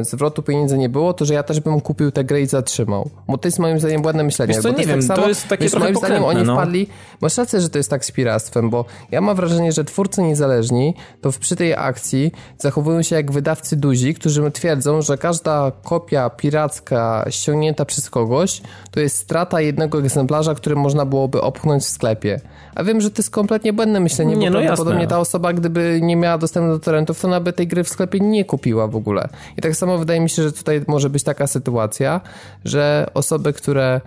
y, 0.00 0.04
zwrotu 0.04 0.42
pieniędzy 0.42 0.78
nie 0.78 0.88
było, 0.88 1.14
to 1.14 1.24
że 1.24 1.34
ja 1.34 1.42
też 1.42 1.60
bym 1.60 1.80
kupił 1.80 2.10
tę 2.10 2.24
grę 2.24 2.40
i 2.40 2.46
zatrzymał. 2.46 3.10
Bo 3.28 3.38
to 3.38 3.48
jest 3.48 3.58
moim 3.58 3.80
zdaniem 3.80 4.02
błędne 4.02 4.24
myślenie. 4.24 4.54
Wiesz 4.54 4.62
co, 4.62 4.70
nie 4.70 4.86
wiem, 4.86 5.00
tak 5.00 5.04
samo, 5.04 5.22
to 5.22 5.28
jest 5.28 5.48
takie 5.48 5.64
wiesz, 5.64 5.74
moim 5.74 5.96
zdaniem 5.96 6.24
oni 6.24 6.42
no. 6.42 6.54
wpadli, 6.54 6.86
masz 7.20 7.36
rację, 7.36 7.60
że 7.60 7.68
to 7.68 7.78
jest 7.78 7.90
tak 7.90 8.04
z 8.04 8.10
piractwem, 8.10 8.70
bo 8.70 8.84
ja 9.10 9.20
mam 9.20 9.36
wrażenie, 9.36 9.72
że 9.72 9.84
twórcy 9.84 10.22
niezależni 10.22 10.94
to 11.20 11.30
przy 11.40 11.56
tej 11.56 11.74
akcji 11.74 12.32
zachowują 12.58 13.02
się 13.02 13.16
jak 13.16 13.32
wydawcy 13.32 13.76
duzi, 13.76 14.14
którzy 14.14 14.35
którzy 14.36 14.50
twierdzą, 14.50 15.02
że 15.02 15.18
każda 15.18 15.72
kopia 15.82 16.30
piracka 16.30 17.24
ściągnięta 17.30 17.84
przez 17.84 18.10
kogoś 18.10 18.62
to 18.90 19.00
jest 19.00 19.16
strata 19.16 19.60
jednego 19.60 19.98
egzemplarza, 19.98 20.54
który 20.54 20.76
można 20.76 21.04
byłoby 21.04 21.40
opchnąć 21.40 21.82
w 21.82 21.86
sklepie. 21.86 22.40
A 22.74 22.84
wiem, 22.84 23.00
że 23.00 23.10
to 23.10 23.18
jest 23.18 23.30
kompletnie 23.30 23.72
błędne 23.72 24.00
myślenie, 24.00 24.36
nie, 24.36 24.50
bo 24.50 24.58
no 24.58 24.64
prawdopodobnie 24.64 25.02
jasne. 25.02 25.16
ta 25.16 25.20
osoba, 25.20 25.52
gdyby 25.52 25.98
nie 26.02 26.16
miała 26.16 26.38
dostępu 26.38 26.68
do 26.68 26.78
torrentów, 26.78 27.20
to 27.20 27.28
ona 27.28 27.40
by 27.40 27.52
tej 27.52 27.66
gry 27.66 27.84
w 27.84 27.88
sklepie 27.88 28.20
nie 28.20 28.44
kupiła 28.44 28.88
w 28.88 28.96
ogóle. 28.96 29.28
I 29.56 29.62
tak 29.62 29.76
samo 29.76 29.98
wydaje 29.98 30.20
mi 30.20 30.30
się, 30.30 30.42
że 30.42 30.52
tutaj 30.52 30.84
może 30.86 31.10
być 31.10 31.22
taka 31.22 31.46
sytuacja, 31.46 32.20
że 32.64 33.06
osoby, 33.14 33.52
które 33.52 34.00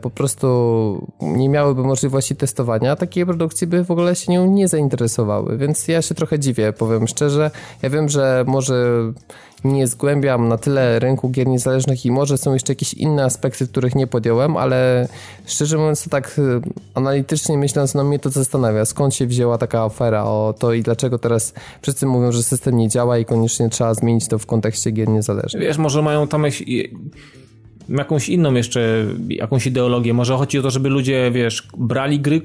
po 0.00 0.10
prostu 0.10 1.12
nie 1.20 1.48
miałyby 1.48 1.82
możliwości 1.82 2.36
testowania, 2.36 2.96
takie 2.96 3.26
produkcje 3.26 3.66
by 3.66 3.84
w 3.84 3.90
ogóle 3.90 4.16
się 4.16 4.32
nią 4.32 4.46
nie 4.46 4.68
zainteresowały. 4.68 5.58
Więc 5.58 5.88
ja 5.88 6.02
się 6.02 6.14
trochę 6.14 6.38
dziwię, 6.38 6.72
powiem 6.72 7.08
szczerze. 7.08 7.50
Ja 7.82 7.90
wiem, 7.90 8.08
że 8.08 8.44
może 8.46 8.76
nie 9.64 9.86
zgłębiam 9.86 10.48
na 10.48 10.58
tyle 10.58 10.98
rynku 10.98 11.28
gier 11.28 11.46
niezależnych 11.46 12.06
i 12.06 12.10
może 12.10 12.38
są 12.38 12.52
jeszcze 12.52 12.72
jakieś 12.72 12.94
inne 12.94 13.24
aspekty, 13.24 13.68
których 13.68 13.94
nie 13.94 14.06
podjąłem, 14.06 14.56
ale 14.56 15.08
szczerze 15.46 15.78
mówiąc, 15.78 16.04
to 16.04 16.10
tak 16.10 16.36
e, 16.38 16.60
analitycznie 16.94 17.58
myśląc, 17.58 17.94
no 17.94 18.04
mnie 18.04 18.18
to 18.18 18.30
zastanawia, 18.30 18.84
skąd 18.84 19.14
się 19.14 19.26
wzięła 19.26 19.58
taka 19.58 19.84
afera 19.84 20.24
o 20.24 20.54
to 20.58 20.72
i 20.72 20.82
dlaczego 20.82 21.18
teraz 21.18 21.54
wszyscy 21.82 22.06
mówią, 22.06 22.32
że 22.32 22.42
system 22.42 22.76
nie 22.76 22.88
działa 22.88 23.18
i 23.18 23.24
koniecznie 23.24 23.68
trzeba 23.68 23.94
zmienić 23.94 24.28
to 24.28 24.38
w 24.38 24.46
kontekście 24.46 24.90
gier 24.90 25.08
niezależnych. 25.08 25.62
Wiesz, 25.62 25.78
może 25.78 26.02
mają 26.02 26.28
tam 26.28 26.44
jakąś 27.88 28.28
inną 28.28 28.54
jeszcze, 28.54 29.06
jakąś 29.28 29.66
ideologię. 29.66 30.14
Może 30.14 30.36
chodzi 30.36 30.58
o 30.58 30.62
to, 30.62 30.70
żeby 30.70 30.88
ludzie, 30.88 31.30
wiesz, 31.34 31.62
brali 31.78 32.20
gry, 32.20 32.40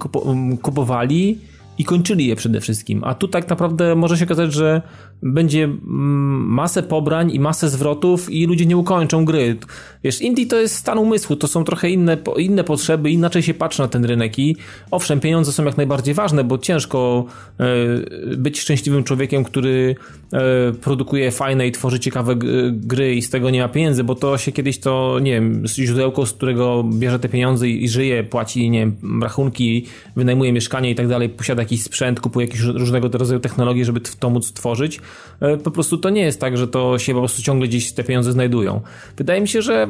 kupowali 0.62 1.38
i 1.78 1.86
kończyli 1.86 2.28
je 2.28 2.36
przede 2.36 2.62
wszystkim. 2.62 3.04
A 3.04 3.16
tu 3.16 3.28
tak 3.28 3.50
naprawdę 3.50 3.96
może 3.96 4.18
się 4.18 4.26
okazać, 4.26 4.54
że 4.54 4.82
będzie 5.24 5.64
mm, 5.64 6.48
masę 6.48 6.84
pobrań 6.84 7.32
i 7.32 7.40
masę 7.40 7.70
zwrotów 7.70 8.30
i 8.30 8.46
ludzie 8.46 8.66
nie 8.66 8.78
ukończą 8.78 9.26
gry. 9.26 9.58
Wiesz, 10.04 10.22
indie 10.22 10.46
to 10.46 10.60
jest 10.60 10.76
stan 10.76 10.98
umysłu, 10.98 11.36
to 11.36 11.48
są 11.48 11.64
trochę 11.64 11.90
inne, 11.90 12.18
inne 12.38 12.64
potrzeby, 12.64 13.12
inaczej 13.12 13.44
się 13.44 13.54
patrzy 13.54 13.82
na 13.82 13.88
ten 13.88 14.06
rynek 14.06 14.40
i 14.40 14.56
owszem, 14.92 15.20
pieniądze 15.20 15.52
są 15.52 15.66
jak 15.66 15.78
najbardziej 15.78 16.14
ważne, 16.14 16.44
bo 16.44 16.58
ciężko 16.58 17.26
e, 17.60 17.66
być 18.38 18.60
szczęśliwym 18.60 19.04
człowiekiem, 19.04 19.44
który 19.44 19.96
e, 20.34 20.40
produkuje 20.82 21.32
fajne 21.32 21.68
i 21.68 21.72
tworzy 21.72 22.00
ciekawe 22.00 22.36
gry 22.72 23.16
i 23.16 23.22
z 23.22 23.30
tego 23.30 23.50
nie 23.50 23.62
ma 23.62 23.70
pieniędzy, 23.70 24.04
bo 24.04 24.16
to 24.16 24.38
się 24.38 24.52
kiedyś 24.52 24.80
to, 24.80 25.20
nie 25.20 25.32
wiem, 25.32 25.64
źródełko, 25.68 26.26
z 26.26 26.34
którego 26.34 26.84
bierze 26.94 27.20
te 27.20 27.30
pieniądze 27.30 27.70
i, 27.70 27.90
żyje, 27.90 28.24
płaci, 28.24 28.70
nie 28.70 28.80
wiem, 28.80 29.24
rachunki, 29.24 29.86
wynajmuje 30.16 30.54
mieszkanie 30.54 30.92
i 30.92 30.96
tak 30.96 31.08
dalej, 31.08 31.30
posiada 31.30 31.62
jakiś 31.62 31.84
sprzęt, 31.84 32.20
kupuje 32.20 32.48
jakieś 32.48 32.62
różnego 32.62 33.08
rodzaju 33.08 33.40
technologie, 33.40 33.86
żeby 33.86 34.02
to 34.20 34.30
móc 34.30 34.54
tworzyć, 34.54 35.00
po 35.64 35.72
prostu 35.72 35.98
to 35.98 36.10
nie 36.10 36.22
jest 36.22 36.40
tak, 36.40 36.58
że 36.58 36.68
to 36.68 37.00
się 37.00 37.14
po 37.14 37.20
prostu 37.20 37.42
ciągle 37.42 37.68
gdzieś 37.68 37.94
te 37.94 38.04
pieniądze 38.04 38.32
znajdują. 38.32 38.82
Wydaje 39.18 39.42
mi 39.42 39.48
się, 39.48 39.62
że 39.62 39.88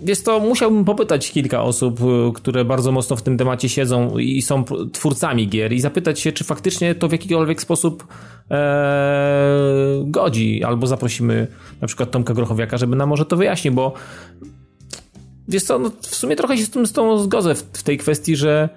jest 0.00 0.24
to, 0.24 0.40
musiałbym 0.40 0.84
popytać 0.84 1.30
kilka 1.30 1.62
osób, 1.62 2.00
e, 2.00 2.32
które 2.34 2.64
bardzo 2.64 2.92
mocno 2.92 3.16
w 3.16 3.22
tym 3.22 3.38
temacie 3.38 3.68
siedzą 3.68 4.18
i 4.18 4.42
są 4.42 4.64
twórcami 4.92 5.48
gier 5.48 5.72
i 5.72 5.80
zapytać 5.80 6.20
się, 6.20 6.32
czy 6.32 6.44
faktycznie 6.44 6.94
to 6.94 7.08
w 7.08 7.12
jakikolwiek 7.12 7.60
sposób 7.60 8.06
e, 8.50 10.04
godzi, 10.04 10.64
albo 10.64 10.86
zaprosimy 10.86 11.46
na 11.80 11.86
przykład 11.86 12.10
Tomka 12.10 12.34
Grochowiaka, 12.34 12.78
żeby 12.78 12.96
nam 12.96 13.08
może 13.08 13.24
to 13.24 13.36
wyjaśnił, 13.36 13.72
bo 13.72 13.92
wiesz 15.48 15.62
co, 15.62 15.78
no 15.78 15.90
w 16.00 16.14
sumie 16.14 16.36
trochę 16.36 16.58
się 16.58 16.64
z 16.64 16.70
tym 16.70 16.86
z 16.86 16.92
tą 16.92 17.18
zgodzę 17.18 17.54
w, 17.54 17.62
w 17.72 17.82
tej 17.82 17.98
kwestii, 17.98 18.36
że 18.36 18.68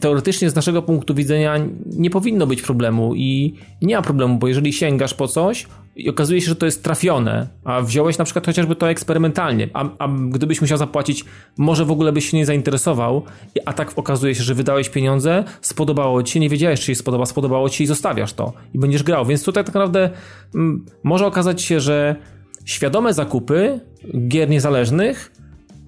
teoretycznie 0.00 0.50
z 0.50 0.54
naszego 0.54 0.82
punktu 0.82 1.14
widzenia 1.14 1.56
nie 1.86 2.10
powinno 2.10 2.46
być 2.46 2.62
problemu 2.62 3.14
i 3.14 3.54
nie 3.82 3.96
ma 3.96 4.02
problemu, 4.02 4.38
bo 4.38 4.48
jeżeli 4.48 4.72
sięgasz 4.72 5.14
po 5.14 5.28
coś 5.28 5.66
i 5.96 6.10
okazuje 6.10 6.40
się, 6.40 6.48
że 6.48 6.56
to 6.56 6.66
jest 6.66 6.84
trafione, 6.84 7.48
a 7.64 7.80
wziąłeś 7.80 8.18
na 8.18 8.24
przykład 8.24 8.46
chociażby 8.46 8.74
to 8.74 8.90
eksperymentalnie, 8.90 9.68
a, 9.72 9.88
a 9.98 10.08
gdybyś 10.08 10.60
musiał 10.60 10.78
zapłacić, 10.78 11.24
może 11.58 11.84
w 11.84 11.90
ogóle 11.90 12.12
byś 12.12 12.30
się 12.30 12.36
nie 12.36 12.46
zainteresował, 12.46 13.22
a 13.64 13.72
tak 13.72 13.92
okazuje 13.96 14.34
się, 14.34 14.42
że 14.42 14.54
wydałeś 14.54 14.88
pieniądze, 14.88 15.44
spodobało 15.60 16.22
ci 16.22 16.32
się, 16.32 16.40
nie 16.40 16.48
wiedziałeś, 16.48 16.80
czy 16.80 16.86
się 16.86 16.94
spodoba, 16.94 17.26
spodobało 17.26 17.68
ci 17.68 17.76
się 17.76 17.84
i 17.84 17.86
zostawiasz 17.86 18.32
to 18.32 18.52
i 18.74 18.78
będziesz 18.78 19.02
grał, 19.02 19.26
więc 19.26 19.44
tutaj 19.44 19.64
tak 19.64 19.74
naprawdę 19.74 20.04
m, 20.04 20.10
mm, 20.54 20.86
może 21.02 21.26
okazać 21.26 21.62
się, 21.62 21.80
że 21.80 22.16
świadome 22.64 23.14
zakupy 23.14 23.80
gier 24.28 24.48
niezależnych 24.50 25.32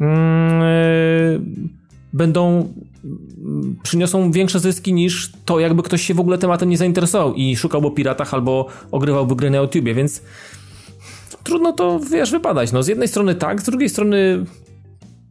yy, 0.01 0.07
będą 2.13 2.73
przyniosą 3.83 4.33
większe 4.33 4.61
zyski 4.61 4.93
niż 4.93 5.33
to, 5.45 5.61
jakby 5.61 5.83
ktoś 5.83 6.03
się 6.03 6.15
w 6.15 6.21
ogóle 6.21 6.39
tematem 6.39 6.69
nie 6.69 6.79
zainteresował 6.79 7.35
i 7.35 7.57
szukałby 7.57 7.87
o 7.87 7.91
piratach 7.91 8.35
albo 8.35 8.67
ogrywałby 8.91 9.37
gry 9.37 9.51
na 9.51 9.59
YouTubie, 9.59 9.95
więc 9.95 10.23
trudno 11.45 11.73
to, 11.73 12.01
wiesz, 12.11 12.31
wypadać. 12.31 12.73
No, 12.73 12.83
z 12.83 12.89
jednej 12.89 13.09
strony 13.09 13.35
tak, 13.35 13.61
z 13.61 13.65
drugiej 13.65 13.89
strony 13.89 14.45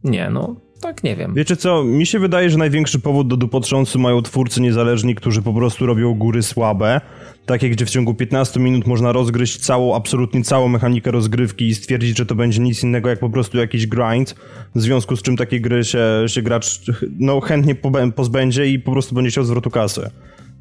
nie, 0.04 0.30
no 0.30 0.56
tak 0.82 1.04
nie 1.04 1.16
wiem. 1.16 1.34
Wiecie 1.34 1.56
co, 1.56 1.84
mi 1.84 2.06
się 2.06 2.18
wydaje, 2.18 2.50
że 2.50 2.58
największy 2.58 2.98
powód 2.98 3.28
do 3.28 3.36
dupotrząsu 3.36 3.98
mają 3.98 4.22
twórcy 4.22 4.60
niezależni, 4.60 5.14
którzy 5.14 5.42
po 5.42 5.52
prostu 5.52 5.86
robią 5.86 6.14
góry 6.14 6.42
słabe, 6.42 7.00
takie 7.46 7.70
gdzie 7.70 7.86
w 7.86 7.90
ciągu 7.90 8.14
15 8.14 8.60
minut 8.60 8.86
można 8.86 9.12
rozgryźć 9.12 9.58
całą, 9.58 9.96
absolutnie 9.96 10.44
całą 10.44 10.68
mechanikę 10.68 11.10
rozgrywki 11.10 11.68
i 11.68 11.74
stwierdzić, 11.74 12.18
że 12.18 12.26
to 12.26 12.34
będzie 12.34 12.60
nic 12.60 12.82
innego 12.82 13.08
jak 13.08 13.18
po 13.18 13.30
prostu 13.30 13.58
jakiś 13.58 13.86
grind, 13.86 14.34
w 14.74 14.80
związku 14.80 15.16
z 15.16 15.22
czym 15.22 15.36
takie 15.36 15.60
gry 15.60 15.84
się, 15.84 16.24
się 16.26 16.42
gracz 16.42 16.80
no, 17.18 17.40
chętnie 17.40 17.74
pozbędzie 18.16 18.66
i 18.66 18.78
po 18.78 18.92
prostu 18.92 19.14
będzie 19.14 19.30
chciał 19.30 19.44
zwrotu 19.44 19.70
kasy 19.70 20.10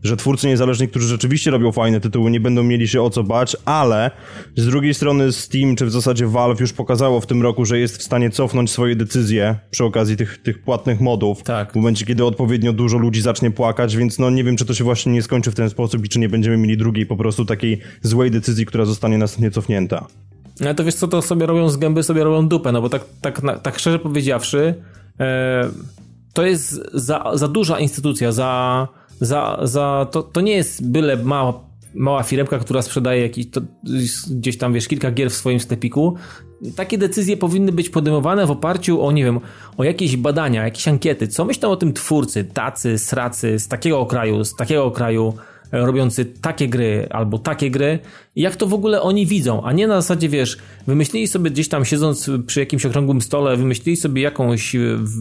że 0.03 0.17
twórcy 0.17 0.47
niezależni, 0.47 0.87
którzy 0.87 1.07
rzeczywiście 1.07 1.51
robią 1.51 1.71
fajne 1.71 1.99
tytuły, 1.99 2.31
nie 2.31 2.39
będą 2.39 2.63
mieli 2.63 2.87
się 2.87 3.01
o 3.01 3.09
co 3.09 3.23
bać, 3.23 3.57
ale 3.65 4.11
z 4.55 4.65
drugiej 4.65 4.93
strony 4.93 5.31
Steam, 5.31 5.75
czy 5.75 5.85
w 5.85 5.91
zasadzie 5.91 6.27
Valve 6.27 6.59
już 6.59 6.73
pokazało 6.73 7.21
w 7.21 7.25
tym 7.25 7.41
roku, 7.41 7.65
że 7.65 7.79
jest 7.79 7.97
w 7.97 8.03
stanie 8.03 8.29
cofnąć 8.29 8.71
swoje 8.71 8.95
decyzje 8.95 9.55
przy 9.71 9.83
okazji 9.83 10.17
tych, 10.17 10.37
tych 10.37 10.61
płatnych 10.61 11.01
modów. 11.01 11.43
Tak. 11.43 11.71
W 11.71 11.75
momencie, 11.75 12.05
kiedy 12.05 12.25
odpowiednio 12.25 12.73
dużo 12.73 12.97
ludzi 12.97 13.21
zacznie 13.21 13.51
płakać, 13.51 13.97
więc 13.97 14.19
no 14.19 14.29
nie 14.29 14.43
wiem, 14.43 14.57
czy 14.57 14.65
to 14.65 14.73
się 14.73 14.83
właśnie 14.83 15.11
nie 15.11 15.21
skończy 15.21 15.51
w 15.51 15.55
ten 15.55 15.69
sposób 15.69 16.05
i 16.05 16.09
czy 16.09 16.19
nie 16.19 16.29
będziemy 16.29 16.57
mieli 16.57 16.77
drugiej 16.77 17.05
po 17.05 17.17
prostu 17.17 17.45
takiej 17.45 17.79
złej 18.01 18.31
decyzji, 18.31 18.65
która 18.65 18.85
zostanie 18.85 19.17
następnie 19.17 19.51
cofnięta. 19.51 20.07
No 20.59 20.73
to 20.73 20.83
wiesz 20.83 20.95
co, 20.95 21.07
to 21.07 21.21
sobie 21.21 21.45
robią 21.45 21.69
z 21.69 21.77
gęby, 21.77 22.03
sobie 22.03 22.23
robią 22.23 22.47
dupę, 22.47 22.71
no 22.71 22.81
bo 22.81 22.89
tak, 22.89 23.05
tak, 23.21 23.41
tak 23.63 23.79
szczerze 23.79 23.99
powiedziawszy, 23.99 24.75
e, 25.19 25.69
to 26.33 26.45
jest 26.45 26.81
za, 26.93 27.31
za 27.33 27.47
duża 27.47 27.79
instytucja, 27.79 28.31
za 28.31 28.87
za, 29.21 29.59
za 29.63 30.07
to, 30.11 30.23
to 30.23 30.41
nie 30.41 30.53
jest 30.53 30.87
byle 30.87 31.17
mała 31.17 31.71
mała 31.93 32.23
firmka, 32.23 32.59
która 32.59 32.81
sprzedaje 32.81 33.21
jakiś, 33.21 33.49
to, 33.49 33.61
gdzieś 34.31 34.57
tam, 34.57 34.73
wiesz, 34.73 34.87
kilka 34.87 35.11
gier 35.11 35.29
w 35.29 35.33
swoim 35.33 35.59
sklepiku, 35.59 36.15
takie 36.75 36.97
decyzje 36.97 37.37
powinny 37.37 37.71
być 37.71 37.89
podejmowane 37.89 38.45
w 38.45 38.51
oparciu 38.51 39.01
o, 39.01 39.11
nie 39.11 39.23
wiem, 39.23 39.39
o 39.77 39.83
jakieś 39.83 40.17
badania, 40.17 40.63
jakieś 40.63 40.87
ankiety. 40.87 41.27
Co 41.27 41.45
myślą 41.45 41.69
o 41.69 41.75
tym 41.75 41.93
twórcy, 41.93 42.43
tacy, 42.43 42.97
sracy, 42.97 43.59
z 43.59 43.67
takiego 43.67 44.05
kraju, 44.05 44.43
z 44.43 44.55
takiego 44.55 44.91
kraju, 44.91 45.33
robiący 45.71 46.25
takie 46.25 46.67
gry 46.67 47.07
albo 47.09 47.39
takie 47.39 47.71
gry, 47.71 47.99
jak 48.35 48.55
to 48.55 48.67
w 48.67 48.73
ogóle 48.73 49.01
oni 49.01 49.25
widzą, 49.25 49.63
a 49.63 49.71
nie 49.71 49.87
na 49.87 50.01
zasadzie, 50.01 50.29
wiesz, 50.29 50.57
wymyślili 50.87 51.27
sobie 51.27 51.51
gdzieś 51.51 51.69
tam 51.69 51.85
siedząc 51.85 52.29
przy 52.47 52.59
jakimś 52.59 52.85
okrągłym 52.85 53.21
stole, 53.21 53.57
wymyślili 53.57 53.97
sobie 53.97 54.21
jakąś 54.21 54.75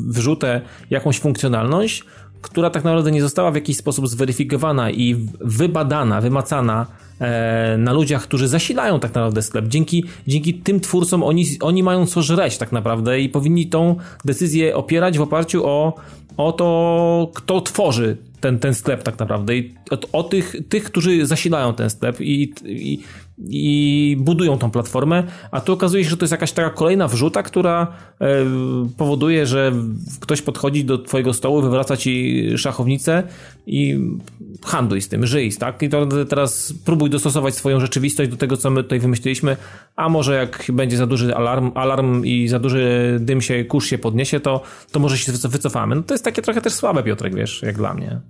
wrzutę, 0.07 0.61
jakąś 0.91 1.19
funkcjonalność, 1.19 2.05
która 2.43 2.71
tak 2.71 2.85
naprawdę 2.85 3.11
nie 3.11 3.23
została 3.23 3.51
w 3.51 3.55
jakiś 3.55 3.77
sposób 3.77 4.09
zweryfikowana 4.09 4.91
i 4.91 5.27
wybadana, 5.41 6.21
wymacana 6.21 6.87
e, 7.21 7.77
na 7.79 7.93
ludziach, 7.93 8.23
którzy 8.23 8.49
zasilają 8.49 9.01
tak 9.01 9.15
naprawdę 9.15 9.43
sklep. 9.43 9.69
Dzięki, 9.69 10.05
dzięki 10.27 10.55
tym 10.55 10.81
twórcom 10.81 11.23
oni, 11.23 11.45
oni 11.61 11.83
mają 11.83 12.07
co 12.07 12.23
żreć 12.23 12.59
tak 12.59 12.73
naprawdę 12.73 13.21
i 13.21 13.29
powinni 13.29 13.67
tą 13.67 13.97
decyzję 14.25 14.77
opierać 14.77 15.19
w 15.19 15.23
oparciu 15.23 15.67
o, 15.67 15.95
o 16.37 16.53
to, 16.53 17.31
kto 17.35 17.61
tworzy 17.61 18.17
ten, 18.41 18.59
ten 18.59 18.75
sklep 18.75 19.03
tak 19.03 19.19
naprawdę 19.19 19.57
i 19.57 19.75
o, 19.91 20.19
o 20.19 20.23
tych, 20.23 20.57
tych, 20.69 20.85
którzy 20.85 21.27
zasilają 21.27 21.75
ten 21.75 21.91
sklep 21.91 22.21
i, 22.21 22.55
i, 22.65 22.99
i 23.49 24.17
budują 24.21 24.59
tą 24.59 24.71
platformę, 24.71 25.23
a 25.51 25.61
tu 25.61 25.73
okazuje 25.73 26.05
się, 26.05 26.11
że 26.11 26.17
to 26.17 26.25
jest 26.25 26.33
jakaś 26.33 26.53
taka 26.53 26.71
kolejna 26.71 27.09
wrzuta, 27.09 27.43
która 27.43 27.87
e, 28.21 28.27
powoduje, 28.97 29.47
że 29.47 29.73
ktoś 30.21 30.43
podchodzi 30.43 30.85
do 30.85 30.99
twojego 30.99 31.35
stołu, 31.35 31.63
wywraca 31.63 31.97
ci 31.97 32.45
szachownicę 32.59 33.23
i 33.67 33.99
handluj 34.65 35.03
z 35.03 35.09
tym, 35.09 35.27
żyj, 35.27 35.53
tak? 35.53 35.83
I 35.83 35.89
to 35.89 36.07
teraz 36.07 36.75
próbuj 36.85 37.11
dostosować 37.11 37.55
swoją 37.55 37.81
rzeczywistość 37.81 38.31
do 38.31 38.37
tego, 38.37 38.57
co 38.57 38.71
my 38.71 38.83
tutaj 38.83 39.01
wymyśliliśmy, 39.01 39.57
a 39.97 40.09
może 40.09 40.35
jak 40.35 40.67
będzie 40.73 40.97
za 40.97 41.07
duży 41.07 41.37
alarm, 41.37 41.71
alarm 41.75 42.25
i 42.25 42.49
za 42.49 42.59
duży 42.59 43.17
dym 43.21 43.41
się, 43.41 43.65
kurz 43.65 43.87
się 43.87 43.99
podniesie, 43.99 44.41
to, 44.41 44.63
to 44.93 45.01
może 45.01 45.19
się 45.19 45.33
wycofamy. 45.33 45.95
No 45.95 46.03
to 46.03 46.15
jest 46.15 46.25
takie 46.25 46.43
trochę 46.43 46.61
też 46.61 46.73
słabe, 46.73 47.03
Piotrek, 47.03 47.35
wiesz, 47.35 47.63
jak 47.63 47.77
dla 47.77 47.95
mnie. 47.95 48.21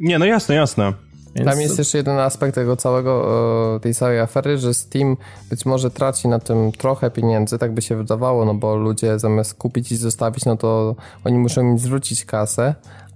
Nie, 0.00 0.18
no 0.18 0.24
jasne, 0.24 0.54
jasne. 0.54 1.05
Więc... 1.36 1.50
Tam 1.50 1.60
jest 1.60 1.78
jeszcze 1.78 1.98
jeden 1.98 2.18
aspekt 2.18 2.54
tego 2.54 2.76
całego, 2.76 3.80
tej 3.82 3.94
całej 3.94 4.20
afery, 4.20 4.58
że 4.58 4.74
Steam 4.74 5.16
być 5.50 5.66
może 5.66 5.90
traci 5.90 6.28
na 6.28 6.38
tym 6.38 6.72
trochę 6.72 7.10
pieniędzy, 7.10 7.58
tak 7.58 7.72
by 7.72 7.82
się 7.82 7.96
wydawało, 7.96 8.44
no 8.44 8.54
bo 8.54 8.76
ludzie 8.76 9.18
zamiast 9.18 9.54
kupić 9.54 9.92
i 9.92 9.96
zostawić, 9.96 10.44
no 10.44 10.56
to 10.56 10.96
oni 11.24 11.38
muszą 11.38 11.60
im 11.60 11.78
zwrócić 11.78 12.24
kasę, 12.24 12.74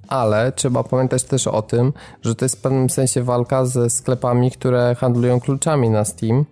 ale 0.08 0.52
trzeba 0.52 0.84
pamiętać 0.84 1.24
też 1.24 1.46
o 1.46 1.62
tym, 1.62 1.92
że 2.22 2.34
to 2.34 2.44
jest 2.44 2.56
w 2.56 2.60
pewnym 2.60 2.90
sensie 2.90 3.22
walka 3.22 3.66
ze 3.66 3.90
sklepami, 3.90 4.50
które 4.50 4.96
handlują 4.98 5.40
kluczami 5.40 5.90
na 5.90 6.04
Steam, 6.04 6.44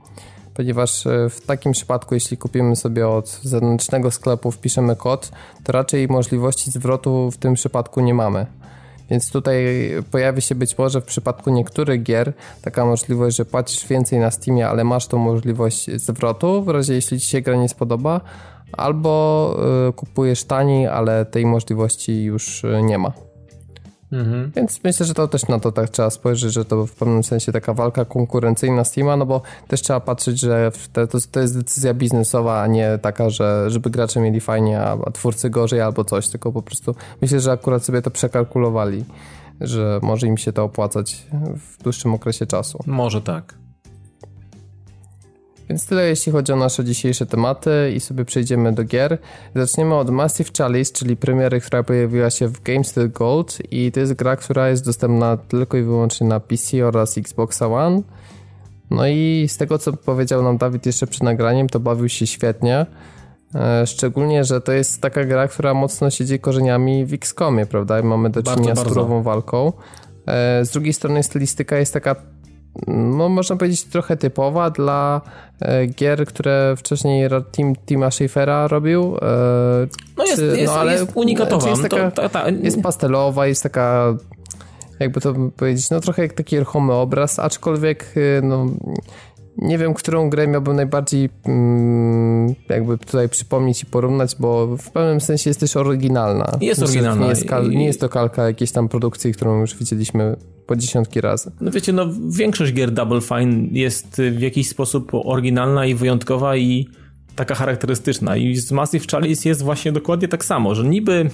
ponieważ 0.55 1.07
e, 1.07 1.29
w 1.31 1.41
takim 1.41 1.73
przypadku, 1.73 2.15
jeśli 2.15 2.37
kupimy 2.37 2.77
sobie 2.77 3.09
od 3.09 3.41
zewnętrznego 3.43 4.11
sklepu, 4.11 4.51
wpiszemy 4.51 4.97
kod, 4.97 5.31
to 5.65 5.73
raczej 5.73 6.09
możliwości 6.09 6.71
zwrotu 6.71 7.31
w 7.31 7.37
tym 7.37 7.55
przypadku 7.55 8.01
nie 8.01 8.15
mamy. 8.15 8.47
Więc 9.11 9.33
tutaj 9.33 9.65
pojawi 10.11 10.43
się 10.43 10.55
być 10.55 10.79
może 10.79 11.01
w 11.01 11.05
przypadku 11.05 11.51
niektórych 11.51 12.03
gier 12.03 12.33
taka 12.63 12.85
możliwość, 12.85 13.37
że 13.37 13.45
płacisz 13.45 13.87
więcej 13.87 14.19
na 14.19 14.31
Steamie, 14.31 14.69
ale 14.69 14.85
masz 14.85 15.07
tą 15.07 15.19
możliwość 15.19 15.91
zwrotu, 16.01 16.63
w 16.63 16.69
razie 16.69 16.95
jeśli 16.95 17.21
ci 17.21 17.27
się 17.29 17.41
gra 17.41 17.57
nie 17.57 17.69
spodoba, 17.69 18.21
albo 18.73 19.57
y, 19.89 19.93
kupujesz 19.93 20.45
taniej, 20.45 20.87
ale 20.87 21.25
tej 21.25 21.47
możliwości 21.47 22.25
już 22.25 22.65
y, 22.65 22.83
nie 22.83 22.99
ma. 22.99 23.28
Mhm. 24.13 24.53
Więc 24.57 24.85
myślę, 24.85 25.07
że 25.07 25.15
to 25.15 25.29
też 25.29 25.49
na 25.49 25.61
to 25.61 25.73
tak 25.73 25.91
trzeba 25.91 26.11
spojrzeć, 26.11 26.53
że 26.53 26.65
to 26.65 26.87
w 26.87 26.93
pewnym 26.93 27.25
sensie 27.25 27.53
taka 27.53 27.75
walka 27.75 28.05
konkurencyjna 28.05 28.85
Steama, 28.85 29.17
no 29.17 29.27
bo 29.27 29.43
też 29.69 29.83
trzeba 29.83 30.01
patrzeć, 30.01 30.41
że 30.41 30.73
te, 30.93 31.07
to, 31.07 31.19
to, 31.33 31.41
jest 31.41 31.59
decyzja 31.59 31.95
biznesowa, 31.95 32.63
a 32.63 32.67
nie 32.67 32.99
taka, 33.03 33.31
że 33.31 33.71
żeby 33.71 33.91
gracze 33.91 34.21
mieli 34.21 34.41
fajnie, 34.41 34.81
a, 34.81 34.99
a 35.07 35.11
twórcy 35.11 35.51
gorzej 35.51 35.81
albo 35.81 36.05
coś, 36.05 36.29
tylko 36.29 36.53
po 36.53 36.63
prostu 36.63 36.95
myślę, 37.23 37.41
że 37.41 37.53
akurat 37.53 37.85
sobie 37.85 38.03
to 38.03 38.11
przekalkulowali, 38.11 39.05
że 39.61 40.01
może 40.03 40.27
im 40.27 40.37
się 40.37 40.53
to 40.53 40.65
opłacać 40.65 41.27
w 41.57 41.83
dłuższym 41.83 42.15
okresie 42.15 42.47
czasu. 42.47 42.79
Może 42.87 43.23
tak. 43.23 43.55
Więc 45.69 45.87
tyle 45.87 46.09
jeśli 46.09 46.33
chodzi 46.33 46.53
o 46.53 46.57
nasze 46.57 46.85
dzisiejsze 46.85 47.27
tematy 47.27 47.93
i 47.97 48.01
sobie 48.01 48.25
przejdziemy 48.25 48.73
do 48.73 48.85
gier. 48.85 49.19
Zaczniemy 49.55 49.95
od 49.95 50.11
Massive 50.11 50.51
Chalice, 50.59 50.93
czyli 50.93 51.17
premiery, 51.17 51.61
która 51.61 51.83
pojawiła 51.83 52.31
się 52.31 52.49
w 52.49 52.63
GameStop 52.63 53.13
Gold 53.13 53.59
i 53.71 53.93
to 53.93 54.01
jest 54.01 54.13
gra, 54.13 54.37
która 54.37 54.69
jest 54.69 54.85
dostępna 54.85 55.37
tylko 55.37 55.77
i 55.77 55.83
wyłącznie 55.83 56.27
na 56.27 56.41
PC 56.41 56.87
oraz 56.87 57.19
Xbox 57.19 57.63
One. 57.63 58.03
No 58.91 59.07
i 59.07 59.47
z 59.49 59.57
tego, 59.57 59.79
co 59.79 59.93
powiedział 59.93 60.43
nam 60.43 60.59
Dawid 60.59 60.87
jeszcze 60.87 61.07
przed 61.07 61.23
nagraniem, 61.23 61.69
to 61.69 61.81
bawił 61.81 62.09
się 62.09 62.27
świetnie. 62.27 62.87
E, 63.55 63.87
szczególnie, 63.87 64.45
że 64.45 64.61
to 64.61 64.73
jest 64.73 65.01
taka 65.01 65.25
gra, 65.25 65.49
która 65.49 65.75
mocno 65.75 66.11
siedzi 66.11 66.39
korzeniami 66.39 67.07
w 67.07 67.13
XCOMie, 67.13 67.67
prawda? 67.67 68.01
I 68.01 68.03
mamy 68.03 68.31
do 68.31 68.43
czynienia 68.43 68.75
z 68.75 68.89
surową 68.89 69.23
walką. 69.23 69.73
E, 70.27 70.65
z 70.65 70.71
drugiej 70.71 70.93
strony 70.93 71.23
stylistyka 71.23 71.77
jest 71.77 71.93
taka 71.93 72.17
no 72.87 73.29
można 73.29 73.57
powiedzieć 73.57 73.85
trochę 73.85 74.17
typowa 74.17 74.71
dla 74.71 75.21
e, 75.61 75.87
gier, 75.87 76.27
które 76.27 76.75
wcześniej 76.77 77.29
Team, 77.53 77.77
Tima 77.87 78.11
Schafera 78.11 78.69
robił. 78.69 79.17
E, 79.17 79.87
no 80.17 80.25
jest, 80.25 80.37
czy, 80.37 80.47
jest, 80.47 80.73
no, 80.73 80.81
ale, 80.81 80.93
jest 80.93 81.11
unikatowa. 81.15 81.69
Jest, 81.69 81.83
taka, 81.83 82.11
to, 82.11 82.29
ta. 82.29 82.49
jest 82.49 82.83
pastelowa, 82.83 83.47
jest 83.47 83.63
taka 83.63 84.15
jakby 85.01 85.21
to 85.21 85.35
powiedzieć, 85.57 85.91
no 85.91 86.01
trochę 86.01 86.23
jak 86.23 86.33
taki 86.33 86.59
ruchomy 86.59 86.93
obraz, 86.93 87.39
aczkolwiek 87.39 88.15
e, 88.17 88.43
no 88.43 88.67
nie 89.59 89.79
wiem, 89.79 89.95
którą 89.95 90.31
grę 90.31 90.49
miałbym 90.49 90.77
najbardziej 90.77 91.31
mm, 91.45 92.55
jakby 92.69 92.99
tutaj 92.99 93.29
przypomnieć 93.29 93.83
i 93.83 93.87
porównać, 93.87 94.37
bo 94.39 94.77
w 94.77 94.91
pewnym 94.91 95.21
sensie 95.21 95.51
jest 95.51 95.61
też 95.61 95.77
oryginalna. 95.77 96.53
Jest 96.61 96.83
oryginalna. 96.83 97.23
Nie 97.25 97.31
jest, 97.31 97.47
kal- 97.47 97.71
nie 97.71 97.87
jest, 97.87 98.01
to 98.01 98.09
kalka 98.09 98.47
jakiejś 98.47 98.73
tam 98.73 98.89
produkcji, 98.89 99.33
którą 99.33 99.61
już 99.61 99.77
widzieliśmy 99.77 100.37
po 100.69 100.77
dziesiątki 100.77 101.21
razy. 101.21 101.53
No 101.61 101.71
wiecie, 101.71 101.93
no 101.93 102.07
większość 102.31 102.73
gier 102.73 102.91
Double 102.91 103.21
Fine 103.21 103.69
jest 103.73 104.23
w 104.31 104.41
jakiś 104.41 104.69
sposób 104.69 105.11
oryginalna 105.13 105.87
i 105.87 105.95
wyjątkowa 105.95 106.57
i 106.57 106.89
taka 107.37 107.55
charakterystyczna. 107.55 108.37
I 108.37 108.57
z 108.57 108.73
Massive 108.73 109.07
Chalice 109.11 109.49
jest 109.49 109.63
właśnie 109.63 109.93
dokładnie 109.93 110.29
tak 110.29 110.45
samo, 110.45 110.75
że 110.75 110.85
niby 110.85 111.31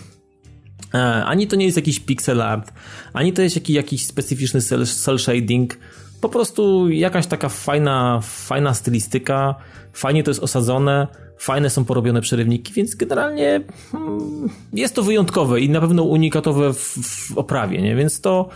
e, 0.94 1.24
ani 1.24 1.47
to 1.47 1.56
nie 1.56 1.65
jest 1.65 1.77
jakiś 1.77 2.01
pixel 2.01 2.43
art, 2.43 2.73
ani 3.12 3.32
to 3.32 3.43
jest 3.43 3.56
jakiś, 3.56 3.77
jakiś 3.77 4.06
specyficzny 4.06 4.61
cel, 4.61 4.86
cel 4.86 5.19
shading, 5.19 5.78
po 6.20 6.28
prostu 6.28 6.90
jakaś 6.90 7.27
taka 7.27 7.48
fajna, 7.48 8.20
fajna 8.23 8.74
stylistyka, 8.74 9.55
fajnie 9.93 10.23
to 10.23 10.31
jest 10.31 10.43
osadzone, 10.43 11.06
fajne 11.39 11.70
są 11.70 11.85
porobione 11.85 12.20
przerywniki, 12.20 12.73
więc 12.73 12.94
generalnie 12.94 13.61
hmm, 13.93 14.48
jest 14.73 14.94
to 14.94 15.02
wyjątkowe 15.02 15.61
i 15.61 15.70
na 15.70 15.81
pewno 15.81 16.02
unikatowe 16.02 16.73
w, 16.73 16.78
w 16.78 17.39
oprawie, 17.39 17.82
nie? 17.82 17.97
więc 17.97 18.20
to, 18.20 18.48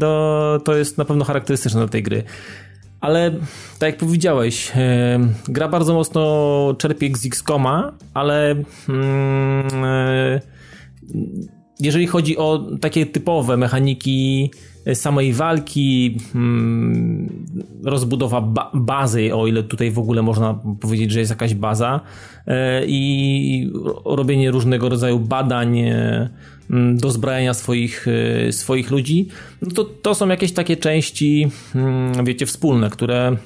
to, 0.00 0.60
to 0.64 0.76
jest 0.76 0.98
na 0.98 1.04
pewno 1.04 1.24
charakterystyczne 1.24 1.80
dla 1.80 1.88
tej 1.88 2.02
gry. 2.02 2.22
Ale 3.00 3.30
tak 3.78 3.90
jak 3.90 3.96
powiedziałeś, 3.96 4.72
e, 4.74 5.18
gra 5.48 5.68
bardzo 5.68 5.94
mocno 5.94 6.74
czerpie 6.78 7.16
z 7.16 7.26
X-Koma, 7.26 7.92
ale 8.14 8.50
mm, 8.88 9.84
e, 9.84 10.40
jeżeli 11.80 12.06
chodzi 12.06 12.36
o 12.36 12.66
takie 12.80 13.06
typowe 13.06 13.56
mechaniki 13.56 14.50
samej 14.94 15.32
walki, 15.32 16.18
hmm, 16.32 17.46
rozbudowa 17.84 18.40
ba 18.40 18.70
bazy, 18.74 19.34
o 19.34 19.46
ile 19.46 19.62
tutaj 19.62 19.90
w 19.90 19.98
ogóle 19.98 20.22
można 20.22 20.60
powiedzieć, 20.80 21.12
że 21.12 21.20
jest 21.20 21.30
jakaś 21.30 21.54
baza 21.54 22.00
e, 22.46 22.86
i 22.86 23.72
robienie 24.04 24.50
różnego 24.50 24.88
rodzaju 24.88 25.18
badań 25.18 25.78
e, 25.78 26.28
dozbrajania 26.94 27.54
swoich, 27.54 28.06
e, 28.48 28.52
swoich 28.52 28.90
ludzi, 28.90 29.28
no 29.62 29.70
to, 29.70 29.84
to 29.84 30.14
są 30.14 30.28
jakieś 30.28 30.52
takie 30.52 30.76
części, 30.76 31.48
hmm, 31.72 32.24
wiecie, 32.24 32.46
wspólne, 32.46 32.90
które, 32.90 33.36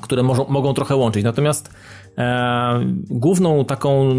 które 0.00 0.22
mogą, 0.22 0.46
mogą 0.48 0.74
trochę 0.74 0.96
łączyć. 0.96 1.24
Natomiast 1.24 1.70
e, 2.18 2.80
główną 3.10 3.64
taką 3.64 4.12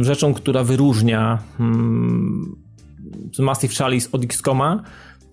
rzeczą, 0.00 0.34
która 0.34 0.64
wyróżnia 0.64 1.38
hmm, 1.58 2.56
Massive 3.38 3.74
Chalice 3.74 4.08
od 4.12 4.24
XCOMa 4.24 4.82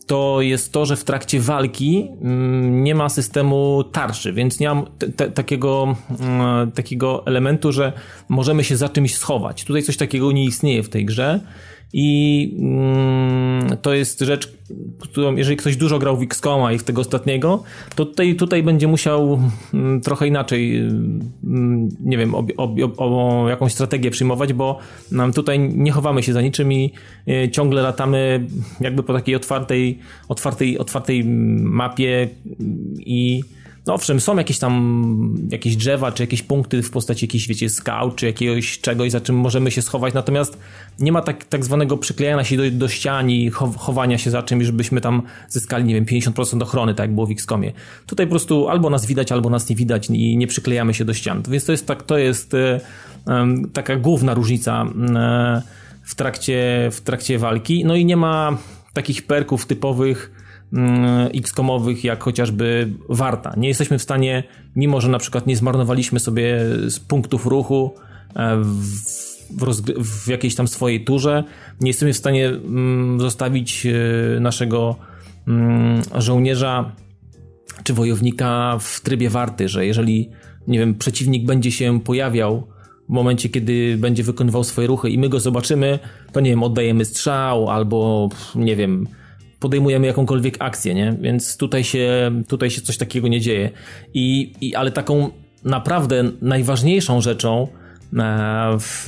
to 0.07 0.41
jest 0.41 0.71
to, 0.71 0.85
że 0.85 0.95
w 0.95 1.03
trakcie 1.03 1.39
walki 1.39 2.07
mm, 2.21 2.83
nie 2.83 2.95
ma 2.95 3.09
systemu 3.09 3.83
tarczy, 3.83 4.33
więc 4.33 4.59
nie 4.59 4.67
mam 4.67 4.85
takiego, 5.33 5.95
mm, 6.19 6.71
takiego 6.71 7.25
elementu, 7.25 7.71
że 7.71 7.93
możemy 8.29 8.63
się 8.63 8.77
za 8.77 8.89
czymś 8.89 9.15
schować. 9.15 9.63
Tutaj 9.63 9.83
coś 9.83 9.97
takiego 9.97 10.31
nie 10.31 10.45
istnieje 10.45 10.83
w 10.83 10.89
tej 10.89 11.05
grze 11.05 11.39
i 11.93 12.57
mm, 12.59 13.77
to 13.81 13.93
jest 13.93 14.19
rzecz, 14.19 14.53
którą 14.99 15.35
jeżeli 15.35 15.57
ktoś 15.57 15.77
dużo 15.77 15.99
grał 15.99 16.18
w 16.18 16.22
XCOMa 16.22 16.73
i 16.73 16.77
w 16.77 16.84
tego 16.84 17.01
ostatniego, 17.01 17.64
to 17.95 18.05
tutaj, 18.05 18.35
tutaj 18.35 18.64
będzie 18.64 18.88
musiał 18.88 19.39
mm, 19.73 20.01
trochę 20.01 20.27
inaczej, 20.27 20.77
mm, 20.77 21.89
nie 21.99 22.18
wiem, 22.18 22.35
o, 22.35 22.45
o, 22.57 22.73
o, 22.97 23.49
jakąś 23.49 23.73
strategię 23.73 24.11
przyjmować, 24.11 24.53
bo 24.53 24.80
nam 25.11 25.34
tutaj 25.34 25.59
nie 25.59 25.91
chowamy 25.91 26.23
się 26.23 26.34
za 26.34 26.41
niczym 26.41 26.73
i 26.73 26.93
y, 27.27 27.49
ciągle 27.51 27.81
latamy 27.81 28.47
jakby 28.80 29.03
po 29.03 29.14
takiej 29.14 29.35
otwartej, 29.35 29.99
otwartej, 30.27 30.77
otwartej 30.77 31.23
mapie 31.59 32.30
i 32.97 33.43
no 33.88 33.93
owszem, 33.93 34.19
są 34.19 34.38
jakieś 34.38 34.59
tam 34.59 35.47
jakieś 35.51 35.76
drzewa, 35.76 36.11
czy 36.11 36.23
jakieś 36.23 36.43
punkty 36.43 36.84
w 36.84 36.91
postaci 36.91 37.26
jakichś, 37.26 37.47
wiecie, 37.47 37.69
skał, 37.69 38.11
czy 38.11 38.26
jakiegoś 38.26 38.80
czegoś, 38.80 39.11
za 39.11 39.22
czym 39.22 39.35
możemy 39.35 39.72
się 39.72 39.81
schować, 39.81 40.14
natomiast 40.14 40.57
nie 40.99 41.11
ma 41.11 41.22
tak, 41.22 41.45
tak 41.45 41.65
zwanego 41.65 41.97
przyklejania 41.97 42.43
się 42.43 42.57
do, 42.57 42.72
do 42.72 42.88
ścian 42.88 43.30
i 43.30 43.49
chowania 43.77 44.18
się 44.18 44.31
za 44.31 44.43
czymś, 44.43 44.65
żebyśmy 44.65 45.01
tam 45.01 45.22
zyskali, 45.49 45.84
nie 45.84 45.93
wiem, 45.93 46.05
50% 46.05 46.64
ochrony, 46.64 46.95
tak 46.95 47.03
jak 47.03 47.15
było 47.15 47.27
w 47.27 47.31
XCOMie. 47.31 47.73
Tutaj 48.05 48.26
po 48.26 48.30
prostu 48.30 48.69
albo 48.69 48.89
nas 48.89 49.05
widać, 49.05 49.31
albo 49.31 49.49
nas 49.49 49.69
nie 49.69 49.76
widać 49.76 50.09
i 50.09 50.38
nie 50.38 50.47
przyklejamy 50.47 50.93
się 50.93 51.05
do 51.05 51.14
ścian. 51.14 51.43
Więc 51.49 51.65
to 51.65 51.72
jest 51.72 51.88
tak, 51.88 52.03
to 52.03 52.18
jest 52.18 52.53
e, 52.53 52.80
taka 53.73 53.95
główna 53.95 54.34
różnica 54.34 54.85
e, 55.15 55.61
w 56.03 56.15
trakcie, 56.15 56.89
w 56.91 57.01
trakcie 57.01 57.39
walki. 57.39 57.85
No 57.85 57.95
i 57.95 58.05
nie 58.05 58.18
ma 58.18 58.57
takich 58.93 59.27
perków 59.27 59.65
typowych, 59.65 60.31
Mm, 60.31 60.36
X-komowych, 61.34 62.03
jak 62.03 62.23
chociażby 62.23 62.94
Warta. 63.10 63.53
Nie 63.57 63.68
jesteśmy 63.68 63.99
w 63.99 64.03
stanie, 64.03 64.44
mimo 64.76 65.02
że 65.02 65.10
na 65.10 65.19
przykład 65.19 65.48
nie 65.48 65.56
zmarnowaliśmy 65.56 66.19
sobie 66.19 66.60
z 66.88 66.99
punktów 66.99 67.45
ruchu 67.45 67.95
e, 68.35 68.57
w, 68.57 68.77
w, 69.49 70.26
w 70.26 70.27
jakiejś 70.27 70.56
tam 70.56 70.68
swojej 70.68 71.03
turze, 71.03 71.44
nie 71.81 71.89
jesteśmy 71.89 72.14
w 72.14 72.18
stanie 72.18 72.48
mm, 72.48 73.19
zostawić 73.19 73.85
e, 73.85 74.39
naszego 74.39 74.95
mm, 75.48 76.02
żołnierza 76.15 76.91
czy 77.84 77.94
wojownika 77.94 78.77
w 78.80 79.02
trybie 79.02 79.30
warty, 79.30 79.69
że 79.69 79.85
jeżeli, 79.85 80.30
nie 80.68 80.80
wiem, 80.80 80.95
przeciwnik 80.95 81.45
będzie 81.45 81.72
się 81.72 81.99
pojawiał 82.02 82.68
w 83.10 83.14
momencie, 83.14 83.49
kiedy 83.49 83.98
będzie 83.98 84.23
wykonywał 84.23 84.64
swoje 84.64 84.88
ruchy 84.88 85.10
i 85.10 85.19
my 85.19 85.30
go 85.30 85.39
zobaczymy, 85.39 85.99
to 86.31 86.39
nie 86.39 86.49
wiem, 86.49 86.64
oddajemy 86.64 87.06
strzał 87.06 87.69
albo, 87.69 88.30
nie 88.56 88.76
wiem, 88.76 89.07
podejmujemy 89.59 90.07
jakąkolwiek 90.07 90.55
akcję, 90.59 90.93
nie? 90.93 91.17
Więc 91.21 91.57
tutaj 91.57 91.84
się, 91.84 92.31
tutaj 92.47 92.69
się 92.69 92.81
coś 92.81 92.97
takiego 92.97 93.27
nie 93.27 93.41
dzieje. 93.41 93.69
I, 94.13 94.53
i 94.61 94.75
ale 94.75 94.91
taką 94.91 95.29
naprawdę 95.63 96.23
najważniejszą 96.41 97.21
rzeczą 97.21 97.67
e, 98.17 98.77
w, 98.79 99.07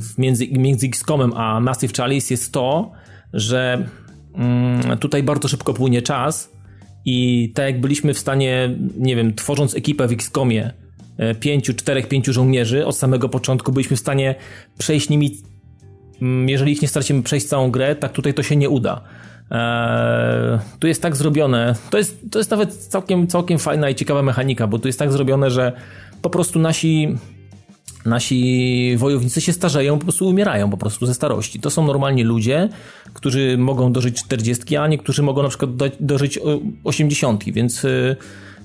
w 0.00 0.18
między, 0.18 0.48
między 0.48 0.86
XCOMem 0.86 1.32
a 1.36 1.60
Massive 1.60 1.92
Chalice 1.96 2.34
jest 2.34 2.52
to, 2.52 2.92
że 3.32 3.88
mm, 4.34 4.98
tutaj 4.98 5.22
bardzo 5.22 5.48
szybko 5.48 5.74
płynie 5.74 6.02
czas 6.02 6.52
i 7.04 7.52
tak 7.54 7.64
jak 7.64 7.80
byliśmy 7.80 8.14
w 8.14 8.18
stanie, 8.18 8.76
nie 8.98 9.16
wiem, 9.16 9.34
tworząc 9.34 9.74
ekipę 9.74 10.08
w 10.08 10.12
XCOMie, 10.12 10.70
e, 11.18 11.34
pięciu, 11.34 11.74
czterech, 11.74 12.08
pięciu 12.08 12.32
żołnierzy 12.32 12.86
od 12.86 12.96
samego 12.96 13.28
początku 13.28 13.72
byliśmy 13.72 13.96
w 13.96 14.00
stanie 14.00 14.34
przejść 14.78 15.08
nimi 15.08 15.36
mm, 16.22 16.48
jeżeli 16.48 16.72
ich 16.72 16.82
nie 16.82 16.88
stracimy 16.88 17.22
przejść 17.22 17.46
całą 17.46 17.70
grę, 17.70 17.96
tak 17.96 18.12
tutaj 18.12 18.34
to 18.34 18.42
się 18.42 18.56
nie 18.56 18.70
uda. 18.70 19.00
Eee, 19.50 20.58
tu 20.78 20.86
jest 20.86 21.02
tak 21.02 21.16
zrobione, 21.16 21.74
to 21.90 21.98
jest, 21.98 22.18
to 22.30 22.38
jest 22.38 22.50
nawet 22.50 22.74
całkiem, 22.74 23.26
całkiem 23.26 23.58
fajna 23.58 23.90
i 23.90 23.94
ciekawa 23.94 24.22
mechanika, 24.22 24.66
bo 24.66 24.78
tu 24.78 24.88
jest 24.88 24.98
tak 24.98 25.12
zrobione, 25.12 25.50
że 25.50 25.72
po 26.22 26.30
prostu 26.30 26.58
nasi 26.58 27.16
nasi 28.04 28.94
wojownicy 28.96 29.40
się 29.40 29.52
starzeją, 29.52 29.98
po 29.98 30.04
prostu 30.04 30.28
umierają 30.28 30.70
po 30.70 30.76
prostu 30.76 31.06
ze 31.06 31.14
starości. 31.14 31.60
To 31.60 31.70
są 31.70 31.86
normalnie 31.86 32.24
ludzie, 32.24 32.68
którzy 33.12 33.58
mogą 33.58 33.92
dożyć 33.92 34.24
40, 34.24 34.76
a 34.76 34.86
niektórzy 34.86 35.22
mogą 35.22 35.42
na 35.42 35.48
przykład 35.48 35.70
dożyć 36.00 36.38
80, 36.84 37.44
więc 37.44 37.84
e, 37.84 38.16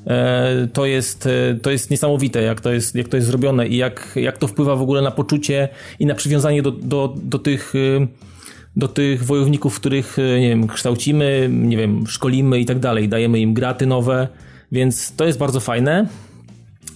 e, 0.07 0.68
to 0.73 0.85
jest, 0.85 1.26
e, 1.26 1.56
to 1.61 1.72
jest 1.72 1.91
niesamowite, 1.91 2.41
jak 2.41 2.61
to 2.61 2.73
jest, 2.73 2.95
jak 2.95 3.07
to 3.07 3.18
jest 3.18 3.27
zrobione 3.27 3.68
i 3.68 3.77
jak, 3.77 4.14
jak 4.15 4.38
to 4.38 4.47
wpływa 4.47 4.76
w 4.76 4.81
ogóle 4.81 5.01
na 5.01 5.11
poczucie 5.11 5.69
i 5.99 6.06
na 6.06 6.15
przywiązanie 6.15 6.61
do, 6.61 6.72
do, 6.72 7.15
do 7.23 7.39
tych 7.39 7.73
do 8.80 8.88
tych 8.88 9.26
wojowników, 9.26 9.80
których, 9.80 10.19
e, 10.19 10.39
nie 10.39 10.49
wiem, 10.49 10.68
kształcimy, 10.68 11.49
nie 11.51 11.77
wiem, 11.77 12.07
szkolimy 12.07 12.60
i 12.60 12.65
tak 12.65 12.80
dalej, 12.80 13.10
dajemy 13.10 13.39
im 13.39 13.53
graty 13.53 13.85
nowe, 13.85 14.27
więc 14.72 15.15
to 15.15 15.26
jest 15.26 15.39
bardzo 15.39 15.60
fajne. 15.60 16.07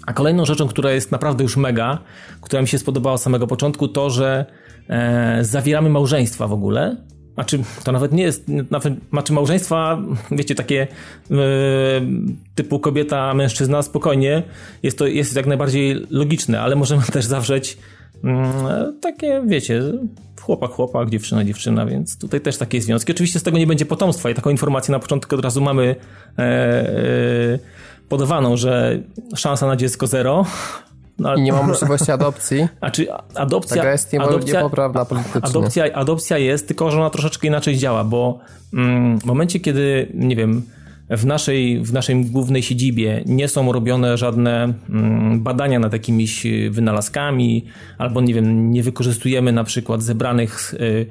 A 0.05 0.13
kolejną 0.13 0.45
rzeczą, 0.45 0.67
która 0.67 0.91
jest 0.91 1.11
naprawdę 1.11 1.43
już 1.43 1.57
mega, 1.57 1.99
która 2.41 2.61
mi 2.61 2.67
się 2.67 2.79
spodobała 2.79 3.13
od 3.13 3.21
samego 3.21 3.47
początku, 3.47 3.87
to, 3.87 4.09
że 4.09 4.45
e, 4.89 5.39
zawieramy 5.41 5.89
małżeństwa 5.89 6.47
w 6.47 6.53
ogóle. 6.53 6.97
Znaczy, 7.33 7.59
to 7.83 7.91
nawet 7.91 8.11
nie 8.11 8.23
jest, 8.23 8.47
nawet, 8.47 8.93
znaczy 9.09 9.33
małżeństwa, 9.33 10.01
wiecie, 10.31 10.55
takie 10.55 10.87
e, 11.31 11.35
typu 12.55 12.79
kobieta, 12.79 13.33
mężczyzna, 13.33 13.81
spokojnie, 13.81 14.43
jest 14.83 14.97
to 14.97 15.07
jest 15.07 15.35
jak 15.35 15.47
najbardziej 15.47 16.05
logiczne, 16.09 16.61
ale 16.61 16.75
możemy 16.75 17.03
też 17.03 17.25
zawrzeć 17.25 17.77
takie, 19.01 19.41
wiecie, 19.45 19.81
chłopak, 20.41 20.71
chłopak, 20.71 21.09
dziewczyna, 21.09 21.43
dziewczyna, 21.43 21.85
więc 21.85 22.17
tutaj 22.17 22.41
też 22.41 22.57
takie 22.57 22.81
związki. 22.81 23.11
Oczywiście 23.11 23.39
z 23.39 23.43
tego 23.43 23.57
nie 23.57 23.67
będzie 23.67 23.85
potomstwa 23.85 24.29
i 24.29 24.33
taką 24.33 24.49
informację 24.49 24.91
na 24.91 24.99
początku 24.99 25.35
od 25.35 25.43
razu 25.43 25.61
mamy 25.61 25.95
e, 26.37 26.41
e, 26.41 27.59
podawaną, 28.09 28.57
że 28.57 28.99
szansa 29.35 29.67
na 29.67 29.75
dziecko 29.75 30.07
zero. 30.07 30.45
No, 31.19 31.35
I 31.35 31.41
nie 31.41 31.53
ma 31.53 31.63
możliwości 31.63 32.11
adopcji. 32.11 32.67
A 32.81 32.91
czy 32.91 33.07
adopcja. 33.35 33.77
Taka 33.77 33.91
jest 33.91 34.13
adopcja, 34.13 34.53
niepoprawna 34.59 35.05
politycznie. 35.05 35.41
Adopcja, 35.41 35.93
adopcja 35.93 36.37
jest, 36.37 36.67
tylko 36.67 36.91
że 36.91 36.99
ona 36.99 37.09
troszeczkę 37.09 37.47
inaczej 37.47 37.77
działa, 37.77 38.03
bo 38.03 38.39
mm, 38.73 39.19
w 39.19 39.25
momencie, 39.25 39.59
kiedy, 39.59 40.11
nie 40.13 40.35
wiem, 40.35 40.61
w 41.09 41.25
naszej, 41.25 41.83
w 41.83 41.93
naszej 41.93 42.25
głównej 42.25 42.63
siedzibie 42.63 43.23
nie 43.25 43.47
są 43.47 43.71
robione 43.71 44.17
żadne 44.17 44.73
mm, 44.89 45.43
badania 45.43 45.79
nad 45.79 45.93
jakimiś 45.93 46.45
y, 46.45 46.69
wynalazkami, 46.71 47.65
albo 47.97 48.21
nie 48.21 48.33
wiem, 48.33 48.71
nie 48.71 48.83
wykorzystujemy 48.83 49.51
na 49.51 49.63
przykład 49.63 50.03
zebranych 50.03 50.73
y, 50.73 50.77
y, 50.77 51.05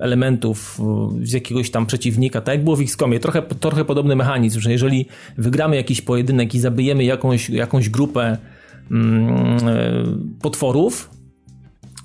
elementów 0.00 0.80
z 1.22 1.32
jakiegoś 1.32 1.70
tam 1.70 1.86
przeciwnika, 1.86 2.40
tak 2.40 2.54
jak 2.54 2.64
było 2.64 2.76
w 2.76 2.80
XCOMie, 2.80 3.20
trochę, 3.20 3.42
trochę 3.42 3.84
podobny 3.84 4.16
mechanizm, 4.16 4.60
że 4.60 4.72
jeżeli 4.72 5.06
wygramy 5.38 5.76
jakiś 5.76 6.02
pojedynek 6.02 6.54
i 6.54 6.60
zabijemy 6.60 7.04
jakąś, 7.04 7.50
jakąś 7.50 7.88
grupę 7.88 8.38
mm, 8.90 9.58
potworów, 10.42 11.10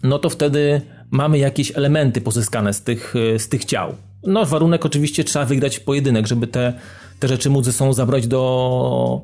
no 0.03 0.19
to 0.19 0.29
wtedy 0.29 0.81
mamy 1.11 1.37
jakieś 1.37 1.77
elementy 1.77 2.21
pozyskane 2.21 2.73
z 2.73 2.83
tych, 2.83 3.13
z 3.37 3.49
tych 3.49 3.65
ciał. 3.65 3.95
No, 4.25 4.45
warunek 4.45 4.85
oczywiście 4.85 5.23
trzeba 5.23 5.45
wygrać 5.45 5.79
pojedynek, 5.79 6.27
żeby 6.27 6.47
te, 6.47 6.73
te 7.19 7.27
rzeczy 7.27 7.49
móc 7.49 7.65
ze 7.65 7.73
sobą 7.73 7.93
zabrać 7.93 8.27
do, 8.27 9.21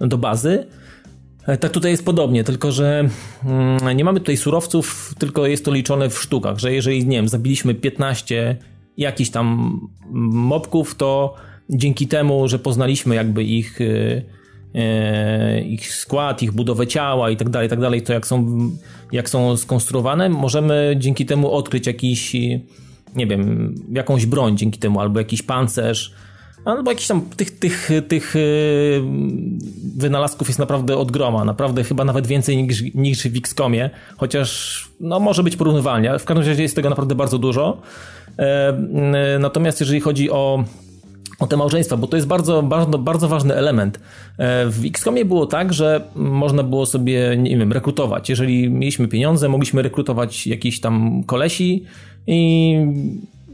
do 0.00 0.18
bazy. 0.18 0.66
E, 1.46 1.56
tak 1.56 1.72
tutaj 1.72 1.90
jest 1.90 2.04
podobnie, 2.04 2.44
tylko 2.44 2.72
że 2.72 3.08
mm, 3.44 3.96
nie 3.96 4.04
mamy 4.04 4.20
tutaj 4.20 4.36
surowców, 4.36 5.14
tylko 5.18 5.46
jest 5.46 5.64
to 5.64 5.72
liczone 5.72 6.10
w 6.10 6.18
sztukach, 6.18 6.58
że 6.58 6.72
jeżeli, 6.72 7.06
nie 7.06 7.16
wiem, 7.16 7.28
zabiliśmy 7.28 7.74
15 7.74 8.56
jakichś 8.96 9.30
tam 9.30 9.78
mobków, 10.32 10.94
to 10.94 11.34
dzięki 11.70 12.08
temu, 12.08 12.48
że 12.48 12.58
poznaliśmy 12.58 13.14
jakby 13.14 13.44
ich, 13.44 13.78
e, 14.74 15.60
ich 15.60 15.94
skład, 15.94 16.42
ich 16.42 16.52
budowę 16.52 16.86
ciała 16.86 17.30
i 17.30 17.36
tak 17.36 17.48
dalej, 17.48 17.68
tak 17.68 17.80
dalej, 17.80 18.02
to 18.02 18.12
jak 18.12 18.26
są, 18.26 18.70
jak 19.12 19.28
są 19.28 19.56
skonstruowane, 19.56 20.28
możemy 20.28 20.96
dzięki 20.98 21.26
temu 21.26 21.52
odkryć 21.52 21.86
jakiś 21.86 22.36
nie 23.14 23.26
wiem, 23.26 23.74
jakąś 23.92 24.26
broń 24.26 24.56
dzięki 24.56 24.78
temu, 24.78 25.00
albo 25.00 25.18
jakiś 25.18 25.42
pancerz, 25.42 26.14
albo 26.64 26.90
jakiś 26.90 27.06
tam 27.06 27.20
tych, 27.20 27.58
tych, 27.58 27.90
tych 28.08 28.36
y, 28.36 29.02
wynalazków 29.96 30.48
jest 30.48 30.58
naprawdę 30.58 30.96
od 30.96 31.10
groma, 31.10 31.44
naprawdę 31.44 31.84
chyba 31.84 32.04
nawet 32.04 32.26
więcej 32.26 32.62
niż, 32.62 32.82
niż 32.94 33.22
w 33.22 33.36
XCOMie, 33.36 33.90
chociaż 34.16 34.88
no, 35.00 35.20
może 35.20 35.42
być 35.42 35.56
porównywalnie, 35.56 36.18
w 36.18 36.24
każdym 36.24 36.46
razie 36.46 36.62
jest 36.62 36.76
tego 36.76 36.90
naprawdę 36.90 37.14
bardzo 37.14 37.38
dużo. 37.38 37.82
E, 38.38 38.68
e, 38.68 39.38
natomiast 39.38 39.80
jeżeli 39.80 40.00
chodzi 40.00 40.30
o 40.30 40.64
o 41.40 41.46
te 41.46 41.56
małżeństwa, 41.56 41.96
bo 41.96 42.06
to 42.06 42.16
jest 42.16 42.28
bardzo, 42.28 42.62
bardzo, 42.62 42.98
bardzo 42.98 43.28
ważny 43.28 43.54
element. 43.54 44.00
E, 44.38 44.66
w 44.66 44.84
XCOMie 44.84 45.24
było 45.24 45.46
tak, 45.46 45.72
że 45.72 46.00
można 46.14 46.62
było 46.62 46.86
sobie, 46.86 47.36
nie 47.38 47.58
wiem, 47.58 47.72
rekrutować. 47.72 48.30
Jeżeli 48.30 48.70
mieliśmy 48.70 49.08
pieniądze, 49.08 49.48
mogliśmy 49.48 49.82
rekrutować 49.82 50.46
jakiś 50.46 50.80
tam 50.80 51.24
kolesi 51.24 51.84
i, 52.26 52.76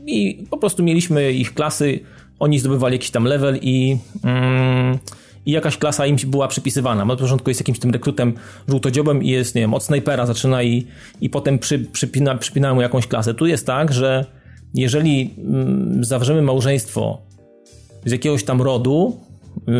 i 0.06 0.46
po 0.50 0.58
prostu 0.58 0.82
mieliśmy 0.82 1.32
ich 1.32 1.54
klasy, 1.54 2.00
oni 2.38 2.58
zdobywali 2.58 2.94
jakiś 2.94 3.10
tam 3.10 3.24
level 3.24 3.58
i, 3.62 3.96
mm, 4.24 4.98
i 5.46 5.50
jakaś 5.52 5.76
klasa 5.76 6.06
im 6.06 6.16
była 6.26 6.48
przypisywana. 6.48 7.04
Na 7.04 7.16
początku 7.16 7.50
jest 7.50 7.60
jakimś 7.60 7.78
tym 7.78 7.90
rekrutem 7.90 8.34
żółtodziobem 8.68 9.22
i 9.22 9.28
jest, 9.28 9.54
nie 9.54 9.60
wiem, 9.60 9.74
od 9.74 9.84
snajpera 9.84 10.26
zaczyna 10.26 10.62
i, 10.62 10.86
i 11.20 11.30
potem 11.30 11.58
przy, 11.58 11.78
przypina, 11.78 12.34
przypinają 12.34 12.74
mu 12.74 12.82
jakąś 12.82 13.06
klasę. 13.06 13.34
Tu 13.34 13.46
jest 13.46 13.66
tak, 13.66 13.92
że 13.92 14.24
jeżeli 14.74 15.34
mm, 15.38 16.04
zawrzemy 16.04 16.42
małżeństwo 16.42 17.18
z 18.04 18.12
jakiegoś 18.12 18.44
tam 18.44 18.62
rodu, 18.62 19.20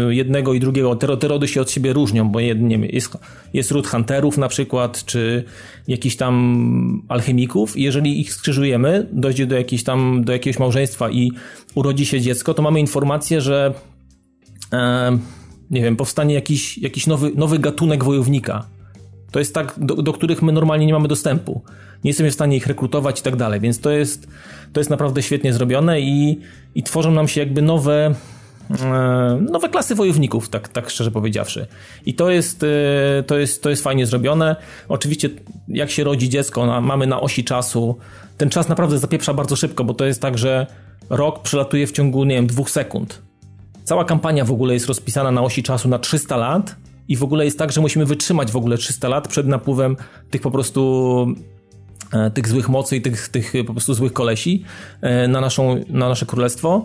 jednego 0.09 0.55
i 0.55 0.61
drugiego. 0.61 0.97
Te, 0.97 1.16
te 1.16 1.28
rody 1.28 1.48
się 1.48 1.61
od 1.61 1.70
siebie 1.70 1.93
różnią, 1.93 2.28
bo 2.28 2.40
nie 2.40 2.89
jest, 2.90 3.19
jest 3.53 3.70
ród 3.70 3.86
hunterów 3.86 4.39
na 4.39 4.48
przykład, 4.48 5.05
czy 5.05 5.44
jakichś 5.89 6.16
tam 6.16 7.03
alchemików. 7.09 7.78
Jeżeli 7.78 8.20
ich 8.20 8.32
skrzyżujemy, 8.32 9.07
dojdzie 9.12 9.47
do, 9.47 9.57
jakiejś 9.57 9.85
tam, 9.85 10.24
do 10.24 10.32
jakiegoś 10.32 10.59
małżeństwa 10.59 11.11
i 11.11 11.32
urodzi 11.74 12.07
się 12.07 12.20
dziecko, 12.20 12.55
to 12.55 12.62
mamy 12.62 12.81
informację, 12.81 13.40
że 13.40 13.74
e, 14.73 15.19
nie 15.70 15.82
wiem, 15.82 15.97
powstanie 15.97 16.35
jakiś, 16.35 16.78
jakiś 16.78 17.07
nowy, 17.07 17.32
nowy 17.35 17.59
gatunek 17.59 18.05
wojownika. 18.05 18.66
To 19.31 19.39
jest 19.39 19.55
tak, 19.55 19.74
do, 19.78 19.94
do 19.94 20.12
których 20.12 20.43
my 20.43 20.53
normalnie 20.53 20.86
nie 20.86 20.93
mamy 20.93 21.09
dostępu. 21.09 21.62
Nie 22.05 22.09
jesteśmy 22.11 22.31
w 22.31 22.35
stanie 22.35 22.57
ich 22.57 22.66
rekrutować 22.66 23.20
i 23.20 23.23
tak 23.23 23.36
dalej, 23.36 23.61
więc 23.61 23.81
to 23.81 23.90
jest, 23.90 24.28
to 24.73 24.81
jest 24.81 24.90
naprawdę 24.90 25.23
świetnie 25.23 25.53
zrobione 25.53 26.01
i, 26.01 26.40
i 26.74 26.82
tworzą 26.82 27.11
nam 27.11 27.28
się 27.28 27.40
jakby 27.40 27.62
nowe, 27.62 28.15
nowe 29.40 29.68
klasy 29.68 29.94
wojowników, 29.94 30.48
tak, 30.48 30.68
tak 30.68 30.90
szczerze 30.90 31.10
powiedziawszy. 31.10 31.66
I 32.06 32.14
to 32.14 32.30
jest, 32.30 32.62
e, 32.62 33.22
to, 33.22 33.38
jest, 33.38 33.62
to 33.62 33.70
jest 33.70 33.82
fajnie 33.82 34.06
zrobione. 34.06 34.56
Oczywiście, 34.88 35.28
jak 35.68 35.90
się 35.90 36.05
rodzi 36.05 36.28
dziecko, 36.28 36.66
na, 36.66 36.80
mamy 36.80 37.06
na 37.06 37.20
osi 37.20 37.44
czasu. 37.44 37.97
Ten 38.36 38.51
czas 38.51 38.68
naprawdę 38.68 38.98
zapieprza 38.98 39.34
bardzo 39.34 39.56
szybko, 39.56 39.84
bo 39.84 39.94
to 39.94 40.05
jest 40.05 40.22
tak, 40.22 40.38
że 40.38 40.66
rok 41.10 41.43
przelatuje 41.43 41.86
w 41.86 41.93
ciągu, 41.93 42.24
nie 42.24 42.34
wiem, 42.34 42.47
dwóch 42.47 42.70
sekund. 42.70 43.22
Cała 43.84 44.05
kampania 44.05 44.44
w 44.44 44.52
ogóle 44.52 44.74
jest 44.74 44.86
rozpisana 44.86 45.30
na 45.30 45.43
osi 45.43 45.62
czasu 45.62 45.88
na 45.88 45.98
300 45.98 46.36
lat 46.36 46.76
i 47.09 47.16
w 47.16 47.22
ogóle 47.22 47.44
jest 47.44 47.59
tak, 47.59 47.72
że 47.72 47.80
musimy 47.80 48.06
wytrzymać 48.06 48.52
w 48.52 48.56
ogóle 48.56 48.78
300 48.78 49.09
lat 49.09 49.28
przed 49.28 49.47
napływem 49.47 49.97
tych 50.30 50.40
po 50.40 50.51
prostu 50.51 51.26
e, 52.12 52.30
tych 52.30 52.48
złych 52.48 52.68
mocy 52.68 52.97
i 52.97 53.02
tych, 53.02 53.28
tych 53.28 53.52
po 53.66 53.72
prostu 53.72 53.94
złych 53.94 54.12
kolesi 54.12 54.64
e, 55.01 55.28
na, 55.28 55.40
naszą, 55.40 55.84
na 55.88 56.09
nasze 56.09 56.26
królestwo. 56.26 56.84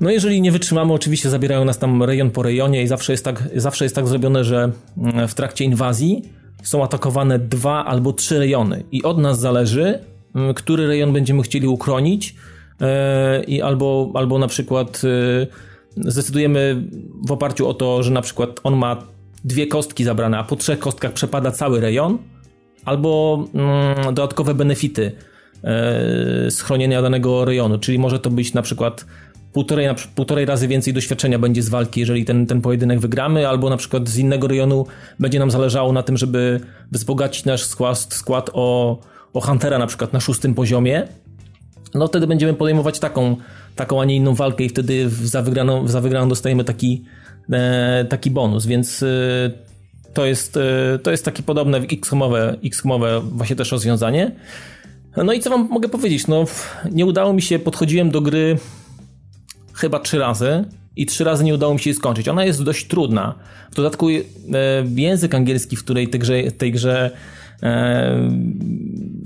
No 0.00 0.10
jeżeli 0.10 0.40
nie 0.40 0.52
wytrzymamy, 0.52 0.92
oczywiście 0.92 1.30
zabierają 1.30 1.64
nas 1.64 1.78
tam 1.78 2.02
rejon 2.02 2.30
po 2.30 2.42
rejonie 2.42 2.82
i 2.82 2.86
zawsze 2.86 3.12
jest 3.12 3.24
tak, 3.24 3.48
zawsze 3.56 3.84
jest 3.84 3.94
tak 3.94 4.08
zrobione, 4.08 4.44
że 4.44 4.72
mm, 4.98 5.28
w 5.28 5.34
trakcie 5.34 5.64
inwazji 5.64 6.22
są 6.62 6.84
atakowane 6.84 7.38
dwa 7.38 7.84
albo 7.84 8.12
trzy 8.12 8.38
rejony 8.38 8.84
i 8.92 9.02
od 9.02 9.18
nas 9.18 9.40
zależy, 9.40 9.98
mm, 10.34 10.54
który 10.54 10.86
rejon 10.86 11.12
będziemy 11.12 11.42
chcieli 11.42 11.68
uchronić 11.68 12.34
e, 12.80 13.44
i 13.44 13.62
albo, 13.62 14.10
albo 14.14 14.38
na 14.38 14.48
przykład 14.48 15.02
zdecydujemy 15.96 16.82
w 17.26 17.32
oparciu 17.32 17.68
o 17.68 17.74
to, 17.74 18.02
że 18.02 18.10
na 18.10 18.22
przykład 18.22 18.60
on 18.64 18.76
ma 18.76 19.02
dwie 19.44 19.66
kostki 19.66 20.04
zabrane, 20.04 20.38
a 20.38 20.44
po 20.44 20.56
trzech 20.56 20.78
kostkach 20.78 21.12
przepada 21.12 21.50
cały 21.50 21.80
rejon, 21.80 22.18
albo 22.84 23.44
mm, 23.54 24.04
dodatkowe 24.04 24.54
benefity 24.54 25.12
e, 25.64 26.50
schronienia 26.50 27.02
danego 27.02 27.44
rejonu, 27.44 27.78
czyli 27.78 27.98
może 27.98 28.18
to 28.18 28.30
być 28.30 28.54
na 28.54 28.62
przykład 28.62 29.06
półtorej, 29.58 29.88
półtorej 30.14 30.46
razy 30.46 30.68
więcej 30.68 30.92
doświadczenia 30.92 31.38
będzie 31.38 31.62
z 31.62 31.68
walki, 31.68 32.00
jeżeli 32.00 32.24
ten, 32.24 32.46
ten 32.46 32.60
pojedynek 32.60 33.00
wygramy, 33.00 33.48
albo 33.48 33.70
na 33.70 33.76
przykład 33.76 34.08
z 34.08 34.18
innego 34.18 34.48
rejonu 34.48 34.86
będzie 35.18 35.38
nam 35.38 35.50
zależało 35.50 35.92
na 35.92 36.02
tym, 36.02 36.16
żeby 36.16 36.60
wzbogacić 36.92 37.44
nasz 37.44 37.64
skład, 37.64 37.98
skład 37.98 38.50
o, 38.52 38.98
o 39.32 39.40
Huntera 39.40 39.78
na 39.78 39.86
przykład 39.86 40.12
na 40.12 40.20
szóstym 40.20 40.54
poziomie, 40.54 41.08
no 41.94 42.08
wtedy 42.08 42.26
będziemy 42.26 42.54
podejmować 42.54 42.98
taką, 42.98 43.36
taką, 43.76 44.00
a 44.00 44.04
nie 44.04 44.16
inną 44.16 44.34
walkę 44.34 44.64
i 44.64 44.68
wtedy 44.68 45.10
za 45.10 45.42
wygraną, 45.42 45.88
za 45.88 46.00
wygraną 46.00 46.28
dostajemy 46.28 46.64
taki, 46.64 47.04
e, 47.52 48.04
taki 48.08 48.30
bonus, 48.30 48.66
więc 48.66 49.02
e, 49.02 49.06
to 50.14 50.26
jest, 50.26 50.56
e, 50.56 50.98
to 50.98 51.10
jest 51.10 51.24
takie 51.24 51.42
podobne 51.42 51.78
X-komowe, 51.78 52.56
X-komowe 52.64 53.20
właśnie 53.20 53.56
też 53.56 53.72
rozwiązanie. 53.72 54.30
No 55.16 55.32
i 55.32 55.40
co 55.40 55.50
wam 55.50 55.68
mogę 55.70 55.88
powiedzieć? 55.88 56.26
No, 56.26 56.44
nie 56.92 57.06
udało 57.06 57.32
mi 57.32 57.42
się, 57.42 57.58
podchodziłem 57.58 58.10
do 58.10 58.20
gry 58.20 58.58
chyba 59.78 59.98
trzy 60.00 60.18
razy 60.18 60.64
i 60.96 61.06
trzy 61.06 61.24
razy 61.24 61.44
nie 61.44 61.54
udało 61.54 61.74
mi 61.74 61.80
się 61.80 61.90
jej 61.90 61.96
skończyć. 61.96 62.28
Ona 62.28 62.44
jest 62.44 62.62
dość 62.62 62.86
trudna. 62.86 63.34
W 63.70 63.74
dodatku 63.74 64.08
e, 64.10 64.22
język 64.96 65.34
angielski, 65.34 65.76
w 65.76 65.84
której 65.84 66.08
tej 66.08 66.20
grze, 66.20 66.42
tej 66.42 66.72
grze 66.72 67.10
e, 67.62 68.30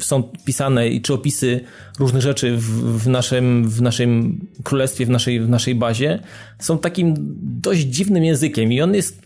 są 0.01 0.23
pisane 0.45 0.89
i 0.89 1.01
czy 1.01 1.15
opisy 1.15 1.61
różnych 1.99 2.23
rzeczy 2.23 2.57
w, 2.57 3.03
w, 3.03 3.09
naszym, 3.09 3.69
w 3.69 3.83
naszym 3.83 4.41
królestwie, 4.63 5.07
w 5.07 5.11
naszej, 5.11 5.41
w 5.41 5.49
naszej 5.49 5.75
bazie 5.75 6.19
są 6.59 6.79
takim 6.79 7.15
dość 7.43 7.81
dziwnym 7.81 8.25
językiem 8.25 8.73
i 8.73 8.81
on 8.81 8.95
jest 8.95 9.23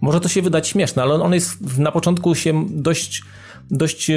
może 0.00 0.20
to 0.20 0.28
się 0.28 0.42
wydać 0.42 0.68
śmieszne, 0.68 1.02
ale 1.02 1.14
on 1.14 1.34
jest 1.34 1.78
na 1.78 1.92
początku 1.92 2.34
się 2.34 2.66
dość 2.70 3.22
dość 3.70 4.10
e, 4.10 4.16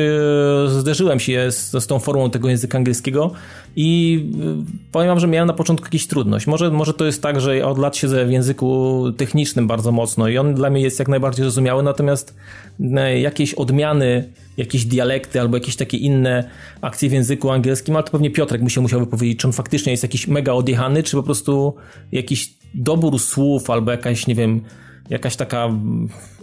zderzyłem 0.67 1.19
się 1.19 1.51
z, 1.51 1.71
z 1.71 1.87
tą 1.87 1.99
formą 1.99 2.29
tego 2.29 2.49
języka 2.49 2.77
angielskiego 2.77 3.31
i 3.75 4.19
e, 4.61 4.91
powiem 4.91 5.07
wam, 5.07 5.19
że 5.19 5.27
miałem 5.27 5.47
na 5.47 5.53
początku 5.53 5.85
jakieś 5.85 6.07
trudność. 6.07 6.47
Może, 6.47 6.71
może 6.71 6.93
to 6.93 7.05
jest 7.05 7.21
tak, 7.21 7.41
że 7.41 7.65
od 7.65 7.77
lat 7.77 7.97
siedzę 7.97 8.25
w 8.25 8.31
języku 8.31 9.03
technicznym 9.17 9.67
bardzo 9.67 9.91
mocno 9.91 10.27
i 10.27 10.37
on 10.37 10.53
dla 10.53 10.69
mnie 10.69 10.81
jest 10.81 10.99
jak 10.99 11.07
najbardziej 11.07 11.43
zrozumiały, 11.43 11.83
natomiast 11.83 12.35
e, 12.95 13.19
jakieś 13.19 13.53
odmiany, 13.53 14.33
jakieś 14.57 14.85
dialekty 14.85 15.41
albo 15.41 15.57
jakieś 15.57 15.75
takie 15.75 15.97
inne 15.97 16.49
akcje 16.81 17.09
w 17.09 17.11
języku 17.11 17.49
angielskim, 17.49 17.95
ale 17.95 18.03
to 18.03 18.11
pewnie 18.11 18.31
Piotrek 18.31 18.61
musiał, 18.61 18.83
musiał 18.83 18.99
wypowiedzieć, 18.99 19.39
czy 19.39 19.47
on 19.47 19.53
faktycznie 19.53 19.91
jest 19.91 20.03
jakiś 20.03 20.27
mega 20.27 20.53
odjechany, 20.53 21.03
czy 21.03 21.17
po 21.17 21.23
prostu 21.23 21.75
jakiś 22.11 22.53
dobór 22.73 23.19
słów 23.19 23.69
albo 23.69 23.91
jakaś, 23.91 24.27
nie 24.27 24.35
wiem, 24.35 24.61
jakaś 25.09 25.35
taka, 25.35 25.69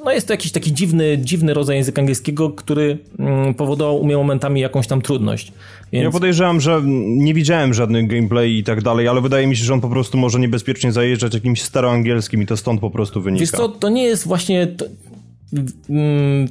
no 0.05 0.13
jest 0.13 0.27
to 0.27 0.33
jakiś 0.33 0.53
taki 0.53 0.73
dziwny, 0.73 1.19
dziwny 1.19 1.55
rodzaj 1.55 1.77
języka 1.77 2.03
angielskiego, 2.03 2.51
który 2.51 2.99
mm, 3.19 3.55
powodował 3.55 4.01
u 4.01 4.05
mnie 4.05 4.17
momentami 4.17 4.61
jakąś 4.61 4.87
tam 4.87 5.03
trudność. 5.03 5.53
Więc... 5.93 6.05
Ja 6.05 6.11
podejrzewam, 6.11 6.61
że 6.61 6.83
nie 7.07 7.35
widziałem 7.35 7.75
żadnych 7.75 8.07
gameplay 8.07 8.59
i 8.59 8.65
tak 8.65 8.83
dalej, 8.83 9.09
ale 9.09 9.21
wydaje 9.21 9.47
mi 9.47 9.57
się, 9.57 9.65
że 9.65 9.75
on 9.75 9.81
po 9.81 9.89
prostu 9.89 10.19
może 10.19 10.41
niebezpiecznie 10.41 10.93
zajeżdżać 10.93 11.35
jakimś 11.35 11.63
staroangielskim 11.63 12.43
i 12.43 12.47
to 12.47 12.57
stąd 12.57 12.81
po 12.81 12.91
prostu 12.91 13.23
wynika. 13.23 13.41
Wiesz 13.41 13.51
co, 13.51 13.69
to 13.69 13.89
nie 13.89 14.03
jest 14.03 14.27
właśnie, 14.27 14.67
to, 14.67 14.85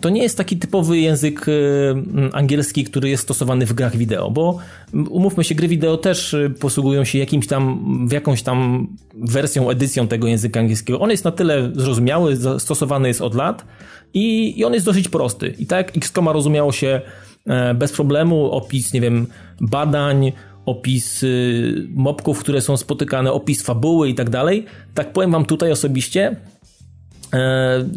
to 0.01 0.09
nie 0.09 0.23
jest 0.23 0.37
taki 0.37 0.57
typowy 0.57 0.99
język 0.99 1.47
y, 1.47 1.51
mm, 1.91 2.29
angielski, 2.33 2.83
który 2.83 3.09
jest 3.09 3.23
stosowany 3.23 3.65
w 3.65 3.73
grach 3.73 3.97
wideo, 3.97 4.31
bo 4.31 4.57
mm, 4.93 5.11
umówmy 5.11 5.43
się, 5.43 5.55
gry 5.55 5.67
wideo 5.67 5.97
też 5.97 6.33
y, 6.33 6.53
posługują 6.59 7.03
się 7.03 7.19
jakimś 7.19 7.47
tam, 7.47 7.85
w 8.07 8.11
jakąś 8.11 8.43
tam 8.43 8.87
wersją, 9.13 9.69
edycją 9.69 10.07
tego 10.07 10.27
języka 10.27 10.59
angielskiego. 10.59 10.99
On 10.99 11.09
jest 11.09 11.25
na 11.25 11.31
tyle 11.31 11.71
zrozumiały, 11.75 12.37
stosowany 12.59 13.07
jest 13.07 13.21
od 13.21 13.35
lat 13.35 13.65
i, 14.13 14.59
i 14.59 14.65
on 14.65 14.73
jest 14.73 14.85
dosyć 14.85 15.09
prosty. 15.09 15.55
I 15.59 15.65
tak 15.65 15.87
jak 15.87 15.97
XCOMa 15.97 16.33
rozumiało 16.33 16.71
się 16.71 17.01
e, 17.47 17.73
bez 17.73 17.91
problemu, 17.91 18.51
opis, 18.51 18.93
nie 18.93 19.01
wiem, 19.01 19.27
badań, 19.61 20.31
opis 20.65 21.23
y, 21.23 21.87
mobków, 21.93 22.39
które 22.39 22.61
są 22.61 22.77
spotykane, 22.77 23.31
opis 23.31 23.63
fabuły 23.63 24.09
i 24.09 24.15
tak 24.15 24.29
dalej, 24.29 24.65
tak 24.93 25.13
powiem 25.13 25.31
wam 25.31 25.45
tutaj 25.45 25.71
osobiście, 25.71 26.35
E, 26.35 26.72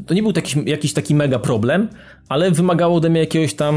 to 0.07 0.15
nie 0.15 0.23
był 0.23 0.33
taki, 0.33 0.71
jakiś 0.71 0.93
taki 0.93 1.15
mega 1.15 1.39
problem, 1.39 1.89
ale 2.29 2.51
wymagało 2.51 2.97
ode 2.97 3.11
mnie 3.11 3.21
jakiegoś 3.21 3.55
tam 3.55 3.75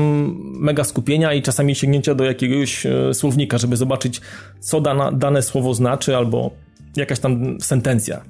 mega 0.60 0.84
skupienia 0.84 1.34
i 1.34 1.42
czasami 1.42 1.76
sięgnięcia 1.76 2.16
do 2.16 2.24
jakiegoś 2.24 2.86
e, 2.86 3.14
słownika, 3.14 3.58
żeby 3.58 3.78
zobaczyć, 3.78 4.22
co 4.60 4.82
dana, 4.82 5.12
dane 5.12 5.42
słowo 5.42 5.74
znaczy, 5.74 6.18
albo 6.18 6.52
jakaś 6.96 7.20
tam 7.20 7.58
sentencja, 7.62 8.22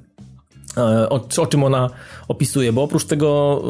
e, 0.78 1.10
o, 1.10 1.28
o 1.38 1.48
czym 1.48 1.64
ona 1.64 1.90
opisuje. 2.28 2.74
Bo 2.74 2.84
oprócz 2.84 3.06
tego, 3.06 3.62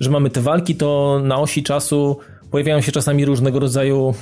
że 0.00 0.10
mamy 0.10 0.30
te 0.30 0.40
walki, 0.40 0.74
to 0.74 1.20
na 1.24 1.38
osi 1.38 1.62
czasu 1.62 2.18
pojawiają 2.50 2.80
się 2.80 2.92
czasami 2.92 3.24
różnego 3.24 3.58
rodzaju 3.58 4.14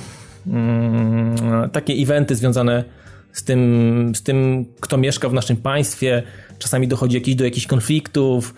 mm, 0.47 1.69
takie 1.71 1.93
eventy 1.93 2.35
związane 2.35 2.83
z 2.83 3.00
tym, 3.43 4.11
z 4.15 4.23
tym, 4.23 4.65
kto 4.79 4.97
mieszka 4.97 5.29
w 5.29 5.33
naszym 5.33 5.57
państwie, 5.57 6.23
czasami 6.59 6.87
dochodzi 6.87 7.15
jakiś, 7.15 7.35
do 7.35 7.43
jakichś 7.43 7.67
konfliktów, 7.67 8.53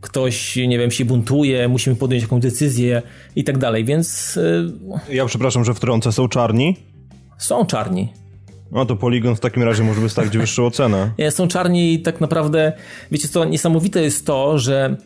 ktoś, 0.00 0.56
nie 0.56 0.78
wiem, 0.78 0.90
się 0.90 1.04
buntuje, 1.04 1.68
musimy 1.68 1.96
podjąć 1.96 2.22
jakąś 2.22 2.42
decyzję 2.42 3.02
i 3.36 3.44
tak 3.44 3.58
dalej, 3.58 3.84
więc... 3.84 4.36
Y, 4.36 5.14
ja 5.14 5.26
przepraszam, 5.26 5.64
że 5.64 5.74
wtrącę, 5.74 6.12
są 6.12 6.28
czarni? 6.28 6.76
Są 7.38 7.66
czarni. 7.66 8.12
No 8.72 8.86
to 8.86 8.96
Polygon 8.96 9.36
w 9.36 9.40
takim 9.40 9.62
razie 9.62 9.82
może 9.82 10.00
wystawić 10.00 10.38
wyższą 10.38 10.66
ocenę. 10.66 11.10
Nie, 11.18 11.30
są 11.30 11.48
czarni 11.48 11.94
i 11.94 12.02
tak 12.02 12.20
naprawdę, 12.20 12.72
wiecie 13.12 13.28
co, 13.28 13.44
niesamowite 13.44 14.02
jest 14.02 14.26
to, 14.26 14.58
że 14.58 14.96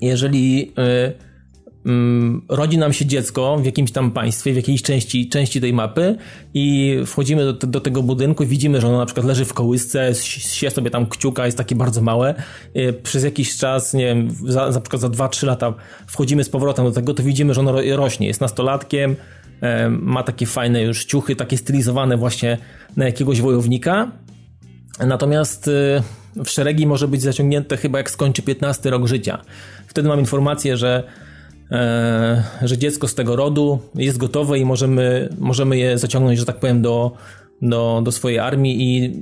jeżeli... 0.00 0.72
Y, 0.78 1.23
Mm, 1.23 1.23
rodzi 2.48 2.78
nam 2.78 2.92
się 2.92 3.06
dziecko 3.06 3.56
w 3.56 3.64
jakimś 3.64 3.92
tam 3.92 4.10
państwie, 4.10 4.52
w 4.52 4.56
jakiejś 4.56 4.82
części, 4.82 5.28
części 5.28 5.60
tej 5.60 5.72
mapy 5.72 6.16
i 6.54 6.96
wchodzimy 7.06 7.44
do, 7.44 7.52
do 7.52 7.80
tego 7.80 8.02
budynku 8.02 8.42
i 8.42 8.46
widzimy, 8.46 8.80
że 8.80 8.88
ono 8.88 8.98
na 8.98 9.06
przykład 9.06 9.26
leży 9.26 9.44
w 9.44 9.54
kołysce, 9.54 10.14
się 10.14 10.70
sobie 10.70 10.90
tam 10.90 11.06
kciuka, 11.06 11.46
jest 11.46 11.58
takie 11.58 11.74
bardzo 11.74 12.00
małe. 12.00 12.34
Y, 12.76 12.92
przez 12.92 13.24
jakiś 13.24 13.56
czas, 13.56 13.94
nie 13.94 14.04
wiem, 14.04 14.30
za, 14.46 14.70
na 14.70 14.80
przykład 14.80 15.02
za 15.02 15.08
2-3 15.08 15.46
lata 15.46 15.74
wchodzimy 16.06 16.44
z 16.44 16.48
powrotem 16.48 16.84
do 16.84 16.92
tego, 16.92 17.14
to 17.14 17.22
widzimy, 17.22 17.54
że 17.54 17.60
ono 17.60 17.96
rośnie, 17.96 18.26
jest 18.26 18.40
nastolatkiem, 18.40 19.16
e, 19.60 19.88
ma 19.88 20.22
takie 20.22 20.46
fajne 20.46 20.82
już 20.82 21.04
ciuchy, 21.04 21.36
takie 21.36 21.56
stylizowane 21.56 22.16
właśnie 22.16 22.58
na 22.96 23.04
jakiegoś 23.04 23.40
wojownika. 23.40 24.12
Natomiast 25.06 25.68
y, 25.68 26.02
w 26.44 26.48
szeregi 26.48 26.86
może 26.86 27.08
być 27.08 27.22
zaciągnięte 27.22 27.76
chyba 27.76 27.98
jak 27.98 28.10
skończy 28.10 28.42
15 28.42 28.90
rok 28.90 29.06
życia. 29.06 29.38
Wtedy 29.86 30.08
mam 30.08 30.20
informację, 30.20 30.76
że 30.76 31.04
że 32.62 32.78
dziecko 32.78 33.08
z 33.08 33.14
tego 33.14 33.36
rodu 33.36 33.78
jest 33.94 34.18
gotowe 34.18 34.58
i 34.58 34.64
możemy, 34.64 35.28
możemy 35.38 35.78
je 35.78 35.98
zaciągnąć, 35.98 36.38
że 36.38 36.44
tak 36.44 36.60
powiem, 36.60 36.82
do, 36.82 37.12
do, 37.62 38.00
do 38.04 38.12
swojej 38.12 38.38
armii 38.38 38.76
i 38.82 39.12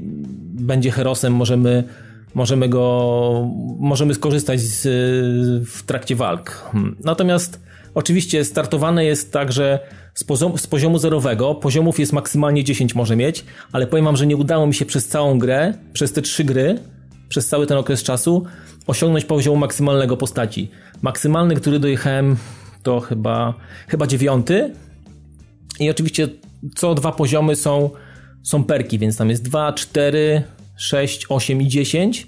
będzie 0.54 0.90
herosem, 0.90 1.32
możemy 1.32 1.84
możemy 2.34 2.68
go, 2.68 3.48
możemy 3.78 4.14
skorzystać 4.14 4.60
z, 4.60 4.82
w 5.68 5.82
trakcie 5.82 6.16
walk. 6.16 6.50
Hmm. 6.50 6.96
Natomiast 7.04 7.60
oczywiście 7.94 8.44
startowane 8.44 9.04
jest 9.04 9.32
tak, 9.32 9.52
że 9.52 9.78
z, 10.14 10.24
poziomu, 10.24 10.58
z 10.58 10.66
poziomu 10.66 10.98
zerowego, 10.98 11.54
poziomów 11.54 11.98
jest 11.98 12.12
maksymalnie 12.12 12.64
10 12.64 12.94
może 12.94 13.16
mieć, 13.16 13.44
ale 13.72 13.86
powiem 13.86 14.04
wam, 14.04 14.16
że 14.16 14.26
nie 14.26 14.36
udało 14.36 14.66
mi 14.66 14.74
się 14.74 14.86
przez 14.86 15.08
całą 15.08 15.38
grę, 15.38 15.74
przez 15.92 16.12
te 16.12 16.22
trzy 16.22 16.44
gry, 16.44 16.78
przez 17.28 17.48
cały 17.48 17.66
ten 17.66 17.78
okres 17.78 18.02
czasu, 18.02 18.44
osiągnąć 18.86 19.24
poziomu 19.24 19.56
maksymalnego 19.56 20.16
postaci. 20.16 20.70
Maksymalny, 21.02 21.54
który 21.54 21.78
dojechałem, 21.78 22.36
to 22.82 23.00
chyba, 23.00 23.54
chyba 23.88 24.06
dziewiąty. 24.06 24.74
I 25.80 25.90
oczywiście 25.90 26.28
co 26.74 26.94
dwa 26.94 27.12
poziomy 27.12 27.56
są, 27.56 27.90
są 28.42 28.64
perki, 28.64 28.98
więc 28.98 29.16
tam 29.16 29.30
jest 29.30 29.42
2, 29.42 29.72
4, 29.72 30.42
6, 30.76 31.26
8 31.28 31.62
i 31.62 31.68
10. 31.68 32.26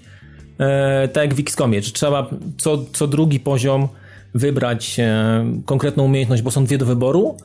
E, 0.59 1.07
tak 1.07 1.23
jak 1.23 1.33
w 1.33 1.39
XCOMie, 1.39 1.81
trzeba 1.81 2.29
co, 2.57 2.85
co 2.93 3.07
drugi 3.07 3.39
poziom 3.39 3.87
wybrać 4.33 4.99
e, 4.99 5.45
konkretną 5.65 6.03
umiejętność, 6.03 6.41
bo 6.41 6.51
są 6.51 6.65
dwie 6.65 6.77
do 6.77 6.85
wyboru, 6.85 7.37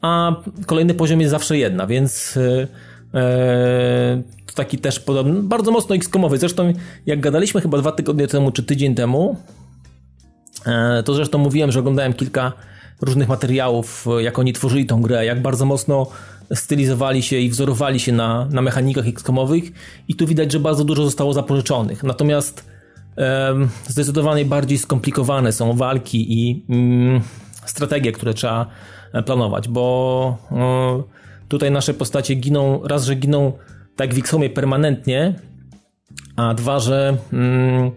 a 0.00 0.36
kolejny 0.66 0.94
poziom 0.94 1.20
jest 1.20 1.30
zawsze 1.30 1.58
jedna, 1.58 1.86
więc 1.86 2.36
e 2.36 2.66
to 4.46 4.54
taki 4.54 4.78
też 4.78 5.00
podobny, 5.00 5.42
bardzo 5.42 5.70
mocno 5.70 5.94
XCOMowy. 5.94 6.38
Zresztą 6.38 6.72
jak 7.06 7.20
gadaliśmy 7.20 7.60
chyba 7.60 7.78
dwa 7.78 7.92
tygodnie 7.92 8.26
temu, 8.28 8.50
czy 8.50 8.62
tydzień 8.62 8.94
temu, 8.94 9.36
e, 10.66 11.02
to 11.02 11.14
zresztą 11.14 11.38
mówiłem, 11.38 11.72
że 11.72 11.80
oglądałem 11.80 12.12
kilka 12.12 12.52
różnych 13.00 13.28
materiałów, 13.28 14.06
jak 14.18 14.38
oni 14.38 14.52
tworzyli 14.52 14.86
tą 14.86 15.02
grę, 15.02 15.24
jak 15.24 15.42
bardzo 15.42 15.64
mocno 15.64 16.06
stylizowali 16.54 17.22
się 17.22 17.36
i 17.36 17.50
wzorowali 17.50 18.00
się 18.00 18.12
na, 18.12 18.48
na 18.50 18.62
mechanikach 18.62 19.06
XCOMowych 19.08 19.64
i 20.08 20.14
tu 20.14 20.26
widać, 20.26 20.52
że 20.52 20.60
bardzo 20.60 20.84
dużo 20.84 21.04
zostało 21.04 21.32
zapożyczonych. 21.32 22.02
Natomiast 22.02 22.64
zdecydowanie 23.88 24.44
bardziej 24.44 24.78
skomplikowane 24.78 25.52
są 25.52 25.76
walki 25.76 26.48
i 26.48 26.64
um, 26.68 27.20
strategie, 27.66 28.12
które 28.12 28.34
trzeba 28.34 28.66
e, 29.12 29.22
planować, 29.22 29.68
bo 29.68 30.38
tutaj 31.48 31.70
nasze 31.70 31.94
postacie 31.94 32.34
giną, 32.34 32.80
raz, 32.84 33.04
że 33.04 33.14
giną 33.14 33.52
tak 33.96 34.14
w 34.14 34.18
XCOMie 34.18 34.50
permanentnie, 34.50 35.34
a 36.36 36.54
dwa, 36.54 36.78
że 36.78 37.16
mm, 37.32 37.90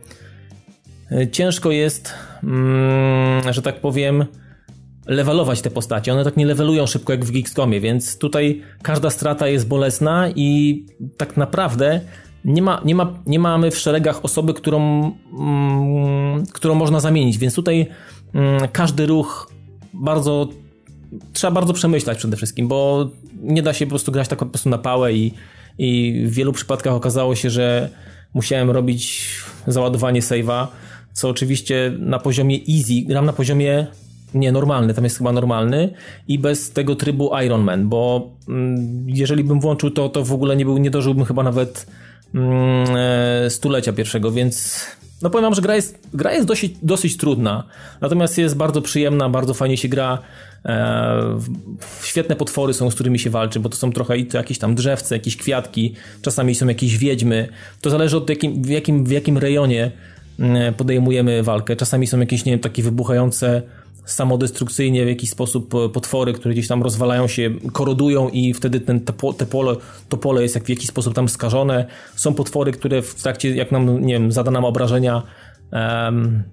ciężko 1.31 1.71
jest, 1.71 2.13
mm, 2.43 3.53
że 3.53 3.61
tak 3.61 3.81
powiem, 3.81 4.25
levelować 5.07 5.61
te 5.61 5.69
postacie. 5.69 6.13
One 6.13 6.23
tak 6.23 6.37
nie 6.37 6.45
levelują 6.45 6.87
szybko 6.87 7.13
jak 7.13 7.25
w 7.25 7.31
Geekscomie, 7.31 7.79
więc 7.79 8.17
tutaj 8.17 8.61
każda 8.81 9.09
strata 9.09 9.47
jest 9.47 9.67
bolesna 9.67 10.29
i 10.35 10.85
tak 11.17 11.37
naprawdę 11.37 12.01
nie, 12.45 12.61
ma, 12.61 12.81
nie, 12.85 12.95
ma, 12.95 13.13
nie 13.25 13.39
mamy 13.39 13.71
w 13.71 13.77
szeregach 13.77 14.25
osoby, 14.25 14.53
którą, 14.53 15.11
mm, 15.39 16.45
którą 16.53 16.75
można 16.75 16.99
zamienić, 16.99 17.37
więc 17.37 17.55
tutaj 17.55 17.87
mm, 18.33 18.67
każdy 18.71 19.05
ruch 19.05 19.51
bardzo 19.93 20.47
trzeba 21.33 21.51
bardzo 21.51 21.73
przemyśleć 21.73 22.17
przede 22.17 22.37
wszystkim, 22.37 22.67
bo 22.67 23.09
nie 23.41 23.61
da 23.61 23.73
się 23.73 23.85
po 23.85 23.89
prostu 23.89 24.11
grać 24.11 24.27
tak 24.27 24.39
po 24.39 24.45
prostu 24.45 24.69
na 24.69 24.77
pałę 24.77 25.13
i, 25.13 25.33
i 25.77 26.21
w 26.25 26.33
wielu 26.33 26.53
przypadkach 26.53 26.93
okazało 26.93 27.35
się, 27.35 27.49
że 27.49 27.89
musiałem 28.33 28.71
robić 28.71 29.29
załadowanie 29.67 30.21
save'a, 30.21 30.67
co 31.13 31.29
oczywiście 31.29 31.93
na 31.99 32.19
poziomie 32.19 32.59
easy, 32.69 33.05
gram 33.07 33.25
na 33.25 33.33
poziomie 33.33 33.87
nie, 34.33 34.51
normalny, 34.51 34.93
tam 34.93 35.03
jest 35.03 35.17
chyba 35.17 35.31
normalny 35.31 35.93
i 36.27 36.39
bez 36.39 36.71
tego 36.71 36.95
trybu 36.95 37.31
Ironman, 37.45 37.89
bo 37.89 38.31
mm, 38.47 39.05
jeżeli 39.09 39.43
bym 39.43 39.59
włączył 39.59 39.91
to, 39.91 40.09
to 40.09 40.23
w 40.23 40.33
ogóle 40.33 40.55
nie, 40.55 40.65
był, 40.65 40.77
nie 40.77 40.91
dożyłbym 40.91 41.25
chyba 41.25 41.43
nawet 41.43 41.85
mm, 42.35 42.85
e, 42.95 43.49
stulecia 43.49 43.93
pierwszego, 43.93 44.31
więc 44.31 44.85
no 45.21 45.29
powiem 45.29 45.43
wam, 45.43 45.55
że 45.55 45.61
gra 45.61 45.75
jest, 45.75 45.99
gra 46.13 46.33
jest 46.33 46.47
dosyć, 46.47 46.73
dosyć 46.83 47.17
trudna, 47.17 47.63
natomiast 48.01 48.37
jest 48.37 48.55
bardzo 48.55 48.81
przyjemna, 48.81 49.29
bardzo 49.29 49.53
fajnie 49.53 49.77
się 49.77 49.87
gra. 49.87 50.19
E, 50.65 51.39
świetne 52.03 52.35
potwory 52.35 52.73
są, 52.73 52.91
z 52.91 52.95
którymi 52.95 53.19
się 53.19 53.29
walczy, 53.29 53.59
bo 53.59 53.69
to 53.69 53.77
są 53.77 53.91
trochę 53.91 54.23
to 54.23 54.37
jakieś 54.37 54.57
tam 54.57 54.75
drzewce, 54.75 55.15
jakieś 55.15 55.37
kwiatki, 55.37 55.95
czasami 56.21 56.55
są 56.55 56.67
jakieś 56.67 56.97
wiedźmy. 56.97 57.47
To 57.81 57.89
zależy 57.89 58.17
od 58.17 58.29
jakim, 58.29 58.63
w, 58.63 58.69
jakim, 58.69 59.05
w 59.05 59.11
jakim 59.11 59.37
rejonie 59.37 59.91
mm, 60.39 60.73
podejmujemy 60.73 61.43
walkę. 61.43 61.75
Czasami 61.75 62.07
są 62.07 62.19
jakieś, 62.19 62.45
nie 62.45 62.51
wiem, 62.51 62.59
takie 62.59 62.83
wybuchające 62.83 63.61
samodestrukcyjnie 64.05 65.05
w 65.05 65.07
jakiś 65.07 65.29
sposób 65.29 65.75
e, 65.75 65.89
potwory, 65.89 66.33
które 66.33 66.53
gdzieś 66.53 66.67
tam 66.67 66.83
rozwalają 66.83 67.27
się, 67.27 67.49
korodują 67.73 68.29
i 68.29 68.53
wtedy 68.53 68.79
ten, 68.79 68.99
te, 68.99 69.13
te 69.37 69.45
pole, 69.45 69.75
to 70.09 70.17
pole 70.17 70.41
jest 70.41 70.55
jak 70.55 70.63
w 70.63 70.69
jakiś 70.69 70.87
sposób 70.87 71.13
tam 71.13 71.29
skażone. 71.29 71.85
Są 72.15 72.33
potwory, 72.33 72.71
które 72.71 73.01
w 73.01 73.15
trakcie, 73.15 73.55
jak 73.55 73.71
nam, 73.71 74.05
nie 74.05 74.13
wiem, 74.13 74.31
zada 74.31 74.51
nam 74.51 74.65
obrażenia, 74.65 75.23
um, 75.71 76.43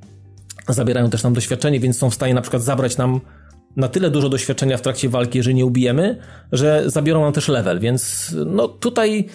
zabierają 0.69 1.11
też 1.11 1.23
nam 1.23 1.35
doświadczenie, 1.35 1.81
więc 1.81 1.99
są 1.99 2.11
w 2.11 2.15
stanie 2.15 2.35
na 2.35 2.41
przykład 2.41 2.63
zabrać 2.63 2.97
nam 2.97 3.21
na 3.77 3.89
tyle 3.89 4.11
dużo 4.11 4.29
doświadczenia 4.29 4.77
w 4.77 4.83
trakcie 4.83 5.09
walki, 5.09 5.39
jeżeli 5.39 5.57
nie 5.57 5.67
ubijemy, 5.67 6.19
że 6.53 6.83
zabiorą 6.87 7.23
nam 7.23 7.33
też 7.33 7.49
level, 7.49 7.81
więc 7.81 8.35
no 8.47 8.69
tutaj 8.69 9.29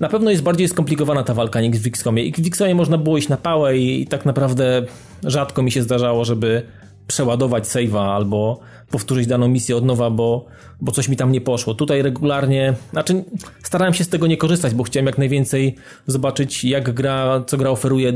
na 0.00 0.08
pewno 0.08 0.30
jest 0.30 0.42
bardziej 0.42 0.68
skomplikowana 0.68 1.22
ta 1.22 1.34
walka 1.34 1.60
niż 1.60 1.78
w 1.78 1.86
XCOMie. 1.86 2.22
I 2.22 2.32
w 2.32 2.46
XCOMie 2.46 2.74
można 2.74 2.98
było 2.98 3.18
iść 3.18 3.28
na 3.28 3.36
pałę 3.36 3.78
i, 3.78 4.02
i 4.02 4.06
tak 4.06 4.24
naprawdę 4.24 4.82
rzadko 5.24 5.62
mi 5.62 5.72
się 5.72 5.82
zdarzało, 5.82 6.24
żeby 6.24 6.62
przeładować 7.06 7.64
save'a 7.64 8.14
albo 8.14 8.60
powtórzyć 8.90 9.26
daną 9.26 9.48
misję 9.48 9.76
od 9.76 9.84
nowa, 9.84 10.10
bo, 10.10 10.46
bo 10.80 10.92
coś 10.92 11.08
mi 11.08 11.16
tam 11.16 11.32
nie 11.32 11.40
poszło. 11.40 11.74
Tutaj 11.74 12.02
regularnie, 12.02 12.74
znaczy 12.92 13.24
starałem 13.62 13.94
się 13.94 14.04
z 14.04 14.08
tego 14.08 14.26
nie 14.26 14.36
korzystać, 14.36 14.74
bo 14.74 14.82
chciałem 14.82 15.06
jak 15.06 15.18
najwięcej 15.18 15.74
zobaczyć 16.06 16.64
jak 16.64 16.94
gra, 16.94 17.44
co 17.46 17.56
gra 17.56 17.70
oferuje 17.70 18.12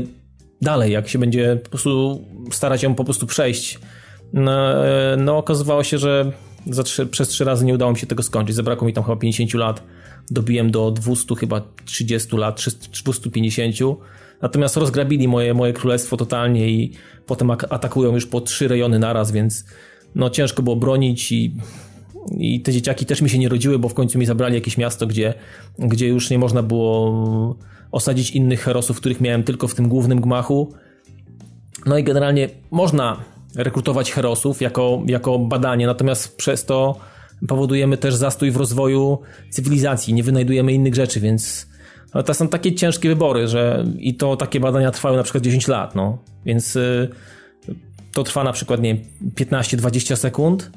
dalej, 0.61 0.91
jak 0.91 1.07
się 1.07 1.19
będzie 1.19 1.59
po 1.63 1.69
prostu 1.69 2.21
starać 2.51 2.83
ją 2.83 2.95
po 2.95 3.03
prostu 3.03 3.27
przejść. 3.27 3.79
No, 4.33 4.85
e, 4.85 5.17
no 5.17 5.37
okazywało 5.37 5.83
się, 5.83 5.97
że 5.97 6.31
trzy, 6.83 7.05
przez 7.05 7.27
trzy 7.27 7.43
razy 7.43 7.65
nie 7.65 7.73
udało 7.73 7.91
mi 7.91 7.97
się 7.97 8.07
tego 8.07 8.23
skończyć. 8.23 8.55
Zabrakło 8.55 8.87
mi 8.87 8.93
tam 8.93 9.03
chyba 9.03 9.15
50 9.15 9.53
lat. 9.53 9.83
Dobiłem 10.31 10.71
do 10.71 10.91
200 10.91 11.35
chyba 11.35 11.61
30 11.85 12.37
lat, 12.37 12.61
250 13.03 13.75
Natomiast 14.41 14.77
rozgrabili 14.77 15.27
moje, 15.27 15.53
moje 15.53 15.73
królestwo 15.73 16.17
totalnie 16.17 16.69
i 16.69 16.91
potem 17.25 17.51
atakują 17.51 18.13
już 18.13 18.25
po 18.25 18.41
trzy 18.41 18.67
rejony 18.67 18.99
naraz, 18.99 19.31
więc 19.31 19.65
no 20.15 20.29
ciężko 20.29 20.63
było 20.63 20.75
bronić 20.75 21.31
i, 21.31 21.55
i 22.37 22.61
te 22.61 22.71
dzieciaki 22.71 23.05
też 23.05 23.21
mi 23.21 23.29
się 23.29 23.39
nie 23.39 23.49
rodziły, 23.49 23.79
bo 23.79 23.89
w 23.89 23.93
końcu 23.93 24.19
mi 24.19 24.25
zabrali 24.25 24.55
jakieś 24.55 24.77
miasto, 24.77 25.07
gdzie, 25.07 25.33
gdzie 25.79 26.07
już 26.07 26.29
nie 26.29 26.39
można 26.39 26.63
było 26.63 27.55
osadzić 27.91 28.31
innych 28.31 28.61
herosów, 28.61 28.97
których 28.97 29.21
miałem 29.21 29.43
tylko 29.43 29.67
w 29.67 29.75
tym 29.75 29.89
głównym 29.89 30.21
gmachu. 30.21 30.73
No 31.85 31.97
i 31.97 32.03
generalnie 32.03 32.49
można 32.71 33.23
rekrutować 33.55 34.11
herosów 34.11 34.61
jako, 34.61 35.01
jako 35.05 35.39
badanie, 35.39 35.87
natomiast 35.87 36.37
przez 36.37 36.65
to 36.65 36.95
powodujemy 37.47 37.97
też 37.97 38.15
zastój 38.15 38.51
w 38.51 38.57
rozwoju 38.57 39.19
cywilizacji, 39.49 40.13
nie 40.13 40.23
wynajdujemy 40.23 40.73
innych 40.73 40.95
rzeczy, 40.95 41.19
więc 41.19 41.71
to 42.25 42.33
są 42.33 42.47
takie 42.47 42.75
ciężkie 42.75 43.09
wybory, 43.09 43.47
że 43.47 43.85
i 43.99 44.15
to 44.15 44.37
takie 44.37 44.59
badania 44.59 44.91
trwają 44.91 45.15
na 45.15 45.23
przykład 45.23 45.43
10 45.43 45.67
lat, 45.67 45.95
no. 45.95 46.17
Więc 46.45 46.75
y, 46.75 47.09
to 48.13 48.23
trwa 48.23 48.43
na 48.43 48.53
przykład, 48.53 48.81
nie 48.81 48.97
15-20 49.35 50.15
sekund 50.15 50.71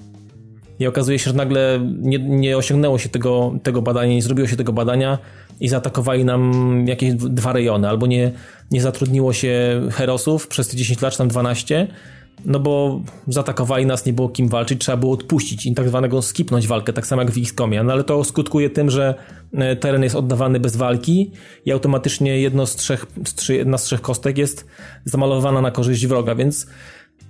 i 0.78 0.86
okazuje 0.86 1.18
się, 1.18 1.30
że 1.30 1.36
nagle 1.36 1.80
nie, 1.98 2.18
nie 2.18 2.56
osiągnęło 2.56 2.98
się 2.98 3.08
tego, 3.08 3.54
tego 3.62 3.82
badania, 3.82 4.14
nie 4.14 4.22
zrobiło 4.22 4.48
się 4.48 4.56
tego 4.56 4.72
badania 4.72 5.18
i 5.60 5.68
zaatakowali 5.68 6.24
nam 6.24 6.84
jakieś 6.86 7.14
dwa 7.14 7.52
rejony, 7.52 7.88
albo 7.88 8.06
nie, 8.06 8.32
nie 8.70 8.82
zatrudniło 8.82 9.32
się 9.32 9.82
herosów 9.92 10.48
przez 10.48 10.68
te 10.68 10.76
10 10.76 11.00
lat, 11.00 11.12
czy 11.12 11.18
tam 11.18 11.28
12, 11.28 11.88
no 12.44 12.60
bo 12.60 13.00
zaatakowali 13.28 13.86
nas, 13.86 14.06
nie 14.06 14.12
było 14.12 14.28
kim 14.28 14.48
walczyć, 14.48 14.80
trzeba 14.80 14.96
było 14.96 15.12
odpuścić 15.12 15.66
i 15.66 15.74
tak 15.74 15.88
zwanego 15.88 16.22
skipnąć 16.22 16.66
walkę, 16.66 16.92
tak 16.92 17.06
samo 17.06 17.22
jak 17.22 17.30
w 17.30 17.38
XCOMie, 17.38 17.82
no 17.82 17.92
ale 17.92 18.04
to 18.04 18.24
skutkuje 18.24 18.70
tym, 18.70 18.90
że 18.90 19.14
e, 19.52 19.76
teren 19.76 20.02
jest 20.02 20.16
oddawany 20.16 20.60
bez 20.60 20.76
walki 20.76 21.30
i 21.64 21.72
automatycznie 21.72 22.40
jedno 22.40 22.66
z 22.66 22.76
trzech, 22.76 23.06
jedna 23.48 23.78
z 23.78 23.84
trzech 23.84 24.00
kostek 24.00 24.38
jest 24.38 24.66
zamalowana 25.04 25.60
na 25.60 25.70
korzyść 25.70 26.06
wroga, 26.06 26.34
więc 26.34 26.66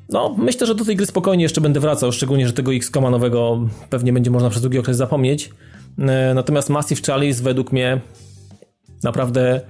no, 0.08 0.36
myślę, 0.38 0.66
że 0.66 0.74
do 0.74 0.84
tej 0.84 0.96
gry 0.96 1.06
spokojnie 1.06 1.42
jeszcze 1.42 1.60
będę 1.60 1.80
wracał, 1.80 2.12
szczególnie, 2.12 2.46
że 2.46 2.52
tego 2.52 2.74
XCOMa 2.74 3.10
nowego 3.10 3.68
pewnie 3.90 4.12
będzie 4.12 4.30
można 4.30 4.50
przez 4.50 4.62
długi 4.62 4.78
okres 4.78 4.96
zapomnieć. 4.96 5.50
E, 5.98 6.34
natomiast 6.34 6.70
Massive 6.70 7.02
Chalice 7.06 7.42
według 7.42 7.72
mnie 7.72 8.00
naprawdę 9.02 9.60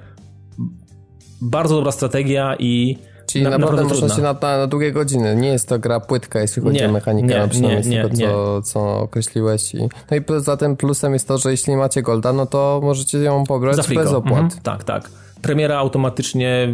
bardzo 1.40 1.74
dobra 1.74 1.92
strategia 1.92 2.56
i 2.58 2.98
Czyli 3.26 3.44
na, 3.44 3.50
naprawdę, 3.50 3.82
naprawdę 3.82 4.00
można 4.00 4.16
się 4.16 4.22
na, 4.22 4.32
na, 4.32 4.58
na, 4.58 4.66
długie 4.66 4.92
godziny. 4.92 5.36
Nie 5.36 5.48
jest 5.48 5.68
to 5.68 5.78
gra 5.78 6.00
płytka, 6.00 6.40
jeśli 6.40 6.62
chodzi 6.62 6.80
nie, 6.80 6.88
o 6.88 6.92
mechanikę, 6.92 7.40
nie, 7.40 7.48
przynajmniej 7.48 7.96
nie, 7.96 8.04
z 8.04 8.18
tego, 8.18 8.62
co, 8.62 8.62
co 8.62 8.98
określiłeś. 9.00 9.74
I, 9.74 9.88
no 10.10 10.16
i 10.16 10.20
poza 10.20 10.56
tym 10.56 10.76
plusem 10.76 11.12
jest 11.12 11.28
to, 11.28 11.38
że 11.38 11.50
jeśli 11.50 11.76
macie 11.76 12.02
Golda, 12.02 12.32
no 12.32 12.46
to 12.46 12.80
możecie 12.82 13.18
ją 13.18 13.44
pobrać 13.44 13.76
bez 13.94 14.12
opłat. 14.12 14.42
Mhm, 14.42 14.62
tak, 14.62 14.84
tak. 14.84 15.10
Premiera 15.42 15.78
automatycznie 15.78 16.72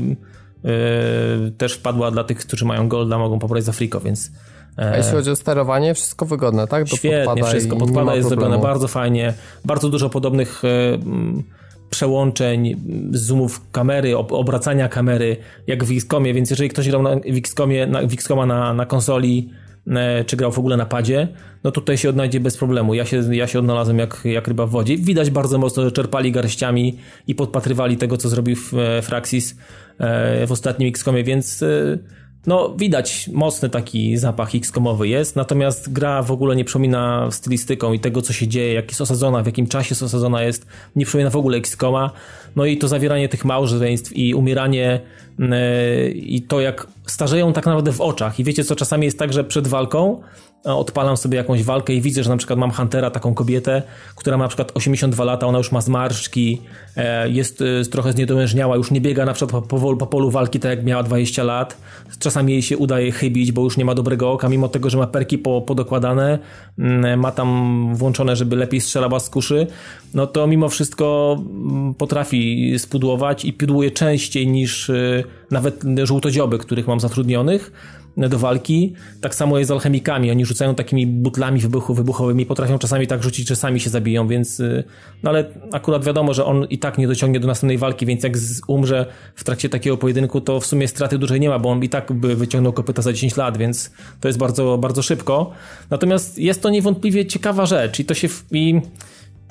yy, 0.65 0.71
też 1.59 1.75
wpadła 1.75 2.11
dla 2.11 2.25
tych, 2.25 2.39
którzy 2.39 2.65
mają 2.65 2.89
Golda, 2.89 3.19
mogą 3.19 3.39
pobrać 3.39 3.65
za 3.65 3.73
friko, 3.73 4.01
więc... 4.01 4.31
A 4.77 4.97
jeśli 4.97 5.13
chodzi 5.13 5.31
o 5.31 5.37
sterowanie, 5.37 5.95
wszystko 5.95 6.27
wygodne, 6.27 6.67
tak? 6.67 6.89
To 6.89 6.97
Świetnie, 6.97 7.45
wszystko 7.45 7.77
podpada, 7.77 8.15
jest 8.15 8.29
zrobione 8.29 8.59
bardzo 8.59 8.89
fajnie. 8.89 9.35
Bardzo 9.65 9.89
dużo 9.89 10.11
podobnych... 10.11 10.63
Przełączeń, 11.91 12.77
zoomów 13.11 13.71
kamery, 13.73 14.17
obracania 14.17 14.89
kamery, 14.89 15.37
jak 15.67 15.85
w 15.85 15.97
XCOMie, 15.97 16.35
więc 16.35 16.51
jeżeli 16.51 16.69
ktoś 16.69 16.89
grał 16.89 17.03
na, 17.03 17.17
w, 17.17 17.37
XCOMie, 17.37 17.87
na, 17.87 18.01
XCOMa 18.01 18.47
na, 18.47 18.75
na 18.75 18.87
konsoli, 18.87 19.51
e, 19.87 20.25
czy 20.25 20.37
grał 20.37 20.53
w 20.53 20.59
ogóle 20.59 20.77
na 20.77 20.87
padzie, 20.87 21.29
no 21.65 21.71
tutaj 21.71 21.99
się 21.99 22.09
odnajdzie 22.09 22.41
bez 22.41 22.57
problemu. 22.57 22.95
Ja 22.95 23.05
się, 23.05 23.35
ja 23.35 23.47
się 23.47 23.59
odnalazłem 23.59 23.99
jak, 23.99 24.21
jak 24.25 24.49
ryba 24.49 24.67
w 24.67 24.71
wodzie. 24.71 24.97
Widać 24.97 25.31
bardzo 25.31 25.59
mocno, 25.59 25.83
że 25.83 25.93
czerpali 25.93 26.33
garściami 26.33 26.99
i 27.27 27.35
podpatrywali 27.35 27.97
tego, 27.97 28.17
co 28.17 28.29
zrobił 28.29 28.57
e, 28.79 29.03
Fraxis 29.03 29.57
e, 29.99 30.47
w 30.47 30.53
ostatnim 30.53 30.89
XCOMie, 30.89 31.25
więc 31.25 31.65
no, 32.47 32.75
widać 32.77 33.29
mocny 33.33 33.71
taki 33.71 34.17
zapach 34.17 34.55
X-komowy 34.55 35.09
jest, 35.09 35.37
natomiast 35.37 35.93
gra 35.93 36.23
w 36.23 36.31
ogóle 36.31 36.57
nie 36.57 36.65
przypomina 36.65 37.31
stylistyką 37.31 37.93
i 37.93 38.01
tego, 38.01 38.23
co 38.23 38.33
się 38.33 38.49
dzieje, 38.49 38.73
jak 38.73 38.89
jest 38.89 39.01
osadzona, 39.01 39.43
w 39.43 39.47
jakim 39.47 39.67
czasie 39.67 39.89
jest 39.91 40.03
osadzona 40.03 40.43
jest, 40.43 40.67
nie 40.97 41.05
przypomina 41.07 41.31
w 41.31 41.37
ogóle 41.37 41.59
X-koma. 41.59 42.11
No 42.57 42.65
i 42.65 42.79
to 42.79 42.89
zawieranie 42.89 43.29
tych 43.29 43.45
małżeństw 43.45 44.17
i 44.17 44.35
umieranie 44.35 45.01
yy, 45.39 45.49
i 46.11 46.43
to, 46.43 46.61
jak 46.61 46.87
starzeją 47.07 47.53
tak 47.53 47.67
naprawdę 47.67 47.93
w 47.93 48.01
oczach. 48.01 48.41
I 48.41 48.45
wiecie 48.45 48.65
co, 48.65 48.77
czasami 48.77 49.05
jest 49.05 49.19
tak, 49.19 49.33
że 49.33 49.45
przed 49.45 49.69
walką 49.69 50.23
odpalam 50.65 51.17
sobie 51.17 51.37
jakąś 51.37 51.63
walkę 51.63 51.95
i 51.95 52.01
widzę, 52.01 52.23
że 52.23 52.31
na 52.31 52.37
przykład 52.37 52.59
mam 52.59 52.71
Huntera, 52.71 53.11
taką 53.11 53.35
kobietę, 53.35 53.83
która 54.17 54.37
ma 54.37 54.45
na 54.45 54.49
przykład 54.49 54.73
82 54.75 55.25
lata, 55.25 55.47
ona 55.47 55.59
już 55.59 55.73
ma 55.73 55.81
zmarszczki, 55.81 56.63
e, 56.97 57.29
jest 57.29 57.63
e, 57.63 57.85
trochę 57.85 58.13
zniedołężniała, 58.13 58.77
już 58.77 58.91
nie 58.91 59.01
biega 59.01 59.25
na 59.25 59.33
przykład 59.33 59.65
po, 59.65 59.97
po, 59.97 60.07
polu 60.07 60.31
walki 60.31 60.61
tak 60.61 60.71
jak 60.71 60.85
miała 60.85 61.03
20 61.03 61.43
lat. 61.43 61.77
Czasami 62.19 62.53
jej 62.53 62.63
się 62.63 62.79
udaje 62.79 63.13
chybić, 63.13 63.53
bo 63.53 63.63
już 63.63 63.77
nie 63.77 63.85
ma 63.85 63.95
dobrego 63.95 64.33
oka, 64.33 64.49
mimo 64.49 64.69
tego, 64.69 64.91
że 64.91 64.99
ma 64.99 65.07
perki 65.07 65.39
po, 65.39 65.63
podokładane, 65.63 66.39
mm, 66.79 67.21
ma 67.21 67.33
tam 67.33 67.91
włączone, 67.95 68.37
żeby 68.37 68.57
lepiej 68.57 68.81
strzelała 68.81 69.21
z 69.21 69.31
kuszy, 69.31 69.67
no 70.15 70.27
to 70.27 70.47
mimo 70.47 70.69
wszystko 70.69 71.37
mm, 71.41 71.95
potrafi 71.95 72.75
spudłować 72.79 73.45
i 73.45 73.53
pudłuje 73.53 73.91
częściej 73.91 74.47
niż 74.47 74.91
e, 74.91 75.25
nawet 75.51 75.85
żółtodzioby, 76.05 76.59
których 76.59 76.87
mam 76.87 77.01
zatrudnionych 77.01 77.73
do 78.17 78.39
walki. 78.39 78.95
Tak 79.21 79.35
samo 79.35 79.59
jest 79.59 79.69
z 79.69 79.71
alchemikami. 79.71 80.31
Oni 80.31 80.47
rzucają 80.47 80.75
takimi 80.75 81.07
butlami 81.07 81.61
wybuchu, 81.61 81.95
wybuchowymi, 81.95 82.47
potrafią 82.47 82.79
czasami 82.79 83.07
tak 83.07 83.23
rzucić, 83.23 83.49
że 83.49 83.57
sami 83.57 83.81
się 83.81 83.91
zabiją, 83.91 84.29
więc 84.29 84.61
y, 84.61 84.85
no 85.23 85.31
ale 85.31 85.45
akurat 85.73 86.05
wiadomo, 86.05 86.35
że 86.35 86.45
on 86.45 86.65
i 86.65 86.79
tak 86.79 86.99
nie 86.99 87.07
dociągnie 87.07 87.41
do 87.41 87.47
następnej 87.47 87.79
walki, 87.79 88.07
więc 88.07 88.25
jak 88.25 88.33
umrze 88.67 89.07
w 89.35 89.45
trakcie 89.45 89.69
takiego 89.69 89.97
pojedynku, 89.97 90.41
to 90.41 90.61
w 90.61 90.67
sumie 90.67 90.89
straty 90.89 91.19
dużej 91.19 91.41
nie 91.41 91.49
ma, 91.49 91.59
bo 91.59 91.71
on 91.71 91.83
i 91.83 91.89
tak 91.89 92.13
by 92.13 92.37
wyciągnął 92.37 92.73
kopyta 92.73 93.03
za 93.03 93.13
10 93.13 93.37
lat, 93.37 93.59
więc 93.59 93.91
to 94.21 94.29
jest 94.29 94.39
bardzo, 94.39 94.79
bardzo 94.79 95.03
szybko. 95.03 95.51
Natomiast 95.91 96.39
jest 96.39 96.63
to 96.63 96.71
niewątpliwie 96.71 97.27
ciekawa 97.27 97.67
rzecz 97.67 98.01
i 98.01 98.05
to 98.05 98.15
się 98.15 98.29
w, 98.29 98.45
i 98.53 98.81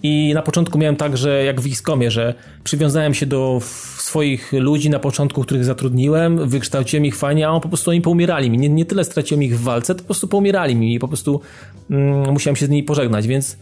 i 0.04 0.32
na 0.34 0.42
początku 0.42 0.78
miałem 0.78 0.96
tak, 0.96 1.18
że 1.18 1.44
jak 1.44 1.62
w 1.62 1.66
XCOMie, 1.66 2.12
że 2.12 2.34
przywiązałem 2.64 3.14
się 3.14 3.26
do 3.26 3.60
swoich 3.98 4.54
ludzi 4.54 4.90
na 4.90 5.00
początku, 5.00 5.42
których 5.42 5.66
zatrudniłem, 5.66 6.50
wykształciłem 6.50 7.06
ich 7.06 7.16
fajnie, 7.16 7.48
a 7.48 7.52
on 7.52 7.62
po 7.62 7.68
prostu 7.68 7.92
oni 7.92 8.02
poumierali 8.02 8.50
mi. 8.50 8.58
Nie, 8.58 8.70
nie 8.70 8.86
tyle 8.86 9.04
straciłem 9.04 9.44
ich 9.44 9.60
w 9.60 9.64
walce, 9.64 9.96
to 9.96 10.00
po 10.00 10.06
prostu 10.06 10.28
poumierali 10.28 10.76
mi 10.76 10.94
i 10.94 11.00
po 11.00 11.08
prostu 11.08 11.42
mm, 11.90 12.34
musiałem 12.34 12.56
się 12.56 12.66
z 12.66 12.70
nimi 12.70 12.84
pożegnać, 12.84 13.28
więc 13.28 13.58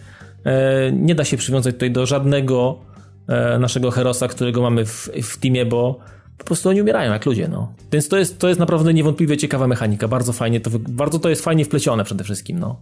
e, 0.45 0.91
nie 0.91 1.15
da 1.15 1.25
się 1.25 1.37
przywiązać 1.37 1.73
tutaj 1.73 1.91
do 1.91 2.05
żadnego 2.05 2.79
e, 3.27 3.59
naszego 3.59 3.91
herosa, 3.91 4.27
którego 4.27 4.61
mamy 4.61 4.85
w, 4.85 5.09
w 5.23 5.37
teamie, 5.37 5.65
bo 5.65 5.99
po 6.37 6.43
prostu 6.43 6.69
oni 6.69 6.81
umierają 6.81 7.13
jak 7.13 7.25
ludzie, 7.25 7.47
no. 7.47 7.73
Więc 7.91 8.07
to 8.07 8.17
jest, 8.17 8.39
to 8.39 8.47
jest 8.47 8.59
naprawdę 8.59 8.93
niewątpliwie 8.93 9.37
ciekawa 9.37 9.67
mechanika, 9.67 10.07
bardzo 10.07 10.33
fajnie 10.33 10.59
to, 10.59 10.69
bardzo 10.79 11.19
to 11.19 11.29
jest 11.29 11.43
fajnie 11.43 11.65
wplecione 11.65 12.03
przede 12.03 12.23
wszystkim, 12.23 12.59
no. 12.59 12.81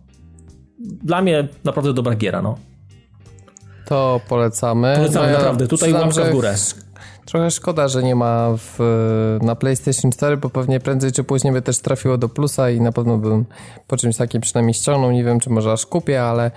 Dla 0.79 1.21
mnie 1.21 1.47
naprawdę 1.63 1.93
dobra 1.93 2.15
giera, 2.15 2.41
no. 2.41 2.57
To 3.85 4.21
polecamy. 4.27 4.93
Polecamy, 4.95 5.27
no 5.27 5.31
ja 5.31 5.37
naprawdę. 5.37 5.67
Tutaj 5.67 5.93
łapka 5.93 6.23
w 6.23 6.31
górę. 6.31 6.55
Trochę 7.25 7.51
szkoda, 7.51 7.87
że 7.87 8.03
nie 8.03 8.15
ma 8.15 8.49
w, 8.57 8.79
na 9.41 9.55
PlayStation 9.55 10.11
4, 10.11 10.37
bo 10.37 10.49
pewnie 10.49 10.79
prędzej 10.79 11.11
czy 11.11 11.23
później 11.23 11.53
by 11.53 11.61
też 11.61 11.79
trafiło 11.79 12.17
do 12.17 12.29
plusa 12.29 12.69
i 12.69 12.81
na 12.81 12.91
pewno 12.91 13.17
bym 13.17 13.45
po 13.87 13.97
czymś 13.97 14.17
takim 14.17 14.41
przynajmniej 14.41 14.73
ściągnął. 14.73 15.11
Nie 15.11 15.23
wiem, 15.23 15.39
czy 15.39 15.49
może 15.49 15.71
aż 15.71 15.85
kupię, 15.85 16.23
ale 16.23 16.51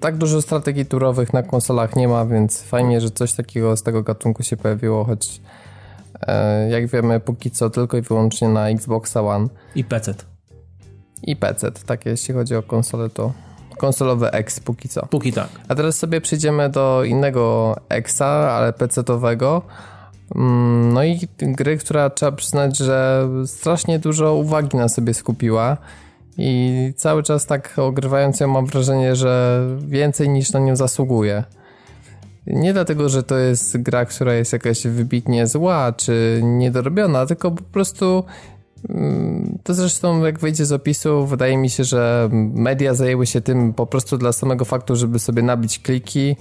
tak 0.00 0.16
dużo 0.16 0.42
strategii 0.42 0.86
turowych 0.86 1.32
na 1.32 1.42
konsolach 1.42 1.96
nie 1.96 2.08
ma, 2.08 2.26
więc 2.26 2.62
fajnie, 2.62 3.00
że 3.00 3.10
coś 3.10 3.32
takiego 3.32 3.76
z 3.76 3.82
tego 3.82 4.02
gatunku 4.02 4.42
się 4.42 4.56
pojawiło, 4.56 5.04
choć 5.04 5.40
e, 6.20 6.70
jak 6.70 6.86
wiemy, 6.86 7.20
póki 7.20 7.50
co 7.50 7.70
tylko 7.70 7.96
i 7.96 8.02
wyłącznie 8.02 8.48
na 8.48 8.68
Xbox 8.68 9.16
One. 9.16 9.48
I 9.74 9.84
PC. 9.84 10.14
I 11.22 11.36
PC, 11.36 11.72
tak 11.72 12.06
jeśli 12.06 12.34
chodzi 12.34 12.56
o 12.56 12.62
konsolę, 12.62 13.10
to 13.10 13.32
konsolowy 13.82 14.30
X 14.30 14.60
póki 14.60 14.88
co. 14.88 15.06
Póki 15.06 15.32
tak. 15.32 15.48
A 15.68 15.74
teraz 15.74 15.98
sobie 15.98 16.20
przejdziemy 16.20 16.68
do 16.70 17.04
innego 17.04 17.76
Xa, 17.88 18.26
ale 18.26 18.72
PC-owego. 18.72 19.62
Mm, 20.34 20.92
no 20.92 21.04
i 21.04 21.28
gry, 21.40 21.78
która 21.78 22.10
trzeba 22.10 22.32
przyznać, 22.32 22.78
że 22.78 23.28
strasznie 23.46 23.98
dużo 23.98 24.34
uwagi 24.34 24.76
na 24.76 24.88
sobie 24.88 25.14
skupiła. 25.14 25.76
I 26.38 26.92
cały 26.96 27.22
czas 27.22 27.46
tak 27.46 27.74
ogrywając 27.76 28.40
ją 28.40 28.48
mam 28.48 28.66
wrażenie, 28.66 29.16
że 29.16 29.62
więcej 29.78 30.28
niż 30.28 30.52
na 30.52 30.60
nią 30.60 30.76
zasługuje. 30.76 31.44
Nie 32.46 32.72
dlatego, 32.72 33.08
że 33.08 33.22
to 33.22 33.38
jest 33.38 33.82
gra, 33.82 34.04
która 34.04 34.34
jest 34.34 34.52
jakaś 34.52 34.86
wybitnie 34.86 35.46
zła 35.46 35.92
czy 35.96 36.40
niedorobiona, 36.42 37.26
tylko 37.26 37.50
po 37.50 37.62
prostu 37.62 38.24
to 39.62 39.74
zresztą, 39.74 40.24
jak 40.24 40.38
wyjdzie 40.38 40.66
z 40.66 40.72
opisu, 40.72 41.26
wydaje 41.26 41.56
mi 41.56 41.70
się, 41.70 41.84
że 41.84 42.28
media 42.54 42.94
zajęły 42.94 43.26
się 43.26 43.40
tym 43.40 43.74
po 43.74 43.86
prostu 43.86 44.18
dla 44.18 44.32
samego 44.32 44.64
faktu, 44.64 44.96
żeby 44.96 45.18
sobie 45.18 45.42
nabić 45.42 45.78
kliki 45.78 46.36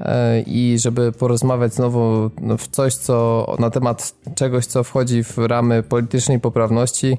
e, 0.00 0.40
i 0.40 0.78
żeby 0.78 1.12
porozmawiać 1.12 1.74
znowu 1.74 2.30
w 2.58 2.68
coś, 2.68 2.94
co 2.94 3.46
na 3.58 3.70
temat 3.70 4.14
czegoś, 4.34 4.66
co 4.66 4.84
wchodzi 4.84 5.24
w 5.24 5.38
ramy 5.38 5.82
politycznej 5.82 6.40
poprawności. 6.40 7.18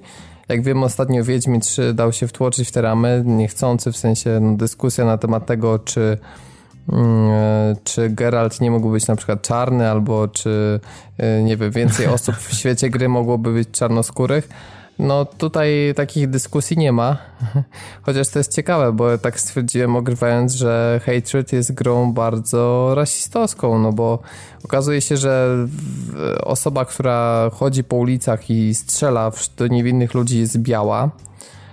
Jak 0.50 0.64
wiemy, 0.64 0.86
ostatnio 0.86 1.24
Wiedźmin 1.24 1.62
3 1.62 1.94
dał 1.94 2.14
się 2.14 2.28
wtłoczyć 2.28 2.68
w 2.68 2.72
te 2.72 2.82
ramy, 2.82 3.24
niechcący, 3.26 3.92
w 3.92 3.98
sensie 3.98 4.40
no, 4.42 4.58
dyskusja 4.58 5.06
na 5.06 5.18
temat 5.18 5.46
tego, 5.46 5.80
czy 5.80 6.18
czy 7.84 8.10
Geralt 8.10 8.62
nie 8.62 8.72
mógł 8.72 8.92
być 8.92 9.08
na 9.08 9.16
przykład 9.16 9.42
czarny, 9.42 9.90
albo 9.90 10.28
czy 10.28 10.80
e, 11.18 11.44
nie 11.44 11.58
wiem, 11.58 11.72
więcej 11.72 12.08
osób 12.16 12.36
w 12.36 12.54
świecie 12.54 12.90
gry 12.90 13.10
mogłoby 13.10 13.54
być 13.54 13.72
czarnoskórych. 13.72 14.50
No 15.00 15.26
tutaj 15.26 15.94
takich 15.96 16.30
dyskusji 16.30 16.78
nie 16.78 16.92
ma, 16.92 17.18
chociaż 18.06 18.28
to 18.28 18.40
jest 18.40 18.56
ciekawe, 18.56 18.94
bo 18.94 19.18
tak 19.18 19.40
stwierdziłem 19.40 19.96
ogrywając, 19.96 20.54
że 20.54 21.02
Hatred 21.06 21.54
jest 21.54 21.74
grą 21.74 22.14
bardzo 22.14 22.92
rasistowską, 22.96 23.80
no 23.80 23.94
bo 23.94 24.20
okazuje 24.66 25.02
się, 25.02 25.18
że 25.18 25.58
osoba, 26.44 26.86
która 26.86 27.50
chodzi 27.54 27.84
po 27.84 27.96
ulicach 27.96 28.50
i 28.50 28.76
strzela 28.76 29.32
do 29.58 29.68
niewinnych 29.68 30.14
ludzi 30.14 30.40
jest 30.40 30.58
biała, 30.58 31.10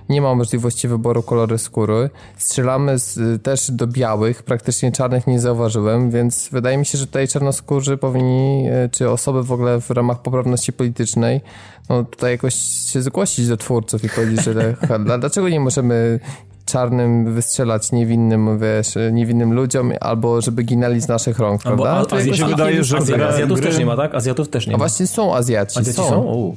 nie 0.08 0.22
ma 0.22 0.34
możliwości 0.34 0.88
wyboru 0.88 1.22
koloru 1.22 1.58
skóry. 1.58 2.10
Strzelamy 2.36 2.98
z, 2.98 3.42
też 3.42 3.70
do 3.70 3.86
białych, 3.86 4.42
praktycznie 4.42 4.92
czarnych 4.92 5.26
nie 5.26 5.40
zauważyłem, 5.40 6.10
więc 6.10 6.48
wydaje 6.52 6.78
mi 6.78 6.86
się, 6.86 6.98
że 6.98 7.06
tutaj 7.06 7.28
czarnoskórzy 7.28 7.96
powinni, 7.96 8.68
e, 8.68 8.88
czy 8.88 9.10
osoby 9.10 9.42
w 9.42 9.52
ogóle 9.52 9.80
w 9.80 9.90
ramach 9.90 10.22
poprawności 10.22 10.72
politycznej, 10.72 11.40
no 11.88 12.04
tutaj 12.04 12.32
jakoś 12.32 12.54
się 12.92 13.02
zgłosić 13.02 13.48
do 13.48 13.56
twórców 13.56 14.04
i 14.04 14.08
powiedzieć, 14.08 14.44
że 14.44 14.76
dlaczego 15.18 15.48
nie 15.48 15.60
możemy 15.60 16.20
czarnym 16.66 17.34
wystrzelać 17.34 17.92
niewinnym, 17.92 18.58
wiesz, 18.58 18.94
niewinnym 19.12 19.52
ludziom, 19.52 19.92
albo 20.00 20.40
żeby 20.40 20.62
ginęli 20.62 21.00
z 21.00 21.08
naszych 21.08 21.38
rąk, 21.38 21.62
prawda? 21.62 21.90
Albo, 21.90 22.16
a, 22.16 22.16
a, 22.16 22.36
się 22.36 22.46
wydaje, 22.46 22.84
że 22.84 22.98
Azjatów 23.28 23.60
też 23.60 23.78
nie 23.78 23.86
ma, 23.86 23.96
tak? 23.96 24.14
Azjatów 24.14 24.48
też 24.48 24.66
nie 24.66 24.72
ma. 24.72 24.74
A 24.74 24.78
właśnie 24.78 25.06
są 25.06 25.34
Azjaci. 25.34 25.78
Azjaci 25.78 25.96
są? 25.96 26.08
są? 26.08 26.56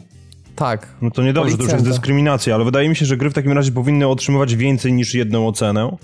Tak. 0.59 0.87
No 1.01 1.11
to 1.11 1.23
niedobrze, 1.23 1.57
to 1.57 1.63
już 1.63 1.71
jest 1.71 1.85
dyskryminacja, 1.85 2.55
ale 2.55 2.65
wydaje 2.65 2.89
mi 2.89 2.95
się, 2.95 3.05
że 3.05 3.17
gry 3.17 3.29
w 3.29 3.33
takim 3.33 3.51
razie 3.51 3.71
powinny 3.71 4.07
otrzymywać 4.07 4.55
więcej 4.55 4.93
niż 4.93 5.15
jedną 5.15 5.47
ocenę. 5.47 5.97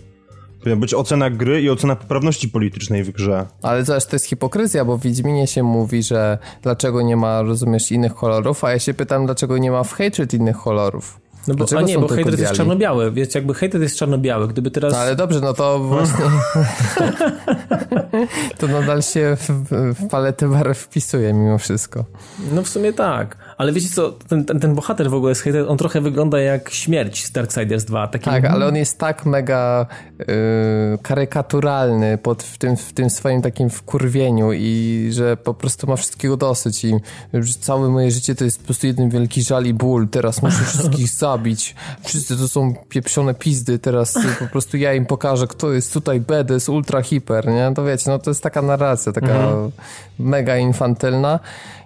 Powinna 0.60 0.82
być 0.82 0.94
ocena 0.94 1.30
gry 1.30 1.62
i 1.62 1.70
ocena 1.70 1.96
poprawności 1.96 2.50
politycznej 2.50 3.04
w 3.04 3.12
grze. 3.12 3.46
Ale 3.62 3.86
zobacz, 3.86 4.06
to 4.06 4.16
jest 4.16 4.26
hipokryzja, 4.26 4.86
bo 4.86 4.98
w 4.98 5.02
Wiedźminie 5.02 5.48
się 5.48 5.64
mówi, 5.64 6.04
że 6.04 6.38
dlaczego 6.62 7.02
nie 7.02 7.16
ma, 7.16 7.42
rozumiesz, 7.42 7.92
innych 7.92 8.16
kolorów, 8.16 8.64
a 8.64 8.72
ja 8.72 8.80
się 8.80 8.94
pytam, 8.94 9.26
dlaczego 9.26 9.58
nie 9.58 9.72
ma 9.72 9.84
w 9.84 9.94
Hatred 9.94 10.34
innych 10.34 10.58
kolorów. 10.58 11.20
No 11.48 11.56
bo, 11.56 11.66
a 11.78 11.82
nie, 11.82 12.00
bo 12.00 12.08
Hatred 12.08 12.40
jest 12.40 12.54
czarno-biały, 12.54 13.12
więc 13.12 13.36
jakby 13.36 13.54
Hatred 13.54 13.84
jest 13.84 13.98
czarno-biały, 13.98 14.48
gdyby 14.48 14.72
teraz... 14.72 14.94
No 14.94 15.00
ale 15.00 15.16
dobrze, 15.16 15.42
no 15.42 15.54
to 15.54 15.80
właśnie... 15.80 16.26
to 18.60 18.68
nadal 18.68 19.02
się 19.02 19.38
w, 19.40 19.50
w 19.96 20.08
paletę 20.08 20.50
barew 20.50 20.78
wpisuje 20.78 21.34
mimo 21.34 21.58
wszystko. 21.58 22.06
No 22.52 22.64
w 22.64 22.70
sumie 22.70 22.94
tak, 22.94 23.38
ale 23.58 23.72
wiecie 23.72 23.90
co, 23.90 24.12
ten, 24.12 24.46
ten, 24.46 24.60
ten 24.60 24.76
bohater 24.76 25.10
w 25.10 25.14
ogóle 25.14 25.36
z 25.36 25.42
Hater, 25.42 25.66
on 25.68 25.78
trochę 25.78 26.02
wygląda 26.02 26.40
jak 26.40 26.70
śmierć 26.70 27.26
z 27.26 27.32
Darksiders 27.32 27.84
2. 27.86 28.08
Taki... 28.08 28.26
Tak, 28.26 28.46
ale 28.46 28.68
on 28.68 28.76
jest 28.76 28.98
tak 28.98 29.26
mega 29.26 29.86
yy, 30.20 30.26
karykaturalny 31.02 32.18
pod, 32.18 32.44
w, 32.44 32.58
tym, 32.58 32.78
w 32.78 32.94
tym 32.94 33.10
swoim 33.10 33.42
takim 33.42 33.70
wkurwieniu 33.70 34.54
i 34.54 35.08
że 35.12 35.38
po 35.38 35.54
prostu 35.54 35.88
ma 35.88 35.96
wszystkiego 35.96 36.38
dosyć 36.38 36.86
i 36.86 36.94
że 37.34 37.54
całe 37.54 37.90
moje 37.90 38.12
życie 38.12 38.36
to 38.36 38.44
jest 38.44 38.60
po 38.60 38.66
prostu 38.66 38.88
jeden 38.88 39.10
wielki 39.10 39.44
żal 39.44 39.66
i 39.66 39.74
ból, 39.74 40.08
teraz 40.08 40.42
muszę 40.42 40.64
wszystkich 40.74 41.10
zabić, 41.10 41.76
wszyscy 42.04 42.38
to 42.38 42.48
są 42.48 42.74
pieprzone 42.90 43.34
pizdy, 43.34 43.80
teraz 43.80 44.14
po 44.40 44.48
prostu 44.48 44.78
ja 44.78 44.94
im 44.94 45.06
pokażę, 45.06 45.48
kto 45.48 45.74
jest 45.74 45.94
tutaj 45.94 46.22
BDS, 46.22 46.70
ultra 46.70 47.02
hiper, 47.02 47.48
nie? 47.48 47.72
To 47.76 47.86
wiecie, 47.86 48.04
no 48.08 48.20
to 48.20 48.30
jest 48.30 48.44
taka 48.44 48.62
narracja, 48.62 49.12
taka 49.12 49.34
mhm. 49.34 49.72
mega 50.20 50.58
infantylna 50.58 51.40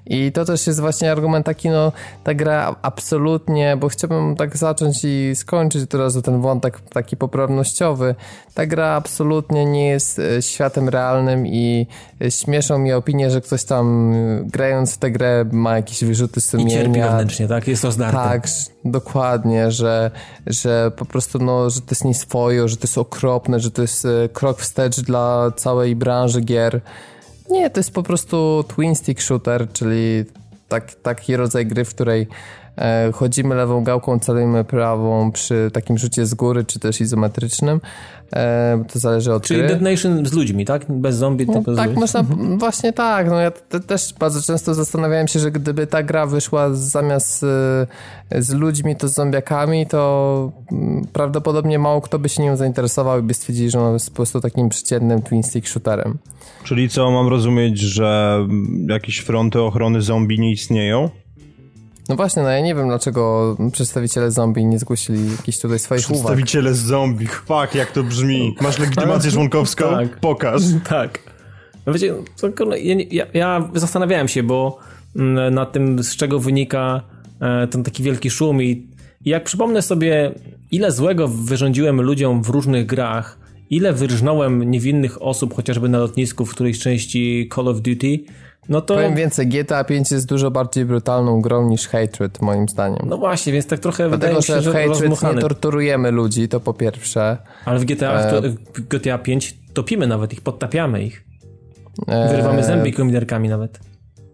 i 0.09 0.31
to 0.31 0.45
też 0.45 0.67
jest 0.67 0.79
właśnie 0.79 1.11
argument 1.11 1.45
taki, 1.45 1.69
no 1.69 1.91
ta 2.23 2.33
gra 2.33 2.75
absolutnie, 2.81 3.77
bo 3.77 3.89
chciałbym 3.89 4.35
tak 4.35 4.57
zacząć 4.57 4.99
i 5.03 5.31
skończyć 5.35 5.89
teraz 5.89 6.21
ten 6.21 6.41
wątek 6.41 6.79
taki 6.79 7.17
poprawnościowy. 7.17 8.15
Ta 8.53 8.65
gra 8.65 8.87
absolutnie 8.87 9.65
nie 9.65 9.87
jest 9.87 10.19
e, 10.19 10.41
światem 10.41 10.89
realnym 10.89 11.47
i 11.47 11.87
e, 12.21 12.31
śmieszą 12.31 12.77
mi 12.77 12.93
opinie, 12.93 13.31
że 13.31 13.41
ktoś 13.41 13.63
tam 13.63 14.13
e, 14.13 14.43
grając 14.45 14.95
w 14.95 14.97
tę 14.97 15.11
grę 15.11 15.45
ma 15.51 15.75
jakieś 15.75 16.03
wyrzuty 16.03 16.41
sumienia. 16.41 16.69
I 16.69 16.73
cierpi 16.73 17.01
wewnętrznie, 17.01 17.47
tak? 17.47 17.67
Jest 17.67 17.81
to 17.81 17.91
zdarte. 17.91 18.17
Tak, 18.17 18.47
dokładnie, 18.85 19.71
że, 19.71 20.11
że 20.47 20.91
po 20.95 21.05
prostu 21.05 21.39
no, 21.39 21.69
że 21.69 21.81
to 21.81 21.87
jest 21.89 22.05
nieswojo, 22.05 22.67
że 22.67 22.77
to 22.77 22.83
jest 22.83 22.97
okropne, 22.97 23.59
że 23.59 23.71
to 23.71 23.81
jest 23.81 24.07
krok 24.33 24.59
wstecz 24.59 25.01
dla 25.01 25.51
całej 25.55 25.95
branży 25.95 26.41
gier. 26.41 26.81
Nie, 27.49 27.69
to 27.69 27.79
jest 27.79 27.93
po 27.93 28.03
prostu 28.03 28.63
twin 28.67 28.95
stick 28.95 29.21
shooter, 29.21 29.67
czyli 29.73 30.25
tak, 30.67 30.93
taki 30.93 31.35
rodzaj 31.35 31.65
gry, 31.65 31.85
w 31.85 31.89
której 31.89 32.27
chodzimy 33.13 33.55
lewą 33.55 33.83
gałką, 33.83 34.19
celujemy 34.19 34.63
prawą 34.63 35.31
przy 35.31 35.71
takim 35.73 35.97
rzucie 35.97 36.25
z 36.25 36.33
góry, 36.33 36.65
czy 36.65 36.79
też 36.79 37.01
izometrycznym. 37.01 37.81
E, 38.33 38.83
to 38.93 38.99
zależy 38.99 39.33
od 39.33 39.43
Czyli 39.43 39.59
gry. 39.59 39.69
Dead 39.69 39.81
Nation 39.81 40.25
z 40.25 40.33
ludźmi, 40.33 40.65
tak? 40.65 40.85
Bez 40.89 41.15
zombie, 41.15 41.45
no, 41.47 41.53
tylko 41.53 41.75
Tak, 41.75 41.95
można, 41.95 42.23
właśnie 42.57 42.93
tak. 42.93 43.29
No 43.29 43.39
ja 43.39 43.51
te, 43.51 43.79
też 43.79 44.13
bardzo 44.19 44.41
często 44.41 44.73
zastanawiałem 44.73 45.27
się, 45.27 45.39
że 45.39 45.51
gdyby 45.51 45.87
ta 45.87 46.03
gra 46.03 46.25
wyszła 46.25 46.73
zamiast 46.73 47.43
e, 47.43 48.41
z 48.41 48.53
ludźmi, 48.53 48.95
to 48.95 49.07
z 49.07 49.13
zombiakami, 49.13 49.85
to 49.85 50.51
mm, 50.71 51.07
prawdopodobnie 51.13 51.79
mało 51.79 52.01
kto 52.01 52.19
by 52.19 52.29
się 52.29 52.43
nią 52.43 52.55
zainteresował 52.55 53.19
i 53.19 53.23
by 53.23 53.33
stwierdzili, 53.33 53.69
że 53.69 53.79
ona 53.79 53.93
jest 53.93 54.09
po 54.09 54.15
prostu 54.15 54.41
takim 54.41 54.69
przeciętnym 54.69 55.21
twin 55.21 55.43
stick 55.43 55.67
shooterem. 55.67 56.17
Czyli 56.63 56.89
co, 56.89 57.11
mam 57.11 57.27
rozumieć, 57.27 57.79
że 57.79 58.39
jakieś 58.87 59.19
fronty 59.19 59.61
ochrony 59.61 60.01
zombie 60.01 60.39
nie 60.39 60.51
istnieją? 60.51 61.09
No 62.09 62.15
właśnie, 62.15 62.43
no 62.43 62.49
ja 62.49 62.61
nie 62.61 62.75
wiem, 62.75 62.87
dlaczego 62.87 63.55
przedstawiciele 63.71 64.31
zombie 64.31 64.65
nie 64.65 64.79
zgłosili 64.79 65.31
jakichś 65.31 65.59
tutaj 65.59 65.79
swoich 65.79 66.01
przedstawiciele 66.01 66.19
uwag. 66.19 66.45
Przedstawiciele 66.45 66.75
zombie, 66.75 67.27
fuck, 67.27 67.75
jak 67.75 67.91
to 67.91 68.03
brzmi. 68.03 68.55
Masz 68.61 68.79
legitymację 68.79 69.31
członkowską? 69.31 69.89
tak. 69.89 70.19
Pokaż. 70.19 70.61
Tak. 70.89 71.19
No 71.85 71.93
wiecie, 71.93 72.13
ja, 72.77 72.95
ja, 73.11 73.25
ja 73.33 73.69
zastanawiałem 73.73 74.27
się, 74.27 74.43
bo 74.43 74.77
mm, 75.15 75.53
nad 75.53 75.71
tym, 75.71 76.03
z 76.03 76.15
czego 76.15 76.39
wynika 76.39 77.01
e, 77.41 77.67
ten 77.67 77.83
taki 77.83 78.03
wielki 78.03 78.29
szum 78.29 78.63
i 78.63 78.87
jak 79.25 79.43
przypomnę 79.43 79.81
sobie, 79.81 80.31
ile 80.71 80.91
złego 80.91 81.27
wyrządziłem 81.27 82.01
ludziom 82.01 82.43
w 82.43 82.49
różnych 82.49 82.85
grach, 82.85 83.37
ile 83.69 83.93
wyrżnąłem 83.93 84.71
niewinnych 84.71 85.21
osób, 85.21 85.53
chociażby 85.53 85.89
na 85.89 85.97
lotnisku 85.97 86.45
w 86.45 86.51
którejś 86.51 86.79
części 86.79 87.49
Call 87.55 87.67
of 87.67 87.81
Duty, 87.81 88.19
no 88.69 88.81
to... 88.81 88.95
Powiem 88.95 89.15
więcej, 89.15 89.47
GTA 89.47 89.83
5 89.83 90.11
jest 90.11 90.27
dużo 90.27 90.51
bardziej 90.51 90.85
brutalną 90.85 91.41
grą 91.41 91.69
niż 91.69 91.87
Hatred, 91.87 92.41
moim 92.41 92.69
zdaniem. 92.69 92.99
No 93.05 93.17
właśnie, 93.17 93.53
więc 93.53 93.67
tak 93.67 93.79
trochę 93.79 94.09
Dlatego, 94.09 94.17
wydaje 94.17 94.35
mi 94.37 94.43
się, 94.43 94.61
że 94.61 94.71
w 94.71 94.73
Hatred 94.73 94.99
rozmuchany. 95.01 95.35
nie 95.35 95.41
torturujemy 95.41 96.11
ludzi, 96.11 96.47
to 96.47 96.59
po 96.59 96.73
pierwsze. 96.73 97.37
Ale 97.65 97.79
w 97.79 97.85
GTA, 97.85 98.13
e... 98.13 98.41
w 98.73 98.81
GTA 98.81 99.17
5 99.17 99.57
topimy 99.73 100.07
nawet 100.07 100.33
ich, 100.33 100.41
podtapiamy 100.41 101.03
ich. 101.03 101.23
E... 102.07 102.29
Wyrywamy 102.29 102.63
zęby 102.63 102.91
komiderkami 102.91 103.49
nawet. 103.49 103.79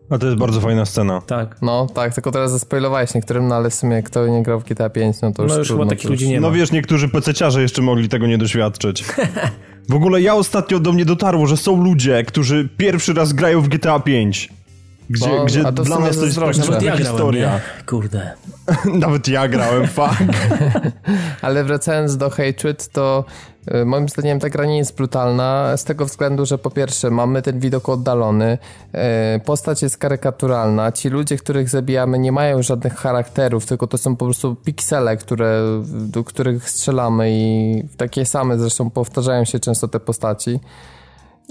A 0.10 0.18
to 0.18 0.26
jest 0.26 0.38
bardzo 0.38 0.62
fajna 0.62 0.86
scena. 0.86 1.22
Tak. 1.22 1.58
No 1.62 1.88
tak, 1.94 2.14
tylko 2.14 2.32
teraz 2.32 2.52
zaspoilowałeś 2.52 3.14
niektórym, 3.14 3.48
no 3.48 3.56
ale 3.56 3.70
w 3.70 3.74
sumie 3.74 4.04
kto 4.04 4.28
nie 4.28 4.44
grał 4.44 4.60
w 4.60 4.64
GTA 4.64 4.90
5, 4.90 5.22
no 5.22 5.32
to 5.32 5.44
już 5.44 5.52
No 5.52 5.58
już 5.58 5.68
trudno, 5.68 5.84
chyba 5.84 5.96
takich 5.96 6.10
ludzi 6.10 6.30
nie 6.30 6.42
ma. 6.42 6.48
No 6.48 6.54
wiesz, 6.54 6.72
niektórzy 6.72 7.10
pececiarze 7.10 7.62
jeszcze 7.62 7.82
mogli 7.82 8.10
tego 8.10 8.28
nie 8.28 8.38
doświadczyć. 8.38 9.06
W 9.90 9.94
ogóle 9.94 10.22
ja 10.22 10.36
ostatnio 10.36 10.80
do 10.80 10.92
mnie 10.92 11.06
dotarło, 11.06 11.48
że 11.48 11.58
są 11.58 11.84
ludzie, 11.84 12.24
którzy 12.24 12.70
pierwszy 12.78 13.14
raz 13.14 13.34
grają 13.34 13.62
w 13.62 13.68
GTA 13.68 14.00
5. 14.00 14.50
Gdzie, 15.10 15.30
no, 15.30 15.46
gdzie 15.46 15.64
dla 15.64 16.00
nas 16.00 16.18
to 16.18 16.26
jest 16.26 16.38
Nawet 16.38 16.82
ja 16.82 16.98
historia. 16.98 17.48
Grałem, 17.48 17.62
Kurde. 17.86 18.34
Nawet 19.06 19.28
ja 19.28 19.48
grałem, 19.48 19.88
fuck. 19.88 20.16
Ale 21.42 21.64
wracając 21.64 22.18
do 22.18 22.30
Hatred, 22.30 22.88
to 22.88 23.26
moim 23.86 24.10
zdaniem 24.10 24.40
ta 24.40 24.50
gra 24.50 24.66
nie 24.66 24.78
jest 24.78 24.96
brutalna 24.96 25.78
z 25.78 25.84
tego 25.84 26.06
względu, 26.06 26.46
że 26.46 26.58
po 26.58 26.70
pierwsze 26.70 27.12
mamy 27.12 27.42
ten 27.42 27.60
widok 27.60 27.90
oddalony, 27.90 28.58
y, 29.36 29.40
postać 29.40 29.82
jest 29.82 29.98
karykaturalna, 29.98 30.92
ci 30.92 31.10
ludzie, 31.10 31.38
których 31.38 31.70
zabijamy 31.70 32.20
nie 32.20 32.32
mają 32.32 32.62
żadnych 32.62 32.96
charakterów, 32.96 33.66
tylko 33.66 33.88
to 33.88 33.98
są 33.98 34.16
po 34.16 34.26
prostu 34.26 34.56
piksele, 34.56 35.18
które, 35.18 35.62
do 35.86 36.24
których 36.24 36.70
strzelamy 36.70 37.32
i 37.32 37.84
takie 37.98 38.26
same 38.26 38.60
zresztą 38.60 38.90
powtarzają 38.90 39.46
się 39.46 39.60
często 39.60 39.88
te 39.88 40.00
postaci. 40.00 40.60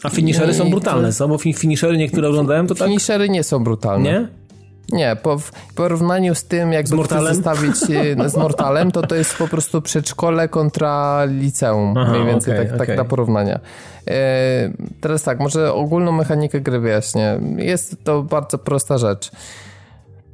A 0.02 0.10
finishery 0.10 0.54
są 0.54 0.70
brutalne, 0.70 1.12
są? 1.12 1.28
Bo 1.28 1.38
finishery 1.38 1.96
niektóre 1.96 2.28
oglądałem, 2.28 2.66
to 2.66 2.74
tak? 2.74 2.88
Finishery 2.88 3.28
nie 3.28 3.42
są 3.42 3.64
brutalne. 3.64 4.10
Nie? 4.10 4.43
Nie, 4.92 5.16
po, 5.16 5.38
w 5.38 5.52
porównaniu 5.74 6.34
z 6.34 6.44
tym, 6.44 6.72
jak 6.72 6.88
zestawić 6.88 7.76
e, 8.18 8.28
z 8.28 8.36
Mortalem, 8.36 8.90
to 8.90 9.02
to 9.02 9.14
jest 9.14 9.36
po 9.36 9.48
prostu 9.48 9.82
przedszkole 9.82 10.48
kontra 10.48 11.24
liceum, 11.24 11.94
Aha, 11.98 12.12
mniej 12.12 12.26
więcej 12.26 12.54
okay, 12.54 12.64
tak, 12.66 12.74
okay. 12.74 12.86
tak 12.86 12.96
na 12.96 13.04
porównania. 13.04 13.60
E, 14.08 14.70
teraz 15.00 15.22
tak, 15.22 15.40
może 15.40 15.72
ogólną 15.72 16.12
mechanikę 16.12 16.60
gry 16.60 16.80
wyjaśnię. 16.80 17.40
Jest 17.56 18.04
to 18.04 18.22
bardzo 18.22 18.58
prosta 18.58 18.98
rzecz. 18.98 19.30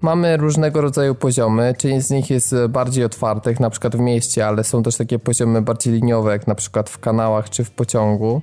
Mamy 0.01 0.37
różnego 0.37 0.81
rodzaju 0.81 1.15
poziomy, 1.15 1.75
część 1.79 2.07
z 2.07 2.11
nich 2.11 2.31
jest 2.31 2.55
bardziej 2.69 3.05
otwartych, 3.05 3.61
na 3.61 3.71
przykład 3.71 3.97
w 3.97 4.01
mieście, 4.01 4.47
ale 4.47 4.65
są 4.65 4.83
też 4.83 4.97
takie 4.97 5.19
poziomy 5.19 5.63
bardziej 5.63 5.93
liniowe, 5.93 6.33
jak 6.33 6.47
na 6.47 6.55
przykład 6.55 6.91
w 6.91 6.99
kanałach 6.99 7.51
czy 7.51 7.65
w 7.65 7.71
pociągu. 7.71 8.43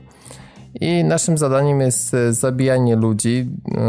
I 0.81 1.03
naszym 1.03 1.37
zadaniem 1.37 1.81
jest 1.81 2.13
e, 2.13 2.33
zabijanie 2.33 2.95
ludzi, 2.95 3.49
e, 3.77 3.81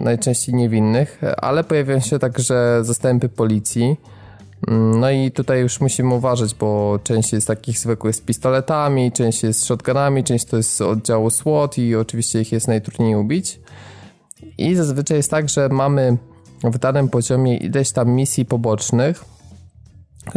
najczęściej 0.00 0.54
niewinnych, 0.54 1.20
ale 1.36 1.64
pojawiają 1.64 2.00
się 2.00 2.18
także 2.18 2.78
zastępy 2.82 3.28
policji. 3.28 3.96
Mm, 4.68 5.00
no 5.00 5.10
i 5.10 5.30
tutaj 5.30 5.60
już 5.60 5.80
musimy 5.80 6.14
uważać, 6.14 6.54
bo 6.54 6.98
część 7.04 7.32
jest 7.32 7.46
takich 7.46 7.78
zwykłych 7.78 8.16
z 8.16 8.20
pistoletami, 8.20 9.12
część 9.12 9.42
jest 9.42 9.60
z 9.60 9.64
shotgunami, 9.64 10.24
część 10.24 10.44
to 10.44 10.56
jest 10.56 10.76
z 10.76 10.80
oddziału 10.80 11.30
SWAT 11.30 11.78
i 11.78 11.96
oczywiście 11.96 12.40
ich 12.40 12.52
jest 12.52 12.68
najtrudniej 12.68 13.14
ubić. 13.14 13.60
I 14.58 14.74
zazwyczaj 14.74 15.16
jest 15.16 15.30
tak, 15.30 15.48
że 15.48 15.68
mamy 15.68 16.16
w 16.64 16.78
danym 16.78 17.08
poziomie 17.08 17.56
ileś 17.56 17.92
tam 17.92 18.10
misji 18.10 18.44
pobocznych, 18.44 19.24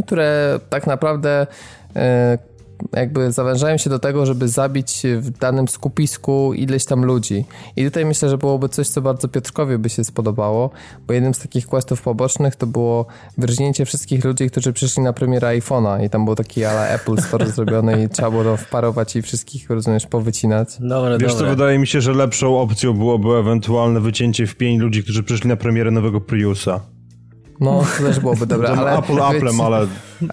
które 0.03 0.59
tak 0.69 0.87
naprawdę 0.87 1.47
e, 1.95 2.37
jakby 2.93 3.31
zawężają 3.31 3.77
się 3.77 3.89
do 3.89 3.99
tego, 3.99 4.25
żeby 4.25 4.47
zabić 4.47 5.01
w 5.17 5.29
danym 5.29 5.67
skupisku 5.67 6.53
ileś 6.53 6.85
tam 6.85 7.05
ludzi. 7.05 7.45
I 7.75 7.85
tutaj 7.85 8.05
myślę, 8.05 8.29
że 8.29 8.37
byłoby 8.37 8.69
coś, 8.69 8.87
co 8.87 9.01
bardzo 9.01 9.27
Piotrkowi 9.27 9.77
by 9.77 9.89
się 9.89 10.03
spodobało, 10.03 10.69
bo 11.07 11.13
jednym 11.13 11.33
z 11.33 11.39
takich 11.39 11.67
questów 11.67 12.01
pobocznych 12.01 12.55
to 12.55 12.67
było 12.67 13.05
wyrżnięcie 13.37 13.85
wszystkich 13.85 14.25
ludzi, 14.25 14.49
którzy 14.49 14.73
przyszli 14.73 15.03
na 15.03 15.13
premierę 15.13 15.47
iPhone'a 15.47 16.05
i 16.05 16.09
tam 16.09 16.25
był 16.25 16.35
taki 16.35 16.65
ala 16.65 16.87
Apple 16.87 17.21
Store 17.21 17.49
zrobiony 17.49 18.03
i 18.03 18.09
trzeba 18.09 18.31
było 18.31 18.57
wparować 18.57 19.15
i 19.15 19.21
wszystkich, 19.21 19.69
rozumiesz, 19.69 20.07
powycinać. 20.07 20.77
Dobre, 20.79 21.17
Wiesz 21.17 21.33
dobre. 21.33 21.47
co, 21.47 21.55
wydaje 21.55 21.79
mi 21.79 21.87
się, 21.87 22.01
że 22.01 22.13
lepszą 22.13 22.59
opcją 22.59 22.93
byłoby 22.93 23.29
ewentualne 23.29 23.99
wycięcie 23.99 24.47
w 24.47 24.55
pięć 24.55 24.81
ludzi, 24.81 25.03
którzy 25.03 25.23
przyszli 25.23 25.49
na 25.49 25.55
premierę 25.55 25.91
nowego 25.91 26.21
Priusa. 26.21 26.92
No, 27.59 27.83
to 27.97 28.03
też 28.03 28.19
byłoby 28.19 28.45
dobre, 28.45 28.69
ale... 28.69 28.97
Apple 28.97 29.21
Applem, 29.21 29.61
ale... 29.61 29.87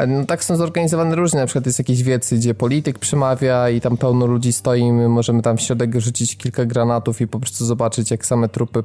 No 0.08 0.24
tak 0.24 0.44
są 0.44 0.56
zorganizowane 0.56 1.16
różnie, 1.16 1.40
na 1.40 1.46
przykład 1.46 1.66
jest 1.66 1.78
jakiś 1.78 2.02
wiec, 2.02 2.34
gdzie 2.34 2.54
polityk 2.54 2.98
przemawia 2.98 3.70
i 3.70 3.80
tam 3.80 3.96
pełno 3.96 4.26
ludzi 4.26 4.52
stoi 4.52 4.80
i 4.80 4.92
my 4.92 5.08
możemy 5.08 5.42
tam 5.42 5.56
w 5.56 5.60
środek 5.60 6.00
rzucić 6.00 6.36
kilka 6.36 6.64
granatów 6.64 7.20
i 7.20 7.26
po 7.26 7.40
prostu 7.40 7.64
zobaczyć, 7.64 8.10
jak 8.10 8.26
same 8.26 8.48
trupy 8.48 8.82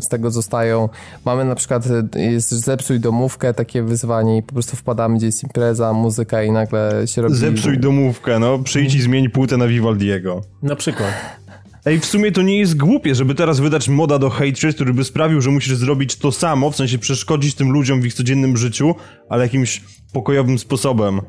z 0.00 0.08
tego 0.08 0.30
zostają. 0.30 0.88
Mamy 1.24 1.44
na 1.44 1.54
przykład, 1.54 1.84
jest 2.14 2.50
zepsuj 2.50 3.00
domówkę, 3.00 3.54
takie 3.54 3.82
wyzwanie 3.82 4.36
i 4.36 4.42
po 4.42 4.52
prostu 4.52 4.76
wpadamy, 4.76 5.16
gdzie 5.16 5.26
jest 5.26 5.42
impreza, 5.42 5.92
muzyka 5.92 6.42
i 6.42 6.50
nagle 6.50 7.06
się 7.06 7.22
robi... 7.22 7.34
Zepsuj 7.34 7.78
domówkę, 7.78 8.38
no, 8.38 8.58
przyjdź 8.58 8.94
i 8.94 9.02
zmień 9.02 9.28
płytę 9.28 9.56
na 9.56 9.66
Vivaldiego. 9.66 10.40
Na 10.62 10.76
przykład. 10.76 11.41
Ej, 11.86 12.00
w 12.00 12.06
sumie 12.06 12.32
to 12.32 12.42
nie 12.42 12.58
jest 12.58 12.76
głupie, 12.76 13.14
żeby 13.14 13.34
teraz 13.34 13.60
wydać 13.60 13.88
moda 13.88 14.18
do 14.18 14.30
Hatred, 14.30 14.74
który 14.74 14.94
by 14.94 15.04
sprawił, 15.04 15.40
że 15.40 15.50
musisz 15.50 15.76
zrobić 15.76 16.16
to 16.16 16.32
samo, 16.32 16.70
w 16.70 16.76
sensie 16.76 16.98
przeszkodzić 16.98 17.54
tym 17.54 17.70
ludziom 17.70 18.00
w 18.00 18.06
ich 18.06 18.14
codziennym 18.14 18.56
życiu, 18.56 18.94
ale 19.28 19.42
jakimś 19.42 19.82
pokojowym 20.12 20.58
sposobem. 20.58 21.20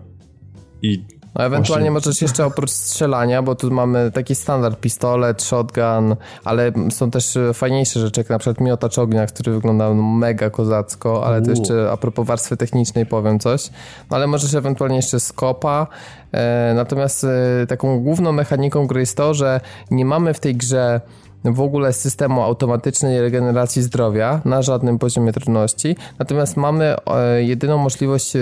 I 0.81 1.03
No 1.35 1.45
ewentualnie 1.45 1.91
Właśnie. 1.91 2.09
możesz 2.09 2.21
jeszcze 2.21 2.45
oprócz 2.45 2.71
strzelania, 2.71 3.41
bo 3.41 3.55
tu 3.55 3.71
mamy 3.71 4.11
taki 4.11 4.35
standard 4.35 4.79
pistolet, 4.79 5.43
shotgun, 5.43 6.15
ale 6.43 6.71
są 6.89 7.11
też 7.11 7.37
fajniejsze 7.53 7.99
rzeczy, 7.99 8.19
jak 8.19 8.29
na 8.29 8.39
przykład 8.39 8.61
miotacz 8.61 8.97
ognia, 8.97 9.25
który 9.25 9.51
wygląda 9.51 9.93
mega 9.93 10.49
kozacko, 10.49 11.25
ale 11.25 11.41
to 11.41 11.49
jeszcze 11.49 11.91
a 11.91 11.97
propos 11.97 12.27
warstwy 12.27 12.57
technicznej 12.57 13.05
powiem 13.05 13.39
coś. 13.39 13.69
No 14.09 14.17
ale 14.17 14.27
możesz 14.27 14.53
ewentualnie 14.53 14.95
jeszcze 14.95 15.19
skopa. 15.19 15.87
E, 16.31 16.73
natomiast 16.75 17.23
e, 17.23 17.67
taką 17.67 17.99
główną 17.99 18.31
mechaniką 18.31 18.87
gry 18.87 18.99
jest 18.99 19.17
to, 19.17 19.33
że 19.33 19.61
nie 19.91 20.05
mamy 20.05 20.33
w 20.33 20.39
tej 20.39 20.55
grze 20.55 21.01
w 21.43 21.61
ogóle 21.61 21.93
systemu 21.93 22.41
automatycznej 22.41 23.21
regeneracji 23.21 23.81
zdrowia 23.81 24.41
na 24.45 24.61
żadnym 24.61 24.99
poziomie 24.99 25.33
trudności. 25.33 25.95
Natomiast 26.19 26.57
mamy 26.57 26.95
e, 27.07 27.43
jedyną 27.43 27.77
możliwość 27.77 28.35
e, 28.35 28.39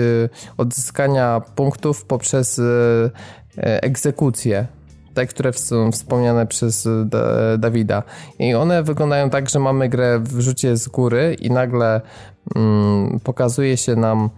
odzyskania 0.56 1.42
punktów 1.54 2.04
poprzez 2.04 2.58
e, 2.58 2.62
egzekucję 3.82 4.66
te, 5.14 5.26
które 5.26 5.52
są 5.52 5.92
wspomniane 5.92 6.46
przez 6.46 6.88
Dawida. 7.58 8.02
I 8.38 8.54
one 8.54 8.82
wyglądają 8.82 9.30
tak, 9.30 9.48
że 9.48 9.58
mamy 9.58 9.88
grę 9.88 10.18
w 10.18 10.40
rzucie 10.40 10.76
z 10.76 10.88
góry 10.88 11.36
i 11.40 11.50
nagle 11.50 12.00
mm, 12.56 13.20
pokazuje 13.24 13.76
się 13.76 13.96
nam 13.96 14.30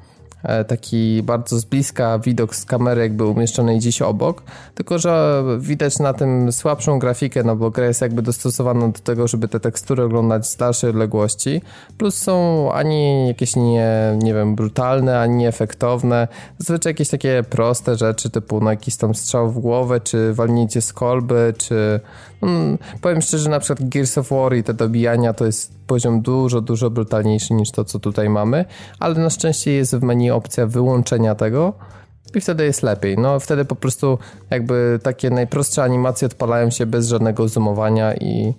taki 0.69 1.23
bardzo 1.23 1.59
z 1.59 1.65
bliska 1.65 2.19
widok 2.19 2.57
z 2.57 2.65
kamery 2.65 3.03
jakby 3.03 3.27
umieszczonej 3.27 3.79
gdzieś 3.79 4.03
obok, 4.03 4.43
tylko 4.75 4.99
że 4.99 5.45
widać 5.59 5.99
na 5.99 6.13
tym 6.13 6.53
słabszą 6.53 6.99
grafikę, 6.99 7.43
no 7.43 7.57
bo 7.57 7.71
gra 7.71 7.87
jest 7.87 8.01
jakby 8.01 8.23
dostosowana 8.23 8.89
do 8.89 8.99
tego, 8.99 9.29
żeby 9.29 9.49
te 9.49 9.61
tekstury 9.61 10.03
oglądać 10.03 10.47
z 10.47 10.57
dalszej 10.57 10.91
odległości, 10.91 11.63
plus 11.99 12.15
są 12.15 12.69
ani 12.73 13.29
jakieś 13.29 13.57
nie, 13.57 14.19
nie 14.23 14.35
wiem, 14.35 14.55
brutalne, 14.55 15.21
ani 15.21 15.37
nieefektowne, 15.37 16.29
zazwyczaj 16.59 16.91
jakieś 16.91 17.09
takie 17.09 17.45
proste 17.51 17.97
rzeczy 17.97 18.31
typu 18.31 18.61
no 18.61 18.71
jakiś 18.71 18.97
tam 18.97 19.15
strzał 19.15 19.51
w 19.51 19.59
głowę, 19.59 20.01
czy 20.01 20.35
walnięcie 20.35 20.81
z 20.81 20.93
kolby, 20.93 21.55
czy 21.59 22.01
no, 22.45 22.79
powiem 23.01 23.23
szczerze, 23.23 23.51
na 23.51 23.61
przykład 23.61 23.89
Gears 23.89 24.19
of 24.19 24.31
War 24.31 24.57
i 24.57 24.63
te 24.63 24.75
dobijania 24.75 25.33
to 25.33 25.47
jest 25.47 25.73
poziom 25.87 26.21
dużo, 26.21 26.61
dużo 26.61 26.91
brutalniejszy 26.91 27.55
niż 27.55 27.71
to, 27.71 27.85
co 27.85 27.99
tutaj 27.99 28.29
mamy, 28.29 28.65
ale 28.99 29.15
na 29.15 29.31
szczęście 29.31 29.73
jest 29.73 29.97
w 29.97 30.03
menu 30.03 30.31
opcja 30.31 30.67
wyłączenia 30.67 31.35
tego 31.35 31.73
i 32.37 32.41
wtedy 32.41 32.65
jest 32.65 32.83
lepiej. 32.83 33.19
No 33.19 33.41
wtedy 33.41 33.65
po 33.65 33.75
prostu 33.75 34.19
jakby 34.51 34.99
takie 35.03 35.31
najprostsze 35.31 35.83
animacje 35.83 36.27
odpalają 36.27 36.71
się 36.71 36.87
bez 36.87 37.09
żadnego 37.09 37.49
zoomowania 37.49 38.15
i 38.15 38.55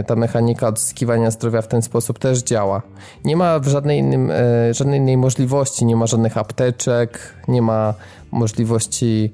y, 0.00 0.04
ta 0.04 0.16
mechanika 0.16 0.68
odzyskiwania 0.68 1.30
zdrowia 1.30 1.62
w 1.62 1.68
ten 1.68 1.82
sposób 1.82 2.18
też 2.18 2.42
działa. 2.42 2.82
Nie 3.24 3.36
ma 3.36 3.60
żadnej, 3.62 3.98
innym, 3.98 4.30
y, 4.30 4.74
żadnej 4.74 5.00
innej 5.00 5.16
możliwości, 5.16 5.84
nie 5.84 5.96
ma 5.96 6.06
żadnych 6.06 6.38
apteczek, 6.38 7.34
nie 7.48 7.62
ma 7.62 7.94
możliwości, 8.30 9.32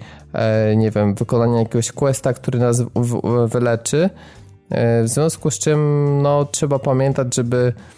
y, 0.73 0.77
nie 0.77 0.91
wiem, 0.91 1.15
wykonania 1.15 1.59
jakiegoś 1.59 1.93
questa, 1.93 2.33
który 2.33 2.59
nas 2.59 2.83
wyleczy. 3.47 4.11
W 5.05 5.09
związku 5.09 5.51
z 5.51 5.59
czym 5.59 5.79
no, 6.23 6.45
trzeba 6.45 6.79
pamiętać, 6.79 7.35
żeby 7.35 7.73
E, 7.73 7.94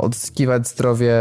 odzyskiwać 0.00 0.68
zdrowie 0.68 1.14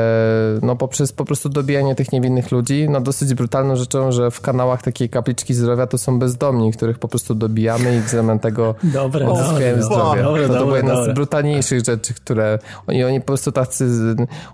no, 0.61 0.75
poprzez 0.75 1.11
po 1.11 1.25
prostu 1.25 1.49
dobijanie 1.49 1.95
tych 1.95 2.11
niewinnych 2.11 2.51
ludzi. 2.51 2.87
No, 2.89 3.01
dosyć 3.01 3.33
brutalną 3.33 3.75
rzeczą, 3.75 4.11
że 4.11 4.31
w 4.31 4.41
kanałach 4.41 4.81
takiej 4.81 5.09
kapliczki 5.09 5.53
zdrowia 5.53 5.87
to 5.87 5.97
są 5.97 6.19
bezdomni, 6.19 6.73
których 6.73 6.99
po 6.99 7.07
prostu 7.07 7.35
dobijamy 7.35 7.97
i 7.97 7.99
w 7.99 8.09
zamian 8.09 8.39
tego 8.39 8.75
dobre, 8.83 9.29
odzyskujemy 9.29 9.83
zdrowie. 9.83 10.23
Dobre, 10.23 10.47
to, 10.47 10.53
to 10.53 10.65
była 10.65 10.77
jedna 10.77 11.03
z 11.03 11.13
brutalniejszych 11.13 11.85
rzeczy, 11.85 12.13
które 12.13 12.59
oni, 12.87 13.03
oni 13.03 13.19
po 13.19 13.25
prostu 13.25 13.51
tacy, 13.51 13.85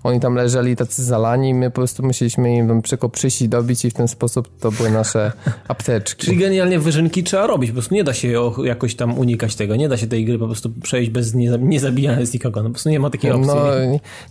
oni 0.03 0.19
tam 0.19 0.35
leżeli 0.35 0.75
tacy 0.75 1.03
zalani 1.03 1.49
i 1.49 1.53
my 1.53 1.69
po 1.69 1.75
prostu 1.75 2.03
musieliśmy 2.03 2.55
im 2.55 2.81
tylko 2.81 3.09
przyjść 3.09 3.41
i 3.41 3.49
dobić 3.49 3.85
i 3.85 3.89
w 3.89 3.93
ten 3.93 4.07
sposób 4.07 4.59
to 4.59 4.71
były 4.71 4.91
nasze 4.91 5.31
apteczki. 5.67 6.25
Czyli 6.25 6.37
genialnie 6.37 6.79
wyżynki 6.79 7.23
trzeba 7.23 7.47
robić, 7.47 7.71
po 7.71 7.73
prostu 7.73 7.95
nie 7.95 8.03
da 8.03 8.13
się 8.13 8.51
jakoś 8.63 8.95
tam 8.95 9.19
unikać 9.19 9.55
tego, 9.55 9.75
nie 9.75 9.89
da 9.89 9.97
się 9.97 10.07
tej 10.07 10.25
gry 10.25 10.39
po 10.39 10.45
prostu 10.45 10.69
przejść 10.69 11.11
bez 11.11 11.33
nie, 11.33 11.57
nie 11.59 11.79
zabijania 11.79 12.25
z 12.25 12.33
nikogo, 12.33 12.63
no 12.63 12.69
po 12.69 12.73
prostu 12.73 12.89
nie 12.89 12.99
ma 12.99 13.09
takiej 13.09 13.31
opcji. 13.31 13.47
No, 13.47 13.82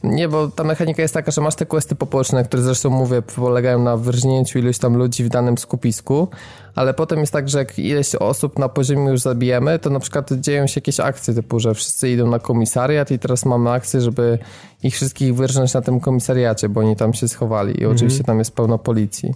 nie, 0.03 0.29
bo 0.29 0.49
ta 0.49 0.65
mechanika 0.65 1.03
jest 1.03 1.15
taka, 1.15 1.31
że 1.31 1.41
masz 1.41 1.55
te 1.55 1.67
questy 1.67 1.95
poboczne, 1.95 2.45
które 2.45 2.63
zresztą 2.63 2.91
mówię, 2.91 3.23
polegają 3.23 3.83
na 3.83 3.97
wyrżnięciu 3.97 4.59
iluś 4.59 4.79
tam 4.79 4.97
ludzi 4.97 5.25
w 5.25 5.29
danym 5.29 5.59
skupisku, 5.59 6.29
ale 6.75 6.95
potem 6.95 7.19
jest 7.19 7.33
tak, 7.33 7.49
że 7.49 7.59
jak 7.59 7.79
ileś 7.79 8.15
osób 8.15 8.59
na 8.59 8.69
poziomie 8.69 9.11
już 9.11 9.21
zabijemy, 9.21 9.79
to 9.79 9.91
na 9.91 10.01
przykład 10.01 10.33
dzieją 10.33 10.67
się 10.67 10.79
jakieś 10.79 11.01
akcje 11.01 11.35
typu, 11.35 11.61
że 11.61 11.75
wszyscy 11.75 12.11
idą 12.11 12.27
na 12.31 12.39
komisariat 12.39 13.11
i 13.11 13.19
teraz 13.19 13.45
mamy 13.45 13.71
akcję, 13.71 14.01
żeby 14.01 14.39
ich 14.83 14.95
wszystkich 14.95 15.35
wyrżnąć 15.35 15.75
na 15.75 15.81
tym 15.81 16.01
komisariacie, 16.01 16.69
bo 16.69 16.81
oni 16.81 16.97
tam 16.97 17.15
się 17.15 17.29
schowali 17.29 17.71
i 17.71 17.77
mhm. 17.77 17.97
oczywiście 17.97 18.25
tam 18.25 18.39
jest 18.39 18.55
pełno 18.55 18.79
policji. 18.79 19.35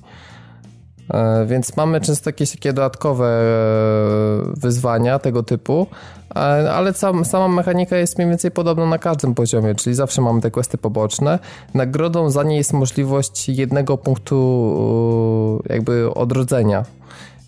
E, 1.15 1.47
więc 1.47 1.77
mamy 1.77 2.01
często 2.01 2.29
jakieś 2.29 2.51
takie 2.51 2.73
dodatkowe 2.73 3.27
e, 3.27 3.41
wyzwania 4.57 5.19
tego 5.19 5.43
typu, 5.43 5.87
e, 6.31 6.39
ale 6.73 6.93
sam, 6.93 7.25
sama 7.25 7.49
mechanika 7.49 7.97
jest 7.97 8.19
mniej 8.19 8.29
więcej 8.31 8.51
podobna 8.51 8.87
na 8.87 8.99
każdym 8.99 9.35
poziomie, 9.35 9.75
czyli 9.75 9.97
zawsze 9.97 10.23
mamy 10.23 10.41
te 10.41 10.51
questy 10.51 10.79
poboczne. 10.79 11.39
Nagrodą 11.75 12.31
za 12.31 12.43
nie 12.43 12.57
jest 12.57 12.73
możliwość 12.73 13.49
jednego 13.49 13.99
punktu 13.99 15.63
jakby 15.69 16.15
odrodzenia. 16.15 16.85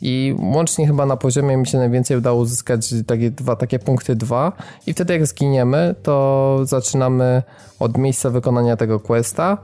I 0.03 0.35
łącznie 0.39 0.87
chyba 0.87 1.07
na 1.07 1.17
poziomie 1.17 1.57
mi 1.57 1.67
się 1.67 1.79
najwięcej 1.79 2.17
udało 2.17 2.41
uzyskać 2.41 2.95
takie, 3.07 3.31
dwa, 3.31 3.57
takie 3.57 3.79
punkty 3.79 4.17
dwa 4.17 4.53
i 4.87 4.93
wtedy 4.93 5.13
jak 5.13 5.27
zginiemy, 5.27 5.95
to 6.03 6.59
zaczynamy 6.63 7.43
od 7.79 7.99
miejsca 7.99 8.31
wykonania 8.31 8.77
tego 8.77 9.01
questa 9.01 9.59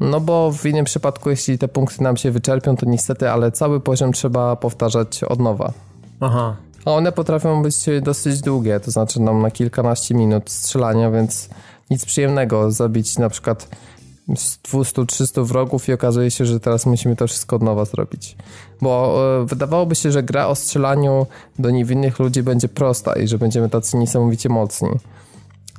no 0.00 0.20
bo 0.20 0.52
w 0.52 0.66
innym 0.66 0.84
przypadku, 0.84 1.30
jeśli 1.30 1.58
te 1.58 1.68
punkty 1.68 2.02
nam 2.02 2.16
się 2.16 2.30
wyczerpią, 2.30 2.76
to 2.76 2.86
niestety, 2.86 3.30
ale 3.30 3.52
cały 3.52 3.80
poziom 3.80 4.12
trzeba 4.12 4.56
powtarzać 4.56 5.24
od 5.24 5.40
nowa. 5.40 5.72
Aha. 6.20 6.56
A 6.84 6.90
one 6.90 7.12
potrafią 7.12 7.62
być 7.62 7.86
dosyć 8.02 8.40
długie, 8.40 8.80
to 8.80 8.90
znaczy 8.90 9.20
nam 9.20 9.42
na 9.42 9.50
kilkanaście 9.50 10.14
minut 10.14 10.50
strzelania, 10.50 11.10
więc 11.10 11.48
nic 11.90 12.04
przyjemnego 12.04 12.70
zabić 12.70 13.18
na 13.18 13.28
przykład 13.28 13.68
200-300 14.28 15.44
wrogów 15.46 15.88
i 15.88 15.92
okazuje 15.92 16.30
się, 16.30 16.46
że 16.46 16.60
teraz 16.60 16.86
musimy 16.86 17.16
to 17.16 17.26
wszystko 17.26 17.56
od 17.56 17.62
nowa 17.62 17.84
zrobić. 17.84 18.36
Bo 18.80 19.20
e, 19.40 19.46
wydawałoby 19.46 19.94
się, 19.94 20.12
że 20.12 20.22
gra 20.22 20.46
o 20.46 20.54
strzelaniu 20.54 21.26
do 21.58 21.70
niewinnych 21.70 22.18
ludzi 22.18 22.42
będzie 22.42 22.68
prosta 22.68 23.12
i 23.12 23.28
że 23.28 23.38
będziemy 23.38 23.68
tacy 23.68 23.96
niesamowicie 23.96 24.48
mocni. 24.48 24.88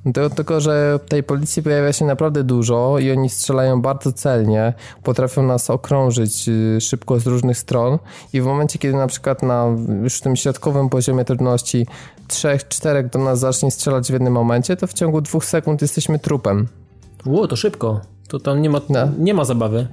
Do, 0.06 0.30
tylko, 0.30 0.62
że 0.62 1.00
tej 1.08 1.24
policji 1.24 1.64
pojawia 1.64 1.94
się 1.94 2.06
naprawdę 2.06 2.44
dużo 2.44 3.00
i 3.00 3.12
oni 3.12 3.30
strzelają 3.30 3.82
bardzo 3.82 4.12
celnie, 4.14 4.74
potrafią 5.04 5.44
nas 5.44 5.70
okrążyć 5.70 6.50
y, 6.50 6.82
szybko 6.82 7.20
z 7.20 7.28
różnych 7.28 7.58
stron 7.58 8.00
i 8.34 8.42
w 8.42 8.46
momencie, 8.46 8.80
kiedy 8.80 8.98
na 8.98 9.08
przykład 9.08 9.44
na 9.44 9.68
już 10.04 10.22
tym 10.22 10.36
środkowym 10.36 10.90
poziomie 10.90 11.26
trudności 11.26 11.88
trzech, 12.28 12.68
czterech 12.68 13.10
do 13.10 13.20
nas 13.20 13.40
zacznie 13.40 13.72
strzelać 13.72 14.08
w 14.08 14.14
jednym 14.14 14.34
momencie, 14.34 14.76
to 14.76 14.88
w 14.88 14.94
ciągu 14.94 15.22
dwóch 15.22 15.46
sekund 15.46 15.82
jesteśmy 15.82 16.20
trupem. 16.20 16.68
Ło, 17.26 17.48
to 17.48 17.56
szybko. 17.56 18.02
To 18.28 18.40
tam 18.40 18.62
nie 18.62 18.70
ma, 18.70 18.82
no. 18.90 19.00
nie 19.18 19.34
ma 19.34 19.46
zabawy. 19.46 19.88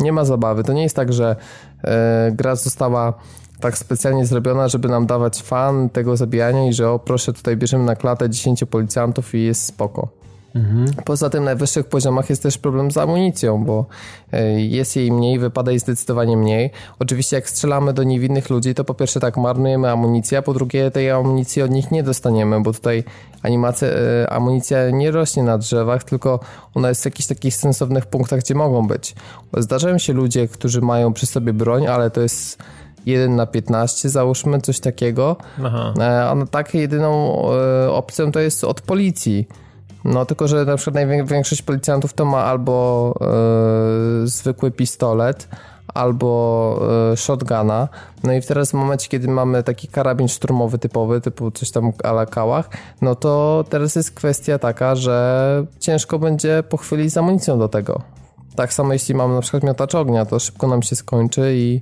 Nie 0.00 0.12
ma 0.12 0.24
zabawy. 0.24 0.64
To 0.64 0.72
nie 0.72 0.82
jest 0.82 0.96
tak, 0.96 1.12
że 1.12 1.36
e, 1.84 2.32
gra 2.34 2.56
została 2.56 3.14
tak 3.60 3.78
specjalnie 3.78 4.26
zrobiona, 4.26 4.68
żeby 4.68 4.88
nam 4.88 5.06
dawać 5.06 5.42
fan 5.42 5.90
tego 5.90 6.16
zabijania 6.16 6.68
i 6.68 6.72
że 6.72 6.90
o 6.90 6.98
proszę 6.98 7.32
tutaj 7.32 7.56
bierzemy 7.56 7.84
na 7.84 7.96
klatę 7.96 8.30
10 8.30 8.64
policjantów 8.64 9.34
i 9.34 9.42
jest 9.42 9.64
spoko. 9.64 10.20
Mhm. 10.54 10.86
Poza 11.04 11.30
tym 11.30 11.44
na 11.44 11.50
najwyższych 11.50 11.86
poziomach 11.86 12.30
jest 12.30 12.42
też 12.42 12.58
problem 12.58 12.90
z 12.90 12.96
amunicją, 12.96 13.64
bo 13.64 13.86
e, 14.32 14.60
jest 14.60 14.96
jej 14.96 15.12
mniej, 15.12 15.38
wypada 15.38 15.70
jej 15.70 15.80
zdecydowanie 15.80 16.36
mniej. 16.36 16.70
Oczywiście 16.98 17.36
jak 17.36 17.50
strzelamy 17.50 17.92
do 17.92 18.02
niewinnych 18.02 18.50
ludzi, 18.50 18.74
to 18.74 18.84
po 18.84 18.94
pierwsze 18.94 19.20
tak 19.20 19.36
marnujemy 19.36 19.90
amunicję, 19.90 20.38
a 20.38 20.42
po 20.42 20.54
drugie 20.54 20.90
tej 20.90 21.10
amunicji 21.10 21.62
od 21.62 21.70
nich 21.70 21.90
nie 21.90 22.02
dostaniemy, 22.02 22.60
bo 22.60 22.72
tutaj 22.72 23.04
animacja, 23.42 23.88
e, 23.88 24.30
amunicja 24.30 24.90
nie 24.90 25.10
rośnie 25.10 25.42
na 25.42 25.58
drzewach, 25.58 26.04
tylko 26.04 26.40
ona 26.74 26.88
jest 26.88 27.02
w 27.02 27.04
jakichś 27.04 27.28
takich 27.28 27.56
sensownych 27.56 28.06
punktach, 28.06 28.40
gdzie 28.40 28.54
mogą 28.54 28.86
być. 28.86 29.14
Zdarzają 29.56 29.98
się 29.98 30.12
ludzie, 30.12 30.48
którzy 30.48 30.80
mają 30.80 31.12
przy 31.12 31.26
sobie 31.26 31.52
broń, 31.52 31.86
ale 31.86 32.10
to 32.10 32.20
jest 32.20 32.62
1 33.06 33.36
na 33.36 33.46
15, 33.46 34.08
załóżmy 34.08 34.60
coś 34.60 34.80
takiego. 34.80 35.36
Aha. 35.64 35.94
E, 35.98 36.28
a 36.28 36.34
no 36.34 36.46
tak 36.46 36.74
jedyną 36.74 37.42
e, 37.52 37.92
opcją 37.92 38.32
to 38.32 38.40
jest 38.40 38.64
od 38.64 38.80
policji. 38.80 39.48
No 40.04 40.24
tylko, 40.24 40.48
że 40.48 40.64
na 40.64 40.76
przykład 40.76 40.94
największość 40.94 41.62
policjantów 41.62 42.12
to 42.12 42.24
ma 42.24 42.38
albo 42.38 43.14
e, 43.20 44.26
zwykły 44.26 44.70
pistolet, 44.70 45.48
albo 45.94 46.80
shotguna. 47.16 47.88
No 48.22 48.32
i 48.32 48.42
teraz 48.42 48.70
w 48.70 48.74
momencie, 48.74 49.08
kiedy 49.08 49.28
mamy 49.28 49.62
taki 49.62 49.88
karabin 49.88 50.28
szturmowy 50.28 50.78
typowy, 50.78 51.20
typu 51.20 51.50
coś 51.50 51.70
tam 51.70 51.92
ala 52.04 52.26
kałach, 52.26 52.68
no 53.02 53.14
to 53.14 53.64
teraz 53.70 53.96
jest 53.96 54.10
kwestia 54.10 54.58
taka, 54.58 54.94
że 54.94 55.66
ciężko 55.80 56.18
będzie 56.18 56.62
po 56.68 56.76
chwili 56.76 57.10
z 57.10 57.16
amunicją 57.16 57.58
do 57.58 57.68
tego. 57.68 58.02
Tak 58.56 58.72
samo 58.72 58.92
jeśli 58.92 59.14
mamy 59.14 59.34
na 59.34 59.40
przykład 59.40 59.62
miotacz 59.62 59.94
ognia, 59.94 60.24
to 60.26 60.38
szybko 60.38 60.66
nam 60.66 60.82
się 60.82 60.96
skończy 60.96 61.52
i 61.56 61.80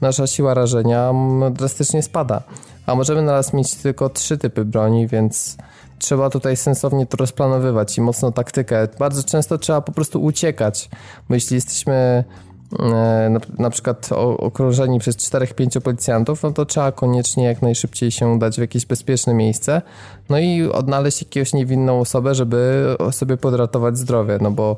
nasza 0.00 0.26
siła 0.26 0.54
rażenia 0.54 1.14
drastycznie 1.50 2.02
spada. 2.02 2.42
A 2.86 2.94
możemy 2.94 3.22
naraz 3.22 3.52
mieć 3.52 3.74
tylko 3.74 4.08
trzy 4.08 4.38
typy 4.38 4.64
broni, 4.64 5.06
więc 5.06 5.56
trzeba 5.98 6.30
tutaj 6.30 6.56
sensownie 6.56 7.06
to 7.06 7.16
rozplanowywać 7.16 7.98
i 7.98 8.00
mocno 8.00 8.32
taktykę. 8.32 8.88
Bardzo 8.98 9.22
często 9.22 9.58
trzeba 9.58 9.80
po 9.80 9.92
prostu 9.92 10.22
uciekać, 10.22 10.88
bo 11.28 11.34
jeśli 11.34 11.54
jesteśmy 11.54 12.24
e, 12.78 12.84
na, 13.30 13.40
na 13.58 13.70
przykład 13.70 14.08
okrążeni 14.38 14.98
przez 14.98 15.16
4-5 15.16 15.80
policjantów, 15.80 16.42
no 16.42 16.50
to 16.50 16.66
trzeba 16.66 16.92
koniecznie 16.92 17.44
jak 17.44 17.62
najszybciej 17.62 18.10
się 18.10 18.28
udać 18.28 18.56
w 18.56 18.60
jakieś 18.60 18.86
bezpieczne 18.86 19.34
miejsce, 19.34 19.82
no 20.28 20.38
i 20.38 20.62
odnaleźć 20.62 21.22
jakąś 21.22 21.52
niewinną 21.52 22.00
osobę, 22.00 22.34
żeby 22.34 22.86
sobie 23.10 23.36
podratować 23.36 23.98
zdrowie, 23.98 24.38
no 24.40 24.50
bo 24.50 24.76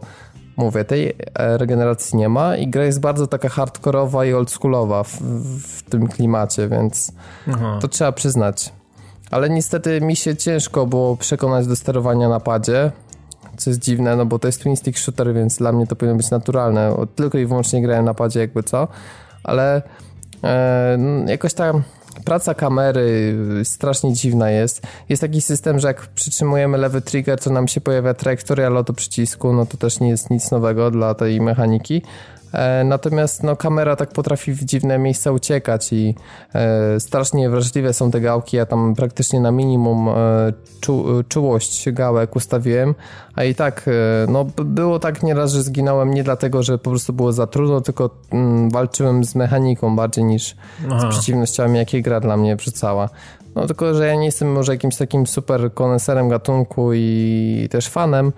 mówię, 0.56 0.84
tej 0.84 1.16
regeneracji 1.34 2.18
nie 2.18 2.28
ma 2.28 2.56
i 2.56 2.68
gra 2.68 2.84
jest 2.84 3.00
bardzo 3.00 3.26
taka 3.26 3.48
hardkorowa 3.48 4.24
i 4.24 4.32
oldschoolowa 4.32 5.04
w, 5.04 5.20
w 5.62 5.82
tym 5.82 6.08
klimacie, 6.08 6.68
więc 6.68 7.12
Aha. 7.48 7.78
to 7.80 7.88
trzeba 7.88 8.12
przyznać. 8.12 8.72
Ale 9.30 9.50
niestety 9.50 10.00
mi 10.00 10.16
się 10.16 10.36
ciężko 10.36 10.86
było 10.86 11.16
przekonać 11.16 11.66
do 11.66 11.76
sterowania 11.76 12.28
na 12.28 12.40
padzie, 12.40 12.92
co 13.56 13.70
jest 13.70 13.80
dziwne, 13.80 14.16
no 14.16 14.26
bo 14.26 14.38
to 14.38 14.48
jest 14.48 14.62
twin 14.62 14.76
stick 14.76 14.98
shooter, 14.98 15.34
więc 15.34 15.56
dla 15.56 15.72
mnie 15.72 15.86
to 15.86 15.96
powinno 15.96 16.16
być 16.16 16.30
naturalne. 16.30 16.94
Tylko 17.14 17.38
i 17.38 17.46
wyłącznie 17.46 17.82
grałem 17.82 18.04
na 18.04 18.14
padzie 18.14 18.40
jakby 18.40 18.62
co, 18.62 18.88
ale 19.44 19.82
e, 20.44 20.98
jakoś 21.26 21.54
tam 21.54 21.82
praca 22.26 22.54
kamery 22.54 23.34
strasznie 23.64 24.12
dziwna 24.12 24.50
jest. 24.50 24.82
Jest 25.08 25.22
taki 25.22 25.40
system, 25.40 25.78
że 25.78 25.88
jak 25.88 26.06
przytrzymujemy 26.06 26.78
lewy 26.78 27.00
trigger, 27.00 27.40
to 27.40 27.50
nam 27.50 27.68
się 27.68 27.80
pojawia 27.80 28.14
trajektoria 28.14 28.68
lotu 28.68 28.94
przycisku, 28.94 29.52
no 29.52 29.66
to 29.66 29.76
też 29.76 30.00
nie 30.00 30.08
jest 30.08 30.30
nic 30.30 30.50
nowego 30.50 30.90
dla 30.90 31.14
tej 31.14 31.40
mechaniki, 31.40 32.02
natomiast 32.84 33.42
no, 33.42 33.56
kamera 33.56 33.96
tak 33.96 34.08
potrafi 34.08 34.52
w 34.52 34.64
dziwne 34.64 34.98
miejsca 34.98 35.32
uciekać 35.32 35.92
i 35.92 36.14
e, 36.54 37.00
strasznie 37.00 37.50
wrażliwe 37.50 37.92
są 37.92 38.10
te 38.10 38.20
gałki. 38.20 38.56
Ja 38.56 38.66
tam 38.66 38.94
praktycznie 38.94 39.40
na 39.40 39.50
minimum 39.50 40.08
e, 40.08 40.12
czu, 40.80 41.04
czułość 41.28 41.90
gałek 41.90 42.36
ustawiłem, 42.36 42.94
a 43.34 43.44
i 43.44 43.54
tak 43.54 43.90
no, 44.28 44.46
było 44.64 44.98
tak 44.98 45.22
nieraz, 45.22 45.52
że 45.52 45.62
zginąłem 45.62 46.14
nie 46.14 46.24
dlatego, 46.24 46.62
że 46.62 46.78
po 46.78 46.90
prostu 46.90 47.12
było 47.12 47.32
za 47.32 47.46
trudno, 47.46 47.80
tylko 47.80 48.10
mm, 48.30 48.70
walczyłem 48.70 49.24
z 49.24 49.34
mechaniką 49.34 49.96
bardziej 49.96 50.24
niż 50.24 50.56
Aha. 50.90 51.00
z 51.00 51.14
przeciwnościami, 51.14 51.78
jakie 51.78 52.02
gra 52.02 52.20
dla 52.20 52.36
mnie 52.36 52.56
wrzucała. 52.56 53.08
No 53.56 53.66
tylko, 53.66 53.94
że 53.94 54.06
ja 54.06 54.14
nie 54.14 54.24
jestem 54.24 54.52
może 54.52 54.72
jakimś 54.72 54.96
takim 54.96 55.26
super 55.26 55.74
koneserem 55.74 56.28
gatunku 56.28 56.92
i 56.94 57.68
też 57.70 57.88
fanem, 57.88 58.32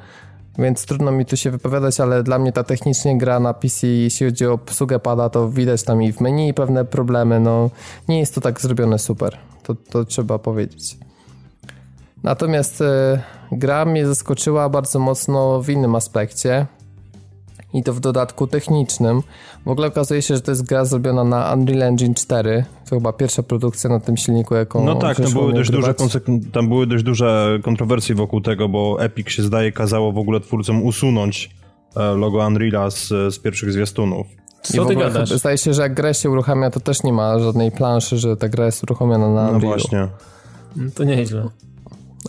więc 0.58 0.86
trudno 0.86 1.12
mi 1.12 1.26
tu 1.26 1.36
się 1.36 1.50
wypowiadać, 1.50 2.00
ale 2.00 2.22
dla 2.22 2.38
mnie 2.38 2.52
ta 2.52 2.64
technicznie 2.64 3.18
gra 3.18 3.40
na 3.40 3.54
PC, 3.54 3.86
jeśli 3.86 4.26
chodzi 4.26 4.46
o 4.46 4.52
obsługę 4.52 4.98
pada, 4.98 5.28
to 5.28 5.48
widać 5.48 5.82
tam 5.82 6.02
i 6.02 6.12
w 6.12 6.20
menu 6.20 6.54
pewne 6.54 6.84
problemy, 6.84 7.40
no 7.40 7.70
nie 8.08 8.18
jest 8.18 8.34
to 8.34 8.40
tak 8.40 8.60
zrobione 8.60 8.98
super, 8.98 9.38
to, 9.62 9.74
to 9.74 10.04
trzeba 10.04 10.38
powiedzieć. 10.38 10.98
Natomiast 12.22 12.80
y, 12.80 12.84
gra 13.52 13.84
mnie 13.84 14.06
zaskoczyła 14.06 14.68
bardzo 14.68 14.98
mocno 14.98 15.62
w 15.62 15.68
innym 15.68 15.94
aspekcie, 15.94 16.66
i 17.72 17.82
to 17.82 17.92
w 17.94 18.00
dodatku 18.00 18.46
technicznym. 18.46 19.22
W 19.68 19.70
ogóle 19.70 19.86
okazuje 19.86 20.22
się, 20.22 20.34
że 20.34 20.40
to 20.40 20.50
jest 20.50 20.66
gra 20.66 20.84
zrobiona 20.84 21.24
na 21.24 21.54
Unreal 21.54 21.82
Engine 21.82 22.14
4. 22.14 22.64
To 22.84 22.96
chyba 22.96 23.12
pierwsza 23.12 23.42
produkcja 23.42 23.90
na 23.90 24.00
tym 24.00 24.16
silniku, 24.16 24.54
jaką 24.54 24.84
No 24.84 24.94
tak, 24.94 25.16
tam 25.16 25.32
były, 25.32 25.52
dość 25.52 25.70
duże 25.70 25.94
tam 26.52 26.68
były 26.68 26.86
dość 26.86 27.04
duże 27.04 27.58
kontrowersje 27.62 28.14
wokół 28.14 28.40
tego, 28.40 28.68
bo 28.68 29.04
Epic 29.04 29.30
się 29.30 29.42
zdaje 29.42 29.72
kazało 29.72 30.12
w 30.12 30.18
ogóle 30.18 30.40
twórcom 30.40 30.82
usunąć 30.82 31.50
e, 31.96 32.14
logo 32.14 32.46
Unreala 32.46 32.90
z, 32.90 33.08
z 33.08 33.38
pierwszych 33.38 33.72
zwiastunów. 33.72 34.26
Co 34.62 34.84
ty 34.84 34.96
gadasz? 34.96 35.30
Zdaje 35.30 35.58
się, 35.58 35.74
że 35.74 35.82
jak 35.82 35.94
grę 35.94 36.14
się 36.14 36.30
uruchamia, 36.30 36.70
to 36.70 36.80
też 36.80 37.02
nie 37.02 37.12
ma 37.12 37.38
żadnej 37.38 37.72
planszy, 37.72 38.18
że 38.18 38.36
ta 38.36 38.48
gra 38.48 38.66
jest 38.66 38.82
uruchomiona 38.82 39.28
na 39.28 39.34
no 39.34 39.40
Unreal. 39.40 39.60
No 39.60 39.68
właśnie. 39.68 40.08
To 40.94 41.04
nieźle. 41.04 41.48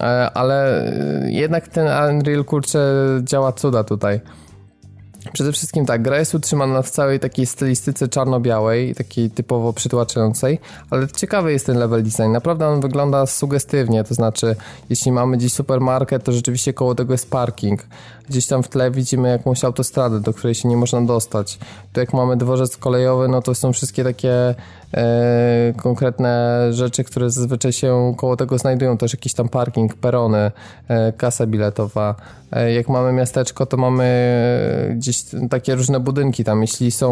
E, 0.02 0.32
ale 0.34 0.88
e, 1.26 1.32
jednak 1.32 1.68
ten 1.68 2.16
Unreal, 2.16 2.46
kurczę, 2.46 2.80
działa 3.24 3.52
cuda 3.52 3.84
tutaj. 3.84 4.20
Przede 5.34 5.52
wszystkim 5.52 5.86
tak, 5.86 6.02
gra 6.02 6.20
jest 6.20 6.36
utrzymana 6.36 6.82
w 6.82 6.90
całej 6.90 7.20
takiej 7.20 7.46
stylistyce 7.46 8.08
czarno-białej, 8.08 8.96
takiej 8.96 9.30
typowo 9.30 9.74
przytłaczającej, 9.74 10.60
ale 10.90 11.08
ciekawy 11.08 11.52
jest 11.52 11.66
ten 11.66 11.78
level 11.78 12.04
design. 12.04 12.32
Naprawdę 12.32 12.68
on 12.68 12.82
wygląda 12.82 13.26
sugestywnie, 13.26 14.04
to 14.04 14.14
znaczy, 14.14 14.56
jeśli 14.90 15.12
mamy 15.12 15.38
gdzieś 15.38 15.54
supermarket, 15.54 16.24
to 16.24 16.32
rzeczywiście 16.32 16.74
koło 16.74 16.96
tego 16.96 17.14
jest 17.14 17.30
parking. 17.30 17.84
Gdzieś 18.30 18.48
tam 18.48 18.64
w 18.64 18.68
tle 18.68 18.92
widzimy 18.92 19.30
jakąś 19.30 19.64
autostradę, 19.64 20.20
do 20.20 20.34
której 20.34 20.56
się 20.56 20.70
nie 20.70 20.78
można 20.78 21.02
dostać. 21.02 21.60
Tu 21.94 22.00
jak 22.00 22.14
mamy 22.14 22.38
dworzec 22.38 22.78
kolejowy, 22.78 23.28
no 23.28 23.42
to 23.42 23.56
są 23.56 23.74
wszystkie 23.74 24.04
takie 24.04 24.56
e, 24.94 25.74
konkretne 25.78 26.60
rzeczy, 26.72 27.04
które 27.04 27.30
zazwyczaj 27.30 27.74
się 27.74 28.14
koło 28.18 28.38
tego 28.38 28.58
znajdują. 28.58 28.98
Też 28.98 29.14
jakiś 29.14 29.34
tam 29.34 29.50
parking, 29.50 29.96
perony, 29.96 30.52
e, 30.88 31.14
kasa 31.14 31.48
biletowa. 31.48 32.16
E, 32.52 32.74
jak 32.74 32.90
mamy 32.90 33.12
miasteczko, 33.12 33.66
to 33.66 33.78
mamy 33.78 34.10
gdzieś 34.96 35.24
takie 35.50 35.76
różne 35.76 36.00
budynki 36.00 36.44
tam. 36.44 36.62
Jeśli 36.62 36.92
są 36.92 37.10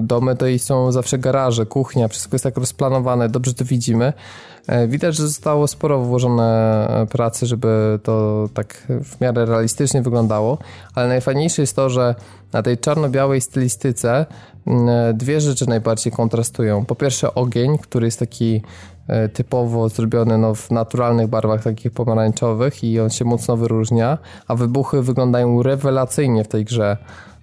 domy, 0.00 0.36
to 0.36 0.46
i 0.46 0.58
są 0.58 0.92
zawsze 0.92 1.18
garaże, 1.18 1.66
kuchnia, 1.66 2.08
wszystko 2.08 2.34
jest 2.34 2.44
tak 2.44 2.56
rozplanowane, 2.56 3.28
dobrze 3.28 3.54
to 3.54 3.64
widzimy. 3.64 4.12
E, 4.66 4.88
widać, 4.88 5.16
że 5.16 5.22
zostało 5.22 5.68
sporo 5.68 6.00
włożone 6.00 7.06
pracy, 7.10 7.46
żeby 7.46 7.98
to 8.02 8.48
tak 8.54 8.86
w 9.04 9.20
miarę 9.20 9.46
realistycznie 9.46 10.02
wyglądało, 10.02 10.58
ale 10.94 11.08
najfajniejsze 11.08 11.62
jest 11.62 11.76
to, 11.76 11.90
że 11.90 12.14
na 12.52 12.62
tej 12.62 12.78
czarno-białej 12.78 13.40
stylistyce 13.40 14.26
dwie 15.14 15.40
rzeczy 15.40 15.68
najbardziej 15.68 16.12
kontrastują. 16.12 16.84
Po 16.84 16.94
pierwsze 16.94 17.34
ogień, 17.34 17.78
który 17.78 18.06
jest 18.06 18.18
taki 18.18 18.62
e, 19.08 19.28
typowo 19.28 19.88
zrobiony 19.88 20.38
no, 20.38 20.54
w 20.54 20.70
naturalnych 20.70 21.26
barwach 21.26 21.62
takich 21.62 21.92
pomarańczowych 21.92 22.84
i 22.84 23.00
on 23.00 23.10
się 23.10 23.24
mocno 23.24 23.56
wyróżnia, 23.56 24.18
a 24.48 24.54
wybuchy 24.54 25.02
wyglądają 25.02 25.62
rewelacyjnie 25.62 26.44
w 26.44 26.48
tej 26.48 26.64
grze. 26.64 26.96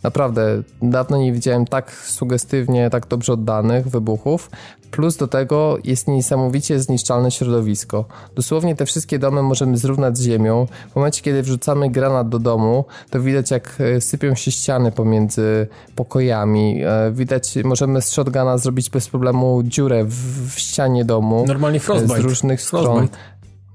Naprawdę, 0.03 0.61
dawno 0.81 1.17
nie 1.17 1.33
widziałem 1.33 1.65
tak 1.65 1.91
sugestywnie, 1.91 2.89
tak 2.89 3.07
dobrze 3.07 3.33
oddanych 3.33 3.87
wybuchów. 3.87 4.49
Plus 4.95 5.17
do 5.17 5.27
tego 5.27 5.77
jest 5.83 6.07
niesamowicie 6.07 6.79
zniszczalne 6.79 7.31
środowisko. 7.31 8.05
Dosłownie 8.35 8.75
te 8.75 8.85
wszystkie 8.85 9.19
domy 9.19 9.43
możemy 9.43 9.77
zrównać 9.77 10.17
z 10.17 10.21
ziemią. 10.21 10.67
W 10.91 10.95
momencie, 10.95 11.21
kiedy 11.21 11.43
wrzucamy 11.43 11.89
granat 11.89 12.29
do 12.29 12.39
domu, 12.39 12.85
to 13.09 13.21
widać 13.21 13.51
jak 13.51 13.77
e, 13.79 14.01
sypią 14.01 14.35
się 14.35 14.51
ściany 14.51 14.91
pomiędzy 14.91 15.67
pokojami. 15.95 16.83
E, 16.83 17.11
widać, 17.11 17.55
możemy 17.63 18.01
z 18.01 18.11
shotguna 18.11 18.57
zrobić 18.57 18.89
bez 18.89 19.07
problemu 19.09 19.63
dziurę 19.63 20.03
w, 20.03 20.53
w 20.53 20.59
ścianie 20.59 21.05
domu. 21.05 21.45
Normalnie 21.47 21.79
frostbite. 21.79 22.21
Z 22.21 22.23
różnych 22.23 22.61
frostbite. 22.61 23.07
stron. 23.07 23.07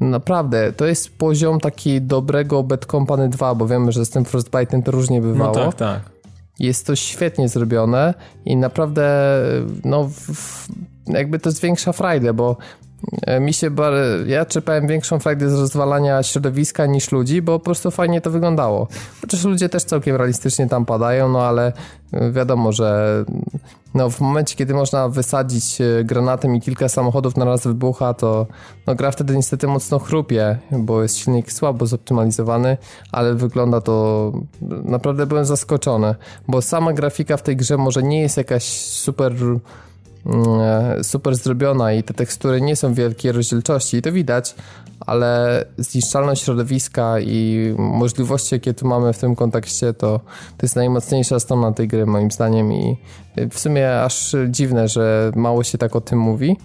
Naprawdę, 0.00 0.72
to 0.72 0.86
jest 0.86 1.18
poziom 1.18 1.60
taki 1.60 2.00
dobrego 2.00 2.62
Bad 2.62 2.86
Company 2.86 3.28
2, 3.28 3.54
bo 3.54 3.66
wiemy, 3.66 3.92
że 3.92 4.04
z 4.04 4.10
tym 4.10 4.24
Frostbite'em 4.24 4.82
to 4.82 4.90
różnie 4.90 5.20
bywało. 5.20 5.54
No 5.54 5.72
tak, 5.72 5.74
tak. 5.74 6.00
Jest 6.58 6.86
to 6.86 6.96
świetnie 6.96 7.48
zrobione 7.48 8.14
i 8.44 8.56
naprawdę, 8.56 9.42
no, 9.84 10.10
jakby 11.12 11.38
to 11.38 11.50
zwiększa 11.50 11.92
frajdę, 11.92 12.34
bo 12.34 12.56
e, 13.26 13.40
mi 13.40 13.52
się, 13.52 13.70
bar... 13.70 13.92
ja 14.26 14.46
czerpałem 14.46 14.86
większą 14.86 15.18
frajdę 15.18 15.50
z 15.50 15.60
rozwalania 15.60 16.22
środowiska 16.22 16.86
niż 16.86 17.12
ludzi, 17.12 17.42
bo 17.42 17.58
po 17.58 17.64
prostu 17.64 17.90
fajnie 17.90 18.20
to 18.20 18.30
wyglądało. 18.30 18.88
Chociaż 19.20 19.44
ludzie 19.44 19.68
też 19.68 19.84
całkiem 19.84 20.16
realistycznie 20.16 20.66
tam 20.66 20.86
padają, 20.86 21.28
no 21.28 21.42
ale 21.42 21.72
e, 22.12 22.32
wiadomo, 22.32 22.72
że 22.72 23.24
no, 23.94 24.10
w 24.10 24.20
momencie, 24.20 24.56
kiedy 24.56 24.74
można 24.74 25.08
wysadzić 25.08 25.80
e, 25.80 26.04
granatem 26.04 26.56
i 26.56 26.60
kilka 26.60 26.88
samochodów 26.88 27.36
na 27.36 27.44
raz 27.44 27.66
wybucha, 27.66 28.14
to 28.14 28.46
no, 28.86 28.94
gra 28.94 29.10
wtedy 29.10 29.36
niestety 29.36 29.66
mocno 29.66 29.98
chrupie, 29.98 30.58
bo 30.72 31.02
jest 31.02 31.18
silnik 31.18 31.52
słabo 31.52 31.86
zoptymalizowany, 31.86 32.76
ale 33.12 33.34
wygląda 33.34 33.80
to... 33.80 34.32
Naprawdę 34.84 35.26
byłem 35.26 35.44
zaskoczony, 35.44 36.14
bo 36.48 36.62
sama 36.62 36.92
grafika 36.92 37.36
w 37.36 37.42
tej 37.42 37.56
grze 37.56 37.76
może 37.76 38.02
nie 38.02 38.20
jest 38.20 38.36
jakaś 38.36 38.64
super 38.80 39.34
super 41.02 41.36
zrobiona 41.36 41.92
i 41.92 42.02
te 42.02 42.14
tekstury 42.14 42.60
nie 42.60 42.76
są 42.76 42.94
wielkiej 42.94 43.32
rozdzielczości 43.32 43.96
i 43.96 44.02
to 44.02 44.12
widać, 44.12 44.54
ale 45.00 45.64
zniszczalność 45.78 46.42
środowiska 46.42 47.20
i 47.20 47.74
możliwości, 47.78 48.54
jakie 48.54 48.74
tu 48.74 48.86
mamy 48.86 49.12
w 49.12 49.18
tym 49.18 49.36
kontekście, 49.36 49.94
to, 49.94 50.20
to 50.56 50.62
jest 50.62 50.76
najmocniejsza 50.76 51.40
strona 51.40 51.72
tej 51.72 51.88
gry 51.88 52.06
moim 52.06 52.30
zdaniem 52.30 52.72
i 52.72 52.96
w 53.50 53.58
sumie 53.58 54.02
aż 54.02 54.36
dziwne, 54.48 54.88
że 54.88 55.32
mało 55.36 55.64
się 55.64 55.78
tak 55.78 55.96
o 55.96 56.00
tym 56.00 56.18
mówi. 56.18 56.56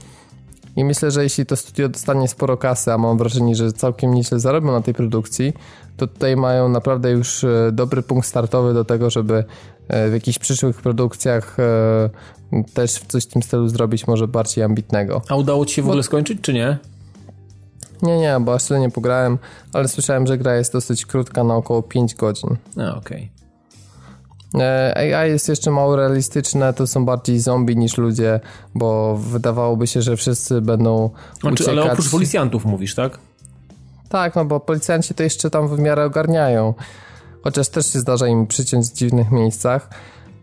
I 0.76 0.84
myślę, 0.84 1.11
że 1.11 1.23
jeśli 1.23 1.45
to 1.45 1.56
studio 1.56 1.90
dostanie 1.90 2.27
sporo 2.27 2.57
kasy, 2.57 2.94
a 2.94 2.98
mam 2.98 3.18
wrażenie, 3.18 3.56
że 3.56 3.73
całkiem 3.73 4.14
nieźle 4.14 4.40
zarobią 4.40 4.72
na 4.72 4.82
tej 4.82 4.94
produkcji, 4.94 5.53
to 5.98 6.07
tutaj 6.07 6.36
mają 6.36 6.69
naprawdę 6.69 7.11
już 7.11 7.44
e, 7.44 7.69
dobry 7.72 8.02
punkt 8.02 8.27
startowy 8.27 8.73
do 8.73 8.86
tego, 8.86 9.10
żeby 9.10 9.36
e, 9.36 9.45
w 9.90 10.14
jakichś 10.14 10.40
przyszłych 10.40 10.82
produkcjach 10.82 11.57
e, 11.60 12.10
też 12.74 12.91
coś 12.91 13.24
w 13.24 13.28
tym 13.28 13.44
stylu 13.44 13.68
zrobić, 13.68 14.07
może 14.07 14.28
bardziej 14.28 14.64
ambitnego. 14.64 15.22
A 15.30 15.36
udało 15.36 15.66
ci 15.66 15.76
się 15.76 15.82
w 15.82 15.86
ogóle 15.86 16.03
skończyć, 16.03 16.41
czy 16.41 16.53
nie? 16.53 16.78
Nie, 18.02 18.18
nie, 18.18 18.38
bo 18.41 18.53
aż 18.53 18.64
tyle 18.64 18.80
nie 18.80 18.91
pograłem, 18.91 19.38
ale 19.74 19.88
słyszałem, 19.88 20.28
że 20.28 20.38
gra 20.38 20.56
jest 20.56 20.74
dosyć 20.74 21.06
krótka, 21.06 21.44
na 21.44 21.56
około 21.56 21.84
5 21.84 22.16
godzin. 22.16 22.49
A, 22.78 22.95
okej. 22.95 23.32
Okay. 24.53 25.16
AI 25.16 25.30
jest 25.30 25.49
jeszcze 25.49 25.72
mało 25.72 25.95
realistyczne, 25.95 26.74
to 26.74 26.88
są 26.88 27.06
bardziej 27.06 27.40
zombie 27.40 27.78
niż 27.78 27.98
ludzie, 27.98 28.40
bo 28.76 29.18
wydawałoby 29.18 29.88
się, 29.88 30.02
że 30.02 30.18
wszyscy 30.18 30.62
będą 30.62 31.10
znaczy, 31.41 31.53
uciekać. 31.53 31.74
Ale 31.74 31.91
oprócz 31.91 32.10
policjantów 32.10 32.66
mówisz, 32.66 32.95
tak? 32.95 33.20
Tak, 34.10 34.36
no 34.36 34.45
bo 34.45 34.60
policjanci 34.60 35.14
to 35.14 35.24
jeszcze 35.24 35.49
tam 35.49 35.68
w 35.68 35.80
miarę 35.80 36.06
ogarniają. 36.06 36.74
Chociaż 37.46 37.70
też 37.70 37.94
się 37.94 38.00
zdarza 38.00 38.28
im 38.28 38.48
przyciąć 38.48 38.86
w 38.86 38.94
dziwnych 38.94 39.32
miejscach. 39.32 39.90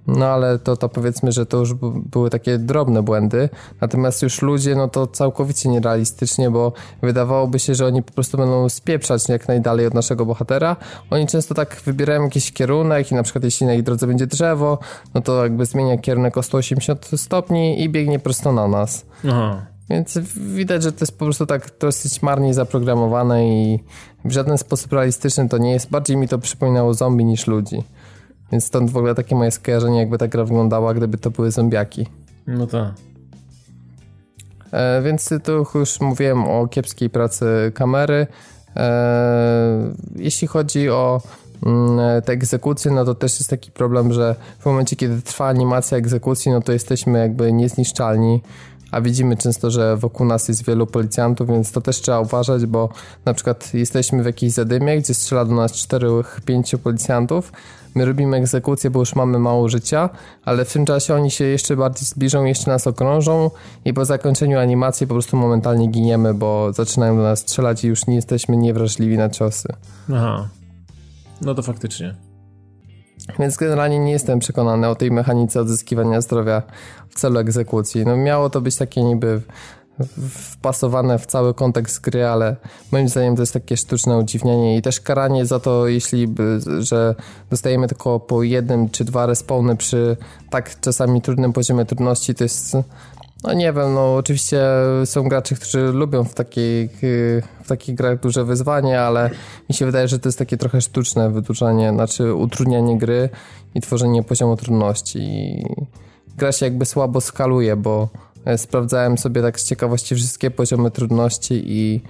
No 0.07 0.27
ale 0.27 0.59
to, 0.59 0.77
to 0.77 0.89
powiedzmy, 0.89 1.33
że 1.33 1.47
to 1.47 1.57
już 1.57 1.75
były 2.13 2.31
takie 2.31 2.59
drobne 2.59 3.03
błędy. 3.03 3.49
Natomiast 3.81 4.23
już 4.23 4.43
ludzie, 4.43 4.75
no 4.75 4.89
to 4.89 5.07
całkowicie 5.07 5.69
nierealistycznie, 5.69 6.51
bo 6.51 6.73
wydawałoby 7.03 7.59
się, 7.59 7.75
że 7.75 7.87
oni 7.87 8.03
po 8.03 8.13
prostu 8.13 8.39
będą 8.39 8.69
spieprzać 8.69 9.29
jak 9.29 9.49
najdalej 9.49 9.87
od 9.87 9.95
naszego 9.95 10.27
bohatera. 10.27 10.77
Oni 11.11 11.27
często 11.27 11.55
tak 11.55 11.83
wybierają 11.85 12.23
jakiś 12.25 12.53
kierunek 12.53 13.13
i 13.13 13.15
na 13.15 13.23
przykład 13.23 13.45
jeśli 13.45 13.67
na 13.67 13.75
ich 13.75 13.83
drodze 13.83 14.07
będzie 14.07 14.27
drzewo, 14.27 14.79
no 15.15 15.21
to 15.21 15.43
jakby 15.43 15.67
zmienia 15.67 15.99
kierunek 15.99 16.37
o 16.37 16.43
180 16.43 17.11
stopni 17.17 17.83
i 17.83 17.89
biegnie 17.89 18.19
prosto 18.19 18.53
na 18.53 18.69
nas. 18.69 19.07
Aha. 19.29 19.72
Więc 19.91 20.19
widać, 20.37 20.83
że 20.83 20.93
to 20.93 20.99
jest 21.01 21.19
po 21.19 21.25
prostu 21.25 21.47
tak 21.47 21.71
dosyć 21.81 22.23
marnie 22.23 22.55
zaprogramowane 22.55 23.49
i 23.49 23.79
w 24.25 24.33
żaden 24.33 24.59
sposób 24.59 24.93
realistyczny 24.93 25.49
to 25.49 25.59
nie 25.59 25.73
jest. 25.73 25.91
Bardziej 25.91 26.17
mi 26.17 26.29
to 26.29 26.39
przypominało 26.39 26.95
zombie 26.95 27.25
niż 27.25 27.47
ludzi. 27.47 27.83
Więc 28.53 28.65
stąd 28.65 28.91
w 28.91 28.97
ogóle 28.97 29.15
takie 29.15 29.35
moje 29.35 29.51
skojarzenie, 29.51 29.99
jakby 29.99 30.19
ta 30.19 30.29
gra 30.29 30.45
wyglądała, 30.45 30.95
gdyby 30.95 31.19
to 31.19 31.31
były 31.31 31.51
zombiaki. 31.51 32.07
No 32.47 32.67
tak. 32.67 32.93
E, 34.73 35.03
więc 35.03 35.31
tu 35.45 35.79
już 35.79 36.01
mówiłem 36.01 36.45
o 36.45 36.69
kiepskiej 36.69 37.11
pracy 37.11 37.73
kamery. 37.75 38.27
E, 38.77 39.95
jeśli 40.17 40.49
chodzi 40.49 40.91
o 40.91 41.23
mm, 41.67 42.23
te 42.23 42.33
egzekucje, 42.33 42.91
no 42.91 43.05
to 43.05 43.15
też 43.15 43.39
jest 43.39 43.51
taki 43.51 43.71
problem, 43.71 44.13
że 44.13 44.37
w 44.59 44.67
momencie, 44.67 44.97
kiedy 44.97 45.23
trwa 45.23 45.49
animacja 45.49 45.99
egzekucji, 45.99 46.53
no 46.53 46.61
to 46.61 46.73
jesteśmy 46.73 47.19
jakby 47.19 47.53
niezniszczalni 47.53 48.43
a 48.93 49.01
widzimy 49.01 49.37
często, 49.37 49.71
że 49.71 49.97
wokół 49.97 50.27
nas 50.27 50.49
jest 50.49 50.65
wielu 50.67 50.87
policjantów, 50.87 51.49
więc 51.49 51.73
to 51.73 51.81
też 51.81 52.01
trzeba 52.01 52.21
uważać, 52.21 52.67
bo 52.67 52.89
na 53.25 53.35
przykład 53.35 53.75
jesteśmy 53.75 54.23
w 54.23 54.27
jakiejś 54.27 54.53
zadymie, 54.53 54.99
gdzie 54.99 55.15
strzela 55.15 55.45
do 55.45 55.55
nas 55.55 55.73
4-5 55.73 56.79
policjantów, 56.79 57.53
my 57.95 58.05
robimy 58.05 58.37
egzekucję, 58.37 58.91
bo 58.91 59.01
już 59.01 59.15
mamy 59.15 59.39
mało 59.39 59.69
życia, 59.69 60.11
ale 60.45 60.65
w 60.65 60.73
tym 60.73 60.87
czasie 60.87 61.15
oni 61.15 61.31
się 61.31 61.45
jeszcze 61.45 61.77
bardziej 61.77 62.07
zbliżą, 62.07 62.45
jeszcze 62.45 62.71
nas 62.71 62.87
okrążą 62.87 63.51
i 63.85 63.95
po 63.95 64.05
zakończeniu 64.05 64.59
animacji 64.59 65.07
po 65.07 65.15
prostu 65.15 65.37
momentalnie 65.37 65.89
giniemy, 65.89 66.35
bo 66.35 66.73
zaczynają 66.73 67.17
do 67.17 67.23
nas 67.23 67.39
strzelać 67.39 67.85
i 67.85 67.89
już 67.89 68.07
nie 68.07 68.15
jesteśmy 68.15 68.57
niewrażliwi 68.57 69.17
na 69.17 69.31
ciosy. 69.31 69.69
Aha. 70.13 70.49
No 71.41 71.55
to 71.55 71.63
faktycznie. 71.63 72.32
Więc 73.39 73.57
generalnie 73.57 73.99
nie 73.99 74.13
jestem 74.13 74.39
przekonany 74.39 74.89
o 74.89 74.95
tej 74.95 75.11
mechanice 75.11 75.61
odzyskiwania 75.61 76.21
zdrowia 76.21 76.63
w 77.09 77.15
celu 77.15 77.39
egzekucji. 77.39 78.05
No 78.07 78.17
miało 78.17 78.51
to 78.51 78.61
być 78.61 78.77
takie 78.77 79.03
niby 79.03 79.41
wpasowane 80.31 81.19
w 81.19 81.27
cały 81.27 81.55
kontekst 81.55 82.01
gry, 82.01 82.27
ale 82.27 82.57
moim 82.93 83.09
zdaniem 83.09 83.37
to 83.37 83.43
jest 83.43 83.53
takie 83.53 83.77
sztuczne 83.77 84.19
udziwnienie 84.19 84.77
i 84.77 84.83
też 84.83 85.01
karanie 85.01 85.47
za 85.47 85.61
to, 85.61 85.89
jeśli 85.89 86.35
że 86.79 87.15
dostajemy 87.51 87.89
tylko 87.89 88.21
po 88.21 88.43
jednym 88.43 88.91
czy 88.91 89.05
dwa 89.05 89.27
respawny 89.27 89.77
przy 89.77 90.17
tak 90.51 90.81
czasami 90.81 91.23
trudnym 91.23 91.53
poziomie 91.53 91.85
trudności, 91.85 92.35
to 92.35 92.45
jest 92.45 92.77
no 93.45 93.53
nie 93.53 93.73
wiem, 93.73 93.95
no 93.95 94.17
oczywiście 94.17 94.63
są 95.05 95.29
gracze, 95.29 95.55
którzy 95.55 95.81
lubią 95.81 96.25
w 96.25 96.35
takich, 96.35 96.91
w 97.65 97.69
takich 97.69 97.95
grach 97.95 98.21
duże 98.21 98.45
wyzwanie, 98.45 99.01
ale 99.01 99.31
mi 99.69 99.75
się 99.75 99.87
wydaje, 99.87 100.09
że 100.09 100.19
to 100.19 100.29
jest 100.29 100.39
takie 100.39 100.57
trochę 100.57 100.81
sztuczne 100.81 101.31
wydłużanie, 101.31 101.91
znaczy 101.91 102.35
utrudnianie 102.35 102.99
gry 102.99 103.29
i 103.75 103.81
tworzenie 103.81 104.23
poziomu 104.23 104.57
trudności. 104.57 105.19
I 105.19 105.65
gra 106.37 106.53
się 106.53 106.67
jakby 106.67 106.87
słabo 106.87 107.21
skaluje, 107.21 107.77
bo 107.77 108.09
e, 108.45 108.59
sprawdzałem 108.59 109.19
sobie 109.19 109.43
tak 109.43 109.61
z 109.61 109.65
ciekawości 109.65 110.15
wszystkie 110.15 110.51
poziomy 110.51 110.91
trudności 110.91 111.63
i 111.67 112.01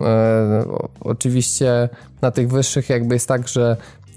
e, 0.00 0.64
oczywiście 1.00 1.88
na 2.22 2.30
tych 2.30 2.48
wyższych 2.48 2.88
jakby 2.88 3.14
jest 3.14 3.28
tak, 3.28 3.48
że 3.48 3.76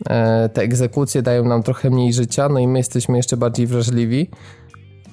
e, 0.09 0.49
te 0.49 0.61
egzekucje 0.61 1.21
dają 1.21 1.45
nam 1.45 1.63
trochę 1.63 1.89
mniej 1.89 2.13
życia, 2.13 2.49
no 2.49 2.59
i 2.59 2.67
my 2.67 2.79
jesteśmy 2.79 3.17
jeszcze 3.17 3.37
bardziej 3.37 3.67
wrażliwi. 3.67 4.29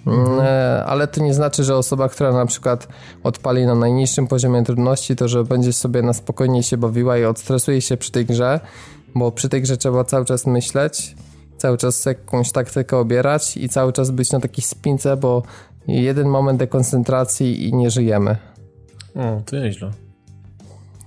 Mhm. 0.07 0.41
Ale 0.87 1.07
to 1.07 1.23
nie 1.23 1.35
znaczy, 1.35 1.65
że 1.65 1.77
osoba, 1.77 2.09
która 2.09 2.33
na 2.33 2.47
przykład 2.47 2.89
odpali 3.23 3.67
na 3.67 3.75
najniższym 3.75 4.27
poziomie 4.27 4.63
trudności, 4.63 5.17
to 5.17 5.29
że 5.29 5.45
będzie 5.45 5.73
sobie 5.73 6.03
na 6.03 6.13
spokojnie 6.13 6.63
się 6.63 6.77
bawiła 6.77 7.19
i 7.19 7.25
odstresuje 7.25 7.81
się 7.81 7.97
przy 7.97 8.13
tej 8.13 8.27
grze, 8.27 8.61
bo 9.15 9.33
przy 9.33 9.49
tej 9.49 9.63
grze 9.63 9.77
trzeba 9.77 10.05
cały 10.05 10.25
czas 10.25 10.47
myśleć, 10.47 11.17
cały 11.57 11.79
czas 11.79 12.05
jakąś 12.07 12.53
taktykę 12.53 12.97
obierać 12.97 13.57
i 13.57 13.69
cały 13.69 13.93
czas 13.93 14.11
być 14.11 14.33
na 14.33 14.41
takiej 14.41 14.65
spince, 14.65 15.17
bo 15.17 15.43
jeden 15.89 16.29
moment 16.29 16.59
dekoncentracji 16.59 17.69
i 17.69 17.75
nie 17.75 17.91
żyjemy. 17.91 18.37
O, 19.15 19.41
to 19.47 19.57
nieźle. 19.57 19.91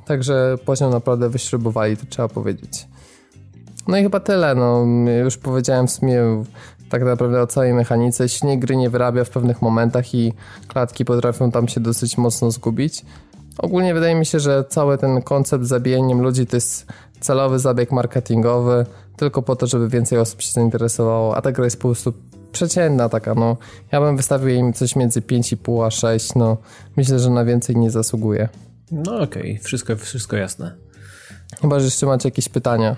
Także 0.05 0.55
poziom 0.65 0.91
naprawdę 0.91 1.30
wyśrubowali, 1.30 1.97
to 1.97 2.05
trzeba 2.09 2.27
powiedzieć. 2.27 2.88
No 3.88 3.97
i 3.97 4.03
chyba 4.03 4.19
tyle, 4.19 4.55
no 4.55 4.85
już 5.23 5.38
powiedziałem 5.38 5.88
w 5.88 5.91
sumie 5.91 6.43
tak 6.89 7.03
naprawdę 7.03 7.41
o 7.41 7.47
całej 7.47 7.73
mechanice. 7.73 8.29
Silnie 8.29 8.59
gry 8.59 8.75
nie 8.75 8.89
wyrabia 8.89 9.23
w 9.23 9.29
pewnych 9.29 9.61
momentach 9.61 10.15
i 10.15 10.33
klatki 10.67 11.05
potrafią 11.05 11.51
tam 11.51 11.67
się 11.67 11.79
dosyć 11.79 12.17
mocno 12.17 12.51
zgubić. 12.51 13.05
Ogólnie 13.57 13.93
wydaje 13.93 14.15
mi 14.15 14.25
się, 14.25 14.39
że 14.39 14.63
cały 14.69 14.97
ten 14.97 15.21
koncept 15.21 15.65
zabijaniem 15.65 16.21
ludzi 16.21 16.47
to 16.47 16.57
jest 16.57 16.85
celowy 17.19 17.59
zabieg 17.59 17.91
marketingowy, 17.91 18.85
tylko 19.17 19.41
po 19.41 19.55
to, 19.55 19.67
żeby 19.67 19.89
więcej 19.89 20.19
osób 20.19 20.41
się 20.41 20.51
zainteresowało, 20.51 21.37
a 21.37 21.41
ta 21.41 21.51
gra 21.51 21.63
jest 21.63 21.77
po 21.77 21.87
prostu 21.87 22.13
przeciętna 22.51 23.09
taka, 23.09 23.35
no. 23.35 23.57
Ja 23.91 24.01
bym 24.01 24.17
wystawił 24.17 24.49
im 24.49 24.73
coś 24.73 24.95
między 24.95 25.21
5,5 25.21 25.85
a 25.85 25.91
6, 25.91 26.35
no. 26.35 26.57
Myślę, 26.97 27.19
że 27.19 27.29
na 27.29 27.45
więcej 27.45 27.75
nie 27.75 27.91
zasługuje. 27.91 28.49
No 28.91 29.21
okej, 29.21 29.51
okay. 29.51 29.63
wszystko, 29.63 29.95
wszystko 29.95 30.35
jasne. 30.37 30.75
Chyba, 31.61 31.79
że 31.79 31.85
jeszcze 31.85 32.05
macie 32.05 32.27
jakieś 32.27 32.49
pytania. 32.49 32.95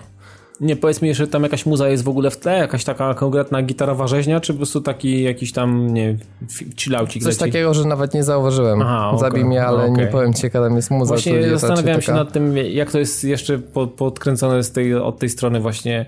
Nie, 0.61 0.75
powiedz 0.75 1.01
mi 1.01 1.07
jeszcze, 1.07 1.27
tam 1.27 1.43
jakaś 1.43 1.65
muza 1.65 1.89
jest 1.89 2.03
w 2.03 2.09
ogóle 2.09 2.31
w 2.31 2.37
tle? 2.37 2.57
Jakaś 2.57 2.83
taka 2.83 3.13
konkretna 3.13 3.61
gitarowa 3.61 4.07
rzeźnia, 4.07 4.39
czy 4.39 4.53
po 4.53 4.57
prostu 4.57 4.81
taki 4.81 5.23
jakiś 5.23 5.51
tam, 5.51 5.93
nie 5.93 6.17
chillaucik 6.77 7.23
Coś 7.23 7.33
leci? 7.33 7.39
takiego, 7.39 7.73
że 7.73 7.85
nawet 7.85 8.13
nie 8.13 8.23
zauważyłem. 8.23 8.81
Aha, 8.81 9.07
okay. 9.07 9.19
Zabij 9.19 9.45
mnie, 9.45 9.65
ale 9.65 9.83
okay. 9.83 9.91
nie 9.91 10.07
powiem 10.07 10.33
ci, 10.33 10.45
jaka 10.45 10.61
tam 10.61 10.75
jest 10.75 10.91
muza. 10.91 11.09
Właśnie 11.09 11.49
zastanawiałem 11.49 12.01
się 12.01 12.13
nad 12.13 12.33
tym, 12.33 12.57
jak 12.57 12.91
to 12.91 12.99
jest 12.99 13.23
jeszcze 13.23 13.59
podkręcone 13.97 14.63
z 14.63 14.71
tej, 14.71 14.95
od 14.95 15.19
tej 15.19 15.29
strony 15.29 15.59
właśnie 15.59 16.05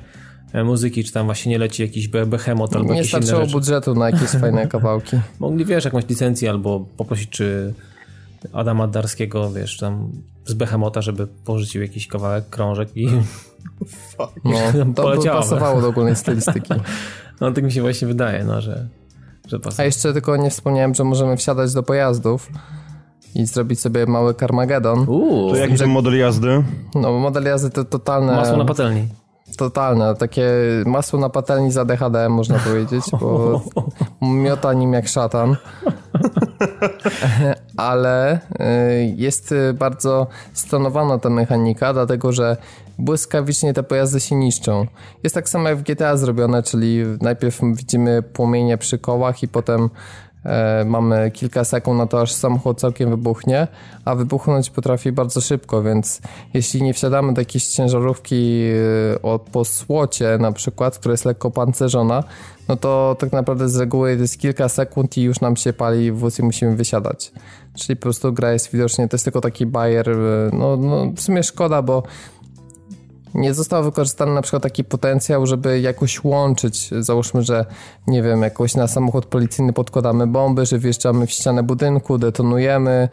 e, 0.53 0.63
muzyki, 0.63 1.03
czy 1.03 1.13
tam 1.13 1.25
właśnie 1.25 1.49
nie 1.49 1.57
leci 1.57 1.81
jakiś 1.81 2.07
behemoth 2.07 2.75
albo 2.75 2.93
nie 2.93 2.97
jakieś 2.97 3.13
inne 3.13 3.23
starczyło 3.23 3.51
budżetu 3.51 3.95
na 3.95 4.09
jakieś 4.09 4.29
fajne 4.41 4.67
kawałki. 4.67 5.17
Mogli, 5.39 5.65
wiesz, 5.65 5.85
jakąś 5.85 6.09
licencję 6.09 6.49
albo 6.49 6.85
poprosić, 6.97 7.29
czy 7.29 7.73
Adama 8.53 8.87
Darskiego, 8.87 9.51
wiesz, 9.51 9.77
tam 9.77 10.11
z 10.45 10.53
behemota, 10.53 11.01
żeby 11.01 11.27
porzucił 11.27 11.81
jakiś 11.81 12.07
kawałek, 12.07 12.49
krążek 12.49 12.89
i 12.95 13.07
Fuck. 13.87 14.33
No, 14.43 14.51
to 14.95 15.17
by 15.17 15.29
pasowało 15.29 15.81
do 15.81 15.87
ogólnej 15.87 16.15
stylistyki. 16.15 16.73
no 17.41 17.51
tak 17.51 17.63
mi 17.63 17.71
się 17.71 17.81
właśnie 17.81 18.07
wydaje, 18.07 18.43
no, 18.43 18.61
że, 18.61 18.87
że 19.47 19.59
A 19.77 19.83
jeszcze 19.83 20.13
tylko 20.13 20.37
nie 20.37 20.49
wspomniałem, 20.49 20.95
że 20.95 21.03
możemy 21.03 21.37
wsiadać 21.37 21.73
do 21.73 21.83
pojazdów 21.83 22.49
i 23.35 23.45
zrobić 23.45 23.79
sobie 23.79 24.05
mały 24.05 24.33
Carmageddon. 24.33 25.09
Uuu, 25.09 25.49
to 25.49 25.55
jaki 25.55 25.77
że... 25.77 25.87
model 25.87 26.17
jazdy? 26.17 26.63
No 26.95 27.19
model 27.19 27.43
jazdy 27.43 27.69
to 27.69 27.85
totalne... 27.85 28.35
Masło 28.35 28.57
na 28.57 28.65
patelni. 28.65 29.07
Totalne, 29.57 30.15
takie 30.15 30.47
masło 30.85 31.19
na 31.19 31.29
patelni 31.29 31.71
za 31.71 31.85
DHD 31.85 32.29
można 32.29 32.59
powiedzieć, 32.59 33.05
bo 33.19 33.61
miota 34.43 34.73
nim 34.73 34.93
jak 34.93 35.07
szatan. 35.07 35.55
Ale 37.77 38.35
y, 38.35 39.13
jest 39.15 39.53
bardzo 39.73 40.27
stonowana 40.53 41.19
ta 41.19 41.29
mechanika, 41.29 41.93
dlatego 41.93 42.31
że 42.31 42.57
błyskawicznie 42.99 43.73
te 43.73 43.83
pojazdy 43.83 44.19
się 44.19 44.35
niszczą. 44.35 44.87
Jest 45.23 45.35
tak 45.35 45.49
samo 45.49 45.69
jak 45.69 45.77
w 45.77 45.83
GTA 45.83 46.17
zrobione, 46.17 46.63
czyli 46.63 47.03
najpierw 47.21 47.59
widzimy 47.75 48.21
płomienie 48.21 48.77
przy 48.77 48.97
kołach 48.97 49.43
i 49.43 49.47
potem 49.47 49.89
e, 50.45 50.85
mamy 50.85 51.31
kilka 51.31 51.63
sekund 51.63 51.97
na 51.97 52.07
to, 52.07 52.21
aż 52.21 52.31
samochód 52.31 52.79
całkiem 52.79 53.09
wybuchnie, 53.09 53.67
a 54.05 54.15
wybuchnąć 54.15 54.69
potrafi 54.69 55.11
bardzo 55.11 55.41
szybko, 55.41 55.83
więc 55.83 56.21
jeśli 56.53 56.83
nie 56.83 56.93
wsiadamy 56.93 57.33
do 57.33 57.41
jakiejś 57.41 57.67
ciężarówki 57.67 58.63
e, 59.15 59.21
od 59.21 59.41
po 59.41 59.65
słocie 59.65 60.37
na 60.39 60.51
przykład, 60.51 60.97
która 60.97 61.13
jest 61.13 61.25
lekko 61.25 61.51
pancerzona, 61.51 62.23
no 62.67 62.75
to 62.75 63.15
tak 63.19 63.31
naprawdę 63.31 63.69
z 63.69 63.75
reguły 63.75 64.15
jest 64.15 64.39
kilka 64.39 64.69
sekund 64.69 65.17
i 65.17 65.21
już 65.21 65.41
nam 65.41 65.55
się 65.55 65.73
pali 65.73 66.11
wóz 66.11 66.39
i 66.39 66.43
musimy 66.43 66.75
wysiadać. 66.75 67.31
Czyli 67.75 67.95
po 67.95 68.01
prostu 68.01 68.33
gra 68.33 68.53
jest 68.53 68.71
widocznie, 68.71 69.07
to 69.07 69.15
jest 69.15 69.23
tylko 69.23 69.41
taki 69.41 69.65
bajer, 69.65 70.09
e, 70.09 70.49
no, 70.53 70.77
no 70.77 71.11
w 71.15 71.21
sumie 71.21 71.43
szkoda, 71.43 71.81
bo 71.81 72.03
nie 73.33 73.53
został 73.53 73.83
wykorzystany 73.83 74.33
na 74.33 74.41
przykład 74.41 74.63
taki 74.63 74.83
potencjał, 74.83 75.45
żeby 75.45 75.79
jakoś 75.79 76.23
łączyć, 76.23 76.89
załóżmy, 76.99 77.43
że 77.43 77.65
nie 78.07 78.23
wiem, 78.23 78.41
jakoś 78.41 78.75
na 78.75 78.87
samochód 78.87 79.25
policyjny 79.25 79.73
podkładamy 79.73 80.27
bomby, 80.27 80.65
że 80.65 80.79
wjeżdżamy 80.79 81.27
w 81.27 81.31
ścianę 81.31 81.63
budynku, 81.63 82.17
detonujemy. 82.17 83.09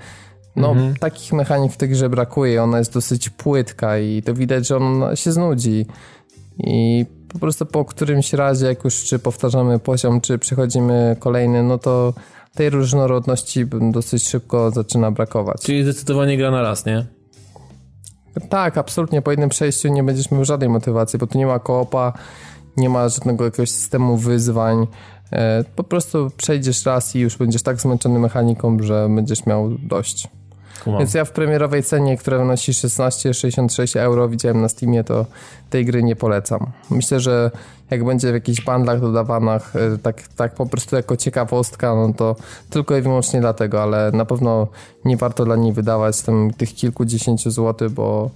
No, 0.56 0.70
mhm. 0.70 0.94
takich 0.96 1.32
mechanik 1.32 1.72
w 1.72 1.76
tej 1.76 1.88
grze 1.88 2.08
brakuje, 2.08 2.62
ona 2.62 2.78
jest 2.78 2.92
dosyć 2.92 3.30
płytka 3.30 3.98
i 3.98 4.22
to 4.22 4.34
widać, 4.34 4.66
że 4.66 4.76
on 4.76 5.16
się 5.16 5.32
znudzi. 5.32 5.86
I 6.58 7.06
po 7.32 7.38
prostu 7.38 7.66
po 7.66 7.84
którymś 7.84 8.32
razie, 8.32 8.66
jak 8.66 8.84
już 8.84 9.04
czy 9.04 9.18
powtarzamy 9.18 9.78
poziom, 9.78 10.20
czy 10.20 10.38
przechodzimy 10.38 11.16
kolejny, 11.18 11.62
no 11.62 11.78
to 11.78 12.14
tej 12.54 12.70
różnorodności 12.70 13.66
dosyć 13.92 14.28
szybko 14.28 14.70
zaczyna 14.70 15.10
brakować. 15.10 15.62
Czyli 15.62 15.82
zdecydowanie 15.82 16.36
gra 16.36 16.50
na 16.50 16.62
raz, 16.62 16.86
nie? 16.86 17.19
Tak, 18.48 18.78
absolutnie. 18.78 19.22
Po 19.22 19.30
jednym 19.30 19.48
przejściu 19.48 19.88
nie 19.88 20.02
będziesz 20.02 20.30
miał 20.30 20.44
żadnej 20.44 20.68
motywacji, 20.68 21.18
bo 21.18 21.26
tu 21.26 21.38
nie 21.38 21.46
ma 21.46 21.58
koopa, 21.58 22.12
nie 22.76 22.88
ma 22.88 23.08
żadnego 23.08 23.44
jakiegoś 23.44 23.70
systemu 23.70 24.16
wyzwań. 24.16 24.86
E, 25.32 25.64
po 25.76 25.84
prostu 25.84 26.30
przejdziesz 26.36 26.86
raz 26.86 27.16
i 27.16 27.20
już 27.20 27.36
będziesz 27.36 27.62
tak 27.62 27.80
zmęczony 27.80 28.18
mechaniką, 28.18 28.76
że 28.80 29.08
będziesz 29.14 29.46
miał 29.46 29.70
dość. 29.70 30.28
Kumam. 30.84 30.98
Więc 30.98 31.14
ja 31.14 31.24
w 31.24 31.32
premierowej 31.32 31.82
cenie, 31.82 32.16
która 32.16 32.38
wynosi 32.38 32.72
16-66 32.72 33.98
euro, 33.98 34.28
widziałem 34.28 34.60
na 34.60 34.68
Steamie, 34.68 35.04
to 35.04 35.26
tej 35.70 35.84
gry 35.84 36.02
nie 36.02 36.16
polecam. 36.16 36.66
Myślę, 36.90 37.20
że 37.20 37.50
jak 37.90 38.04
będzie 38.04 38.30
w 38.30 38.34
jakichś 38.34 38.64
bandlach 38.64 39.00
dodawanych, 39.00 39.76
e, 39.76 39.98
tak, 39.98 40.28
tak 40.28 40.54
po 40.54 40.66
prostu 40.66 40.96
jako 40.96 41.16
ciekawostka, 41.16 41.94
no 41.94 42.14
to 42.14 42.36
tylko 42.70 42.96
i 42.96 43.02
wyłącznie 43.02 43.40
dlatego, 43.40 43.82
ale 43.82 44.10
na 44.12 44.24
pewno 44.24 44.68
nie 45.04 45.16
warto 45.16 45.44
dla 45.44 45.56
niej 45.56 45.72
wydawać 45.72 46.22
tam 46.22 46.50
tych 46.56 46.74
kilkudziesięciu 46.74 47.50
złotych, 47.50 47.90
bo, 47.90 48.30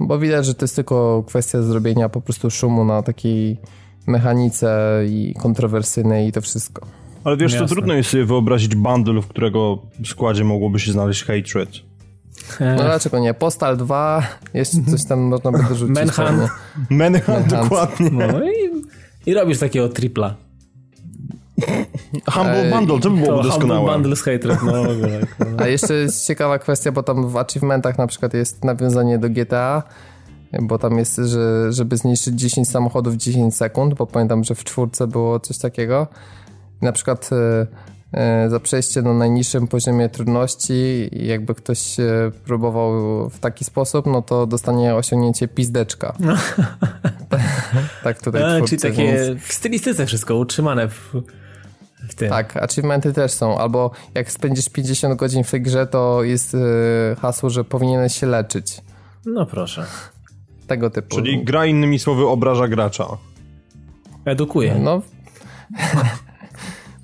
bo 0.00 0.18
widać, 0.18 0.46
że 0.46 0.54
to 0.54 0.64
jest 0.64 0.76
tylko 0.76 1.24
kwestia 1.26 1.62
zrobienia 1.62 2.08
po 2.08 2.20
prostu 2.20 2.50
szumu 2.50 2.84
na 2.84 3.02
takiej 3.02 3.56
mechanice 4.06 5.00
i 5.08 5.34
kontrowersyjnej 5.42 6.28
i 6.28 6.32
to 6.32 6.40
wszystko. 6.40 6.86
Ale 7.24 7.36
wiesz, 7.36 7.52
Jasne. 7.52 7.68
to 7.68 7.74
trudno 7.74 7.94
jest 7.94 8.10
sobie 8.10 8.24
wyobrazić 8.24 8.74
bundle, 8.74 9.22
w 9.22 9.26
którego 9.26 9.78
składzie 10.04 10.44
mogłoby 10.44 10.80
się 10.80 10.92
znaleźć 10.92 11.24
Hatred. 11.24 11.87
No 12.60 12.76
dlaczego 12.76 13.18
nie? 13.18 13.34
Postal 13.34 13.76
2, 13.76 14.22
jeszcze 14.54 14.76
coś 14.90 15.04
tam 15.04 15.20
można 15.20 15.52
by 15.52 15.62
dorzucić. 15.62 15.96
Manhunt. 15.96 16.50
Manhunt, 16.90 17.46
dokładnie. 17.46 18.10
No 18.10 18.44
i, 18.50 18.82
i 19.26 19.34
robisz 19.34 19.58
takiego 19.58 19.88
tripla. 19.88 20.34
Humble 22.32 22.70
Bundle, 22.70 23.00
to 23.00 23.10
by 23.10 23.20
było 23.20 23.42
doskonałe. 23.42 23.80
Humble 23.80 23.94
Bundle 23.94 24.16
z 24.16 24.22
Hatred, 24.22 24.62
no. 24.62 24.72
A 25.58 25.66
jeszcze 25.66 25.94
jest 25.94 26.26
ciekawa 26.26 26.58
kwestia, 26.58 26.92
bo 26.92 27.02
tam 27.02 27.28
w 27.28 27.36
achievementach 27.36 27.98
na 27.98 28.06
przykład 28.06 28.34
jest 28.34 28.64
nawiązanie 28.64 29.18
do 29.18 29.30
GTA, 29.30 29.82
bo 30.62 30.78
tam 30.78 30.98
jest, 30.98 31.16
że 31.16 31.72
żeby 31.72 31.96
zniszczyć 31.96 32.40
10 32.40 32.68
samochodów 32.68 33.14
w 33.14 33.16
10 33.16 33.56
sekund, 33.56 33.94
bo 33.94 34.06
pamiętam, 34.06 34.44
że 34.44 34.54
w 34.54 34.64
czwórce 34.64 35.06
było 35.06 35.40
coś 35.40 35.58
takiego. 35.58 36.06
Na 36.82 36.92
przykład 36.92 37.30
e, 37.32 37.36
e, 37.36 37.66
za 38.48 38.60
przejście 38.60 39.02
na 39.02 39.14
najniższym 39.14 39.68
poziomie 39.68 40.08
trudności, 40.08 41.08
jakby 41.12 41.54
ktoś 41.54 41.96
próbował 42.44 42.92
w 43.30 43.38
taki 43.38 43.64
sposób, 43.64 44.06
no 44.06 44.22
to 44.22 44.46
dostanie 44.46 44.94
osiągnięcie 44.94 45.48
pizdeczka. 45.48 46.14
No. 46.20 46.34
tak 48.04 48.22
tutaj 48.22 48.42
A, 48.42 48.66
Czyli 48.66 48.82
takie 48.82 49.04
więc... 49.04 49.42
w 49.42 49.52
stylistyce 49.52 50.06
wszystko 50.06 50.36
utrzymane 50.36 50.88
w, 50.88 51.14
w 52.08 52.14
tym. 52.14 52.28
Tak, 52.28 52.56
achievementy 52.56 53.12
też 53.12 53.32
są. 53.32 53.58
Albo 53.58 53.90
jak 54.14 54.32
spędzisz 54.32 54.68
50 54.68 55.18
godzin 55.18 55.44
w 55.44 55.50
tej 55.50 55.62
grze, 55.62 55.86
to 55.86 56.22
jest 56.22 56.54
e, 56.54 56.58
hasło, 57.20 57.50
że 57.50 57.64
powinieneś 57.64 58.20
się 58.20 58.26
leczyć. 58.26 58.80
No 59.26 59.46
proszę. 59.46 59.86
Tego 60.66 60.90
typu. 60.90 61.16
Czyli 61.16 61.44
gra 61.44 61.66
innymi 61.66 61.98
słowy 61.98 62.26
obraża 62.26 62.68
gracza. 62.68 63.06
Edukuje. 64.24 64.74
No. 64.74 65.02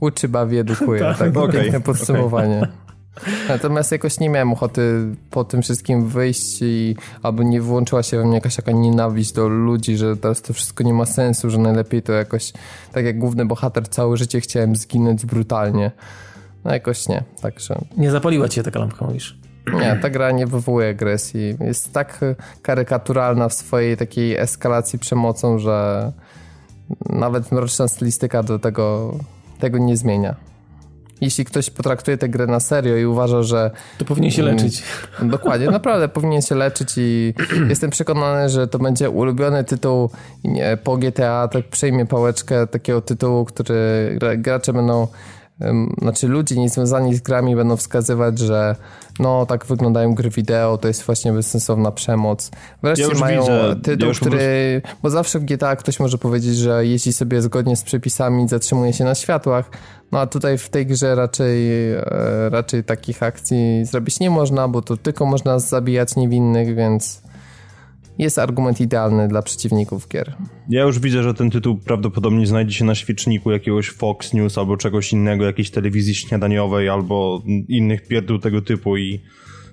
Uczy, 0.05 0.29
bawi, 0.29 0.59
edukuje. 0.59 1.01
tak, 1.05 1.19
tak 1.19 1.37
okay. 1.37 1.63
piękne 1.63 1.81
podsumowanie. 1.81 2.59
Okay. 2.59 2.85
Natomiast 3.49 3.93
jakoś 3.93 4.21
nie 4.21 4.31
miałem 4.31 4.53
ochoty 4.53 5.05
po 5.31 5.45
tym 5.45 5.63
wszystkim 5.63 6.09
wyjść 6.09 6.63
i 6.63 6.97
albo 7.23 7.43
nie 7.43 7.61
włączyła 7.61 8.03
się 8.03 8.17
we 8.17 8.25
mnie 8.25 8.35
jakaś 8.35 8.57
taka 8.57 8.73
nienawiść 8.73 9.33
do 9.33 9.49
ludzi, 9.49 9.97
że 9.97 10.17
teraz 10.17 10.43
to 10.43 10.53
wszystko 10.53 10.85
nie 10.85 10.93
ma 10.93 11.07
sensu, 11.07 11.51
że 11.51 11.59
najlepiej 11.59 12.03
to 12.03 12.13
jakoś, 12.13 12.53
tak 12.93 13.05
jak 13.05 13.19
główny 13.19 13.47
bohater, 13.47 13.89
całe 13.89 14.17
życie 14.17 14.41
chciałem 14.41 14.77
zginąć 14.77 15.27
brutalnie. 15.27 15.91
No 16.65 16.73
jakoś 16.73 17.09
nie, 17.09 17.23
także... 17.43 17.79
Nie 17.97 18.11
zapaliła 18.11 18.49
cię 18.49 18.63
taka 18.63 18.79
lampka, 18.79 19.07
mówisz? 19.07 19.39
Nie, 19.73 19.99
ta 20.03 20.11
gra 20.11 20.31
nie 20.31 20.47
wywołuje 20.47 20.89
agresji. 20.89 21.57
Jest 21.61 21.93
tak 21.93 22.21
karykaturalna 22.63 23.49
w 23.49 23.55
swojej 23.55 23.97
takiej 23.97 24.37
eskalacji 24.37 24.99
przemocą, 24.99 25.59
że 25.59 26.13
nawet 27.11 27.53
mroczna 27.53 27.89
stylistyka 27.89 28.43
do 28.43 28.59
tego, 28.59 29.15
tego 29.65 29.79
nie 29.79 29.97
zmienia. 29.97 30.35
Jeśli 31.21 31.45
ktoś 31.45 31.71
potraktuje 31.71 32.17
tę 32.17 32.29
grę 32.29 32.47
na 32.47 32.61
serio 32.61 32.97
i 32.97 33.05
uważa, 33.05 33.43
że. 33.43 33.71
To 33.99 34.05
powinien 34.05 34.31
się 34.31 34.43
mm, 34.43 34.57
leczyć. 34.57 34.83
Dokładnie, 35.37 35.67
naprawdę 35.67 36.09
powinien 36.09 36.43
się 36.43 36.55
leczyć 36.55 36.95
i 36.97 37.35
jestem 37.73 37.91
przekonany, 37.91 38.49
że 38.49 38.69
to 38.69 38.79
będzie 38.79 39.11
ulubiony 39.11 39.65
tytuł 39.65 40.11
po 40.85 40.97
GTA, 40.97 41.49
tak 41.49 41.69
przejmie 41.69 42.07
pałeczkę 42.07 42.67
takiego 42.67 43.01
tytułu, 43.01 43.45
który 43.45 44.17
gracze 44.37 44.73
będą 44.73 45.07
znaczy 45.99 46.29
ludzie 46.29 46.57
niezwiązani 46.57 47.15
z 47.15 47.21
grami 47.21 47.57
będą 47.57 47.77
wskazywać, 47.77 48.39
że 48.39 48.77
no 49.19 49.47
tak 49.47 49.67
wyglądają 49.67 50.15
gry 50.15 50.31
wideo, 50.31 50.79
to 50.79 50.89
jest 50.89 51.03
właśnie 51.03 51.33
bezsensowna 51.33 51.93
przemoc. 51.93 52.51
Wreszcie 52.83 53.09
ja 53.13 53.19
mają 53.19 53.41
widzę, 53.41 53.77
tytuł, 53.83 54.09
ja 54.09 54.15
który, 54.15 54.81
prostu... 54.83 54.99
bo 55.03 55.11
zawsze 55.11 55.39
w 55.39 55.45
GTA 55.45 55.77
ktoś 55.77 56.01
może 56.01 56.19
powiedzieć, 56.19 56.57
że 56.57 56.87
jeśli 56.87 57.13
sobie 57.13 57.43
zgodnie 57.43 57.77
z 57.77 57.83
przepisami 57.83 58.49
zatrzymuje 58.49 58.93
się 58.93 59.05
na 59.05 59.15
światłach, 59.15 59.71
no 60.13 60.21
a 60.21 60.27
tutaj 60.27 60.59
w 60.59 60.69
tej 60.69 60.87
grze 60.87 61.15
raczej, 61.15 61.93
e, 61.93 62.03
raczej 62.51 62.85
takich 62.85 63.23
akcji 63.23 63.85
zrobić 63.85 64.21
nie 64.21 64.31
można, 64.31 64.69
bo 64.69 64.83
to 64.83 64.97
tylko 64.97 65.27
można 65.27 65.59
zabijać 65.59 66.17
niewinnych, 66.17 66.75
więc 66.75 67.23
jest 68.19 68.39
argument 68.39 68.81
idealny 68.81 69.29
dla 69.29 69.43
przeciwników 69.43 70.09
gier. 70.09 70.35
Ja 70.69 70.83
już 70.83 70.99
widzę, 70.99 71.23
że 71.23 71.35
ten 71.35 71.51
tytuł 71.51 71.77
prawdopodobnie 71.77 72.47
znajdzie 72.47 72.75
się 72.75 72.85
na 72.85 72.95
świeczniku 72.95 73.51
jakiegoś 73.51 73.91
Fox 73.91 74.33
News 74.33 74.59
albo 74.59 74.77
czegoś 74.77 75.13
innego, 75.13 75.45
jakiejś 75.45 75.71
telewizji 75.71 76.15
śniadaniowej 76.15 76.89
albo 76.89 77.43
innych 77.69 78.09
pierdół 78.09 78.39
tego 78.39 78.63
typu 78.63 78.97
i 78.97 79.21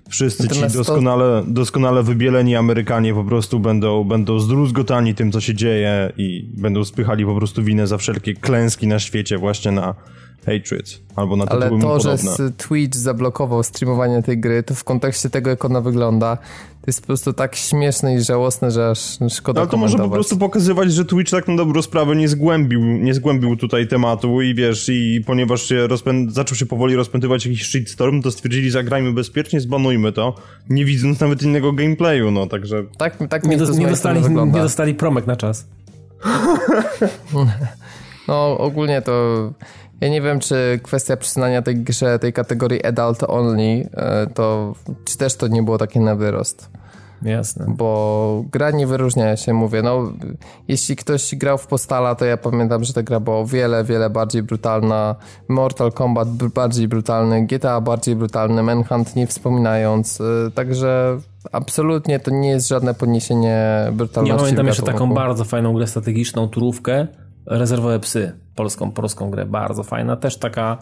wszyscy 0.09 0.43
Natomiast 0.43 0.71
ci 0.71 0.77
doskonale, 0.77 1.43
doskonale 1.47 2.03
wybieleni 2.03 2.55
Amerykanie 2.55 3.13
po 3.13 3.23
prostu 3.23 3.59
będą, 3.59 4.03
będą 4.03 4.39
zdruzgotani 4.39 5.15
tym, 5.15 5.31
co 5.31 5.41
się 5.41 5.55
dzieje 5.55 6.11
i 6.17 6.49
będą 6.57 6.83
spychali 6.83 7.25
po 7.25 7.35
prostu 7.35 7.63
winę 7.63 7.87
za 7.87 7.97
wszelkie 7.97 8.33
klęski 8.33 8.87
na 8.87 8.99
świecie 8.99 9.37
właśnie 9.37 9.71
na 9.71 9.95
Hatred, 10.45 11.01
albo 11.15 11.35
na 11.35 11.45
Ale 11.45 11.69
to, 11.69 11.99
że 11.99 12.17
Twitch 12.57 12.97
zablokował 12.97 13.63
streamowanie 13.63 14.23
tej 14.23 14.39
gry, 14.39 14.63
to 14.63 14.75
w 14.75 14.83
kontekście 14.83 15.29
tego, 15.29 15.49
jak 15.49 15.65
ona 15.65 15.81
wygląda, 15.81 16.37
to 16.81 16.85
jest 16.87 17.01
po 17.01 17.07
prostu 17.07 17.33
tak 17.33 17.55
śmieszne 17.55 18.15
i 18.15 18.21
żałosne, 18.21 18.71
że 18.71 18.89
aż 18.89 19.17
szkoda 19.29 19.61
Ale 19.61 19.69
to 19.69 19.77
może 19.77 19.97
po 19.97 20.09
prostu 20.09 20.37
pokazywać, 20.37 20.93
że 20.93 21.05
Twitch 21.05 21.31
tak 21.31 21.47
na 21.47 21.55
dobrą 21.55 21.81
sprawę 21.81 22.15
nie 22.15 22.27
zgłębił, 22.27 22.81
nie 22.81 23.13
zgłębił 23.13 23.57
tutaj 23.57 23.87
tematu 23.87 24.41
i 24.41 24.55
wiesz, 24.55 24.89
i 24.89 25.23
ponieważ 25.25 25.61
się 25.61 25.87
rozpę... 25.87 26.11
zaczął 26.27 26.57
się 26.57 26.65
powoli 26.65 26.95
rozpętywać 26.95 27.45
jakiś 27.45 27.67
shitstorm, 27.67 28.21
to 28.21 28.31
stwierdzili, 28.31 28.69
zagrajmy 28.69 29.13
bezpiecznie, 29.13 29.61
zbanujmy 29.61 30.11
to, 30.11 30.35
nie 30.69 30.85
widząc 30.85 31.19
nawet 31.19 31.43
innego 31.43 31.73
gameplayu, 31.73 32.31
no, 32.31 32.47
także... 32.47 32.83
Tak, 32.97 33.17
tak 33.29 33.43
nie, 33.43 33.57
do, 33.57 33.73
nie, 33.73 33.87
dostali, 33.87 34.21
nie 34.45 34.61
dostali 34.61 34.93
promek 34.93 35.27
na 35.27 35.35
czas. 35.35 35.67
no, 38.27 38.57
ogólnie 38.57 39.01
to 39.01 39.13
ja 40.01 40.09
nie 40.09 40.21
wiem, 40.21 40.39
czy 40.39 40.79
kwestia 40.83 41.17
przyznania 41.17 41.61
tej 41.61 41.75
grze, 41.75 42.19
tej 42.19 42.33
kategorii 42.33 42.85
adult 42.85 43.23
only, 43.27 43.89
e, 43.93 44.27
to 44.27 44.73
czy 45.05 45.17
też 45.17 45.35
to 45.35 45.47
nie 45.47 45.63
było 45.63 45.77
takie 45.77 45.99
na 45.99 46.15
wyrost. 46.15 46.69
Jasne. 47.21 47.65
Bo 47.69 48.43
gra 48.51 48.71
nie 48.71 48.87
wyróżnia 48.87 49.37
się, 49.37 49.53
mówię, 49.53 49.81
no 49.81 50.11
jeśli 50.67 50.95
ktoś 50.95 51.35
grał 51.35 51.57
w 51.57 51.67
Postala, 51.67 52.15
to 52.15 52.25
ja 52.25 52.37
pamiętam, 52.37 52.83
że 52.83 52.93
ta 52.93 53.03
gra 53.03 53.19
była 53.19 53.37
o 53.37 53.45
wiele, 53.45 53.83
wiele 53.83 54.09
bardziej 54.09 54.43
brutalna, 54.43 55.15
Mortal 55.49 55.91
Kombat 55.91 56.27
bardziej 56.29 56.87
brutalny, 56.87 57.45
GTA 57.45 57.81
bardziej 57.81 58.15
brutalny, 58.15 58.63
Manhunt 58.63 59.15
nie 59.15 59.27
wspominając, 59.27 60.21
e, 60.21 60.51
także 60.51 61.19
absolutnie 61.51 62.19
to 62.19 62.31
nie 62.31 62.49
jest 62.49 62.67
żadne 62.67 62.93
podniesienie 62.93 63.87
brutalności. 63.93 64.35
Ja 64.35 64.39
pamiętam 64.39 64.67
jeszcze 64.67 64.83
taką 64.83 65.13
bardzo 65.13 65.45
fajną 65.45 65.73
grę 65.73 65.87
strategiczną, 65.87 66.47
turówkę, 66.47 67.07
Rezerwowe 67.45 67.99
psy, 67.99 68.31
polską, 68.61 68.91
polską 68.91 69.31
grę, 69.31 69.45
bardzo 69.45 69.83
fajna, 69.83 70.15
też 70.15 70.37
taka 70.37 70.77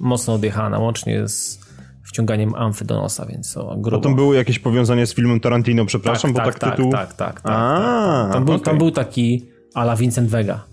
mocno 0.00 0.34
odjechana, 0.34 0.78
łącznie 0.78 1.28
z 1.28 1.60
wciąganiem 2.04 2.54
amfy 2.54 2.84
do 2.84 2.94
nosa, 2.94 3.26
więc 3.26 3.52
to 3.54 3.76
grubo. 3.76 3.96
A 3.96 4.00
tam 4.00 4.14
było 4.14 4.34
jakieś 4.34 4.58
powiązanie 4.58 5.06
z 5.06 5.14
filmem 5.14 5.40
Tarantino, 5.40 5.84
przepraszam, 5.84 6.34
tak, 6.34 6.44
bo 6.44 6.50
tak, 6.50 6.58
tak 6.58 6.70
tytuł... 6.70 6.92
Tak, 6.92 7.14
tak, 7.14 7.16
tak. 7.16 7.40
tak, 7.40 7.52
A, 7.52 8.22
tak. 8.24 8.32
Tam, 8.32 8.44
był, 8.44 8.54
okay. 8.54 8.64
tam 8.64 8.78
był 8.78 8.90
taki 8.90 9.48
ala 9.74 9.96
Vincent 9.96 10.30
Vega. 10.30 10.64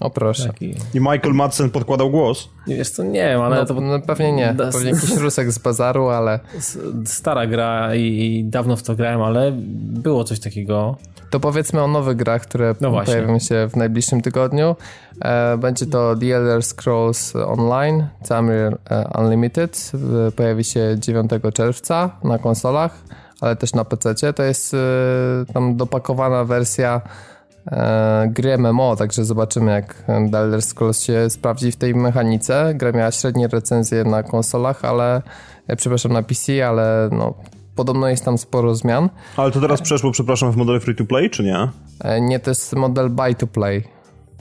O 0.00 0.10
proszę. 0.10 0.46
Taki... 0.46 0.74
I 0.94 1.00
Michael 1.00 1.34
Madsen 1.34 1.70
podkładał 1.70 2.10
głos? 2.10 2.48
Wiesz 2.66 2.90
co, 2.90 3.02
nie 3.02 3.28
wiem, 3.28 3.40
ale 3.40 3.56
no, 3.56 3.66
to... 3.66 3.74
No, 3.74 4.00
pewnie 4.00 4.32
nie. 4.32 4.54
Pewnie 4.72 4.90
jakiś 4.90 5.16
rusek 5.16 5.52
z 5.52 5.58
bazaru, 5.58 6.08
ale... 6.08 6.40
Stara 7.04 7.46
gra 7.46 7.94
i 7.94 8.44
dawno 8.44 8.76
w 8.76 8.82
to 8.82 8.94
grałem, 8.96 9.22
ale 9.22 9.52
było 9.76 10.24
coś 10.24 10.40
takiego. 10.40 10.96
To 11.30 11.40
powiedzmy 11.40 11.82
o 11.82 11.88
nowych 11.88 12.16
grach, 12.16 12.42
które 12.42 12.74
no 12.80 12.90
pojawią 13.04 13.38
się 13.38 13.68
w 13.70 13.76
najbliższym 13.76 14.20
tygodniu. 14.20 14.76
E, 15.20 15.58
będzie 15.58 15.86
to 15.86 16.16
The 16.16 16.36
Elder 16.36 16.62
Scrolls 16.62 17.36
Online, 17.36 18.06
Tamriel 18.28 18.78
Unlimited. 19.18 19.92
Pojawi 20.36 20.64
się 20.64 20.96
9 20.98 21.30
czerwca 21.54 22.10
na 22.24 22.38
konsolach, 22.38 22.98
ale 23.40 23.56
też 23.56 23.72
na 23.72 23.84
PC. 23.84 24.32
To 24.32 24.42
jest 24.42 24.74
e, 24.74 24.78
tam 25.52 25.76
dopakowana 25.76 26.44
wersja 26.44 27.00
gry 28.28 28.58
MMO, 28.58 28.96
także 28.96 29.24
zobaczymy 29.24 29.72
jak 29.72 30.04
The 30.06 30.38
Elder 30.38 30.62
Scrolls 30.62 31.00
się 31.00 31.30
sprawdzi 31.30 31.72
w 31.72 31.76
tej 31.76 31.94
mechanice. 31.94 32.72
Gra 32.74 32.92
miała 32.92 33.10
średnie 33.10 33.48
recenzje 33.48 34.04
na 34.04 34.22
konsolach, 34.22 34.84
ale 34.84 35.22
przepraszam 35.76 36.12
na 36.12 36.22
PC, 36.22 36.68
ale 36.68 37.08
no 37.12 37.34
podobno 37.74 38.08
jest 38.08 38.24
tam 38.24 38.38
sporo 38.38 38.74
zmian. 38.74 39.08
Ale 39.36 39.50
to 39.50 39.60
teraz 39.60 39.82
przeszło, 39.82 40.12
przepraszam, 40.12 40.52
w 40.52 40.56
model 40.56 40.80
free 40.80 40.94
to 40.96 41.04
play, 41.04 41.30
czy 41.30 41.42
nie? 41.42 41.68
E, 42.00 42.20
nie, 42.20 42.40
to 42.40 42.50
jest 42.50 42.76
model 42.76 43.10
buy 43.10 43.34
to 43.34 43.46
play. 43.46 43.84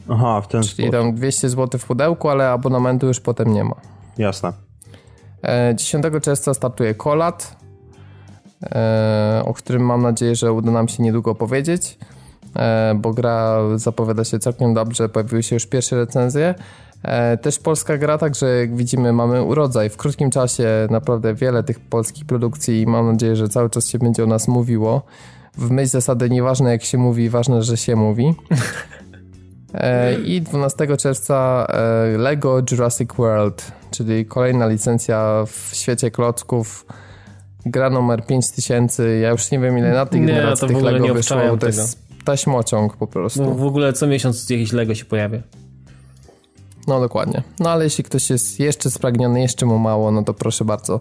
Aha, 0.09 0.41
w 0.41 0.47
ten 0.47 0.63
Czyli 0.63 0.73
sposób. 0.73 0.91
tam 0.91 1.15
200 1.15 1.49
zł 1.49 1.79
w 1.79 1.85
pudełku, 1.85 2.29
ale 2.29 2.49
abonamentu 2.49 3.07
już 3.07 3.19
potem 3.19 3.53
nie 3.53 3.63
ma. 3.63 3.75
Jasne. 4.17 4.53
E, 5.43 5.75
10 5.75 6.05
czerwca 6.21 6.53
startuje 6.53 6.95
Kolat, 6.95 7.55
e, 8.63 9.41
o 9.45 9.53
którym 9.53 9.81
mam 9.85 10.01
nadzieję, 10.01 10.35
że 10.35 10.53
uda 10.53 10.71
nam 10.71 10.87
się 10.87 11.03
niedługo 11.03 11.35
powiedzieć, 11.35 11.97
e, 12.01 12.08
bo 12.95 13.13
gra 13.13 13.59
zapowiada 13.75 14.23
się 14.23 14.39
całkiem 14.39 14.73
dobrze, 14.73 15.09
pojawiły 15.09 15.43
się 15.43 15.55
już 15.55 15.65
pierwsze 15.65 15.95
recenzje. 15.95 16.55
E, 17.03 17.37
Też 17.37 17.59
polska 17.59 17.97
gra, 17.97 18.17
także 18.17 18.47
jak 18.47 18.75
widzimy 18.75 19.13
mamy 19.13 19.43
urodzaj. 19.43 19.89
W 19.89 19.97
krótkim 19.97 20.29
czasie 20.29 20.87
naprawdę 20.89 21.33
wiele 21.33 21.63
tych 21.63 21.79
polskich 21.79 22.25
produkcji 22.25 22.81
i 22.81 22.87
mam 22.87 23.11
nadzieję, 23.11 23.35
że 23.35 23.49
cały 23.49 23.69
czas 23.69 23.87
się 23.87 23.99
będzie 23.99 24.23
o 24.23 24.27
nas 24.27 24.47
mówiło. 24.47 25.01
W 25.57 25.71
myśl 25.71 25.89
zasady 25.89 26.29
nieważne 26.29 26.71
jak 26.71 26.83
się 26.83 26.97
mówi, 26.97 27.29
ważne, 27.29 27.63
że 27.63 27.77
się 27.77 27.95
mówi. 27.95 28.33
E, 29.73 30.13
I 30.19 30.41
12 30.41 30.97
czerwca 30.97 31.67
e, 31.69 32.17
Lego 32.17 32.61
Jurassic 32.71 33.13
World, 33.13 33.71
czyli 33.91 34.25
kolejna 34.25 34.67
licencja 34.67 35.43
w 35.47 35.75
świecie 35.75 36.11
klocków. 36.11 36.85
Gra 37.65 37.89
numer 37.89 38.25
5000. 38.25 39.17
Ja 39.17 39.29
już 39.29 39.51
nie 39.51 39.59
wiem 39.59 39.77
ile 39.77 39.91
na 39.91 40.05
tej 40.05 40.21
generacji 40.21 40.67
tych 40.67 40.81
Lego 40.81 41.13
wyszło. 41.13 41.57
To 41.59 41.67
jest 41.67 42.08
taśmociąg 42.29 42.97
po 42.97 43.07
prostu. 43.07 43.43
No, 43.43 43.51
w 43.51 43.63
ogóle 43.63 43.93
co 43.93 44.07
miesiąc 44.07 44.49
jakieś 44.49 44.73
Lego 44.73 44.95
się 44.95 45.05
pojawia. 45.05 45.41
No 46.87 46.99
dokładnie. 46.99 47.43
No 47.59 47.69
ale 47.69 47.83
jeśli 47.83 48.03
ktoś 48.03 48.29
jest 48.29 48.59
jeszcze 48.59 48.91
spragniony, 48.91 49.41
jeszcze 49.41 49.65
mu 49.65 49.77
mało, 49.77 50.11
no 50.11 50.23
to 50.23 50.33
proszę 50.33 50.65
bardzo. 50.65 50.99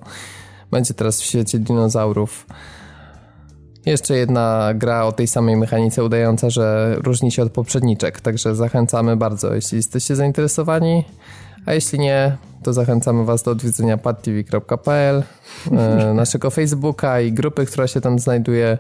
Będzie 0.71 0.95
teraz 0.95 1.21
w 1.21 1.25
świecie 1.25 1.59
dinozaurów. 1.59 2.47
Jeszcze 3.87 4.17
jedna 4.17 4.71
gra 4.75 5.05
o 5.05 5.13
tej 5.13 5.27
samej 5.27 5.57
mechanice 5.57 6.05
udająca, 6.05 6.51
że 6.51 6.97
różni 7.05 7.33
się 7.33 7.43
od 7.43 7.53
poprzedniczek, 7.53 8.21
także 8.21 8.55
zachęcamy 8.55 9.17
bardzo, 9.17 9.55
jeśli 9.55 9.77
jesteście 9.77 10.17
zainteresowani. 10.17 11.05
A 11.67 11.73
jeśli 11.73 11.99
nie, 11.99 12.37
to 12.63 12.73
zachęcamy 12.73 13.25
Was 13.25 13.43
do 13.43 13.51
odwiedzenia 13.51 13.99
padtv.pl, 13.99 15.23
e, 15.73 16.15
naszego 16.15 16.51
Facebooka 16.51 17.21
i 17.21 17.33
grupy, 17.33 17.67
która 17.67 17.87
się 17.87 18.01
tam 18.01 18.19
znajduje. 18.19 18.79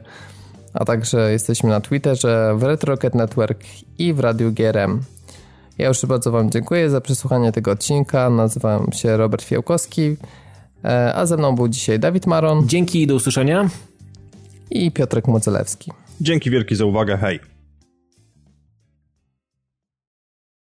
A 0.79 0.85
także 0.85 1.33
jesteśmy 1.33 1.71
na 1.71 1.81
Twitterze, 1.81 2.55
w 2.57 2.63
Red 2.63 2.85
Rocket 2.85 3.15
Network 3.15 3.65
i 3.99 4.13
w 4.13 4.21
Radiu 4.21 4.53
GRM. 4.53 5.01
Ja 5.79 5.89
już 5.89 6.07
bardzo 6.07 6.31
Wam 6.31 6.51
dziękuję 6.51 6.91
za 6.91 7.01
przesłuchanie 7.01 7.53
tego 7.53 7.71
odcinka. 7.71 8.31
Nazywam 8.31 8.93
się 8.93 9.17
Robert 9.17 9.43
Fiałkowski, 9.43 10.17
e, 10.85 11.15
a 11.15 11.27
ze 11.27 11.37
mną 11.37 11.55
był 11.55 11.69
dzisiaj 11.69 11.99
Dawid 11.99 12.27
Maron 12.27 12.69
Dzięki 12.69 13.03
i 13.03 13.07
do 13.07 13.15
usłyszenia. 13.15 13.69
i 14.71 14.91
Piotrek 14.93 15.29
Mocelewski. 15.29 15.93
Dzięki 16.21 16.51
wielki 16.51 16.77
za 16.77 16.85
uwagę, 16.85 17.17
hej. 17.17 17.41